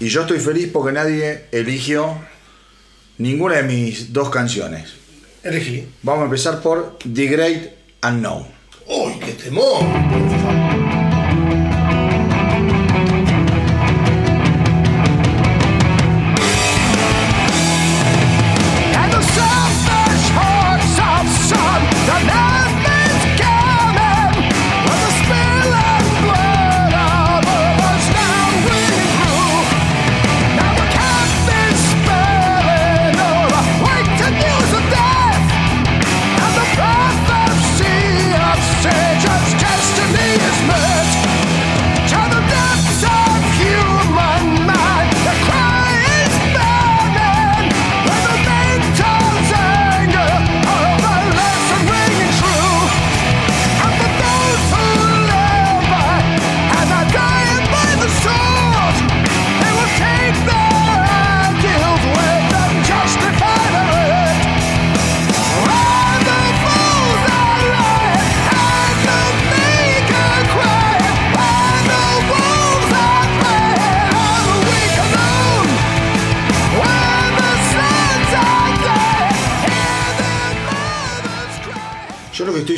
Y 0.00 0.08
yo 0.08 0.22
estoy 0.22 0.38
feliz 0.38 0.68
porque 0.72 0.92
nadie 0.92 1.46
eligió 1.50 2.18
ninguna 3.18 3.56
de 3.56 3.62
mis 3.62 4.12
dos 4.12 4.30
canciones. 4.30 4.92
Elegí. 5.42 5.86
Vamos 6.02 6.22
a 6.22 6.24
empezar 6.26 6.60
por 6.60 6.98
The 6.98 7.26
Great 7.26 7.70
Unknown. 8.02 8.46
¡Uy, 8.86 9.18
qué 9.18 9.32
temor! 9.32 10.83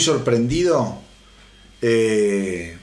Sorprendido, 0.06 0.98
eh, 1.82 2.76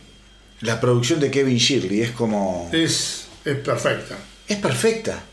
la 0.61 0.79
producción 0.79 1.19
de 1.19 1.31
Kevin 1.31 1.57
Shirley 1.57 2.01
es 2.01 2.11
como... 2.11 2.69
Es, 2.71 3.25
es 3.43 3.57
perfecta. 3.57 4.15
Es 4.47 4.57
perfecta. 4.57 5.23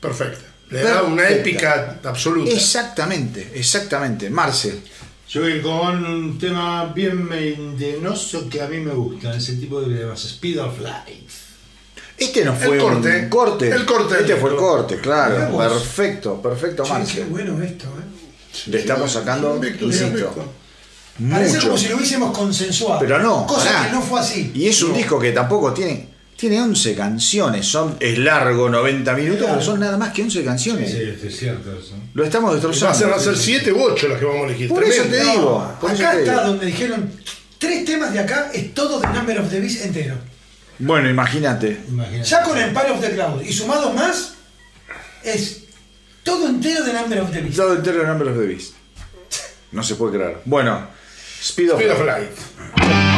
Perfecta. 0.00 0.44
Le 0.70 0.82
da 0.82 1.02
una 1.02 1.28
épica 1.28 1.98
absoluta. 2.04 2.52
Exactamente, 2.52 3.50
exactamente. 3.54 4.30
Marce. 4.30 4.80
Yo 5.28 5.42
voy 5.42 5.60
con 5.60 6.04
un 6.04 6.38
tema 6.38 6.92
bien 6.94 7.28
mendenoso 7.28 8.48
que 8.48 8.62
a 8.62 8.68
mí 8.68 8.78
me 8.78 8.92
gusta, 8.92 9.34
ese 9.36 9.56
tipo 9.56 9.80
de 9.80 9.96
temas, 9.96 10.24
Speed 10.24 10.60
of 10.60 10.80
Light. 10.80 11.30
Este 12.16 12.44
no 12.44 12.54
fue 12.54 12.76
el 12.76 12.82
corte, 12.82 13.20
un 13.22 13.28
corte. 13.28 13.68
El 13.70 13.86
corte. 13.86 14.14
Este 14.20 14.36
fue 14.36 14.50
el 14.50 14.56
corte, 14.56 15.00
claro. 15.00 15.56
Perfecto, 15.56 16.40
perfecto, 16.42 16.84
Marce. 16.86 17.20
Qué 17.20 17.24
bueno 17.24 17.60
esto, 17.62 17.86
¿eh? 17.86 18.20
Le 18.66 18.80
estamos 18.80 19.10
sacando, 19.12 19.60
insisto, 19.64 20.52
Parece 21.28 21.54
mucho. 21.56 21.66
como 21.68 21.78
si 21.78 21.88
lo 21.88 21.96
hubiésemos 21.96 22.36
consensuado. 22.36 23.00
Pero 23.00 23.18
no, 23.18 23.46
Cosa 23.46 23.66
pará. 23.66 23.86
que 23.86 23.92
no 23.92 24.00
fue 24.02 24.20
así. 24.20 24.50
Y 24.54 24.68
es 24.68 24.82
un 24.82 24.94
disco 24.94 25.18
que 25.18 25.32
tampoco 25.32 25.72
tiene. 25.74 26.08
Tiene 26.36 26.58
11 26.62 26.94
canciones, 26.94 27.66
son, 27.66 27.96
es 28.00 28.16
largo, 28.18 28.70
90 28.70 29.12
minutos, 29.14 29.40
Claro. 29.40 29.54
pero 29.56 29.66
son 29.66 29.80
nada 29.80 29.98
más 29.98 30.10
que 30.14 30.22
11 30.22 30.42
canciones. 30.42 30.90
Sí, 30.90 31.26
es 31.26 31.36
cierto 31.38 31.70
eso. 31.78 31.94
Lo 32.14 32.24
estamos 32.24 32.52
destrozando. 32.54 33.10
va 33.10 33.16
a 33.16 33.20
ser 33.20 33.36
7 33.36 33.70
u 33.72 33.82
8 33.82 34.08
las 34.08 34.18
que 34.18 34.24
vamos 34.24 34.42
a 34.42 34.46
elegir. 34.46 34.68
Por 34.70 34.82
eso 34.82 35.02
te 35.02 35.20
digo. 35.22 35.74
por 35.78 35.90
eso 35.90 36.02
acá 36.02 36.12
te 36.12 36.20
está 36.20 36.32
digo. 36.32 36.46
donde 36.46 36.64
dijeron 36.66 37.10
tres 37.58 37.84
temas 37.84 38.12
de 38.14 38.20
acá, 38.20 38.50
es 38.54 38.72
todo 38.72 39.00
de 39.00 39.08
Number 39.08 39.38
of 39.38 39.50
the 39.50 39.60
Beast 39.60 39.84
entero. 39.84 40.14
Bueno, 40.78 41.10
imagínate. 41.10 41.78
Ya 42.24 42.42
con 42.42 42.56
Empire 42.56 42.90
of 42.92 43.00
the 43.02 43.10
Cloud 43.10 43.42
y 43.42 43.52
sumados 43.52 43.94
más, 43.94 44.32
es 45.22 45.64
todo 46.22 46.48
entero 46.48 46.82
de 46.84 46.94
Number 46.94 47.20
of 47.20 47.30
the 47.32 47.40
Beast. 47.42 47.56
Todo 47.56 47.74
entero 47.74 47.98
de 48.00 48.06
Number 48.06 48.28
of 48.28 48.38
the 48.38 48.46
Beast. 48.46 48.72
No 49.72 49.82
se 49.82 49.94
puede 49.96 50.16
creer. 50.16 50.38
Bueno, 50.46 50.88
Speed 51.40 51.70
of, 51.70 51.78
Speed 51.78 51.90
of 51.90 52.04
Light. 52.04 53.09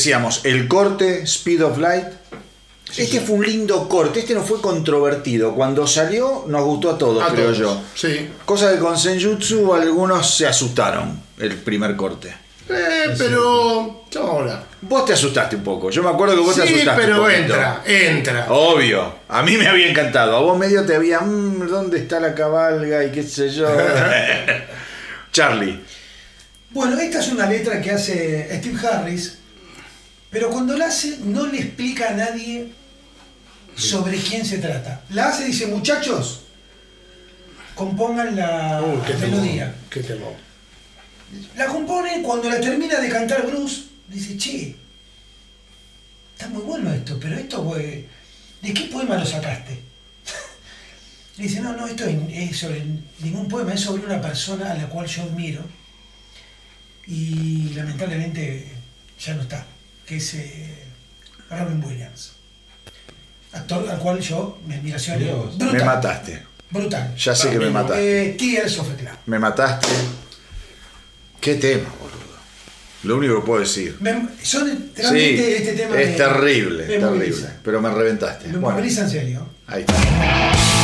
Decíamos, 0.00 0.40
el 0.44 0.66
corte, 0.66 1.22
Speed 1.24 1.62
of 1.64 1.78
Light. 1.78 2.06
Este 2.96 3.20
fue 3.20 3.36
un 3.36 3.46
lindo 3.46 3.88
corte, 3.88 4.18
este 4.20 4.34
no 4.34 4.42
fue 4.42 4.60
controvertido. 4.60 5.54
Cuando 5.54 5.86
salió 5.86 6.44
nos 6.48 6.64
gustó 6.64 6.90
a 6.90 6.98
todos, 6.98 7.22
A 7.22 7.28
creo 7.32 7.44
todos. 7.52 7.58
yo. 7.58 7.80
Sí. 7.94 8.28
Cosa 8.44 8.72
que 8.72 8.78
con 8.80 8.98
Senjutsu 8.98 9.72
algunos 9.74 10.36
se 10.36 10.46
asustaron 10.48 11.22
el 11.38 11.54
primer 11.56 11.94
corte. 11.94 12.34
Eh, 12.68 13.14
pero. 13.18 14.04
ya 14.10 14.20
vamos 14.20 14.34
a 14.36 14.40
hablar. 14.40 14.64
Vos 14.80 15.04
te 15.04 15.12
asustaste 15.12 15.56
un 15.56 15.62
poco. 15.62 15.90
Yo 15.90 16.02
me 16.02 16.08
acuerdo 16.08 16.34
que 16.34 16.40
vos 16.40 16.54
te 16.56 16.66
Sí, 16.66 16.74
asustaste. 16.74 17.00
un 17.02 17.08
pero 17.10 17.30
entra, 17.30 17.82
entra. 17.86 18.46
Obvio. 18.48 19.14
A 19.28 19.42
mí 19.42 19.56
me 19.56 19.68
había 19.68 19.88
encantado. 19.88 20.36
A 20.36 20.40
vos 20.40 20.58
medio 20.58 20.84
te 20.84 20.96
había. 20.96 21.20
"Mm, 21.20 21.68
¿Dónde 21.68 21.98
está 21.98 22.18
la 22.18 22.34
cabalga? 22.34 23.04
Y 23.04 23.10
qué 23.12 23.22
sé 23.22 23.50
yo. 23.50 23.68
Charlie. 25.32 25.80
Bueno, 26.70 26.98
esta 26.98 27.20
es 27.20 27.28
una 27.28 27.46
letra 27.46 27.80
que 27.80 27.90
hace 27.90 28.48
Steve 28.58 28.78
Harris, 28.86 29.38
pero 30.30 30.50
cuando 30.50 30.76
la 30.76 30.86
hace 30.86 31.18
no 31.24 31.46
le 31.46 31.58
explica 31.58 32.10
a 32.10 32.14
nadie 32.14 32.72
sobre 33.76 34.18
quién 34.18 34.44
se 34.44 34.58
trata. 34.58 35.02
La 35.10 35.28
hace, 35.28 35.44
dice, 35.44 35.66
muchachos, 35.66 36.42
compongan 37.74 38.36
la 38.36 38.82
qué 39.06 39.14
temor. 39.14 39.30
melodía. 39.30 39.74
Qué 39.90 40.00
temor. 40.02 40.34
La 41.56 41.66
compone, 41.66 42.22
cuando 42.22 42.48
la 42.48 42.60
termina 42.60 43.00
de 43.00 43.08
cantar 43.08 43.46
Bruce, 43.46 43.84
dice, 44.08 44.36
che, 44.36 44.76
está 46.32 46.48
muy 46.48 46.62
bueno 46.62 46.92
esto, 46.92 47.18
pero 47.20 47.36
esto, 47.36 47.62
güey, 47.62 48.06
¿de 48.62 48.74
qué 48.74 48.84
poema 48.84 49.16
lo 49.16 49.24
sacaste? 49.24 49.78
Le 51.36 51.44
dice, 51.44 51.60
no, 51.60 51.76
no, 51.76 51.86
esto 51.86 52.04
es 52.06 52.56
sobre 52.56 52.84
ningún 53.20 53.48
poema, 53.48 53.74
es 53.74 53.80
sobre 53.80 54.04
una 54.04 54.20
persona 54.20 54.72
a 54.72 54.74
la 54.74 54.88
cual 54.88 55.06
yo 55.06 55.22
admiro 55.22 55.62
y 57.06 57.70
lamentablemente 57.74 58.68
ya 59.18 59.34
no 59.34 59.42
está, 59.42 59.66
que 60.10 60.16
es 60.16 60.34
eh, 60.34 60.74
Robin 61.48 61.80
Williams. 61.84 62.32
Actor 63.52 63.88
al 63.88 63.98
cual 64.00 64.18
yo, 64.18 64.58
mi 64.66 64.74
admiración 64.74 65.22
es 65.22 65.28
brutal. 65.32 65.72
Me 65.72 65.84
mataste. 65.84 66.42
Brutal. 66.68 67.14
Ya 67.16 67.32
sé 67.36 67.50
que 67.50 67.58
me 67.60 67.70
mataste. 67.70 68.30
Eh, 68.30 68.32
Tears 68.34 68.78
of 68.80 68.90
a 68.90 68.96
Clown. 68.96 69.16
Me 69.26 69.38
mataste. 69.38 69.86
Qué 71.40 71.54
tema, 71.54 71.88
boludo. 72.00 72.18
Lo 73.04 73.18
único 73.18 73.40
que 73.40 73.46
puedo 73.46 73.60
decir. 73.60 73.96
Me- 74.00 74.28
son 74.42 74.68
Sí, 74.68 74.92
realmente 74.96 75.56
este 75.58 75.72
tema 75.74 76.00
es 76.00 76.10
me- 76.10 76.16
terrible, 76.16 76.82
me 76.82 76.88
terrible. 76.88 77.06
moviliza. 77.06 77.56
Pero 77.62 77.80
me 77.80 77.90
reventaste. 77.94 78.48
Me 78.48 78.58
Bueno, 78.58 78.76
moviliza 78.78 79.02
en 79.02 79.10
serio. 79.10 79.46
ahí 79.68 79.82
está. 79.82 80.79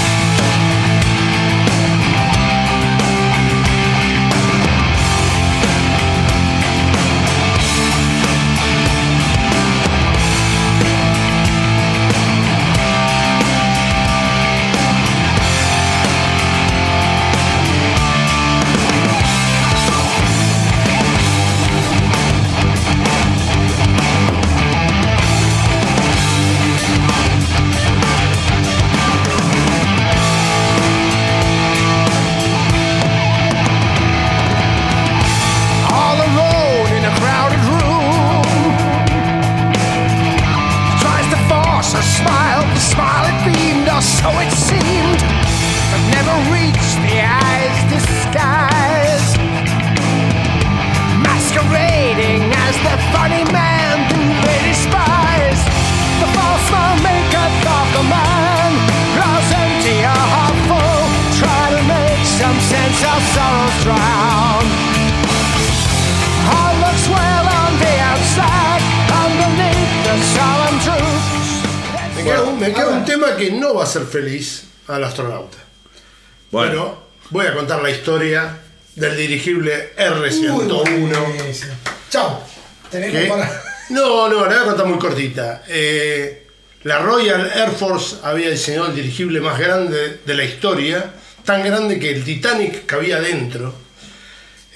La 77.86 77.92
historia 77.92 78.58
del 78.96 79.16
dirigible 79.16 79.94
R101. 79.96 81.44
ese. 81.48 81.68
Chao. 82.10 82.42
Para. 82.90 83.62
No, 83.88 84.28
no, 84.28 84.40
la 84.40 84.46
voy 84.46 84.56
a 84.56 84.64
contar 84.64 84.86
muy 84.86 84.98
cortita. 84.98 85.62
Eh, 85.68 86.48
La 86.82 86.98
Royal 86.98 87.48
Air 87.54 87.70
Force 87.70 88.16
había 88.24 88.50
diseñado 88.50 88.88
el 88.88 88.96
dirigible 88.96 89.40
más 89.40 89.60
grande 89.60 90.18
de 90.26 90.34
la 90.34 90.42
historia, 90.42 91.12
tan 91.44 91.62
grande 91.62 92.00
que 92.00 92.10
el 92.10 92.24
Titanic 92.24 92.84
cabía 92.84 93.20
dentro, 93.20 93.72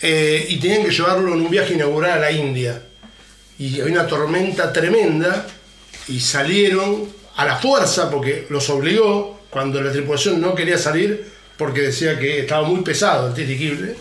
eh, 0.01 0.47
y 0.49 0.61
tenían 0.61 0.85
que 0.85 0.93
llevarlo 0.93 1.35
en 1.35 1.41
un 1.41 1.51
viaje 1.51 1.74
inaugural 1.74 2.12
a 2.12 2.20
la 2.20 2.31
India. 2.31 2.81
Y 3.59 3.81
había 3.81 3.95
una 3.95 4.07
tormenta 4.07 4.73
tremenda, 4.73 5.45
y 6.07 6.20
salieron 6.20 7.09
a 7.35 7.45
la 7.45 7.57
fuerza 7.57 8.09
porque 8.09 8.47
los 8.49 8.70
obligó, 8.70 9.41
cuando 9.51 9.82
la 9.82 9.91
tripulación 9.91 10.41
no 10.41 10.55
quería 10.55 10.78
salir, 10.78 11.40
porque 11.61 11.82
decía 11.82 12.19
que 12.19 12.41
estaba 12.41 12.66
muy 12.66 12.81
pesado 12.81 13.28
el 13.28 13.35
dirigible. 13.35 13.95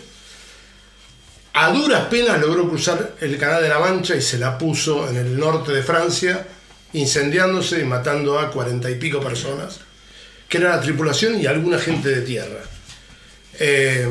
A 1.52 1.70
duras 1.70 2.06
penas 2.06 2.40
logró 2.40 2.66
cruzar 2.66 3.16
el 3.20 3.36
Canal 3.36 3.62
de 3.62 3.68
la 3.68 3.78
Mancha 3.78 4.16
y 4.16 4.22
se 4.22 4.38
la 4.38 4.56
puso 4.56 5.06
en 5.10 5.18
el 5.18 5.38
norte 5.38 5.70
de 5.70 5.82
Francia 5.82 6.46
incendiándose 6.94 7.80
y 7.80 7.84
matando 7.84 8.38
a 8.38 8.50
cuarenta 8.50 8.90
y 8.90 8.94
pico 8.94 9.20
personas, 9.20 9.78
que 10.48 10.56
era 10.56 10.70
la 10.70 10.80
tripulación 10.80 11.38
y 11.38 11.44
alguna 11.44 11.78
gente 11.78 12.08
de 12.08 12.22
tierra. 12.22 12.62
Eh, 13.58 14.08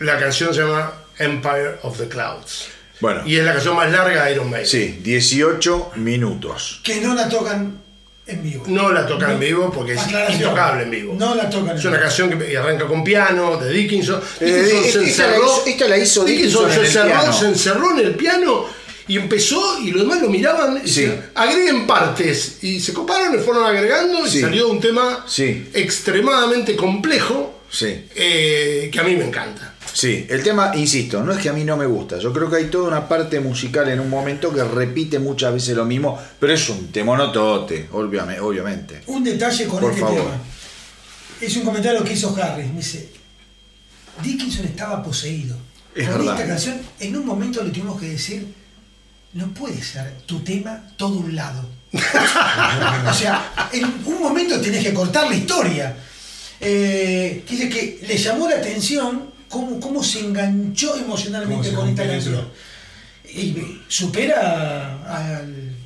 la 0.00 0.18
canción 0.18 0.52
se 0.52 0.62
llama 0.62 0.92
Empire 1.20 1.76
of 1.82 1.98
the 1.98 2.08
Clouds. 2.08 2.66
Bueno. 2.98 3.22
Y 3.24 3.36
es 3.36 3.44
la 3.44 3.52
canción 3.52 3.76
más 3.76 3.92
larga 3.92 4.24
de 4.24 4.32
Iron 4.32 4.50
Maiden. 4.50 4.66
Sí, 4.66 4.98
18 5.04 5.92
minutos. 5.98 6.80
Que 6.82 7.00
no 7.00 7.14
la 7.14 7.28
tocan 7.28 7.89
en 8.30 8.42
vivo. 8.42 8.64
No 8.66 8.92
la 8.92 9.06
tocan 9.06 9.32
en 9.32 9.40
vivo 9.40 9.72
porque 9.72 9.94
es 9.94 10.00
intocable 10.30 10.84
en 10.84 10.90
vivo. 10.90 11.14
No 11.18 11.34
la 11.34 11.48
tocan 11.48 11.76
Es 11.76 11.84
una 11.84 12.00
canción 12.00 12.38
que 12.38 12.56
arranca 12.56 12.86
con 12.86 13.02
piano, 13.04 13.56
de 13.56 13.72
Dickinson. 13.72 14.20
Eh, 14.40 14.62
Dickinson 14.62 15.02
se 15.02 15.08
encerró. 15.08 15.66
Esta 15.66 15.88
la 15.88 15.98
hizo 15.98 16.24
Dickinson, 16.24 16.70
se 16.70 17.46
encerró 17.46 17.92
en 17.92 18.06
el 18.06 18.14
piano 18.14 18.80
y 19.10 19.16
empezó 19.16 19.80
y 19.80 19.90
los 19.90 20.02
demás 20.02 20.22
lo 20.22 20.28
miraban 20.28 20.80
y 20.84 21.12
agreguen 21.34 21.84
partes 21.84 22.58
y 22.62 22.78
se 22.78 22.92
coparon 22.92 23.34
y 23.34 23.42
fueron 23.42 23.64
agregando 23.64 24.24
y 24.24 24.40
salió 24.40 24.68
un 24.68 24.80
tema 24.80 25.26
extremadamente 25.74 26.76
complejo 26.76 27.62
eh, 27.82 28.88
que 28.92 29.00
a 29.00 29.02
mí 29.02 29.16
me 29.16 29.24
encanta. 29.24 29.74
Sí, 29.92 30.26
el 30.28 30.42
tema, 30.42 30.72
insisto, 30.76 31.22
no 31.22 31.32
es 31.32 31.38
que 31.38 31.48
a 31.48 31.52
mí 31.52 31.64
no 31.64 31.76
me 31.76 31.86
gusta. 31.86 32.18
Yo 32.18 32.32
creo 32.32 32.48
que 32.48 32.56
hay 32.56 32.66
toda 32.66 32.88
una 32.88 33.08
parte 33.08 33.40
musical 33.40 33.88
en 33.88 34.00
un 34.00 34.08
momento 34.08 34.52
que 34.52 34.62
repite 34.62 35.18
muchas 35.18 35.52
veces 35.52 35.76
lo 35.76 35.84
mismo, 35.84 36.18
pero 36.38 36.52
es 36.52 36.68
un 36.68 36.92
temonotote, 36.92 37.88
obviamente. 37.92 39.02
Un 39.06 39.24
detalle 39.24 39.66
con 39.66 39.84
este 39.84 40.00
tema. 40.00 40.40
Es 41.40 41.56
un 41.56 41.64
comentario 41.64 42.04
que 42.04 42.12
hizo 42.12 42.36
Harry. 42.40 42.64
Me 42.68 42.78
dice, 42.78 43.10
Dickinson 44.22 44.66
estaba 44.66 45.02
poseído. 45.02 45.56
Es 45.94 46.08
esta 46.08 46.46
canción, 46.46 46.80
en 47.00 47.16
un 47.16 47.26
momento 47.26 47.64
le 47.64 47.70
tuvimos 47.70 48.00
que 48.00 48.10
decir, 48.10 48.46
no 49.32 49.48
puede 49.48 49.82
ser 49.82 50.18
tu 50.26 50.40
tema 50.40 50.82
todo 50.96 51.18
un 51.18 51.34
lado. 51.34 51.68
o 51.92 53.14
sea, 53.14 53.70
en 53.72 53.84
un 54.04 54.20
momento 54.20 54.60
tenés 54.60 54.84
que 54.84 54.94
cortar 54.94 55.28
la 55.28 55.34
historia. 55.34 55.96
Eh, 56.60 57.44
dice 57.48 57.68
que 57.68 58.00
le 58.06 58.16
llamó 58.16 58.48
la 58.48 58.56
atención 58.56 59.30
cómo, 59.50 59.78
cómo 59.78 60.02
se 60.02 60.20
enganchó 60.20 60.96
emocionalmente 60.96 61.72
con 61.72 61.88
esta 61.88 62.06
canción. 62.06 62.48
Y 63.28 63.82
supera 63.86 65.02
al. 65.06 65.76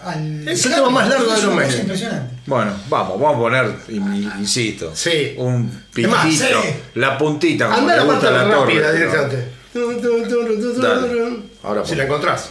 al 0.00 0.48
es 0.48 0.66
el 0.66 0.74
tema 0.74 0.90
más 0.90 1.08
largo 1.08 1.32
de 1.32 1.42
los 1.42 1.54
meses. 1.54 1.80
Impresionante. 1.80 2.34
Bueno, 2.46 2.72
vamos, 2.90 3.18
vamos 3.20 3.36
a 3.36 3.38
poner, 3.38 3.74
insisto, 4.38 4.94
sí. 4.94 5.34
un 5.38 5.70
pitito, 5.92 6.60
la 6.94 7.16
puntita, 7.16 7.66
como 7.66 7.78
Anda 7.78 7.96
la 7.96 8.06
parte 8.06 8.30
la 8.30 8.44
rápida 8.44 8.92
directamente. 8.92 9.48
Ahora 11.62 11.84
si 11.84 11.94
la 11.94 12.04
encontrás. 12.04 12.50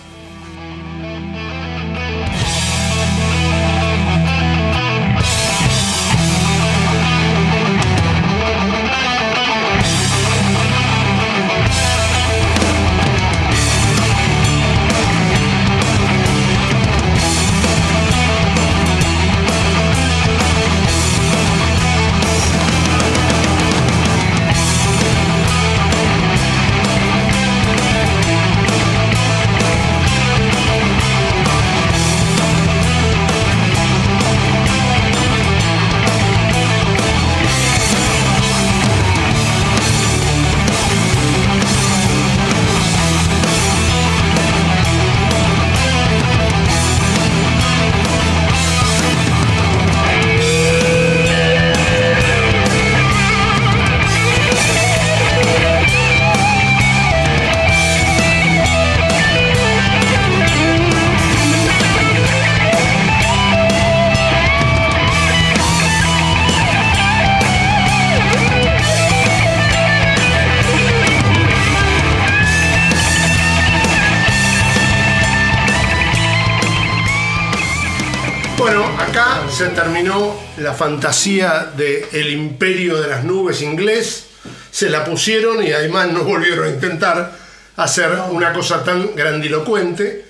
Fantasía 80.81 81.71
del 81.77 82.05
el 82.11 82.31
imperio 82.31 82.99
de 82.99 83.07
las 83.07 83.23
nubes 83.23 83.61
inglés, 83.61 84.25
se 84.71 84.89
la 84.89 85.05
pusieron 85.05 85.63
y 85.63 85.71
además 85.71 86.11
no 86.11 86.23
volvieron 86.33 86.65
a 86.65 86.69
intentar 86.69 87.37
hacer 87.75 88.09
una 88.31 88.51
cosa 88.51 88.83
tan 88.83 89.15
grandilocuente. 89.15 90.25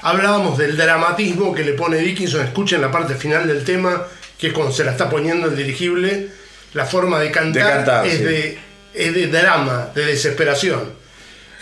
Hablábamos 0.00 0.56
del 0.56 0.78
dramatismo 0.78 1.54
que 1.54 1.62
le 1.62 1.74
pone 1.74 1.98
Dickinson, 1.98 2.40
escuchen 2.40 2.80
la 2.80 2.90
parte 2.90 3.16
final 3.16 3.46
del 3.46 3.64
tema, 3.64 4.06
que 4.38 4.46
es 4.46 4.52
cuando 4.54 4.72
se 4.72 4.82
la 4.82 4.92
está 4.92 5.10
poniendo 5.10 5.48
el 5.48 5.56
dirigible, 5.56 6.30
la 6.72 6.86
forma 6.86 7.20
de 7.20 7.30
cantar, 7.30 8.06
es, 8.06 8.20
de, 8.24 8.58
de 8.94 9.26
drama, 9.26 9.90
de 9.94 10.06
desesperación. 10.06 11.02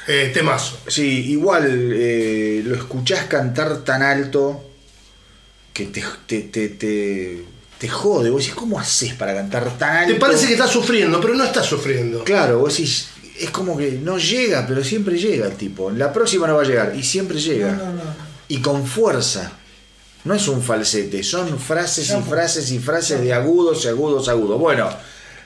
Eh, 0.06 0.30
temazo. 0.32 0.78
Sí, 0.86 1.32
igual 1.32 1.92
eh, 1.94 2.62
lo 2.64 2.76
escuchás 2.76 3.24
cantar 3.24 3.78
tan 3.78 4.02
alto 4.02 4.70
que 5.72 5.86
te, 5.86 6.04
te, 6.26 6.42
te, 6.42 6.68
te, 6.68 7.44
jode. 7.88 8.30
Vos 8.30 8.42
decís, 8.42 8.54
¿cómo 8.54 8.78
haces 8.78 9.14
para 9.14 9.34
cantar 9.34 9.76
tan 9.78 9.96
alto? 9.96 10.14
Te 10.14 10.20
parece 10.20 10.46
que 10.46 10.52
estás 10.52 10.70
sufriendo, 10.70 11.20
pero 11.20 11.34
no 11.34 11.44
estás 11.44 11.66
sufriendo. 11.66 12.24
Claro, 12.24 12.58
vos 12.58 12.76
decís, 12.76 13.08
es 13.38 13.50
como 13.50 13.76
que 13.76 13.92
no 13.92 14.18
llega, 14.18 14.66
pero 14.66 14.84
siempre 14.84 15.18
llega 15.18 15.46
el 15.46 15.54
tipo. 15.54 15.90
La 15.90 16.12
próxima 16.12 16.46
no 16.46 16.56
va 16.56 16.62
a 16.62 16.66
llegar, 16.66 16.94
y 16.94 17.02
siempre 17.02 17.38
llega. 17.38 17.78
Y 18.48 18.60
con 18.60 18.86
fuerza. 18.86 19.52
No 20.24 20.34
es 20.34 20.46
un 20.48 20.62
falsete, 20.62 21.22
son 21.22 21.58
frases 21.58 22.10
y 22.10 22.22
frases 22.22 22.70
y 22.72 22.78
frases 22.78 23.22
de 23.22 23.32
agudos 23.32 23.84
y 23.86 23.88
agudos, 23.88 24.28
agudos. 24.28 24.60
Bueno, 24.60 24.90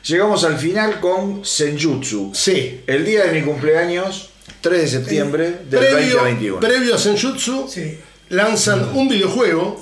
llegamos 0.04 0.42
al 0.42 0.58
final 0.58 0.98
con 0.98 1.44
Senjutsu. 1.44 2.32
Sí. 2.34 2.82
El 2.84 3.04
día 3.04 3.26
de 3.26 3.40
mi 3.40 3.46
cumpleaños, 3.46 4.30
3 4.62 4.80
de 4.80 4.88
septiembre 4.88 5.44
del 5.70 5.78
previo, 5.78 6.14
2021. 6.14 6.60
Previo 6.60 6.96
a 6.96 6.98
Senjutsu. 6.98 7.68
Sí 7.68 7.98
lanzan 8.28 8.90
un 8.94 9.08
videojuego 9.08 9.80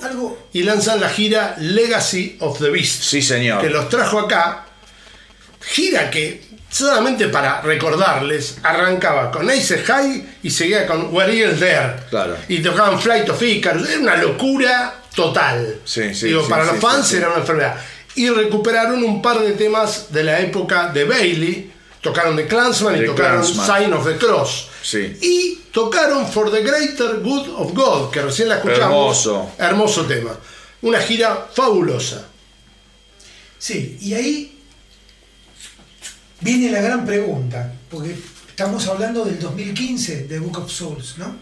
y 0.51 0.63
lanzan 0.63 0.99
la 0.99 1.09
gira 1.09 1.55
Legacy 1.59 2.37
of 2.39 2.59
the 2.59 2.69
Beast. 2.69 3.03
Sí, 3.03 3.21
señor. 3.21 3.61
Que 3.61 3.69
los 3.69 3.89
trajo 3.89 4.19
acá. 4.19 4.65
Gira 5.61 6.09
que, 6.11 6.43
solamente 6.69 7.29
para 7.29 7.61
recordarles, 7.61 8.57
arrancaba 8.63 9.31
con 9.31 9.49
Ace 9.49 9.77
High 9.79 10.37
y 10.43 10.49
seguía 10.49 10.85
con 10.85 11.13
Where 11.13 11.35
You 11.35 11.55
There. 11.57 11.95
Claro. 12.09 12.35
Y 12.47 12.61
tocaban 12.61 12.99
Flight 12.99 13.29
of 13.29 13.41
Icarus. 13.41 13.89
Era 13.89 13.99
una 13.99 14.17
locura 14.17 14.95
total. 15.15 15.79
Sí, 15.85 16.13
sí, 16.13 16.27
Digo, 16.27 16.47
para 16.47 16.65
los 16.65 16.79
fans 16.79 17.11
era 17.13 17.29
una 17.29 17.37
enfermedad. 17.37 17.77
Y 18.15 18.29
recuperaron 18.29 19.03
un 19.03 19.21
par 19.21 19.39
de 19.39 19.53
temas 19.53 20.11
de 20.11 20.23
la 20.23 20.39
época 20.39 20.89
de 20.89 21.05
Bailey. 21.05 21.71
Tocaron 22.01 22.35
The 22.35 22.47
Clansman 22.47 23.01
y 23.01 23.05
tocaron 23.05 23.45
Sign 23.45 23.93
of 23.93 24.05
the 24.05 24.17
Cross. 24.17 24.67
Sí. 24.83 25.17
Y 25.21 25.62
tocaron 25.73 26.25
For 26.27 26.51
the 26.51 26.61
Greater 26.61 27.19
Good 27.19 27.49
of 27.49 27.73
God, 27.73 28.11
que 28.11 28.21
recién 28.21 28.47
la 28.47 28.57
escuchamos. 28.57 29.25
Hermoso. 29.25 29.51
Hermoso 29.57 30.05
tema. 30.05 30.37
Una 30.83 30.99
gira 30.99 31.49
fabulosa. 31.51 32.27
Sí, 33.57 33.97
y 34.01 34.13
ahí 34.13 34.59
viene 36.41 36.69
la 36.69 36.81
gran 36.81 37.05
pregunta, 37.05 37.73
porque 37.89 38.15
estamos 38.47 38.85
hablando 38.87 39.25
del 39.25 39.39
2015, 39.39 40.27
de 40.27 40.39
Book 40.39 40.59
of 40.59 40.71
Souls, 40.71 41.17
¿no? 41.17 41.35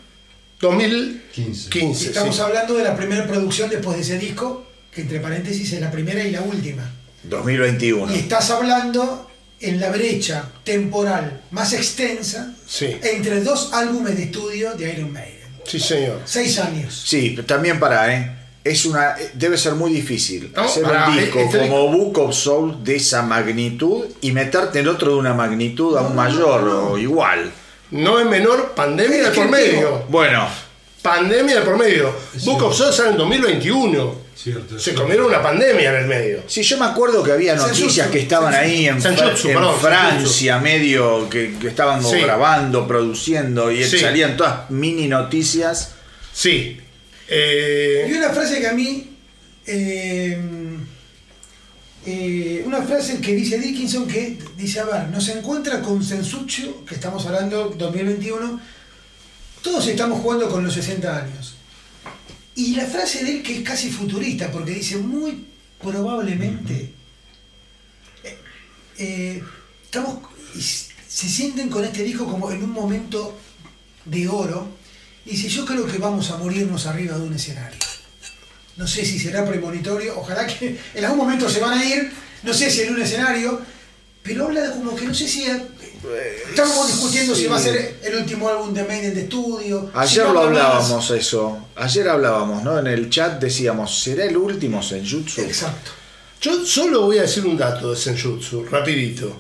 2015. 0.61 2.07
estamos 2.07 2.39
hablando 2.39 2.75
de 2.75 2.83
la 2.83 2.95
primera 2.95 3.25
producción 3.27 3.69
después 3.69 3.97
de 3.97 4.03
ese 4.03 4.19
disco. 4.19 4.65
que 4.93 5.01
entre 5.01 5.19
paréntesis 5.19 5.73
es 5.73 5.81
la 5.81 5.89
primera 5.89 6.23
y 6.23 6.31
la 6.31 6.41
última. 6.41 6.89
2021. 7.23 8.13
Y 8.13 8.19
estás 8.19 8.51
hablando 8.51 9.30
en 9.61 9.79
la 9.79 9.89
brecha 9.89 10.49
temporal 10.63 11.41
más 11.51 11.73
extensa 11.73 12.53
entre 12.79 13.41
dos 13.41 13.71
álbumes 13.73 14.17
de 14.17 14.23
estudio 14.23 14.73
de 14.73 14.91
Iron 14.91 15.13
Maiden. 15.13 15.41
Sí, 15.65 15.79
señor. 15.79 16.21
Seis 16.25 16.59
años. 16.59 17.03
Sí, 17.05 17.37
también 17.45 17.79
para, 17.79 18.13
¿eh? 18.13 18.37
Es 18.63 18.85
una, 18.85 19.15
debe 19.33 19.57
ser 19.57 19.73
muy 19.73 19.91
difícil 19.91 20.53
hacer 20.55 20.83
un 20.85 21.17
disco 21.17 21.39
este 21.39 21.59
como 21.59 21.87
Book 21.87 22.19
of 22.19 22.35
Soul 22.35 22.83
de 22.83 22.97
esa 22.97 23.23
magnitud 23.23 24.05
y 24.21 24.31
meterte 24.31 24.79
en 24.79 24.87
otro 24.87 25.13
de 25.13 25.17
una 25.17 25.33
magnitud 25.33 25.97
aún 25.97 26.15
mayor 26.15 26.67
o 26.67 26.97
igual. 26.97 27.51
No 27.89 28.19
es 28.19 28.25
menor, 28.27 28.73
pandemia 28.75 29.29
de 29.29 29.31
por 29.31 29.49
medio. 29.49 30.03
Bueno. 30.09 30.47
Pandemia 31.01 31.59
de 31.59 31.61
por 31.61 31.77
medio. 31.77 32.13
Book 32.45 32.63
of 32.63 32.77
Soul 32.77 32.93
sale 32.93 33.11
en 33.11 33.17
2021 33.17 34.30
se 34.77 34.93
comieron 34.93 35.27
una 35.27 35.41
pandemia 35.41 35.89
en 35.91 35.95
el 35.95 36.07
medio. 36.07 36.43
Sí, 36.47 36.63
yo 36.63 36.77
me 36.77 36.85
acuerdo 36.85 37.23
que 37.23 37.31
había 37.31 37.55
noticias 37.55 38.07
que 38.07 38.19
estaban 38.19 38.53
ahí 38.53 38.87
en, 38.87 39.01
Francia, 39.01 40.59
medio, 40.59 41.29
que, 41.29 41.55
estaban 41.63 42.01
grabando, 42.09 42.87
produciendo, 42.87 43.71
y 43.71 43.83
salían 43.83 44.35
todas 44.37 44.69
mini 44.71 45.07
noticias. 45.07 45.91
Sí. 46.33 46.79
Eh... 47.27 48.07
Y 48.09 48.13
una 48.13 48.29
frase 48.29 48.59
que 48.59 48.67
a 48.67 48.73
mí. 48.73 49.07
Eh, 49.67 50.37
eh, 52.03 52.63
una 52.65 52.81
frase 52.81 53.21
que 53.21 53.35
dice 53.35 53.59
Dickinson 53.59 54.07
que 54.07 54.39
dice, 54.57 54.79
a 54.79 54.85
ver, 54.85 55.09
nos 55.09 55.27
encuentra 55.29 55.81
con 55.81 56.03
Sensucho, 56.03 56.83
que 56.83 56.95
estamos 56.95 57.25
hablando 57.27 57.75
2021, 57.77 58.59
todos 59.61 59.87
estamos 59.87 60.19
jugando 60.19 60.49
con 60.49 60.63
los 60.63 60.73
60 60.73 61.15
años. 61.15 61.55
Y 62.55 62.75
la 62.75 62.85
frase 62.85 63.23
de 63.23 63.31
él 63.37 63.43
que 63.43 63.57
es 63.57 63.63
casi 63.63 63.89
futurista, 63.89 64.51
porque 64.51 64.73
dice 64.73 64.97
muy 64.97 65.45
probablemente 65.79 66.93
eh, 68.23 68.37
eh, 68.97 69.43
estamos 69.83 70.19
se 71.11 71.27
sienten 71.27 71.69
con 71.69 71.83
este 71.83 72.03
disco 72.03 72.25
como 72.25 72.51
en 72.51 72.63
un 72.63 72.71
momento 72.71 73.37
de 74.05 74.27
oro. 74.27 74.67
Y 75.25 75.31
dice, 75.31 75.49
yo 75.49 75.65
creo 75.65 75.85
que 75.85 75.97
vamos 75.97 76.31
a 76.31 76.37
morirnos 76.37 76.87
arriba 76.87 77.17
de 77.17 77.23
un 77.25 77.33
escenario. 77.33 77.77
No 78.77 78.87
sé 78.87 79.05
si 79.05 79.19
será 79.19 79.45
premonitorio, 79.45 80.17
ojalá 80.17 80.47
que 80.47 80.79
en 80.93 81.05
algún 81.05 81.19
momento 81.19 81.49
se 81.49 81.59
van 81.59 81.77
a 81.77 81.85
ir, 81.85 82.11
no 82.43 82.53
sé 82.53 82.71
si 82.71 82.81
en 82.81 82.95
un 82.95 83.01
escenario, 83.01 83.61
pero 84.23 84.45
habla 84.45 84.61
de 84.61 84.71
como 84.71 84.95
que 84.95 85.05
no 85.05 85.13
sé 85.13 85.27
si 85.27 85.45
Estamos 86.49 86.87
discutiendo 86.87 87.35
si 87.35 87.45
va 87.45 87.57
a 87.57 87.59
ser 87.59 87.99
el 88.01 88.15
último 88.15 88.49
álbum 88.49 88.73
de 88.73 88.83
Maiden 88.83 89.13
de 89.13 89.21
estudio. 89.21 89.91
Ayer 89.93 90.27
lo 90.27 90.41
hablábamos 90.41 91.11
eso. 91.11 91.67
Ayer 91.75 92.09
hablábamos, 92.09 92.63
¿no? 92.63 92.79
En 92.79 92.87
el 92.87 93.09
chat 93.09 93.39
decíamos, 93.39 94.01
¿será 94.03 94.25
el 94.25 94.35
último 94.35 94.81
Senjutsu? 94.81 95.41
Exacto. 95.41 95.91
Yo 96.41 96.65
solo 96.65 97.03
voy 97.03 97.19
a 97.19 97.23
decir 97.23 97.45
un 97.45 97.55
dato 97.55 97.91
de 97.91 97.97
Senjutsu, 97.97 98.65
rapidito. 98.65 99.31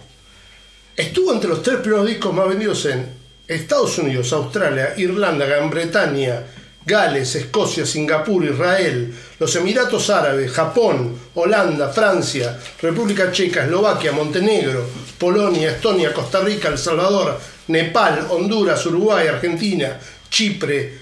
Estuvo 0.95 1.33
entre 1.33 1.49
los 1.49 1.63
tres 1.63 1.77
primeros 1.77 2.05
discos 2.05 2.33
más 2.33 2.47
vendidos 2.47 2.85
en 2.85 3.09
Estados 3.47 3.97
Unidos, 3.97 4.31
Australia, 4.31 4.93
Irlanda, 4.97 5.45
Gran 5.45 5.69
Bretaña, 5.69 6.43
Gales, 6.85 7.35
Escocia, 7.35 7.85
Singapur, 7.85 8.43
Israel, 8.43 9.13
los 9.39 9.55
Emiratos 9.55 10.09
Árabes, 10.09 10.51
Japón, 10.51 11.15
Holanda, 11.35 11.89
Francia, 11.89 12.59
República 12.81 13.31
Checa, 13.31 13.65
Eslovaquia, 13.65 14.11
Montenegro, 14.11 14.87
Polonia, 15.17 15.71
Estonia, 15.71 16.13
Costa 16.13 16.41
Rica, 16.41 16.69
El 16.69 16.77
Salvador, 16.77 17.39
Nepal, 17.67 18.27
Honduras, 18.29 18.83
Uruguay, 18.85 19.27
Argentina, 19.27 19.99
Chipre, 20.29 20.93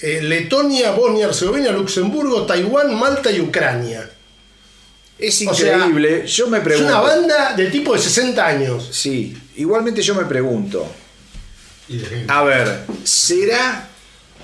eh, 0.00 0.20
Letonia, 0.22 0.92
Bosnia, 0.92 1.26
Herzegovina, 1.26 1.70
Luxemburgo, 1.70 2.46
Taiwán, 2.46 2.94
Malta 2.98 3.30
y 3.30 3.40
Ucrania. 3.40 4.10
Es 5.18 5.42
increíble. 5.42 6.26
yo 6.26 6.48
me 6.48 6.60
pregunto. 6.60 6.90
Es 6.90 6.96
una 6.96 7.00
banda 7.02 7.54
de 7.54 7.66
tipo 7.66 7.92
de 7.92 7.98
60 8.00 8.46
años. 8.46 8.88
Sí, 8.90 9.36
igualmente 9.56 10.00
yo 10.00 10.14
me 10.14 10.24
pregunto. 10.24 10.90
A 12.28 12.42
ver, 12.44 12.84
¿será 13.04 13.89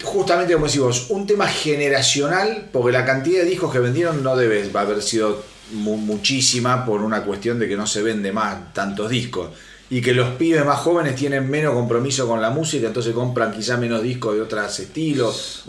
justamente 0.03 0.55
como 0.55 0.67
decimos, 0.67 1.07
un 1.11 1.27
tema 1.27 1.47
generacional, 1.47 2.69
porque 2.73 2.93
la 2.93 3.05
cantidad 3.05 3.41
de 3.41 3.47
discos 3.47 3.73
que 3.73 3.79
vendieron 3.79 4.23
no 4.23 4.37
debe 4.37 4.71
haber 4.75 5.03
sido 5.03 5.43
muchísima 5.73 6.85
por 6.85 7.03
una 7.03 7.23
cuestión 7.23 7.59
de 7.59 7.69
que 7.69 7.77
no 7.77 7.87
se 7.87 8.03
vende 8.03 8.33
más 8.33 8.73
tantos 8.73 9.11
discos. 9.11 9.51
Y 9.89 10.01
que 10.01 10.13
los 10.13 10.31
pibes 10.31 10.65
más 10.65 10.81
jóvenes 10.81 11.15
tienen 11.15 11.49
menos 11.49 11.73
compromiso 11.75 12.27
con 12.27 12.43
la 12.43 12.51
música, 12.51 12.89
entonces 12.89 13.15
compran 13.15 13.53
quizá 13.53 13.77
menos 13.77 14.03
discos 14.03 14.35
de 14.35 14.43
otros 14.43 14.79
estilos. 14.81 15.65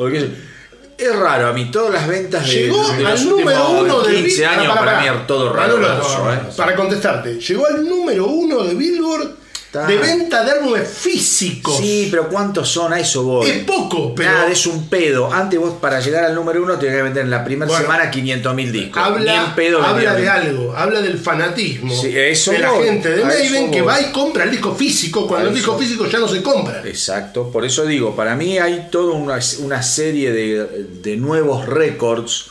es 0.98 1.16
raro 1.16 1.48
a 1.48 1.54
mí, 1.54 1.70
todas 1.72 1.94
las 1.94 2.08
ventas 2.08 2.48
de, 2.48 2.54
llegó 2.54 2.84
al 2.88 3.30
número 3.30 3.70
uno 3.70 4.02
de 4.02 4.16
15 4.16 4.46
años 4.46 4.76
para, 4.76 5.02
mí 5.02 5.08
es 5.08 5.28
todo 5.28 5.54
raro. 5.54 5.80
¿eh? 5.80 6.40
Para 6.56 6.76
contestarte, 6.76 7.40
llegó 7.40 7.68
al 7.68 7.88
número 7.88 8.26
uno 8.26 8.64
de 8.64 8.74
Billboard 8.74 9.47
de 9.86 9.98
venta 9.98 10.44
de 10.44 10.52
álbumes 10.52 10.88
físicos. 10.88 11.78
Sí, 11.78 12.08
pero 12.10 12.30
¿cuántos 12.30 12.70
son? 12.70 12.94
A 12.94 13.00
eso 13.00 13.24
voy. 13.24 13.50
Es 13.50 13.64
poco, 13.64 14.16
pero. 14.16 14.32
Nada, 14.32 14.50
es 14.50 14.66
un 14.66 14.88
pedo. 14.88 15.32
Antes 15.32 15.60
vos, 15.60 15.74
para 15.80 16.00
llegar 16.00 16.24
al 16.24 16.34
número 16.34 16.64
uno, 16.64 16.78
tenías 16.80 16.98
que 16.98 17.04
vender 17.04 17.24
en 17.26 17.32
la 17.32 17.44
primera 17.44 17.78
semana 17.78 18.10
500 18.10 18.56
mil 18.56 18.72
discos. 18.72 19.04
Habla, 19.04 19.54
habla 19.84 20.16
de 20.16 20.30
algo, 20.30 20.74
habla 20.76 21.02
del 21.02 21.18
fanatismo 21.20 21.94
de 22.02 22.60
la 22.60 22.72
gente 22.84 23.10
de 23.10 23.24
Maven 23.24 23.72
que 23.72 23.82
va 23.82 24.02
y 24.02 24.12
compra 24.12 24.44
el 24.44 24.52
disco 24.52 24.76
físico 24.76 25.28
cuando 25.28 25.50
el 25.50 25.56
disco 25.56 25.78
físico 25.78 26.08
ya 26.08 26.20
no 26.20 26.28
se 26.28 26.42
compra. 26.42 26.82
Exacto, 26.86 27.52
por 27.52 27.66
eso 27.66 27.86
digo, 27.86 28.16
para 28.16 28.36
mí 28.36 28.58
hay 28.58 28.88
toda 28.92 29.14
una, 29.14 29.40
una 29.60 29.84
serie 29.84 30.32
de, 30.32 30.86
de 31.02 31.18
nuevos 31.18 31.66
récords 31.66 32.48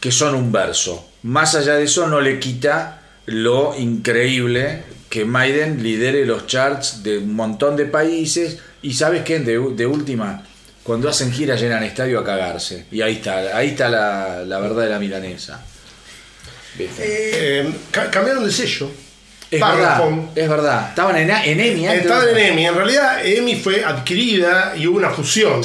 que 0.00 0.10
son 0.10 0.34
un 0.34 0.52
verso. 0.52 1.08
Más 1.22 1.54
allá 1.54 1.76
de 1.76 1.84
eso, 1.84 2.06
no 2.06 2.20
le 2.20 2.38
quita 2.38 3.00
lo 3.26 3.74
increíble 3.78 4.82
que 5.14 5.24
Maiden 5.24 5.80
lidere 5.80 6.26
los 6.26 6.48
charts 6.48 7.04
de 7.04 7.18
un 7.18 7.36
montón 7.36 7.76
de 7.76 7.84
países 7.84 8.58
y 8.82 8.94
sabes 8.94 9.22
qué, 9.22 9.38
de, 9.38 9.86
última, 9.86 10.44
cuando 10.82 11.08
hacen 11.08 11.30
gira 11.30 11.54
llenan 11.54 11.84
estadio 11.84 12.18
a 12.18 12.24
cagarse. 12.24 12.86
Y 12.90 13.00
ahí 13.00 13.14
está, 13.14 13.56
ahí 13.56 13.68
está 13.68 13.88
la, 13.88 14.58
verdad 14.58 14.82
de 14.82 14.88
la 14.88 14.98
milanesa. 14.98 15.64
Eh, 16.80 17.72
cambiaron 18.10 18.44
de 18.44 18.50
sello. 18.50 18.90
Es 19.48 19.60
verdad, 19.60 20.02
es 20.34 20.48
verdad. 20.48 20.88
Estaban 20.88 21.16
en, 21.16 21.30
en 21.30 21.60
EMI. 21.60 21.86
Estaban 21.86 22.30
en 22.30 22.36
EMI. 22.36 22.66
En 22.66 22.74
realidad 22.74 23.24
EMI 23.24 23.54
fue 23.60 23.84
adquirida 23.84 24.74
y 24.76 24.88
hubo 24.88 24.96
una 24.96 25.10
fusión. 25.10 25.62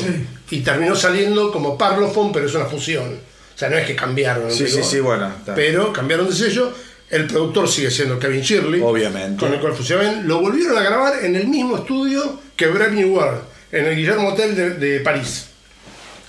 Y 0.52 0.60
terminó 0.60 0.96
saliendo 0.96 1.52
como 1.52 1.76
Parlophone, 1.76 2.32
pero 2.32 2.46
es 2.46 2.54
una 2.54 2.66
fusión. 2.66 3.16
O 3.16 3.58
sea, 3.58 3.68
no 3.68 3.78
es 3.78 3.88
que 3.88 3.96
cambiaron. 3.96 4.52
Sí, 4.52 4.68
sí, 4.68 4.84
sí, 4.84 5.00
bueno. 5.00 5.34
Pero 5.56 5.92
cambiaron 5.92 6.30
de 6.30 6.36
sello 6.36 6.72
el 7.10 7.26
productor 7.26 7.68
sigue 7.68 7.90
siendo 7.90 8.20
Kevin 8.20 8.42
Shirley. 8.42 8.82
Obviamente. 8.82 9.40
Con 9.40 9.54
el 9.54 9.60
cual 9.60 9.74
fusionaron. 9.74 10.28
Lo 10.28 10.42
volvieron 10.42 10.78
a 10.78 10.82
grabar 10.82 11.24
en 11.24 11.36
el 11.36 11.48
mismo 11.48 11.78
estudio 11.78 12.40
que 12.56 12.68
Brave 12.68 12.92
New 12.92 13.16
World, 13.16 13.42
en 13.72 13.86
el 13.86 13.96
Guillermo 13.96 14.30
Hotel 14.30 14.80
de, 14.80 15.00
París. 15.00 15.46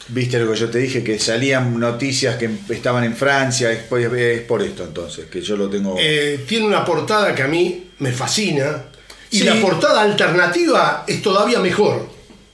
Viste 0.08 0.38
lo 0.38 0.52
que 0.52 0.58
yo 0.58 0.70
te 0.70 0.78
dije, 0.78 1.04
que 1.04 1.18
salían 1.18 1.78
noticias 1.78 2.36
que 2.36 2.50
estaban 2.70 3.04
en 3.04 3.14
Francia, 3.14 3.70
es 3.70 3.82
por, 3.82 4.62
esto 4.62 4.84
entonces, 4.84 5.26
que 5.26 5.40
yo 5.40 5.56
lo 5.56 5.68
tengo... 5.68 5.96
Eh, 6.00 6.44
tiene 6.48 6.66
una 6.66 6.84
portada 6.84 7.34
que 7.34 7.42
a 7.42 7.46
mí 7.46 7.90
me 7.98 8.10
fascina, 8.12 8.84
y 9.30 9.42
la 9.42 9.60
portada 9.60 10.02
alternativa 10.02 11.04
es 11.06 11.22
todavía 11.22 11.60
mejor. 11.60 12.08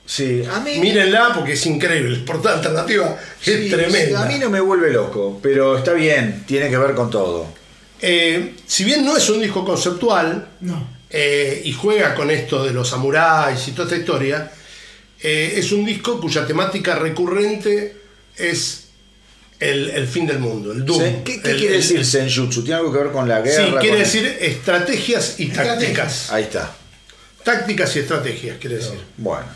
Sí, 0.05 0.43
a 0.51 0.61
mí... 0.61 0.79
Mírenla 0.79 1.33
porque 1.35 1.55
es 1.55 1.67
increíble, 1.67 2.19
la 2.19 2.25
portada 2.25 2.57
alternativa 2.57 3.17
es 3.45 3.71
tremenda. 3.71 4.23
a 4.23 4.27
mí 4.27 4.39
no 4.39 4.51
me 4.51 4.61
vuelve 4.61 4.93
loco, 4.93 5.39
pero 5.43 5.79
está 5.79 5.95
bien, 5.95 6.45
tiene 6.47 6.69
que 6.69 6.77
ver 6.77 6.95
con 6.95 7.11
todo. 7.11 7.56
Eh, 8.01 8.55
si 8.67 8.85
bien 8.85 9.05
no 9.05 9.17
es 9.17 9.29
un 9.31 9.41
disco 9.41 9.65
conceptual 9.65 10.49
eh, 11.09 11.63
y 11.65 11.73
juega 11.73 12.15
con 12.15 12.31
esto 12.31 12.63
de 12.63 12.73
los 12.73 12.89
samuráis 12.89 13.67
y 13.69 13.73
toda 13.73 13.85
esta 13.85 13.97
historia, 13.97 14.53
eh, 15.23 15.55
es 15.57 15.73
un 15.73 15.85
disco 15.85 16.21
cuya 16.21 16.47
temática 16.47 16.97
recurrente 16.97 17.97
es 18.37 18.89
el, 19.59 20.07
fin 20.07 20.27
del 20.27 20.41
mundo, 20.41 20.73
el 20.73 20.85
Doom. 20.85 21.25
¿Qué, 21.25 21.41
quiere 21.41 21.77
decir 21.77 22.05
Senjutsu? 22.05 22.63
¿Tiene 22.63 22.77
algo 22.77 22.93
que 22.93 22.99
ver 22.99 23.13
con 23.13 23.27
la 23.27 23.41
guerra? 23.41 23.67
Sí, 23.67 23.73
quiere 23.81 23.99
decir 24.01 24.37
estrategias 24.41 25.41
y 25.41 25.47
tácticas. 25.47 26.31
Ahí 26.31 26.45
está. 26.45 26.77
Tácticas 27.43 27.97
y 27.97 28.01
estrategias, 28.01 28.59
quiere 28.59 28.77
decir. 28.77 28.99
Bueno. 29.17 29.47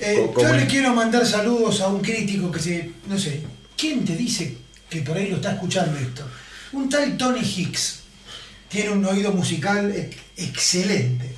yo 0.00 0.54
le 0.54 0.66
quiero 0.66 0.94
mandar 0.94 1.26
saludos 1.26 1.80
a 1.80 1.88
un 1.88 2.00
crítico 2.00 2.52
que 2.52 2.60
se. 2.60 2.90
No 3.08 3.18
sé. 3.18 3.40
¿Quién 3.76 4.04
te 4.04 4.14
dice 4.14 4.56
que 4.88 5.00
por 5.00 5.16
ahí 5.16 5.28
lo 5.28 5.36
está 5.36 5.54
escuchando 5.54 5.98
esto? 5.98 6.22
Un 6.72 6.88
tal 6.88 7.16
Tony 7.16 7.40
Hicks 7.40 8.00
tiene 8.68 8.90
un 8.90 9.04
oído 9.04 9.32
musical 9.32 9.94
excelente. 10.36 11.30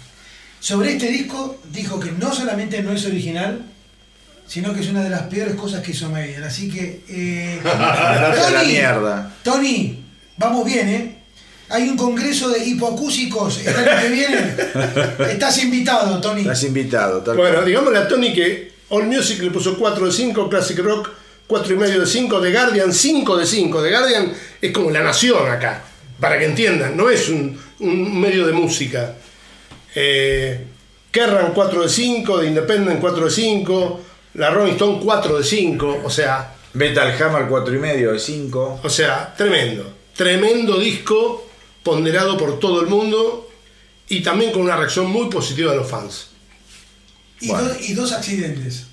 Sobre 0.61 0.93
este 0.93 1.09
disco 1.09 1.61
dijo 1.73 1.99
que 1.99 2.13
no 2.13 2.33
solamente 2.33 2.83
no 2.83 2.93
es 2.93 3.05
original, 3.05 3.63
sino 4.47 4.73
que 4.73 4.81
es 4.81 4.89
una 4.89 5.03
de 5.03 5.11
las 5.11 5.23
peores 5.23 5.55
cosas 5.57 5.83
que 5.83 5.91
hizo 5.91 6.09
Maiden. 6.09 6.45
Así 6.45 6.71
que. 6.71 7.03
Eh, 7.09 7.61
Tony, 7.63 8.53
la 8.53 8.65
mierda. 8.65 9.35
Tony, 9.43 10.05
vamos 10.37 10.65
bien, 10.65 10.89
¿eh? 10.89 11.19
Hay 11.71 11.89
un 11.89 11.97
congreso 11.97 12.51
de 12.51 12.65
hipoacúsicos 12.65 13.67
el 13.67 13.75
año 13.75 14.03
que 14.03 14.09
viene. 14.09 14.55
Estás 15.33 15.63
invitado, 15.63 16.21
Tony. 16.21 16.43
Estás 16.43 16.63
invitado. 16.65 17.23
bueno, 17.35 17.63
digámosle 17.65 17.99
a 17.99 18.07
Tony 18.07 18.33
que 18.33 18.73
All 18.91 19.07
Music 19.07 19.43
le 19.43 19.51
puso 19.51 19.77
4 19.77 20.07
de 20.07 20.13
5, 20.13 20.49
Classic 20.49 20.79
Rock 20.79 21.11
4 21.47 21.75
y 21.75 21.77
medio 21.77 22.01
de 22.01 22.07
5, 22.07 22.41
The 22.41 22.53
Guardian 22.53 22.93
5 22.93 23.37
de 23.37 23.47
5. 23.47 23.83
The 23.83 23.91
Guardian 23.91 24.33
es 24.61 24.73
como 24.73 24.91
la 24.91 25.03
nación 25.03 25.51
acá, 25.51 25.85
para 26.19 26.39
que 26.39 26.47
entiendan, 26.47 26.97
no 26.97 27.11
es 27.11 27.29
un, 27.29 27.59
medio 28.21 28.47
de 28.47 28.53
música. 28.53 29.15
Eh, 29.95 30.65
Kerrang 31.11 31.53
4 31.53 31.83
de 31.83 31.89
5, 31.89 32.41
The 32.41 32.47
Independent 32.47 33.01
4 33.01 33.25
de 33.25 33.31
5, 33.31 34.01
la 34.35 34.51
Rolling 34.51 34.73
Stone 34.73 35.01
4 35.05 35.39
de 35.39 35.45
5, 35.45 36.01
o 36.05 36.11
sea... 36.11 36.51
Metal 36.75 37.23
Hammer 37.23 37.47
4 37.49 37.75
y 37.75 37.79
medio 37.79 38.13
de 38.13 38.19
5. 38.19 38.81
O 38.83 38.91
sea, 38.91 39.33
tremendo. 39.37 39.95
Tremendo 40.17 40.79
disco 40.79 41.47
ponderado 41.85 42.37
por 42.37 42.59
todo 42.59 42.81
el 42.81 42.89
mundo 42.89 43.49
y 44.09 44.23
también 44.23 44.51
con 44.51 44.63
una 44.63 44.77
reacción 44.77 45.07
muy 45.07 45.29
positiva 45.29 45.71
de 45.71 45.79
los 45.79 45.89
fans. 45.89 46.29
Y, 47.41 47.95
dos 47.95 48.13
accidentes 48.13 48.87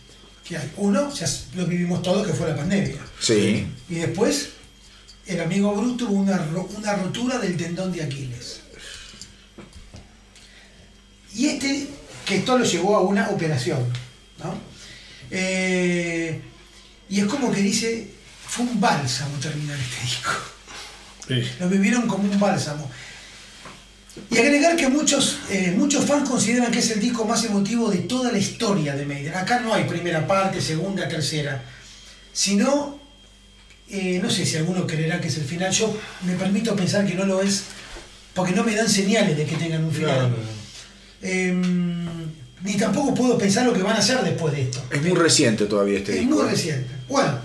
que 0.52 0.57
hay. 0.57 0.72
Uno, 0.78 1.11
ya 1.14 1.28
lo 1.56 1.65
vivimos 1.65 2.02
todos, 2.02 2.28
que 2.28 2.34
fue 2.34 2.49
la 2.49 2.56
pandemia. 2.56 2.99
Sí. 3.19 3.68
Y 3.90 3.95
después, 3.95 4.49
el 5.26 5.40
amigo 5.40 5.73
Bruce 5.73 5.98
tuvo 5.98 6.14
una, 6.14 6.40
una 6.78 6.95
rotura 6.95 7.40
del 7.40 7.57
tendón 7.57 7.91
de 7.91 8.03
Aquiles. 8.03 8.61
Y 11.34 11.48
este, 11.48 11.88
que 12.26 12.38
esto 12.38 12.57
lo 12.57 12.65
llevó 12.65 12.98
a 12.98 13.02
una 13.02 13.30
operación. 13.30 13.80
¿no? 14.44 14.56
Eh, 15.30 16.41
y 17.10 17.19
es 17.19 17.26
como 17.26 17.52
que 17.52 17.61
dice, 17.61 18.10
fue 18.45 18.65
un 18.65 18.80
bálsamo 18.80 19.38
terminar 19.38 19.78
este 19.80 20.02
disco. 20.03 20.32
Lo 21.61 21.69
vivieron 21.69 22.07
como 22.07 22.30
un 22.30 22.40
bálsamo. 22.40 22.90
Y 24.30 24.38
agregar 24.38 24.76
que 24.76 24.90
muchos, 24.90 25.40
eh, 25.50 25.74
muchos 25.76 26.06
fans 26.06 26.28
consideran 26.28 26.72
que 26.72 26.80
es 26.80 26.92
el 26.92 27.00
disco 27.00 27.24
más 27.26 27.44
emotivo 27.46 27.90
de 27.90 28.00
toda 28.00 28.32
la 28.32 28.38
historia 28.38 28.96
de 28.96 29.06
Maiden. 29.06 29.34
Acá 29.36 29.62
no 29.62 29.74
hay 29.74 29.86
primera 29.86 30.28
parte, 30.28 30.60
segunda, 30.60 31.08
tercera. 31.08 31.64
Sino, 32.34 33.00
eh, 33.90 34.20
no 34.22 34.30
sé 34.30 34.46
si 34.46 34.58
alguno 34.58 34.86
creerá 34.86 35.22
que 35.22 35.30
es 35.30 35.38
el 35.38 35.46
final. 35.46 35.72
Yo 35.72 35.98
me 36.26 36.36
permito 36.36 36.76
pensar 36.76 37.06
que 37.06 37.14
no 37.14 37.26
lo 37.26 37.42
es, 37.42 37.64
porque 38.34 38.52
no 38.52 38.64
me 38.64 38.76
dan 38.76 38.90
señales 38.90 39.38
de 39.38 39.46
que 39.46 39.56
tengan 39.56 39.84
un 39.86 39.92
final. 39.92 40.36
Em, 41.22 42.06
ni 42.64 42.74
tampoco 42.78 43.14
puedo 43.14 43.38
pensar 43.38 43.66
lo 43.66 43.74
que 43.74 43.82
van 43.82 43.96
a 43.96 44.00
hacer 44.00 44.22
después 44.24 44.54
de 44.54 44.64
esto. 44.64 44.84
Es 44.92 45.02
muy 45.02 45.18
reciente 45.18 45.66
todavía 45.66 46.00
este 46.00 46.14
disco. 46.14 46.26
Es 46.26 46.36
muy 46.36 46.48
¿eh? 46.48 46.52
reciente. 46.52 46.90
Bueno, 47.08 47.40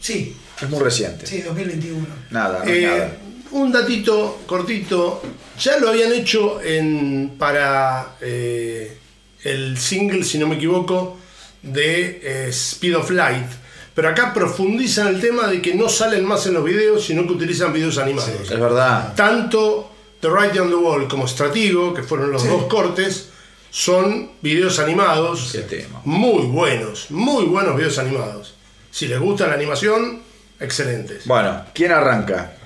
sí. 0.00 0.34
Es 0.60 0.68
muy 0.68 0.80
reciente. 0.80 1.26
Sí, 1.26 1.42
2021. 1.42 2.06
Nada, 2.30 2.64
no 2.64 2.72
nada 2.72 3.18
un 3.52 3.72
datito 3.72 4.40
cortito. 4.46 5.22
Ya 5.58 5.78
lo 5.78 5.88
habían 5.88 6.12
hecho 6.12 6.60
en, 6.60 7.34
para 7.38 8.16
eh, 8.20 8.96
el 9.44 9.76
single, 9.78 10.24
si 10.24 10.38
no 10.38 10.46
me 10.46 10.56
equivoco, 10.56 11.18
de 11.62 12.20
eh, 12.22 12.48
Speed 12.48 12.96
of 12.96 13.10
Light. 13.10 13.48
Pero 13.94 14.10
acá 14.10 14.32
profundizan 14.32 15.08
el 15.08 15.20
tema 15.20 15.48
de 15.48 15.60
que 15.60 15.74
no 15.74 15.88
salen 15.88 16.24
más 16.24 16.46
en 16.46 16.54
los 16.54 16.64
videos, 16.64 17.04
sino 17.04 17.26
que 17.26 17.32
utilizan 17.32 17.72
videos 17.72 17.98
animados. 17.98 18.50
es 18.50 18.60
verdad. 18.60 19.14
Tanto 19.16 19.90
The 20.20 20.28
Writing 20.28 20.60
on 20.60 20.68
the 20.68 20.76
Wall 20.76 21.08
como 21.08 21.26
Stratigo, 21.26 21.92
que 21.94 22.02
fueron 22.02 22.30
los 22.30 22.46
dos 22.46 22.64
cortes, 22.64 23.30
son 23.70 24.30
videos 24.40 24.78
animados. 24.78 25.56
Muy 26.04 26.46
buenos, 26.46 27.10
muy 27.10 27.44
buenos 27.44 27.76
videos 27.76 27.98
animados. 27.98 28.54
Si 28.90 29.08
les 29.08 29.18
gusta 29.18 29.46
la 29.46 29.54
animación, 29.54 30.22
excelentes. 30.60 31.24
Bueno, 31.26 31.64
¿quién 31.74 31.92
arranca? 31.92 32.57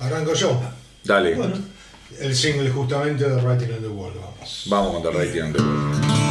Arranco 0.00 0.34
yo. 0.34 0.60
Dale. 1.04 1.34
Bueno, 1.34 1.56
el 2.20 2.34
single 2.34 2.70
justamente 2.70 3.28
de 3.28 3.40
Writing 3.40 3.72
on 3.72 3.80
the 3.80 3.88
Wall, 3.88 4.12
vamos. 4.14 4.66
Vamos 4.68 4.92
con 4.92 5.02
The 5.02 5.18
Writing 5.18 5.42
on 5.42 5.52
the 5.52 5.58
Wall. 5.60 6.27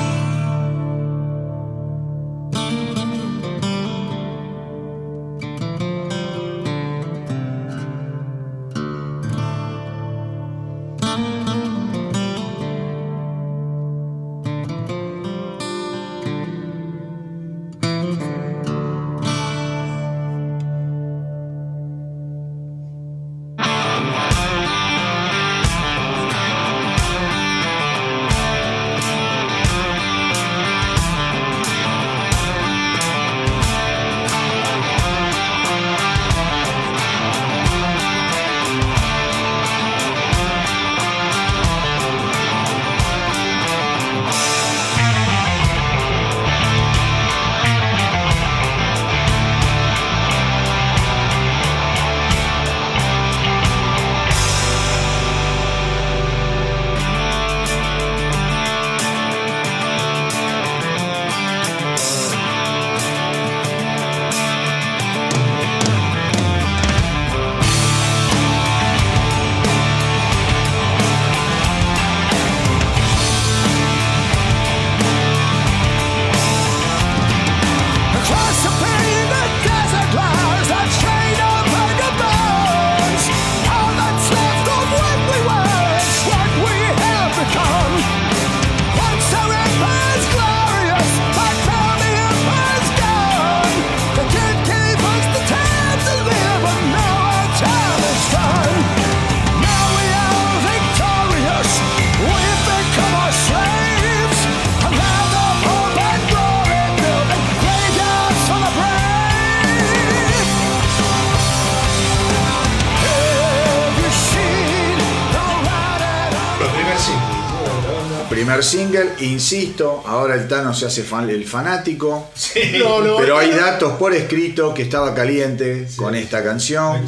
Insisto, 119.20 120.04
ahora 120.06 120.36
el 120.36 120.48
Tano 120.48 120.74
se 120.74 120.86
hace 120.86 121.04
fan, 121.04 121.30
el 121.30 121.46
fanático. 121.46 122.32
pero 122.54 123.38
hay 123.38 123.52
datos 123.52 123.94
por 123.94 124.14
escrito 124.14 124.74
que 124.74 124.84
estaba 124.84 125.14
caliente 125.14 125.88
con 125.96 126.16
esta 126.16 126.44
canción. 126.44 127.06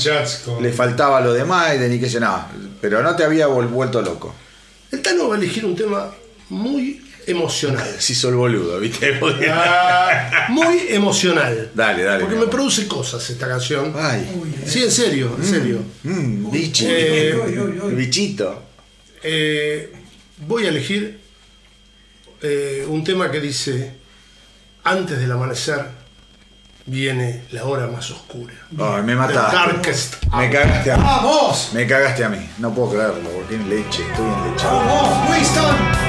Le 0.62 0.72
faltaba 0.72 1.22
lo 1.22 1.34
de 1.34 1.46
Maiden 1.46 1.94
y 1.94 2.00
que 2.00 2.10
se 2.10 2.20
nada. 2.20 2.52
Pero 2.82 3.02
no 3.04 3.16
te 3.16 3.24
había 3.24 3.48
vuelto 3.48 4.02
loco. 4.02 4.34
El 4.92 5.02
Tano 5.02 5.30
va 5.30 5.36
a 5.36 5.38
elegir 5.38 5.66
un 5.66 5.76
tema 5.76 6.12
muy 6.50 7.02
emocional. 7.28 7.88
Si 8.00 8.16
soy 8.16 8.34
boludo, 8.34 8.80
¿viste? 8.80 9.20
Ah, 9.50 10.48
muy 10.50 10.86
emocional. 10.90 11.72
Dale, 11.74 12.04
dale. 12.04 12.22
Porque 12.24 12.36
me 12.36 12.48
produce 12.48 12.88
cosas 12.88 13.30
esta 13.30 13.48
canción. 13.48 13.94
Ay. 13.96 14.26
Sí, 14.66 14.84
en 14.84 14.92
serio, 14.92 15.36
en 15.38 15.42
mm, 15.42 15.50
serio. 15.50 15.80
Mm, 16.04 16.52
bichito. 16.52 16.90
Eh, 16.92 17.82
bichito. 17.94 18.64
Eh, 19.22 19.94
voy 20.48 20.66
a 20.66 20.70
elegir 20.70 21.20
eh, 22.42 22.86
un 22.88 23.04
tema 23.04 23.30
que 23.32 23.40
dice, 23.40 23.98
antes 24.84 25.20
del 25.20 25.32
amanecer 25.32 25.86
viene 26.86 27.44
la 27.52 27.66
hora 27.66 27.88
más 27.88 28.10
oscura. 28.12 28.54
me 29.04 29.16
mataste. 29.16 29.56
Me 30.36 30.50
cagaste 30.50 30.92
a 30.92 30.98
mí. 30.98 31.04
¡Vamos! 31.04 31.70
Me 31.74 31.86
cagaste 31.88 32.24
a 32.24 32.30
mí. 32.30 32.50
No 32.58 32.74
puedo 32.74 32.92
creerlo, 32.92 33.30
porque 33.30 33.56
en 33.56 33.70
leche, 33.70 34.04
estoy 34.10 34.26
en 34.26 34.52
leche. 34.52 34.66
¡Vamos, 34.66 35.30
Winston! 35.30 36.09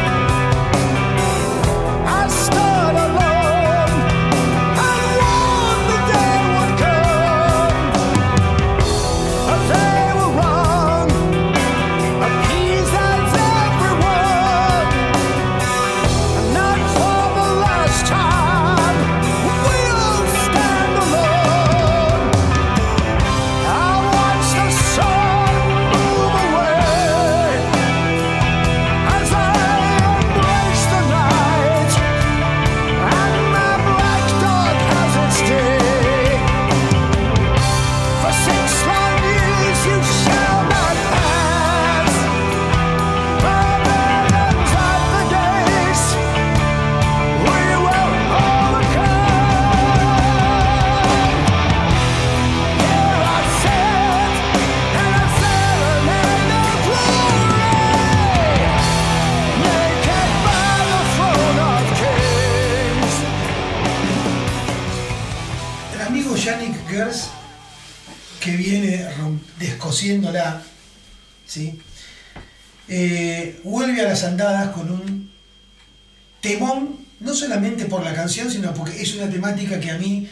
Solamente 77.61 77.85
por 77.87 78.03
la 78.03 78.15
canción, 78.15 78.51
sino 78.51 78.73
porque 78.73 79.03
es 79.03 79.15
una 79.15 79.29
temática 79.29 79.79
que 79.79 79.91
a 79.91 79.99
mí 79.99 80.29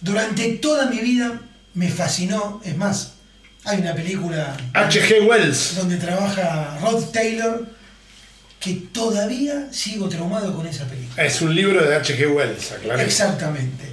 durante 0.00 0.52
toda 0.54 0.86
mi 0.86 0.98
vida 0.98 1.40
me 1.74 1.90
fascinó. 1.90 2.60
Es 2.64 2.76
más, 2.76 3.12
hay 3.64 3.80
una 3.80 3.94
película. 3.94 4.56
H.G. 4.72 5.26
Wells. 5.28 5.76
Donde 5.76 5.96
trabaja 5.98 6.78
Rod 6.80 7.04
Taylor, 7.10 7.68
que 8.58 8.74
todavía 8.92 9.68
sigo 9.72 10.08
traumado 10.08 10.54
con 10.54 10.66
esa 10.66 10.86
película. 10.86 11.22
Es 11.22 11.42
un 11.42 11.54
libro 11.54 11.86
de 11.86 11.96
H.G. 11.96 12.34
Wells, 12.34 12.72
aclaré. 12.72 13.04
Exactamente. 13.04 13.84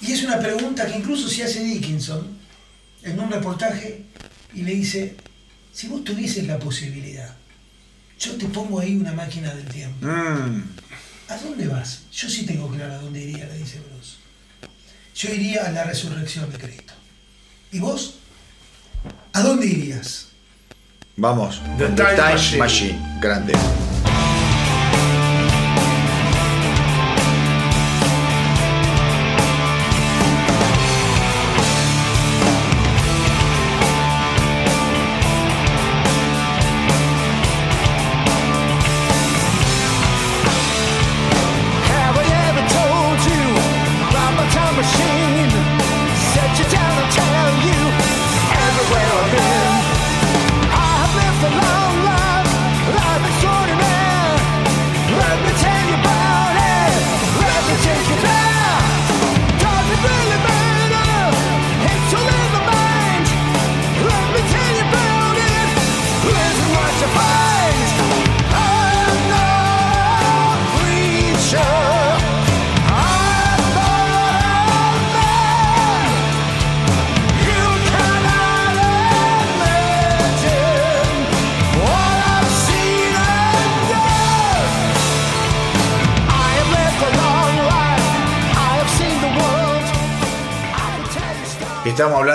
Y 0.00 0.12
es 0.12 0.22
una 0.22 0.38
pregunta 0.38 0.86
que 0.86 0.96
incluso 0.96 1.28
se 1.28 1.42
hace 1.42 1.64
Dickinson 1.64 2.26
en 3.02 3.18
un 3.18 3.30
reportaje 3.30 4.04
y 4.54 4.62
le 4.62 4.74
dice: 4.74 5.16
si 5.72 5.88
vos 5.88 6.04
tuvieses 6.04 6.46
la 6.46 6.60
posibilidad, 6.60 7.34
yo 8.20 8.36
te 8.36 8.46
pongo 8.46 8.78
ahí 8.78 8.96
una 8.96 9.12
máquina 9.12 9.52
del 9.52 9.66
tiempo. 9.66 10.06
Mm. 10.06 10.79
¿A 11.30 11.36
dónde 11.36 11.68
vas? 11.68 12.00
Yo 12.12 12.28
sí 12.28 12.44
tengo 12.44 12.68
claro 12.68 12.94
a 12.94 12.98
dónde 12.98 13.20
iría, 13.20 13.46
le 13.46 13.58
dice 13.58 13.78
Bruce. 13.78 14.16
Yo 15.14 15.32
iría 15.32 15.64
a 15.64 15.70
la 15.70 15.84
resurrección 15.84 16.50
de 16.50 16.58
Cristo. 16.58 16.92
¿Y 17.70 17.78
vos? 17.78 18.16
¿A 19.32 19.40
dónde 19.40 19.66
irías? 19.66 20.26
Vamos, 21.16 21.62
The, 21.78 21.86
Time, 21.90 22.58
Machine. 22.58 23.18
Grande. 23.20 23.52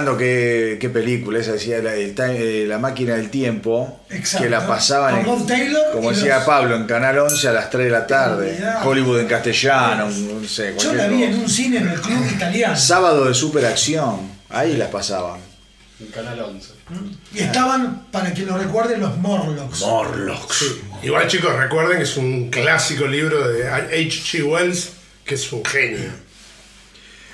Hablando 0.06 0.19
qué, 0.19 0.77
qué 0.80 0.90
película, 0.90 1.40
esa 1.40 1.53
decía 1.53 1.80
la, 1.80 1.95
eh, 1.95 2.65
la, 2.68 2.77
máquina 2.77 3.15
del 3.15 3.32
tiempo, 3.32 4.02
que 4.38 4.48
la 4.48 4.68
pasaban, 4.68 5.18
en, 5.18 5.26
como 5.94 6.11
decía 6.11 6.45
Pablo, 6.45 6.76
en 6.76 6.86
Canal 6.86 7.18
11 7.18 7.48
a 7.48 7.52
las 7.52 7.72
3 7.72 7.86
de 7.86 7.91
la 7.91 8.06
tarde, 8.06 8.56
Hollywood 8.84 9.22
en 9.22 9.27
castellano, 9.27 10.07
no 10.07 10.48
sé. 10.48 10.76
Yo 10.77 10.94
la 10.94 11.07
vi 11.07 11.23
en 11.23 11.34
un 11.34 11.49
cine 11.49 11.80
en 11.80 11.90
el 11.90 11.99
club 11.99 12.23
italiano. 12.36 12.76
Sábado 12.76 13.26
de 13.26 13.34
superacción, 13.34 14.30
ahí 14.49 14.77
las 14.77 14.90
pasaban. 14.90 15.40
En 15.99 16.07
Canal 16.07 16.40
11. 16.40 16.73
Y 17.34 17.40
estaban, 17.40 18.06
para 18.11 18.32
que 18.32 18.44
lo 18.44 18.60
recuerden, 18.60 18.99
los 18.99 19.18
Morlocks. 19.18 19.82
Morlocks. 19.82 20.65
Igual 21.02 21.27
chicos, 21.27 21.52
recuerden 21.56 21.98
que 21.98 22.03
es 22.03 22.15
un 22.15 22.52
clásico 22.52 23.07
libro 23.07 23.48
de 23.48 23.68
H.G. 23.68 24.44
Wells, 24.44 24.91
que 25.23 25.34
es 25.34 25.52
un 25.52 25.65
genio. 25.65 26.11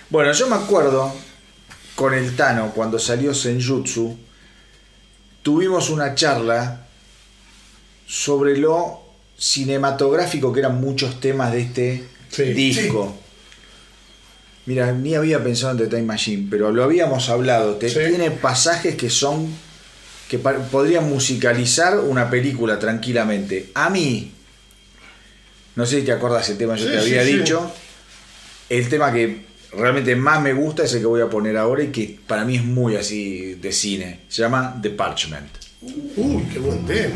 Bueno, 0.10 0.32
yo 0.32 0.48
me 0.48 0.56
acuerdo 0.56 1.14
con 2.02 2.16
el 2.16 2.36
Tano 2.36 2.72
cuando 2.74 2.98
salió 2.98 3.32
Senjutsu, 3.32 4.18
tuvimos 5.44 5.92
una 5.92 6.16
charla 6.16 6.88
sobre 8.08 8.58
lo 8.58 9.04
cinematográfico 9.38 10.52
que 10.52 10.62
eran 10.62 10.82
muchos 10.82 11.20
temas 11.20 11.52
de 11.52 11.62
este 11.62 12.04
disco. 12.56 13.16
Mira, 14.66 14.92
ni 14.94 15.14
había 15.14 15.44
pensado 15.44 15.74
en 15.74 15.78
The 15.78 15.96
Time 15.96 16.08
Machine, 16.08 16.48
pero 16.50 16.72
lo 16.72 16.84
habíamos 16.84 17.30
hablado. 17.30 17.76
Tiene 17.76 18.32
pasajes 18.32 18.96
que 18.96 19.12
son. 19.12 19.48
que 20.28 20.40
podrían 20.40 21.08
musicalizar 21.08 22.00
una 22.00 22.32
película 22.32 22.80
tranquilamente. 22.80 23.70
A 23.76 23.92
mí, 23.92 24.32
no 25.76 25.86
sé 25.86 26.00
si 26.00 26.06
te 26.08 26.14
acuerdas 26.14 26.50
el 26.50 26.58
tema, 26.58 26.76
yo 26.78 26.90
te 26.90 26.98
había 26.98 27.22
dicho. 27.24 27.72
El 28.70 28.90
tema 28.90 29.14
que 29.14 29.51
realmente 29.74 30.16
más 30.16 30.42
me 30.42 30.54
gusta 30.54 30.84
es 30.84 30.94
el 30.94 31.02
que 31.02 31.06
voy 31.06 31.22
a 31.22 31.30
poner 31.30 31.58
ahora 31.58 31.84
y 31.84 31.88
que 31.88 32.20
para 32.28 32.46
mí 32.46 32.56
es 32.56 32.64
muy 32.64 32.96
así 32.96 33.56
de 33.56 33.72
cine. 33.72 34.22
Se 34.28 34.42
llama 34.42 34.78
The 34.82 34.92
Parchment. 34.92 35.50
Uy, 35.82 36.44
qué 36.52 36.60
buen 36.60 36.86
tema. 36.86 37.16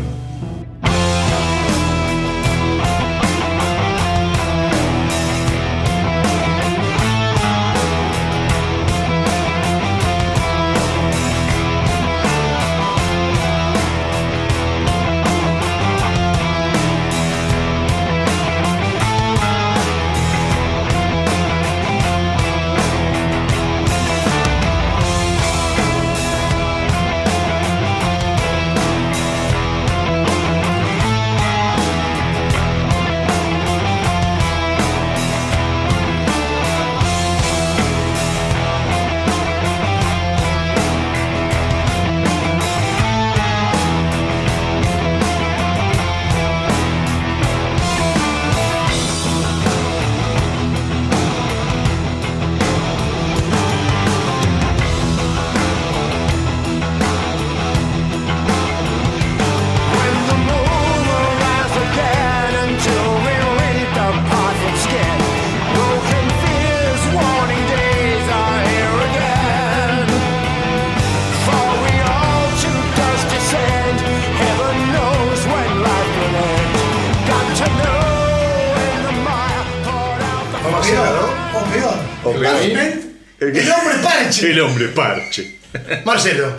Marcelo. 86.05 86.55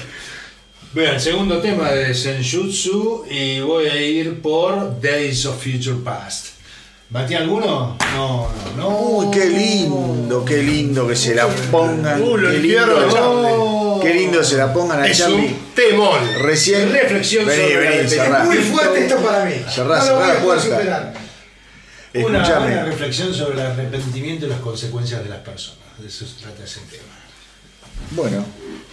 Bueno, 0.92 1.12
el 1.12 1.20
segundo 1.20 1.58
tema 1.60 1.90
de 1.90 2.14
Senjutsu 2.14 3.26
y 3.30 3.60
voy 3.60 3.86
a 3.86 3.96
ir 4.00 4.40
por 4.40 5.00
Days 5.00 5.44
of 5.44 5.62
Future 5.62 5.98
Past. 6.02 6.56
¿Batí 7.08 7.34
alguno? 7.34 7.96
No, 8.14 8.48
no, 8.50 8.76
no. 8.76 8.98
Uy, 8.98 9.30
qué 9.30 9.46
lindo, 9.46 10.44
qué 10.44 10.62
lindo 10.62 11.06
que 11.06 11.14
se 11.14 11.34
la 11.34 11.46
pongan. 11.46 12.20
Uh, 12.20 12.36
qué, 12.36 12.58
lindo, 12.58 14.00
qué 14.02 14.14
lindo 14.14 14.42
se 14.42 14.56
la 14.56 14.72
pongan 14.72 15.00
a 15.00 15.06
es 15.06 15.20
Un 15.20 15.56
temón. 15.74 16.18
Recién. 16.42 16.90
Reflexión 16.90 17.46
vení, 17.46 17.62
sobre 17.62 17.88
vení, 17.88 18.12
Es 18.12 18.44
muy 18.44 18.56
fuerte 18.56 19.00
esto 19.06 19.16
para 19.18 19.44
mí. 19.44 19.54
Cerrá, 19.72 20.00
cerrá 20.00 20.34
la 20.34 20.40
puerta. 20.40 21.12
Una, 22.14 22.58
una 22.58 22.84
reflexión 22.84 23.32
sobre 23.32 23.60
el 23.60 23.66
arrepentimiento 23.66 24.46
y 24.46 24.48
las 24.48 24.60
consecuencias 24.60 25.22
de 25.22 25.28
las 25.28 25.40
personas. 25.40 25.78
De 25.98 26.08
eso 26.08 26.26
se 26.26 26.42
trata 26.42 26.64
ese 26.64 26.80
tema. 26.90 27.14
Bueno, 28.10 28.44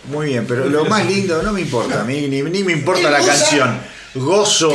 muy 0.05 0.27
bien, 0.27 0.45
pero 0.47 0.65
lo 0.65 0.85
más 0.85 1.05
lindo, 1.05 1.41
no 1.43 1.53
me 1.53 1.61
importa, 1.61 2.01
a 2.01 2.03
mí, 2.03 2.27
ni, 2.27 2.41
ni 2.41 2.63
me 2.63 2.73
importa 2.73 3.09
la 3.09 3.19
canción. 3.25 3.80
Gozo 4.15 4.71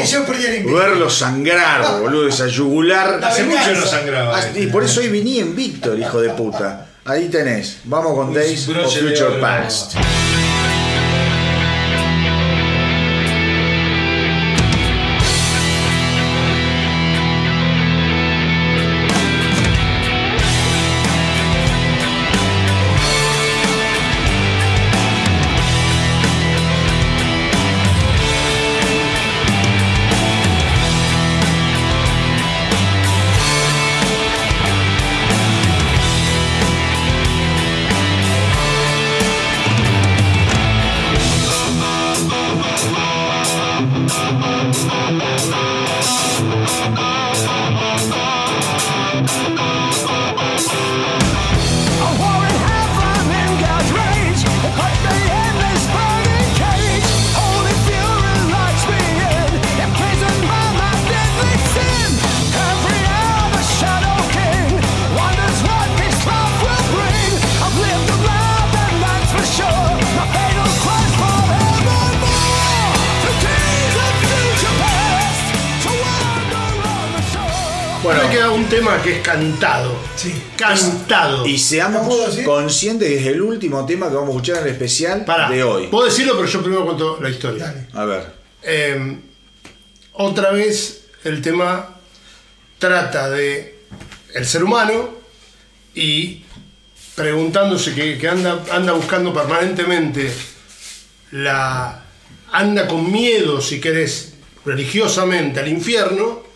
verlo 0.64 1.08
sangrar, 1.08 2.00
boludo, 2.00 2.26
esa 2.26 2.48
yugular. 2.48 3.20
Hace 3.22 3.44
mucho 3.44 3.72
no 3.72 3.86
sangraba. 3.86 4.40
Y 4.56 4.66
por 4.66 4.82
eso 4.82 5.00
hoy 5.00 5.08
viní 5.08 5.38
en 5.38 5.54
Víctor, 5.54 5.98
hijo 5.98 6.20
de 6.20 6.30
puta. 6.30 6.86
Ahí 7.04 7.28
tenés. 7.28 7.78
Vamos 7.84 8.14
con 8.14 8.34
Days 8.34 8.68
of 8.68 8.92
Future 8.92 9.40
Past. 9.40 9.94
Que 79.08 79.16
es 79.16 79.22
cantado. 79.22 79.96
Sí. 80.16 80.34
Cantado. 80.56 81.46
Y 81.46 81.58
seamos 81.58 82.36
conscientes 82.44 83.08
que 83.08 83.18
es 83.20 83.26
el 83.26 83.40
último 83.40 83.86
tema 83.86 84.08
que 84.08 84.14
vamos 84.14 84.28
a 84.28 84.32
escuchar 84.32 84.56
en 84.58 84.64
el 84.64 84.70
especial 84.72 85.24
de 85.48 85.62
hoy. 85.62 85.86
Puedo 85.86 86.04
decirlo, 86.04 86.34
pero 86.36 86.46
yo 86.46 86.60
primero 86.60 86.84
cuento 86.84 87.18
la 87.20 87.30
historia. 87.30 87.88
A 87.94 88.04
ver. 88.04 88.32
Em, 88.62 89.20
otra 90.12 90.50
vez 90.50 91.06
el 91.24 91.40
tema 91.40 91.96
trata 92.78 93.30
de 93.30 93.78
el 94.34 94.44
ser 94.44 94.62
humano 94.64 95.08
y 95.94 96.44
preguntándose 97.14 97.94
que, 97.94 98.28
anda, 98.28 98.62
anda 98.70 98.92
buscando 98.92 99.32
permanentemente 99.32 100.30
la. 101.30 102.04
anda 102.52 102.86
con 102.86 103.10
miedo, 103.10 103.62
si 103.62 103.80
querés, 103.80 104.34
religiosamente 104.66 105.60
al 105.60 105.68
infierno 105.68 106.47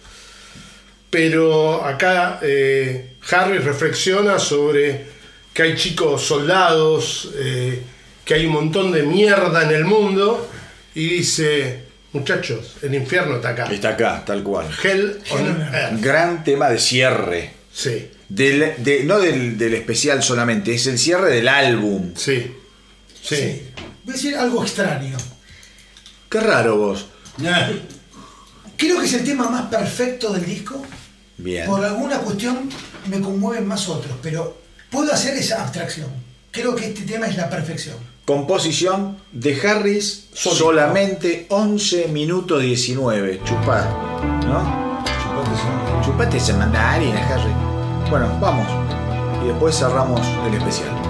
pero 1.12 1.84
acá 1.84 2.38
eh, 2.40 3.16
Harry 3.30 3.58
reflexiona 3.58 4.38
sobre 4.38 5.04
que 5.52 5.62
hay 5.62 5.76
chicos 5.76 6.22
soldados, 6.22 7.32
eh, 7.36 7.82
que 8.24 8.32
hay 8.32 8.46
un 8.46 8.52
montón 8.52 8.90
de 8.92 9.02
mierda 9.02 9.62
en 9.62 9.72
el 9.72 9.84
mundo, 9.84 10.50
y 10.94 11.06
dice, 11.08 11.82
muchachos, 12.14 12.76
el 12.80 12.94
infierno 12.94 13.36
está 13.36 13.50
acá. 13.50 13.66
Está 13.70 13.90
acá, 13.90 14.22
tal 14.24 14.42
cual. 14.42 14.66
Hell 14.82 15.18
on 15.32 16.00
Gran 16.00 16.44
tema 16.44 16.70
de 16.70 16.78
cierre. 16.78 17.50
Sí. 17.70 18.10
no 19.04 19.18
del, 19.20 19.74
especial 19.74 20.22
solamente, 20.22 20.72
es 20.74 20.86
el 20.86 20.98
cierre 20.98 21.28
del 21.28 21.48
álbum. 21.48 22.14
Sí. 22.16 22.56
Sí. 23.22 23.70
Voy 24.04 24.14
a 24.14 24.16
decir 24.16 24.34
algo 24.34 24.62
extraño. 24.62 25.18
Qué 26.30 26.40
raro 26.40 26.78
vos. 26.78 27.06
Creo 28.78 28.98
que 28.98 29.04
es 29.04 29.12
el 29.12 29.24
tema 29.26 29.50
más 29.50 29.66
perfecto 29.66 30.32
del 30.32 30.46
disco. 30.46 30.82
Por 31.66 31.84
alguna 31.84 32.18
cuestión 32.18 32.68
me 33.08 33.20
conmueven 33.20 33.66
más 33.66 33.88
otros, 33.88 34.14
pero 34.22 34.56
puedo 34.90 35.12
hacer 35.12 35.36
esa 35.36 35.62
abstracción. 35.62 36.08
Creo 36.50 36.74
que 36.76 36.86
este 36.86 37.02
tema 37.02 37.26
es 37.26 37.36
la 37.36 37.48
perfección. 37.48 37.96
Composición 38.24 39.18
de 39.32 39.58
Harris, 39.60 40.28
solamente 40.32 41.46
11 41.48 42.08
minutos 42.08 42.62
19. 42.62 43.40
Chupar, 43.44 43.84
¿no? 44.46 45.02
Chupate 46.04 46.36
ese 46.36 46.52
mandarín, 46.52 47.16
Harry. 47.16 47.52
Bueno, 48.10 48.28
vamos. 48.40 48.66
Y 49.42 49.48
después 49.48 49.76
cerramos 49.76 50.20
el 50.46 50.54
especial. 50.54 51.01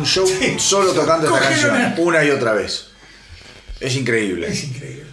Un 0.00 0.06
show 0.06 0.26
solo 0.58 0.92
tocando 0.92 1.26
esta 1.26 1.48
canción, 1.48 1.94
una... 1.98 2.24
y 2.24 2.30
otra 2.30 2.54
vez. 2.54 2.86
Es 3.78 3.94
increíble. 3.96 4.48
Es 4.48 4.64
increíble. 4.64 5.04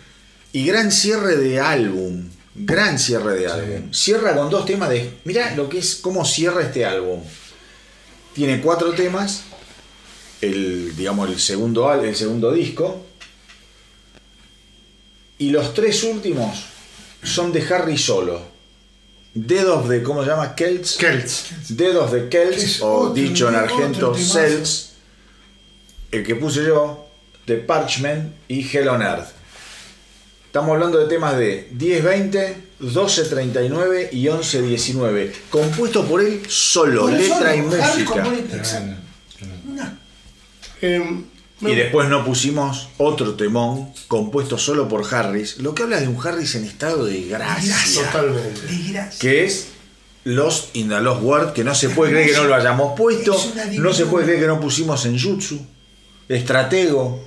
Y 0.54 0.66
gran 0.66 0.92
cierre 0.92 1.38
de 1.38 1.60
álbum. 1.60 2.30
Gran 2.56 2.98
cierre 2.98 3.36
de 3.36 3.48
álbum. 3.48 3.94
Cierra 3.94 4.36
con 4.36 4.50
dos 4.50 4.66
temas 4.66 4.90
de. 4.90 5.14
Mira 5.26 5.56
lo 5.56 5.70
que 5.70 5.80
es, 5.80 5.96
cómo 5.96 6.26
cierra 6.26 6.64
este 6.64 6.86
álbum. 6.86 7.22
Tiene 8.34 8.62
cuatro 8.62 8.94
temas. 8.94 9.44
El, 10.42 10.96
digamos, 10.96 11.30
el 11.30 11.40
segundo, 11.40 11.92
el 11.94 12.16
segundo 12.16 12.52
disco. 12.52 13.06
Y 15.38 15.52
los 15.52 15.74
tres 15.74 16.04
últimos 16.04 16.66
son 17.24 17.52
de 17.52 17.62
Harry 17.74 17.98
solo. 17.98 18.57
Dedos 19.34 19.88
de, 19.90 20.02
¿cómo 20.04 20.24
se 20.24 20.30
llama? 20.30 20.56
Celts. 20.58 20.98
Celts. 20.98 21.54
Dedos 21.70 22.12
de 22.12 22.30
Celts, 22.30 22.82
o 22.82 23.14
dicho 23.14 23.50
en 23.50 23.56
argento, 23.56 24.16
Celts. 24.16 24.94
El 26.12 26.26
que 26.26 26.36
puse 26.36 26.64
yo, 26.64 27.08
de 27.46 27.58
Parchment 27.58 28.34
y 28.48 28.68
Hell 28.68 28.88
on 28.88 29.02
Earth. 29.02 29.30
Estamos 30.46 30.72
hablando 30.72 30.98
de 30.98 31.08
temas 31.08 31.38
de 31.38 31.70
10-20, 31.72 32.56
12-39 32.82 34.10
y 34.12 34.26
11-19. 34.26 35.32
Compuesto 35.50 36.06
por 36.06 36.22
él 36.22 36.42
solo, 36.48 37.08
letra 37.08 37.56
y 37.56 37.62
música. 37.62 38.24
Y 41.62 41.74
después 41.74 42.08
no 42.08 42.24
pusimos 42.24 42.90
otro 42.98 43.34
temón 43.34 43.92
compuesto 44.08 44.58
solo 44.58 44.88
por 44.88 45.12
Harris, 45.12 45.58
lo 45.58 45.74
que 45.74 45.84
habla 45.84 46.00
de 46.00 46.08
un 46.08 46.26
Harris 46.26 46.54
en 46.56 46.66
estado 46.66 47.06
de 47.06 47.24
gracia. 47.24 47.76
Totalmente. 47.96 48.62
Que 49.20 49.46
es 49.46 49.70
Los 50.24 50.70
in 50.74 50.90
the 50.90 51.02
Lost 51.02 51.24
World, 51.24 51.54
que 51.54 51.64
no 51.64 51.74
se 51.74 51.90
puede 51.90 52.12
creer 52.12 52.30
que 52.30 52.38
no 52.38 52.44
lo 52.44 52.56
hayamos 52.56 52.96
puesto, 52.96 53.36
no 53.80 53.94
se 53.94 54.06
puede 54.06 54.26
creer 54.26 54.42
que 54.42 54.48
no 54.48 54.60
pusimos 54.60 55.04
en 55.06 55.20
Jutsu, 55.20 55.60
Estratego. 56.30 57.26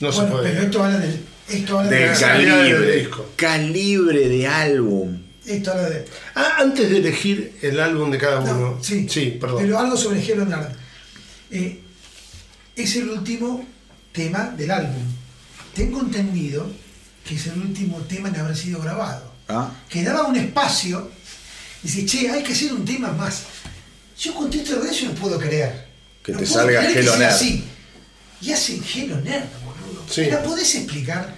No 0.00 0.10
se 0.10 0.22
puede. 0.22 0.50
Pero 0.50 0.62
esto 0.62 0.82
habla 0.82 0.98
del, 0.98 1.20
esto 1.48 1.78
habla 1.78 1.90
del 1.90 2.18
calibre, 2.18 3.10
calibre 3.36 4.28
de 4.28 4.46
álbum. 4.46 5.18
Esto 5.44 5.70
habla 5.70 5.90
de... 5.90 6.04
Ah, 6.34 6.56
antes 6.60 6.90
de 6.90 6.96
elegir 6.96 7.56
el 7.62 7.78
álbum 7.78 8.10
de 8.10 8.18
cada 8.18 8.40
uno. 8.40 8.78
sí, 8.82 9.06
sí, 9.08 9.36
perdón. 9.38 9.58
Pero 9.62 9.78
algo 9.78 9.96
sobre 9.96 10.24
Hero 10.24 10.46
eh, 11.50 11.80
es 12.76 12.96
el 12.96 13.08
último 13.08 13.66
tema 14.12 14.54
del 14.56 14.70
álbum. 14.70 15.02
Tengo 15.74 16.00
entendido 16.00 16.70
que 17.26 17.34
es 17.34 17.46
el 17.46 17.58
último 17.58 17.98
tema 18.02 18.28
en 18.28 18.36
haber 18.36 18.56
sido 18.56 18.80
grabado. 18.80 19.32
Ah. 19.48 19.70
Que 19.88 20.04
daba 20.04 20.26
un 20.26 20.36
espacio. 20.36 21.10
Y 21.82 21.88
dice, 21.88 22.06
che, 22.06 22.30
hay 22.30 22.42
que 22.42 22.52
hacer 22.52 22.72
un 22.72 22.84
tema 22.84 23.10
más. 23.12 23.42
Yo 24.18 24.34
con 24.34 24.52
esto 24.52 24.80
de 24.80 24.90
eso 24.90 25.06
no 25.06 25.12
puedo 25.12 25.38
creer. 25.38 25.86
Que 26.22 26.32
te 26.32 26.46
salga 26.46 26.84
Hello 26.90 27.14
así. 27.14 27.64
Y 28.40 28.52
hacen 28.52 28.82
Hello 28.82 29.20
Nerd, 29.20 29.44
boludo. 29.64 30.30
¿La 30.30 30.42
podés 30.42 30.74
explicar? 30.74 31.34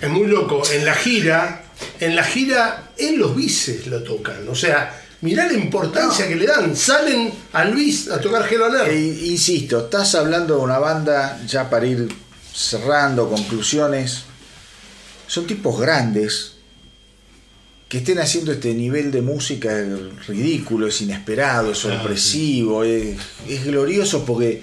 Es 0.00 0.08
muy 0.08 0.26
loco. 0.26 0.62
En 0.72 0.84
la 0.84 0.94
gira, 0.94 1.64
en 2.00 2.16
la 2.16 2.24
gira, 2.24 2.92
en 2.96 3.18
los 3.18 3.34
bices 3.36 3.86
lo 3.86 4.02
tocan. 4.02 4.48
O 4.48 4.54
sea, 4.54 5.02
Mirá 5.20 5.46
la 5.46 5.54
importancia 5.54 6.28
que 6.28 6.36
le 6.36 6.46
dan. 6.46 6.76
Salen 6.76 7.32
a 7.52 7.64
Luis 7.64 8.08
a 8.08 8.20
tocar 8.20 8.46
Hello 8.48 8.68
e, 8.86 9.26
insisto, 9.26 9.80
estás 9.80 10.14
hablando 10.14 10.56
de 10.56 10.62
una 10.62 10.78
banda, 10.78 11.40
ya 11.46 11.68
para 11.68 11.86
ir 11.86 12.08
cerrando 12.54 13.28
conclusiones. 13.28 14.22
Son 15.26 15.46
tipos 15.46 15.80
grandes 15.80 16.52
que 17.88 17.98
estén 17.98 18.18
haciendo 18.18 18.52
este 18.52 18.74
nivel 18.74 19.10
de 19.10 19.22
música 19.22 19.76
es 19.80 20.26
ridículo, 20.26 20.86
es 20.86 21.00
inesperado, 21.00 21.72
es 21.72 21.78
sorpresivo, 21.78 22.84
es, 22.84 23.16
glorioso 23.64 24.24
porque 24.24 24.62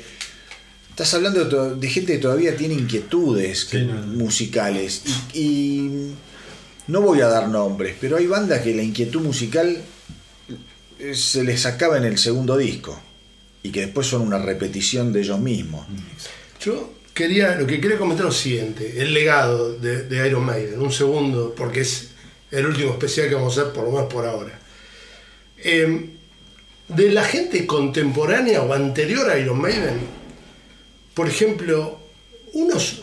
estás 0.90 1.14
hablando 1.16 1.75
de, 1.75 1.90
gente 1.90 2.14
que 2.14 2.19
todavía 2.19 2.56
tiene 2.56 2.75
inquietudes 2.75 3.67
musicales. 4.08 5.01
y 5.34 6.11
no 6.88 7.01
voy 7.01 7.22
a 7.22 7.27
dar 7.27 7.50
nombres, 7.50 7.95
pero 8.00 8.17
hay 8.17 8.27
bandas 8.27 8.61
que 8.61 8.75
la 8.75 8.84
inquietud 8.84 9.22
musical 9.22 9.82
se 11.14 11.43
les 11.43 11.66
acaba 11.66 11.98
en 11.98 12.06
el 12.06 12.17
segundo 12.17 12.58
disco 12.58 13.00
y 13.61 13.72
que 13.72 13.82
después 13.82 14.08
son 14.08 14.22
una 14.22 14.40
repetición 14.40 15.11
de 15.11 15.22
ellos 15.22 15.40
mismos. 15.40 15.85
Yo 16.59 16.93
quería, 17.14 17.56
lo 17.56 17.67
que 17.67 17.80
quería 17.80 17.98
comentar 17.98 18.25
es 18.27 18.34
lo 18.34 18.40
siguiente, 18.40 19.01
el 19.01 19.14
legado 19.14 19.74
de, 19.74 20.27
Iron 20.27 20.45
Maiden, 20.45 20.80
un 20.80 20.92
segundo, 20.92 21.53
porque 21.56 21.82
es 21.82 22.09
el 22.51 22.66
último 22.66 22.92
especial 22.92 23.30
que 23.30 23.35
vamos 23.35 23.58
a 23.58 23.61
hacer, 23.61 23.74
por 23.74 23.85
lo 23.85 23.92
menos 23.92 24.11
por 24.11 24.25
ahora. 24.25 24.59
Em, 25.58 26.11
de 26.88 27.11
la 27.11 27.24
gente 27.24 27.66
contemporánea 27.66 28.61
o 28.61 28.72
anterior 28.72 29.30
a 29.30 29.38
Iron 29.38 29.59
Maiden, 29.59 30.00
por 31.14 31.27
ejemplo, 31.27 32.00
unos 32.53 33.01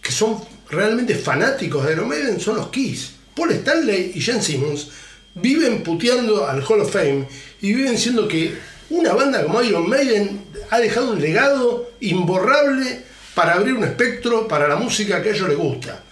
que 0.00 0.12
son 0.12 0.40
realmente 0.70 1.14
fanáticos 1.14 1.84
de 1.84 1.92
Iron 1.92 2.08
Maiden 2.08 2.40
son 2.40 2.56
los 2.56 2.68
Kiss. 2.68 3.12
Paul 3.34 3.50
Stanley 3.52 4.12
y 4.14 4.20
Jen 4.20 4.42
Simmons 4.42 4.88
viven 5.36 5.82
puteando 5.82 6.46
al 6.46 6.62
Hall 6.64 6.80
of 6.80 6.92
Fame 6.92 7.28
y 7.60 7.74
viven 7.74 7.92
diciendo 7.92 8.26
que 8.26 8.56
una 8.90 9.12
banda 9.12 9.42
como 9.44 9.62
Iron 9.62 9.88
Maiden 9.88 10.44
ha 10.70 10.78
dejado 10.78 11.12
un 11.12 11.20
legado 11.20 11.90
imborrable 12.00 13.02
para 13.34 13.54
abrir 13.54 13.74
un 13.74 13.84
espectro 13.84 14.48
para 14.48 14.66
la 14.66 14.76
música 14.76 15.22
que 15.22 15.30
a 15.30 15.32
ellos 15.32 15.48
les 15.48 15.58
gusta. 15.58 16.02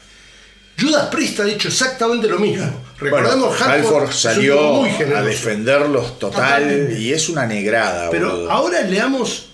Judas 0.78 1.06
Priest 1.06 1.40
ha 1.40 1.44
dicho 1.44 1.68
exactamente 1.68 2.28
lo 2.28 2.38
mismo. 2.38 2.66
Recordemos 2.98 3.60
Halford 3.60 4.10
salió 4.12 4.84
a 4.84 5.22
defenderlos 5.22 6.18
total 6.18 6.94
y 6.98 7.12
es 7.12 7.28
una 7.28 7.46
negrada. 7.46 8.10
Pero 8.10 8.50
ahora 8.50 8.82
leamos 8.82 9.50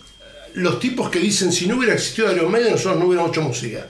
los 0.54 0.80
tipos 0.80 1.10
que 1.10 1.20
dicen 1.20 1.52
si 1.52 1.66
no 1.66 1.76
hubiera 1.76 1.94
existido 1.94 2.32
Iron 2.32 2.50
Maiden 2.50 2.72
nosotros 2.72 2.98
no 2.98 3.06
hubiéramos 3.06 3.30
hecho 3.30 3.42
música. 3.42 3.86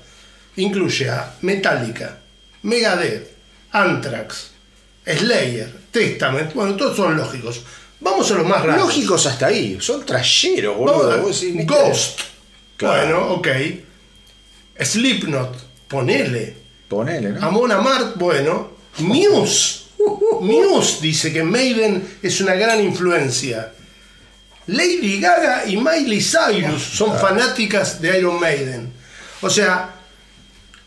Incluye 0.56 1.08
a 1.08 1.36
Metallica, 1.42 2.18
Megadeth, 2.62 3.30
Anthrax, 3.70 4.49
Slayer, 5.06 5.72
Testament, 5.90 6.52
bueno, 6.54 6.76
todos 6.76 6.96
son 6.96 7.16
lógicos. 7.16 7.62
Vamos 8.00 8.30
a 8.30 8.34
los 8.34 8.46
más 8.46 8.62
raros. 8.62 8.86
Lógicos 8.86 9.26
hasta 9.26 9.46
ahí, 9.46 9.78
son 9.80 10.04
trayeros, 10.06 10.76
boludo. 10.76 11.22
Ghost. 11.64 12.20
Bueno, 12.80 13.32
ok. 13.34 13.48
Slipknot, 14.78 15.56
ponele. 15.88 16.56
Ponele, 16.88 17.30
¿no? 17.30 17.46
Amon 17.46 17.70
Amart, 17.72 18.16
bueno. 18.16 18.70
Muse. 18.98 19.80
Muse 20.40 20.98
dice 21.02 21.32
que 21.32 21.42
Maiden 21.42 22.18
es 22.22 22.40
una 22.40 22.54
gran 22.54 22.82
influencia. 22.82 23.72
Lady 24.66 25.20
Gaga 25.20 25.64
y 25.66 25.76
Miley 25.76 26.20
Cyrus 26.20 26.82
son 26.82 27.18
fanáticas 27.18 28.00
de 28.00 28.18
Iron 28.18 28.40
Maiden. 28.40 28.92
O 29.42 29.50
sea, 29.50 29.94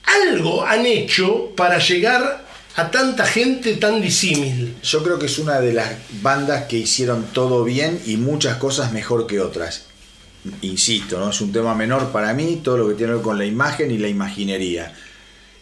algo 0.04 0.66
han 0.66 0.86
hecho 0.86 1.52
para 1.56 1.80
llegar 1.80 2.46
a 2.76 2.90
tanta 2.90 3.26
gente 3.26 3.76
tan 3.76 4.02
disímil. 4.02 4.76
Yo 4.82 5.04
creo 5.04 5.20
que 5.20 5.28
es 5.28 5.38
una 5.38 5.60
de 5.60 5.74
las 5.74 5.92
bandas 6.22 6.66
que 6.66 6.78
hicieron 6.78 7.26
todo 7.34 7.64
bien 7.64 8.02
y 8.06 8.18
muchas 8.18 8.58
cosas 8.58 8.92
mejor 8.92 9.28
que 9.28 9.40
otras. 9.40 9.86
Insisto, 10.62 11.20
¿no? 11.20 11.30
es 11.30 11.40
un 11.40 11.52
tema 11.52 11.76
menor 11.76 12.12
para 12.12 12.34
mí, 12.34 12.62
todo 12.64 12.78
lo 12.78 12.88
que 12.90 12.96
tiene 12.96 13.12
que 13.12 13.18
ver 13.18 13.24
con 13.24 13.38
la 13.38 13.46
imagen 13.46 13.92
y 13.92 13.98
la 13.98 14.08
imaginería. 14.08 14.94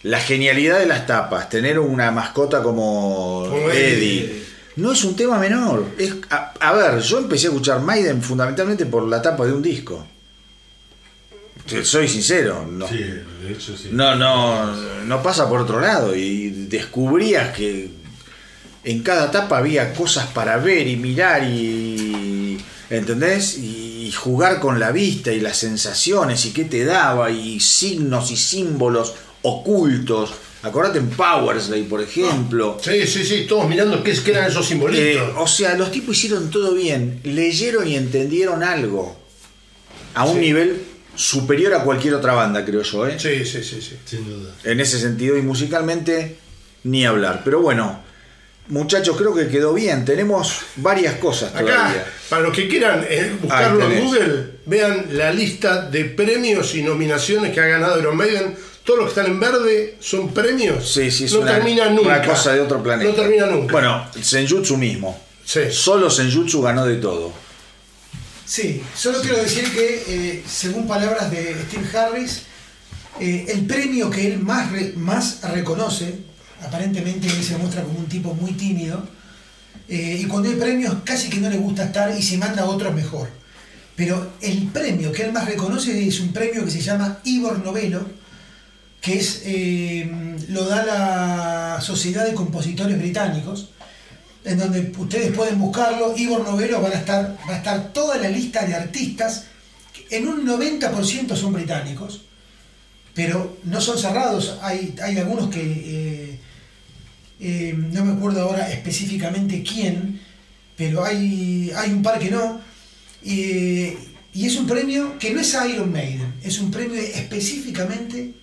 La 0.04 0.20
genialidad 0.20 0.80
de 0.80 0.88
las 0.88 1.06
tapas, 1.06 1.50
tener 1.50 1.78
una 1.78 2.10
mascota 2.10 2.64
como, 2.64 3.48
Eddie, 3.72 4.44
no 4.78 4.94
es 4.94 5.04
un 5.04 5.16
tema 5.16 5.38
menor. 5.38 5.86
Es, 6.00 6.16
a 6.30 6.74
ver, 6.74 7.00
yo 7.02 7.20
empecé 7.20 7.48
a 7.48 7.50
escuchar 7.52 7.82
Maiden 7.82 8.24
fundamentalmente 8.24 8.88
por 8.88 9.08
la 9.08 9.22
tapa 9.22 9.46
de 9.46 9.54
un 9.54 9.62
disco. 9.62 10.08
Soy 11.84 12.08
sincero, 12.08 12.68
no, 12.70 12.88
no, 13.92 14.16
no, 14.16 14.76
no 15.06 15.24
pasa 15.24 15.50
por 15.50 15.62
otro 15.62 15.80
lado 15.80 16.16
y 16.16 16.50
descubrías 16.68 17.56
que 17.56 17.90
en 18.84 19.04
cada 19.04 19.28
etapa 19.28 19.58
había 19.58 19.94
cosas 19.94 20.28
para 20.28 20.58
ver 20.58 20.88
y 20.88 20.96
mirar 20.96 21.44
y, 21.44 22.58
¿entendés? 22.90 23.58
Y 23.58 24.12
jugar 24.12 24.60
con 24.60 24.80
la 24.80 24.92
vista 24.92 25.32
y 25.32 25.40
las 25.40 25.58
sensaciones 25.58 26.46
y 26.46 26.52
qué 26.52 26.66
te 26.66 26.84
daba 26.84 27.32
y 27.32 27.60
signos 27.60 28.32
y 28.32 28.38
símbolos 28.38 29.14
ocultos. 29.44 30.34
Acordate 30.64 31.00
en 31.00 31.10
Powersley, 31.10 31.84
por 31.84 32.02
ejemplo. 32.02 32.78
Sí, 32.82 33.08
sí, 33.08 33.26
sí, 33.26 33.46
todos 33.48 33.68
mirando 33.68 34.04
qué, 34.04 34.14
eran 34.28 34.50
esos 34.50 34.68
simbolitos. 34.68 35.30
Eh, 35.30 35.34
o 35.38 35.48
sea, 35.48 35.76
los 35.76 35.92
tipos 35.92 36.16
hicieron 36.18 36.52
todo 36.52 36.74
bien, 36.74 37.20
leyeron 37.24 37.88
y 37.88 37.96
entendieron 37.96 38.62
algo 38.62 39.16
a 40.14 40.26
un 40.26 40.40
nivel 40.40 40.91
superior 41.16 41.74
a 41.74 41.84
cualquier 41.84 42.16
otra 42.16 42.34
banda, 42.34 42.64
creo 42.64 42.82
yo. 42.82 43.08
¿eh? 43.08 43.20
Sí, 43.20 43.46
sí, 43.46 43.64
sí, 43.64 43.82
sí, 43.82 43.98
sin 44.06 44.28
duda. 44.28 44.54
En 44.64 44.80
ese 44.80 45.00
sentido, 45.00 45.38
y 45.38 45.42
musicalmente, 45.42 46.38
ni 46.84 47.06
hablar. 47.06 47.42
Pero 47.44 47.62
bueno, 47.62 48.02
muchachos, 48.68 49.16
creo 49.18 49.34
que 49.34 49.48
quedó 49.48 49.74
bien. 49.74 50.06
Tenemos 50.06 50.62
varias 50.78 51.16
cosas 51.16 51.52
todavía. 51.54 52.06
para 52.30 52.44
los 52.44 52.56
que 52.56 52.68
quieran 52.68 53.06
eh, 53.08 53.36
buscarlo 53.42 53.92
en 53.92 54.06
Google, 54.06 54.52
vean 54.66 55.06
la 55.12 55.32
lista 55.32 55.90
de 55.90 56.06
premios 56.06 56.76
y 56.76 56.84
nominaciones 56.84 57.54
que 57.54 57.60
ha 57.60 57.66
ganado 57.66 58.00
Iron 58.00 58.18
Maiden. 58.18 58.56
Todos 58.84 59.00
los 59.00 59.14
que 59.14 59.20
están 59.20 59.32
en 59.32 59.40
verde 59.40 59.98
son 60.00 60.34
premios. 60.34 60.92
Sí, 60.92 61.12
sí, 61.12 61.28
no 61.32 61.42
termina 61.42 61.90
nunca. 61.90 62.18
Una 62.18 62.22
cosa 62.24 62.54
de 62.54 62.62
otro 62.62 62.82
planeta. 62.82 63.10
No 63.10 63.16
termina 63.16 63.46
nunca. 63.46 63.74
Bueno, 63.74 64.08
Senjutsu 64.20 64.76
mismo. 64.76 65.22
Sí. 65.46 65.62
Solo 65.70 66.10
Senjutsu 66.10 66.62
ganó 66.62 66.86
de 66.86 66.96
todo. 66.96 67.32
Sí, 68.52 68.84
solo 68.94 69.22
quiero 69.22 69.38
decir 69.38 69.64
que, 69.72 70.04
eh, 70.10 70.44
según 70.46 70.86
palabras 70.86 71.32
de 71.32 71.56
Steve 71.70 71.98
Harris, 71.98 72.42
eh, 73.18 73.46
el 73.48 73.66
premio 73.66 74.10
que 74.10 74.28
él 74.28 74.40
más, 74.40 74.70
más 74.98 75.40
reconoce, 75.44 76.16
aparentemente 76.62 77.28
él 77.28 77.42
se 77.46 77.56
muestra 77.56 77.82
como 77.82 78.00
un 78.00 78.08
tipo 78.08 78.34
muy 78.34 78.52
tímido, 78.52 79.08
eh, 79.88 80.18
y 80.20 80.26
cuando 80.26 80.50
hay 80.50 80.58
premios 80.58 80.98
casi 81.06 81.30
que 81.30 81.40
no 81.40 81.50
le 81.50 81.60
gusta 81.60 81.86
estar 81.86 82.14
y 82.14 82.22
se 82.22 82.38
manda 82.38 82.64
a 82.64 82.66
otros 82.66 82.94
mejor. 82.94 83.30
Pero 83.96 84.34
el 84.42 84.68
premio 84.68 85.14
que 85.14 85.24
él 85.24 85.32
más 85.32 85.46
reconoce 85.46 86.06
es 86.06 86.20
un 86.20 86.34
premio 86.34 86.66
que 86.66 86.72
se 86.72 86.82
llama 86.82 87.20
Ivor 87.24 87.64
Novelo, 87.64 88.06
que 89.00 89.18
es, 89.18 89.44
lo 90.50 90.66
da 90.66 90.86
la 90.86 91.80
Sociedad 91.80 92.26
de 92.26 92.34
Compositores 92.34 93.00
Británicos, 93.00 93.70
en 94.44 94.58
donde 94.58 94.92
ustedes 94.98 95.32
pueden 95.36 95.60
buscarlo. 95.60 96.16
Ivor 96.18 96.44
Novelo 96.44 96.82
va 96.82 96.90
a 96.90 96.94
estar, 96.94 97.38
va 97.48 97.54
a 97.54 97.58
estar 97.58 97.94
toda 97.94 98.18
la 98.18 98.30
lista 98.30 98.66
de 98.66 98.76
artistas, 98.76 99.46
en 100.10 100.28
un 100.28 100.46
90% 100.46 101.36
son 101.36 101.54
británicos, 101.54 102.22
pero 103.14 103.58
no 103.64 103.80
son 103.80 103.98
cerrados. 103.98 104.58
Hay, 104.62 104.96
hay 105.02 105.18
algunos 105.18 105.50
que, 105.50 105.62
eh, 105.62 106.40
eh, 107.40 107.74
no 107.76 108.06
me 108.06 108.14
acuerdo 108.14 108.42
ahora 108.42 108.70
específicamente 108.72 109.64
quién, 109.64 110.20
pero 110.76 111.04
hay, 111.04 111.72
hay 111.76 111.92
un 111.92 112.02
par 112.02 112.20
que 112.20 112.30
no. 112.30 112.60
y 113.24 113.94
Y 114.34 114.46
es 114.46 114.56
un 114.58 114.68
premio 114.68 115.18
que 115.20 115.32
no 115.32 115.42
es 115.42 115.58
Iron 115.70 115.92
Maiden, 115.92 116.34
es 116.44 116.60
un 116.60 116.72
premio 116.72 117.00
específicamente 117.02 118.34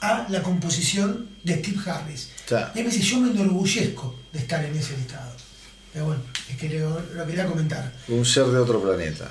a 0.00 0.26
la 0.28 0.42
composición 0.42 1.28
de 1.44 1.58
Steve 1.58 1.78
Harris. 1.86 2.30
Y 2.74 2.78
me 2.78 2.84
dice, 2.84 3.00
yo 3.00 3.20
me 3.20 3.30
enorgullezco 3.30 4.14
de 4.32 4.38
estar 4.38 4.64
en 4.64 4.76
ese 4.76 4.96
listado. 4.96 5.30
Pero 5.92 6.06
bueno, 6.06 6.22
es 6.48 6.56
que 6.56 6.78
lo, 6.78 7.26
quería 7.26 7.46
comentar. 7.46 7.92
Un 8.08 8.24
ser 8.24 8.46
de 8.46 8.58
otro 8.58 8.80
planeta. 8.80 9.30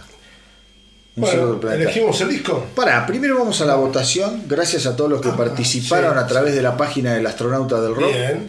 Un 1.16 1.26
ser 1.26 1.38
de 1.38 1.44
otro 1.44 1.60
planeta. 1.60 1.84
¿Elegimos 1.84 2.20
el 2.22 2.30
disco? 2.30 2.68
Para, 2.76 3.06
primero 3.06 3.38
vamos 3.38 3.60
a 3.62 3.66
la 3.66 3.76
votación. 3.76 4.44
Gracias 4.48 4.86
a 4.86 4.96
todos 4.96 5.10
los 5.10 5.22
que 5.22 5.30
ah, 5.30 5.38
participaron 5.38 6.18
a 6.18 6.28
través 6.28 6.54
de 6.56 6.62
la 6.62 6.78
página 6.78 7.14
del 7.14 7.26
Astronauta 7.26 7.82
del 7.82 7.96
Rock. 7.96 8.12
Bien. 8.12 8.48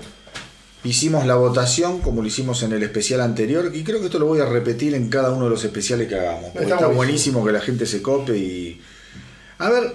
Hicimos 0.82 1.26
la 1.26 1.34
votación 1.34 2.00
como 2.00 2.22
lo 2.22 2.28
hicimos 2.28 2.62
en 2.62 2.72
el 2.72 2.82
especial 2.82 3.20
anterior 3.20 3.70
y 3.74 3.84
creo 3.84 4.00
que 4.00 4.06
esto 4.06 4.18
lo 4.18 4.24
voy 4.24 4.40
a 4.40 4.46
repetir 4.46 4.94
en 4.94 5.10
cada 5.10 5.30
uno 5.30 5.44
de 5.44 5.50
los 5.50 5.62
especiales 5.62 6.08
que 6.08 6.14
hagamos. 6.14 6.56
está, 6.56 6.86
buenísimo 6.86 7.44
que 7.44 7.52
la 7.52 7.60
gente 7.60 7.84
se 7.84 8.00
cope 8.00 8.36
y... 8.38 8.80
A 9.58 9.68
ver, 9.68 9.94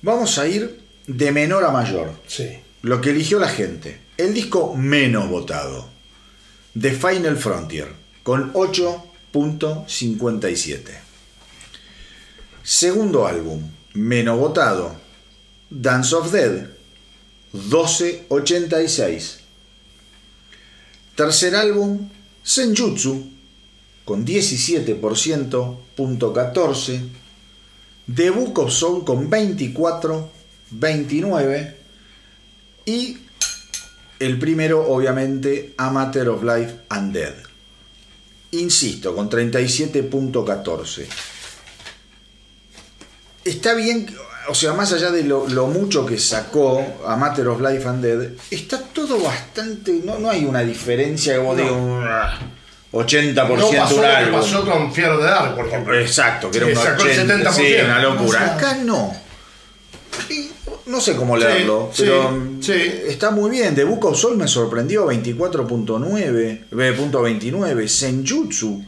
vamos 0.00 0.38
a 0.38 0.48
ir 0.48 0.87
de 1.08 1.32
menor 1.32 1.64
a 1.64 1.72
mayor. 1.72 2.12
Sí. 2.28 2.60
Lo 2.82 3.00
que 3.00 3.10
eligió 3.10 3.40
la 3.40 3.48
gente. 3.48 4.00
El 4.16 4.32
disco 4.34 4.76
menos 4.76 5.28
votado. 5.28 5.88
The 6.80 6.92
Final 6.92 7.36
Frontier, 7.36 7.88
con 8.22 8.52
8.57. 8.52 10.80
Segundo 12.62 13.26
álbum, 13.26 13.68
menos 13.94 14.38
votado. 14.38 14.94
Dance 15.70 16.14
of 16.14 16.30
Dead, 16.30 16.68
12.86. 17.54 19.38
Tercer 21.16 21.56
álbum, 21.56 22.08
Senjutsu, 22.42 23.28
con 24.04 24.24
17%.14. 24.24 27.08
The 28.14 28.30
Book 28.30 28.60
of 28.60 28.72
Soul 28.72 29.04
con 29.04 29.28
24.29. 30.72 31.74
Y 32.86 33.18
el 34.18 34.38
primero, 34.38 34.86
obviamente, 34.88 35.74
Amateur 35.76 36.28
of 36.28 36.42
Life 36.42 36.74
and 36.88 37.12
Dead. 37.12 37.34
Insisto, 38.52 39.14
con 39.14 39.28
37.14. 39.28 41.06
Está 43.44 43.74
bien, 43.74 44.06
o 44.48 44.54
sea, 44.54 44.72
más 44.72 44.92
allá 44.92 45.10
de 45.10 45.24
lo, 45.24 45.46
mucho 45.66 46.06
que 46.06 46.18
sacó 46.18 46.84
a 47.06 47.16
Matter 47.16 47.48
of 47.48 47.60
Life 47.60 47.86
and 47.86 48.02
Dead, 48.02 48.30
está 48.50 48.78
todo 48.78 49.20
bastante. 49.20 50.00
No, 50.04 50.18
no 50.18 50.30
hay 50.30 50.44
una 50.44 50.60
diferencia 50.60 51.36
como 51.36 51.54
de 51.54 51.70
un 51.70 52.04
80% 52.92 53.34
no 53.34 53.70
pasó 53.70 53.96
un 53.96 54.04
álbum. 54.04 54.40
pasó 54.40 54.64
con 54.64 54.92
Fiero 54.92 55.18
de 55.18 55.24
Dar, 55.24 55.54
por 55.54 55.66
ejemplo. 55.66 55.98
Exacto, 55.98 56.50
que 56.50 56.58
era 56.58 56.66
un 56.66 56.74
80%. 56.74 57.52
Sí, 57.52 57.74
una 57.84 58.02
locura. 58.02 58.54
Acá 58.54 58.74
no. 58.76 59.14
No 60.88 61.00
sé 61.00 61.14
cómo 61.16 61.36
leerlo, 61.36 61.90
pero 61.96 62.36
sí, 62.60 62.72
está 63.06 63.30
muy 63.30 63.50
bien. 63.50 63.74
The 63.74 63.84
Book 63.84 64.06
of 64.06 64.18
Soul 64.18 64.36
me 64.36 64.48
sorprendió 64.48 65.06
24.9, 65.06 66.64
29. 66.70 67.88
Senjutsu. 67.88 68.84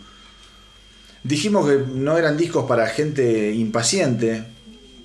Dijimos 1.23 1.69
que 1.69 1.79
no 1.95 2.17
eran 2.17 2.37
discos 2.37 2.67
para 2.67 2.87
gente 2.89 3.53
impaciente. 3.53 4.45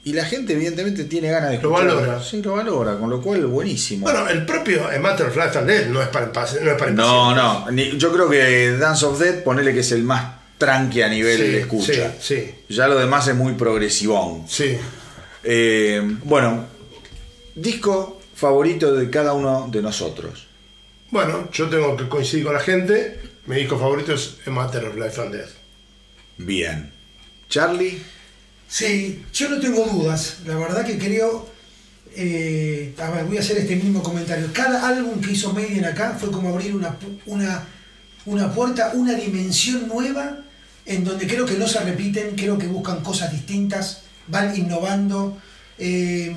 Y 0.05 0.13
la 0.13 0.23
gente, 0.23 0.53
evidentemente, 0.53 1.05
tiene 1.05 1.31
ganas 1.31 1.49
de 1.49 1.55
escuchar. 1.55 1.83
Lo 1.83 1.95
valora. 1.95 2.23
Sí, 2.23 2.41
lo 2.41 2.53
valora, 2.53 2.97
con 2.97 3.09
lo 3.09 3.19
cual 3.21 3.45
buenísimo. 3.47 4.03
Bueno, 4.03 4.29
el 4.29 4.45
propio 4.45 4.83
Matter 5.01 5.27
of 5.27 5.35
Life 5.35 5.63
Dead 5.65 5.87
no 5.87 6.01
es 6.01 6.07
para, 6.09 6.27
no 6.27 6.71
es 6.71 6.77
para 6.77 6.91
No, 6.91 7.35
no. 7.35 7.71
yo 7.71 8.13
creo 8.13 8.29
que 8.29 8.77
Dance 8.77 9.05
of 9.05 9.19
Dead, 9.19 9.43
ponele 9.43 9.73
que 9.73 9.79
es 9.79 9.91
el 9.91 10.03
más 10.03 10.35
tranqui 10.59 11.01
a 11.01 11.09
nivel 11.09 11.39
de 11.39 11.59
escucha. 11.59 12.13
Sí, 12.21 12.35
sí. 12.35 12.55
Ya 12.69 12.87
lo 12.87 12.97
demás 12.97 13.27
es 13.27 13.35
muy 13.35 13.53
progresivón. 13.53 14.43
Sí. 14.47 14.77
Eh, 15.43 16.01
bueno, 16.23 16.65
disco 17.55 18.21
favorito 18.35 18.93
de 18.93 19.09
cada 19.09 19.33
uno 19.33 19.67
de 19.71 19.81
nosotros. 19.81 20.47
Bueno, 21.11 21.49
yo 21.51 21.69
tengo 21.69 21.95
que 21.95 22.07
coincidir 22.09 22.45
con 22.45 22.53
la 22.53 22.59
gente. 22.59 23.19
Mi 23.45 23.55
disco 23.57 23.79
favorito 23.79 24.13
es 24.13 24.37
Matter 24.45 24.85
of 24.85 24.95
Life 24.95 25.21
and 25.21 25.33
Death. 25.33 25.51
Bien. 26.37 26.91
Charlie. 27.47 28.01
Sí, 28.67 29.23
yo 29.33 29.49
no 29.49 29.59
tengo 29.59 29.85
dudas. 29.85 30.39
La 30.45 30.57
verdad 30.57 30.85
que 30.85 30.97
creo. 30.97 31.47
Eh, 32.17 32.93
a 32.97 33.09
ver, 33.11 33.25
voy 33.25 33.37
a 33.37 33.41
hacer 33.41 33.57
este 33.57 33.75
mismo 33.75 34.01
comentario. 34.01 34.49
Cada 34.53 34.87
álbum 34.87 35.21
que 35.21 35.31
hizo 35.31 35.53
Maiden 35.53 35.85
acá 35.85 36.17
fue 36.19 36.31
como 36.31 36.49
abrir 36.49 36.75
una, 36.75 36.95
una, 37.25 37.63
una 38.25 38.53
puerta, 38.53 38.91
una 38.93 39.13
dimensión 39.13 39.87
nueva 39.87 40.39
en 40.85 41.03
donde 41.03 41.27
creo 41.27 41.45
que 41.45 41.57
no 41.57 41.67
se 41.67 41.79
repiten, 41.79 42.35
creo 42.35 42.57
que 42.57 42.67
buscan 42.67 43.01
cosas 43.01 43.31
distintas, 43.31 44.03
van 44.27 44.55
innovando. 44.55 45.37
Eh, 45.77 46.33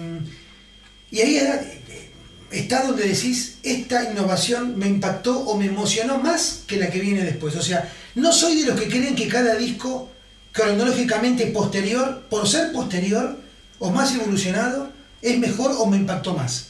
y 1.11 1.21
ahí 1.21 1.41
está 2.51 2.85
donde 2.85 3.09
decís, 3.09 3.59
esta 3.63 4.11
innovación 4.11 4.79
me 4.79 4.87
impactó 4.87 5.39
o 5.41 5.57
me 5.57 5.67
emocionó 5.67 6.19
más 6.19 6.65
que 6.67 6.77
la 6.77 6.91
que 6.91 7.01
viene 7.01 7.25
después. 7.25 7.57
O 7.57 7.63
sea, 7.63 7.93
no 8.15 8.33
soy 8.33 8.61
de 8.61 8.67
los 8.67 8.81
que 8.81 8.89
creen 8.89 9.15
que 9.15 9.29
cada 9.29 9.55
disco 9.55 10.11
cronológicamente 10.53 11.47
posterior, 11.47 12.27
por 12.29 12.49
ser 12.49 12.73
posterior 12.73 13.39
o 13.79 13.91
más 13.91 14.15
evolucionado, 14.15 14.91
es 15.23 15.39
mejor 15.39 15.73
o 15.79 15.87
me 15.87 15.97
impactó 15.97 16.35
más. 16.35 16.69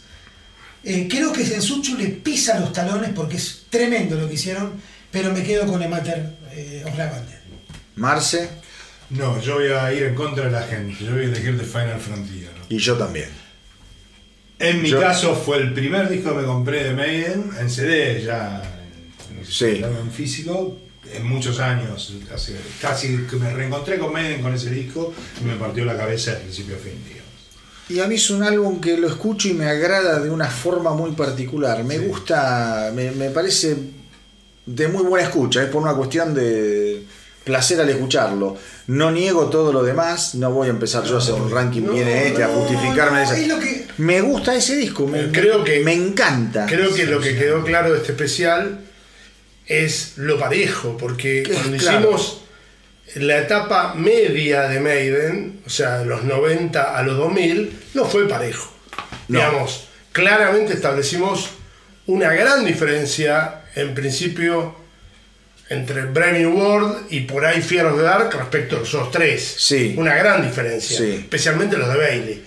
Eh, 0.85 1.09
creo 1.11 1.33
que 1.33 1.45
Sensuchu 1.45 1.97
le 1.97 2.09
pisa 2.09 2.59
los 2.61 2.73
talones 2.73 3.11
porque 3.15 3.37
es 3.37 3.65
tremendo 3.69 4.17
lo 4.17 4.29
que 4.29 4.35
hicieron, 4.35 4.81
pero 5.11 5.33
me 5.33 5.43
quedo 5.43 5.67
con 5.67 5.83
el 5.83 5.89
Matter 5.89 6.37
eh, 6.53 6.85
of 6.87 6.97
la 6.97 7.13
Marce. 7.97 8.49
No, 9.11 9.41
yo 9.41 9.55
voy 9.55 9.69
a 9.69 9.93
ir 9.93 10.05
en 10.05 10.15
contra 10.15 10.45
de 10.45 10.51
la 10.51 10.63
gente. 10.63 11.05
Yo 11.05 11.13
voy 11.13 11.23
a 11.23 11.25
elegir 11.25 11.59
The 11.59 11.65
Final 11.65 11.99
Frontier. 11.99 12.51
Y 12.69 12.79
yo 12.79 12.97
también. 12.97 13.29
En 14.59 14.83
mi 14.83 14.91
caso 14.91 15.35
fue 15.37 15.59
el 15.59 15.73
primer 15.73 16.09
disco 16.09 16.31
que 16.31 16.41
me 16.41 16.45
compré 16.45 16.85
de 16.85 16.93
Maiden 16.93 17.51
en 17.61 17.71
CD, 17.71 18.23
ya 18.25 18.63
en 19.31 20.11
físico, 20.11 20.77
en 21.13 21.27
muchos 21.27 21.61
años, 21.61 22.13
casi 22.81 23.27
que 23.31 23.37
me 23.37 23.53
reencontré 23.53 23.99
con 23.99 24.13
Maiden 24.13 24.43
con 24.43 24.55
ese 24.55 24.71
disco 24.71 25.13
y 25.41 25.45
me 25.45 25.55
partió 25.55 25.85
la 25.85 25.97
cabeza 25.97 26.33
de 26.33 26.39
principio 26.39 26.77
a 26.77 26.79
fin, 26.79 26.93
Y 27.89 28.01
a 28.01 28.09
mí 28.09 28.17
es 28.17 28.31
un 28.31 28.43
álbum 28.43 28.81
que 28.81 28.97
lo 28.97 29.09
escucho 29.09 29.49
y 29.49 29.55
me 29.55 29.67
agrada 29.67 30.21
de 30.21 30.29
una 30.29 30.49
forma 30.49 30.93
muy 30.93 31.13
particular. 31.13 31.85
Me 31.85 31.99
gusta, 31.99 32.93
me, 32.95 33.31
parece 33.31 33.77
de 34.67 34.89
muy 34.89 35.05
buena 35.05 35.29
escucha, 35.29 35.63
es 35.63 35.71
por 35.71 35.83
una 35.83 35.95
cuestión 35.95 36.35
de 36.35 37.05
placer 37.45 37.81
al 37.81 37.89
escucharlo. 37.89 38.57
No 38.89 39.11
niego 39.13 39.47
todo 39.47 39.73
lo 39.73 39.85
demás, 39.85 40.35
no 40.35 40.51
voy 40.51 40.67
a 40.67 40.71
empezar 40.71 41.05
yo 41.05 41.15
a 41.15 41.19
hacer 41.19 41.35
un 41.35 41.51
ranking 41.51 41.83
bien 41.93 42.09
este, 42.09 42.43
a 42.43 42.49
justificarme. 42.49 43.25
Me 43.99 44.21
gusta 44.21 44.55
ese 44.55 44.77
disco, 44.77 45.07
me, 45.07 45.31
creo 45.31 45.65
que, 45.65 45.81
me 45.81 45.93
encanta. 45.93 46.67
Creo 46.67 46.95
que 46.95 47.07
lo 47.07 47.21
que 47.21 47.37
quedó 47.37 47.65
claro 47.65 47.93
de 47.93 47.99
este 47.99 48.13
especial 48.13 48.81
es 49.67 50.15
lo 50.17 50.39
parejo, 50.39 50.97
porque 50.97 51.43
cuando 51.53 51.77
hicimos 51.77 52.43
la 53.17 53.39
etapa 53.39 53.95
media 53.95 54.69
de 54.69 54.81
Maiden, 54.81 55.61
o 55.67 55.71
sea, 55.71 55.99
de 55.99 56.07
los 56.07 56.25
90 56.25 56.97
a 56.97 57.03
los 57.03 57.17
2000, 57.17 57.79
no 57.95 58.05
fue 58.05 58.29
parejo. 58.29 58.73
Digamos, 59.27 59.89
claramente 60.13 60.73
establecimos 60.73 61.51
una 62.07 62.33
gran 62.33 62.65
diferencia, 62.65 63.65
en 63.75 63.95
principio, 63.95 64.75
entre 65.71 66.07
Brave 66.07 66.41
New 66.41 66.59
World 66.59 67.07
y 67.11 67.21
por 67.21 67.45
ahí 67.45 67.61
Fear 67.61 67.87
of 67.87 67.97
the 67.97 68.03
Dark 68.03 68.33
respecto 68.35 68.77
a 68.77 68.81
los 68.81 69.11
tres. 69.11 69.55
Sí. 69.59 69.95
Una 69.97 70.17
gran 70.17 70.43
diferencia, 70.43 71.05
especialmente 71.07 71.77
los 71.77 71.93
de 71.93 71.99
Bailey. 71.99 72.45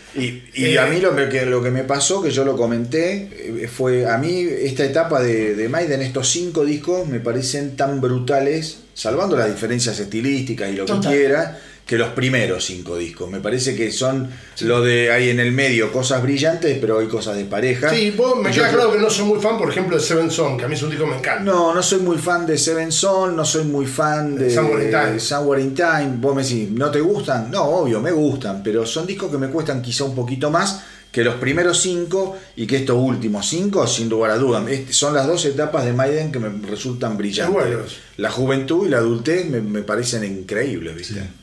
Y, 0.54 0.76
a 0.76 0.88
mí 0.88 1.00
lo 1.00 1.16
que, 1.16 1.46
lo 1.46 1.64
que 1.64 1.72
me 1.72 1.84
pasó, 1.84 2.22
que 2.22 2.32
yo 2.32 2.44
lo 2.44 2.58
comenté, 2.58 3.30
eh, 3.32 3.70
fue 3.74 4.06
a 4.06 4.18
mí 4.18 4.42
esta 4.42 4.84
etapa 4.84 5.22
de, 5.22 5.56
de 5.56 5.70
Maiden, 5.70 6.02
estos 6.02 6.30
cinco 6.30 6.66
discos, 6.66 7.08
me 7.08 7.20
parecen 7.20 7.78
tan 7.78 8.02
brutales, 8.02 8.80
salvando 8.94 9.38
las 9.38 9.50
diferencias 9.50 10.00
estilísticas 10.00 10.70
y 10.72 10.76
lo 10.76 10.86
que 10.86 11.08
quiera 11.08 11.60
que 11.92 11.98
los 11.98 12.12
primeros 12.12 12.64
cinco 12.64 12.96
discos. 12.96 13.30
Me 13.30 13.42
parece 13.42 13.76
que 13.76 13.92
son 13.92 14.30
lo 14.62 14.82
de 14.82 15.12
ahí 15.12 15.30
en 15.30 15.42
el 15.42 15.52
medio, 15.52 15.92
cosas 15.92 16.24
brillantes, 16.24 16.78
pero 16.80 17.00
hay 17.00 17.08
cosas 17.08 17.36
de 17.36 17.44
pareja. 17.44 17.90
Sí, 17.90 18.12
vos 18.12 18.38
me 18.38 18.50
queda 18.50 18.70
claro 18.70 18.94
que 18.94 18.98
no 18.98 19.10
soy 19.10 19.26
muy 19.26 19.42
fan, 19.42 19.58
por 19.58 19.70
ejemplo, 19.70 19.98
de 19.98 20.02
Seven 20.02 20.32
Son, 20.32 20.58
que 20.58 20.64
a 20.64 20.68
mí 20.70 20.76
es 20.76 20.84
un 20.84 20.90
disco 20.90 21.04
que 21.04 21.12
me 21.12 21.18
encanta. 21.18 21.44
No, 21.44 21.74
no 21.74 21.84
soy 21.84 22.00
muy 22.00 22.18
fan 22.18 22.46
de 22.46 22.58
Seven 22.58 22.94
Son, 22.94 23.36
no 23.36 23.44
soy 23.44 23.66
muy 23.66 23.86
fan 23.88 24.38
de 24.38 24.50
Somewhere 24.50 25.62
in 25.62 25.76
Time. 25.76 26.14
Vos 26.16 26.34
me 26.34 26.44
decís, 26.44 26.70
¿no 26.72 26.90
te 26.90 27.02
gustan? 27.02 27.52
No, 27.52 27.66
obvio, 27.66 28.00
me 28.00 28.14
gustan, 28.14 28.64
pero 28.64 28.86
son 28.86 29.06
discos 29.06 29.30
que 29.30 29.38
me 29.38 29.50
cuestan 29.50 29.82
quizá 29.82 30.06
un 30.06 30.16
poquito 30.16 30.50
más 30.50 30.84
que 31.12 31.26
los 31.26 31.36
primeros 31.36 31.82
cinco 31.82 32.38
y 32.56 32.68
que 32.68 32.78
estos 32.78 32.96
últimos 32.96 33.50
cinco, 33.50 33.86
sin 33.86 34.08
lugar 34.08 34.32
a 34.32 34.38
dudas, 34.38 34.64
son 34.92 35.14
las 35.14 35.28
dos 35.28 35.44
etapas 35.44 35.84
de 35.84 35.92
Maiden 35.92 36.32
que 36.32 36.40
me 36.40 36.66
resultan 36.70 37.18
brillantes. 37.18 37.98
La 38.16 38.32
juventud 38.32 38.88
y 38.88 38.92
la 38.92 39.00
adultez 39.00 39.50
me, 39.50 39.82
parecen 39.82 40.24
increíbles, 40.24 40.96
¿viste? 40.96 41.41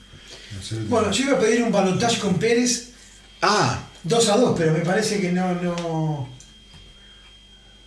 Bueno, 0.89 1.11
yo 1.11 1.25
iba 1.25 1.37
a 1.37 1.41
pedir 1.41 1.63
un 1.63 1.73
balotaje 1.73 2.19
con 2.21 2.39
Pérez. 2.39 2.91
Ah. 3.43 3.85
2 4.05 4.29
a 4.29 4.37
2, 4.37 4.55
pero 4.59 4.73
me 4.73 4.81
parece 4.81 5.21
que 5.21 5.33
no. 5.33 6.29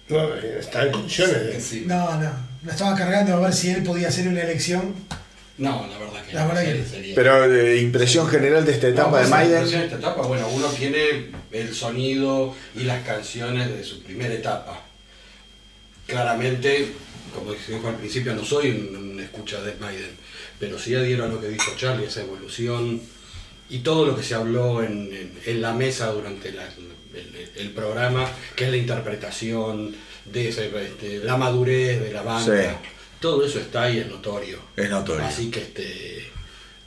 No, 0.10 0.36
está 0.36 0.86
en 0.86 0.92
condiciones. 0.92 1.74
No, 1.86 2.20
no. 2.20 2.52
Lo 2.64 2.72
estaba 2.72 2.96
cargando 2.96 3.34
a 3.34 3.40
ver 3.40 3.54
si 3.54 3.70
él 3.70 3.84
podía 3.84 4.10
hacer 4.10 4.28
una 4.28 4.42
elección. 4.42 4.94
No, 5.58 5.88
la 5.88 5.98
verdad 5.98 6.26
que 6.26 6.34
la 6.34 6.42
no. 6.44 6.54
Verdad 6.54 6.64
que 6.64 7.14
Pero 7.16 7.54
eh, 7.54 7.82
impresión 7.82 8.28
general 8.28 8.66
de 8.66 8.72
esta 8.74 8.88
etapa 8.88 9.22
de 9.22 9.28
Maiden. 9.28 9.70
de 9.70 9.86
esta 9.86 9.96
etapa, 9.98 10.22
bueno, 10.24 10.48
uno 10.50 10.68
tiene 10.68 11.32
el 11.52 11.74
sonido 11.74 12.56
y 12.76 12.84
las 12.84 13.06
canciones 13.06 13.70
de 13.70 13.84
su 13.84 14.04
primera 14.04 14.34
etapa. 14.34 14.82
Claramente, 16.08 16.94
como 17.34 17.54
dijo 17.54 17.88
al 17.88 17.96
principio, 17.96 18.34
no 18.36 18.44
soy 18.44 18.72
un, 18.72 19.20
escucha 19.20 19.62
de 19.62 19.76
Maiden, 19.76 20.12
adhiero 20.68 21.26
a 21.26 21.28
lo 21.28 21.40
que 21.40 21.48
dijo 21.50 21.72
Charlie, 21.78 22.06
esa 22.06 22.22
evolución 22.22 23.02
y 23.70 23.80
todo 23.80 24.06
lo 24.06 24.16
que 24.16 24.24
se 24.24 24.36
habló 24.36 24.84
en, 24.84 25.32
en, 25.46 25.62
la 25.62 25.74
mesa 25.74 26.12
durante 26.12 26.50
el, 26.50 26.60
el, 27.56 27.72
programa, 27.72 28.28
que 28.56 28.66
es 28.66 28.70
la 28.70 28.78
interpretación 28.78 29.96
de 30.26 30.50
este, 30.50 31.20
la 31.24 31.38
madurez 31.38 32.02
de 32.02 32.12
la 32.12 32.22
banda. 32.22 32.80
Todo 33.22 33.46
eso 33.46 33.60
está 33.60 33.84
ahí, 33.84 34.00
es 34.00 34.08
notorio. 34.08 34.60
Es 34.76 34.90
notorio. 34.90 35.26
Así 35.26 35.50
que 35.50 35.62
este, 35.62 36.30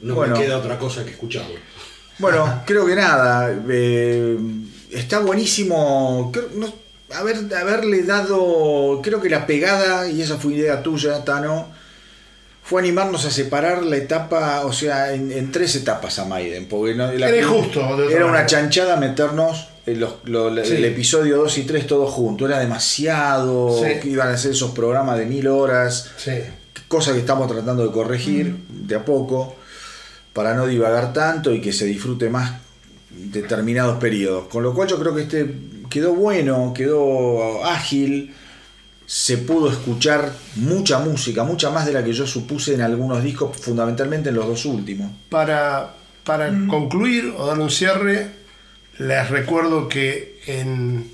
no 0.01 0.17
me 0.17 0.39
queda 0.39 0.59
otra 0.59 0.79
cosa 0.79 1.05
que 1.05 1.13
escucharlo. 1.13 1.57
Bueno, 2.17 2.63
creo 2.65 2.87
que 2.87 2.95
nada. 2.95 3.53
Eh, 3.69 4.39
está 4.93 5.19
buenísimo. 5.19 6.31
haber, 7.13 7.53
haberle 7.57 8.05
dado. 8.05 9.01
Creo 9.03 9.21
que 9.21 9.29
la 9.29 9.45
pegada, 9.49 10.09
y 10.09 10.23
esa 10.23 10.39
fue 10.39 10.55
idea 10.55 10.81
tuya, 10.81 11.25
Tano, 11.25 11.73
fue 12.65 12.81
animarnos 12.81 13.27
a 13.27 13.31
separar 13.31 13.85
la 13.85 13.99
etapa, 13.99 14.65
o 14.65 14.73
sea, 14.73 15.13
en, 15.13 15.53
tres 15.53 15.77
etapas 15.77 16.19
a 16.19 16.25
Maiden. 16.25 16.67
Porque 16.67 16.95
no, 16.95 17.11
era 17.11 17.47
justo. 17.47 18.09
Era 18.09 18.25
una 18.25 18.47
chanchada 18.47 18.97
meternos 18.97 19.69
el 19.85 20.85
episodio 20.87 21.37
2 21.37 21.59
y 21.59 21.63
3 21.65 21.87
todos 21.87 22.11
juntos. 22.11 22.49
Era 22.49 22.59
demasiado. 22.59 23.83
Que 23.83 24.09
iban 24.09 24.29
a 24.29 24.39
ser 24.39 24.53
esos 24.53 24.71
programas 24.71 25.19
de 25.19 25.27
mil 25.27 25.47
horas. 25.47 26.11
Cosa 26.89 27.13
que 27.13 27.19
estamos 27.19 27.53
tratando 27.53 27.87
de 27.87 27.93
corregir 27.93 28.57
de 28.69 28.95
a 28.95 29.05
poco. 29.05 29.57
Para 30.33 30.55
no 30.55 30.67
divagar 30.67 31.13
tanto 31.13 31.53
y 31.53 31.61
que 31.61 31.73
se 31.73 31.85
disfrute 31.85 32.31
más 32.31 32.55
determinados 33.11 33.99
periodos. 33.99 34.47
Con 34.49 34.63
lo 34.63 34.75
cual 34.75 34.89
yo 34.89 34.99
creo 34.99 35.15
que 35.15 35.23
este 35.23 35.55
quedó 35.91 36.15
bueno, 36.15 36.73
quedó 36.75 37.63
ágil. 37.63 38.35
Se 39.07 39.39
pudo 39.39 39.71
escuchar 39.71 40.33
mucha 40.57 40.99
música, 40.99 41.45
mucha 41.45 41.71
más 41.71 41.87
de 41.87 41.93
la 41.93 42.03
que 42.03 42.13
yo 42.13 42.27
supuse 42.27 42.75
en 42.75 42.81
algunos 42.81 43.23
discos, 43.23 43.57
fundamentalmente 43.57 44.31
en 44.31 44.37
los 44.37 44.47
dos 44.47 44.65
últimos. 44.65 45.11
Para, 45.29 45.95
para 46.25 46.51
concluir 46.69 47.35
o 47.37 47.47
dar 47.47 47.59
un 47.59 47.71
cierre, 47.71 48.29
les 48.99 49.29
recuerdo 49.29 49.89
que 49.89 50.41
en 50.47 51.11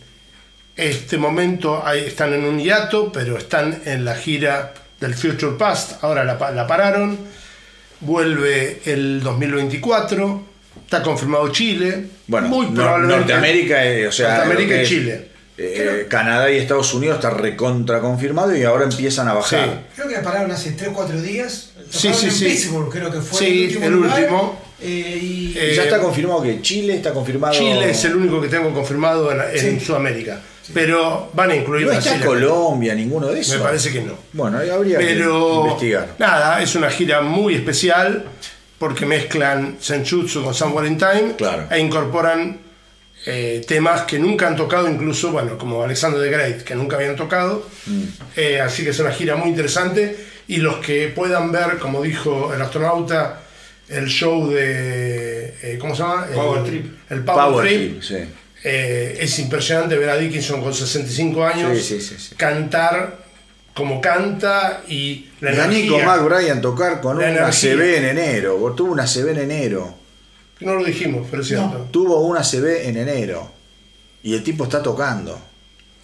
este 0.76 1.18
momento 1.18 1.82
están 1.92 2.32
en 2.32 2.44
un 2.44 2.58
hiato, 2.58 3.10
pero 3.12 3.36
están 3.36 3.82
en 3.84 4.04
la 4.04 4.14
gira 4.14 4.72
del 5.00 5.14
Future 5.14 5.56
Past. 5.58 6.02
Ahora 6.04 6.24
la, 6.24 6.66
pararon. 6.66 7.18
Vuelve 8.00 8.80
el 8.84 9.22
2024. 9.22 10.46
Está 10.84 11.02
confirmado 11.02 11.48
Chile. 11.50 12.06
Bueno, 12.26 12.48
muy 12.48 12.66
probablemente. 12.66 13.18
Norteamérica, 13.18 13.84
eh, 13.84 14.06
o 14.06 14.12
sea, 14.12 14.38
Norteamérica 14.38 14.82
y 14.82 14.86
Chile. 14.86 15.29
Eh, 15.62 16.06
Canadá 16.08 16.50
y 16.50 16.56
Estados 16.56 16.94
Unidos 16.94 17.16
está 17.16 17.28
recontra 17.28 18.00
confirmado 18.00 18.56
y 18.56 18.62
ahora 18.62 18.84
empiezan 18.84 19.28
a 19.28 19.34
bajar. 19.34 19.82
Creo 19.94 20.08
que 20.08 20.16
pararon 20.16 20.50
hace 20.50 20.72
3 20.72 20.88
o 20.88 20.94
4 20.94 21.20
días. 21.20 21.72
Sí, 21.90 22.14
sí, 22.14 22.30
sí. 22.30 22.70
creo 22.90 23.10
que 23.10 23.20
fue 23.20 23.38
sí, 23.38 23.78
el 23.82 23.94
último. 23.94 24.58
Eh, 24.80 25.18
y, 25.20 25.52
ya 25.74 25.82
está 25.82 26.00
confirmado 26.00 26.42
que 26.42 26.62
Chile 26.62 26.96
está 26.96 27.12
confirmado. 27.12 27.52
Chile 27.52 27.90
es 27.90 28.02
el 28.06 28.16
único 28.16 28.40
que 28.40 28.48
tengo 28.48 28.72
confirmado 28.72 29.30
en, 29.30 29.78
Sudamérica. 29.78 30.40
Pero 30.72 31.28
van 31.34 31.50
a 31.50 31.56
incluir 31.56 31.86
no 31.86 31.92
está 31.92 32.18
Colombia, 32.24 32.94
ninguno 32.94 33.26
de 33.26 33.40
esos. 33.40 33.58
Me 33.58 33.64
parece 33.64 33.92
que 33.92 34.00
no. 34.00 34.14
Bueno, 34.32 34.58
habría 34.58 34.98
que 34.98 35.12
investigar. 35.12 36.14
Nada, 36.18 36.62
es 36.62 36.74
una 36.74 36.88
gira 36.88 37.20
muy 37.20 37.56
especial 37.56 38.24
porque 38.78 39.04
mezclan 39.04 39.76
Senjutsu 39.78 40.42
con 40.42 40.54
San 40.54 40.74
Valentine 40.74 41.34
e 41.70 41.78
incorporan 41.78 42.69
eh, 43.26 43.62
temas 43.66 44.02
que 44.02 44.18
nunca 44.18 44.48
han 44.48 44.56
tocado, 44.56 44.88
incluso, 44.88 45.30
bueno, 45.30 45.58
como 45.58 45.82
Alexander 45.82 46.20
the 46.20 46.30
Great, 46.30 46.62
que 46.62 46.74
nunca 46.74 46.96
habían 46.96 47.16
tocado. 47.16 47.66
Mm. 47.86 48.02
Eh, 48.36 48.60
así 48.60 48.82
que 48.82 48.90
es 48.90 48.98
una 48.98 49.12
gira 49.12 49.36
muy 49.36 49.50
interesante. 49.50 50.16
Y 50.48 50.56
los 50.56 50.78
que 50.78 51.08
puedan 51.08 51.52
ver, 51.52 51.78
como 51.78 52.02
dijo 52.02 52.52
el 52.54 52.60
astronauta, 52.62 53.42
el 53.88 54.06
show 54.06 54.48
de. 54.48 55.54
Eh, 55.62 55.78
¿Cómo 55.78 55.94
se 55.94 56.02
llama? 56.02 56.26
Power 56.34 56.64
Trip. 56.64 56.86
El 57.10 57.24
Power, 57.24 57.66
Trip. 57.66 58.02
Es 58.62 59.38
impresionante 59.38 59.96
ver 59.96 60.10
a 60.10 60.16
Dickinson 60.16 60.62
con 60.62 60.74
65 60.74 61.44
años 61.44 61.92
cantar 62.36 63.20
como 63.74 64.00
canta 64.00 64.82
y 64.88 65.30
la 65.40 65.54
y 65.54 65.58
a 65.58 65.66
Nico 65.66 65.98
McBrien 65.98 66.60
tocar 66.60 67.00
con 67.00 67.16
una 67.16 67.50
CB 67.50 67.96
en 67.98 68.04
enero. 68.04 68.74
Tuvo 68.76 68.92
una 68.92 69.06
CB 69.06 69.30
en 69.30 69.38
enero. 69.38 69.99
No 70.60 70.74
lo 70.74 70.84
dijimos, 70.84 71.26
pero 71.30 71.42
es 71.42 71.48
cierto. 71.48 71.88
tuvo 71.90 72.20
una 72.20 72.42
CB 72.42 72.88
en 72.88 72.96
enero. 72.96 73.50
Y 74.22 74.34
el 74.34 74.42
tipo 74.42 74.64
está 74.64 74.82
tocando. 74.82 75.38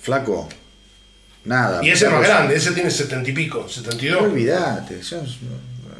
Flaco. 0.00 0.48
Nada. 1.44 1.84
Y 1.84 1.90
ese 1.90 2.06
es 2.06 2.12
más 2.12 2.22
grande, 2.22 2.56
ese 2.56 2.72
tiene 2.72 2.90
70 2.90 3.30
y 3.30 3.32
pico, 3.32 3.68
72. 3.68 4.20
No 4.20 4.28
olvidate. 4.28 5.00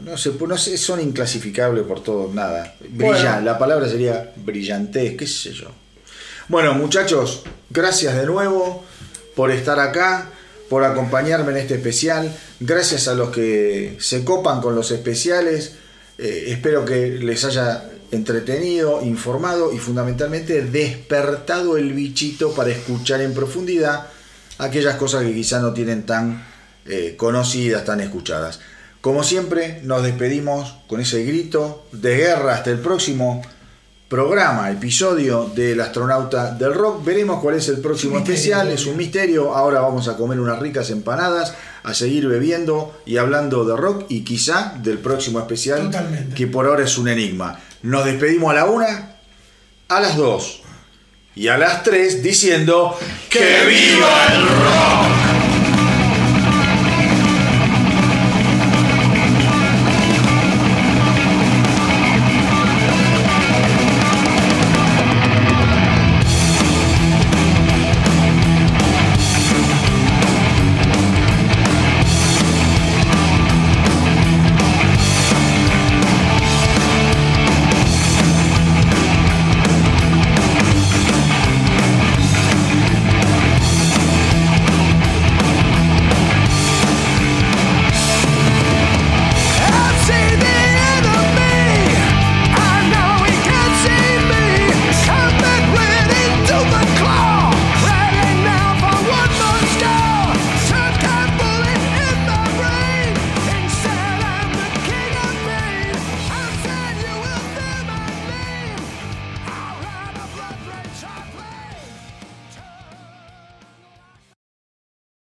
No 0.03 0.17
sé, 0.17 0.31
no 0.47 0.59
sé, 0.59 0.77
son 0.77 1.01
inclasificables 1.01 1.85
por 1.85 2.03
todo, 2.03 2.33
nada. 2.33 2.75
Brilla, 2.89 3.41
la 3.41 3.59
palabra 3.59 3.89
sería 3.89 4.33
brillante, 4.37 5.17
qué 5.17 5.27
sé 5.27 5.53
yo. 5.53 5.69
Bueno, 6.49 6.75
muchachos, 6.75 7.43
gracias 7.71 8.17
de 8.17 8.25
nuevo 8.25 8.85
por 9.35 9.51
estar 9.51 9.81
acá, 9.81 10.31
por 10.69 10.85
acompañarme 10.85 11.53
en 11.53 11.59
este 11.59 11.75
especial. 11.75 12.33
Gracias 12.61 13.09
a 13.09 13.15
los 13.15 13.31
que 13.31 13.97
se 14.01 14.25
copan 14.25 14.61
con 14.61 14.75
los 14.75 14.91
especiales. 14.93 15.75
Eh, 16.19 16.45
espero 16.49 16.85
que 16.85 17.09
les 17.09 17.45
haya 17.45 17.91
entretenido, 18.17 19.03
informado 19.03 19.73
y 19.73 19.79
fundamentalmente 19.79 20.63
despertado 20.63 21.77
el 21.77 21.93
bichito 21.93 22.53
para 22.53 22.71
escuchar 22.71 23.21
en 23.21 23.35
profundidad 23.35 24.09
aquellas 24.59 24.97
cosas 24.97 25.23
que 25.23 25.35
quizá 25.35 25.61
no 25.61 25.73
tienen 25.73 26.05
tan 26.05 26.45
eh, 26.87 27.15
conocidas, 27.17 27.85
tan 27.85 28.01
escuchadas. 28.01 28.61
Como 29.01 29.23
siempre, 29.23 29.81
nos 29.85 30.03
despedimos 30.03 30.75
con 30.89 31.01
ese 31.01 31.25
grito 31.25 31.87
de 31.93 32.17
guerra 32.17 32.55
hasta 32.55 32.71
el 32.71 32.81
próximo 32.81 33.43
programa, 34.09 34.71
episodio 34.71 35.51
del 35.55 35.81
astronauta 35.81 36.53
del 36.53 36.75
rock. 36.75 37.05
Veremos 37.05 37.41
cuál 37.41 37.57
es 37.57 37.69
el 37.69 37.79
próximo 37.79 38.19
especial, 38.19 38.69
es 38.69 38.87
un 38.87 38.97
misterio. 38.97 39.55
Ahora 39.55 39.81
vamos 39.81 40.09
a 40.09 40.17
comer 40.17 40.39
unas 40.39 40.59
ricas 40.61 40.91
empanadas, 40.91 41.55
a 41.83 41.93
seguir 41.93 42.29
bebiendo 42.29 43.01
y 43.05 43.17
hablando 43.17 43.65
de 43.65 43.77
rock 43.77 44.07
y 44.09 44.23
quizá 44.23 44.75
del 44.83 44.99
próximo 44.99 45.41
especial, 45.41 45.91
que 46.35 46.47
por 46.47 46.67
ahora 46.67 46.85
es 46.85 46.99
un 46.99 47.09
enigma. 47.09 47.61
Nos 47.83 48.05
despedimos 48.05 48.51
a 48.51 48.55
la 48.55 48.65
una, 48.67 49.17
a 49.89 50.01
las 50.01 50.17
dos 50.17 50.63
y 51.35 51.49
a 51.49 51.59
las 51.59 51.83
tres 51.83 52.23
diciendo 52.23 52.99
¡Que 53.29 53.65
viva 53.67 54.27
el 54.33 54.43
rock! 54.43 55.26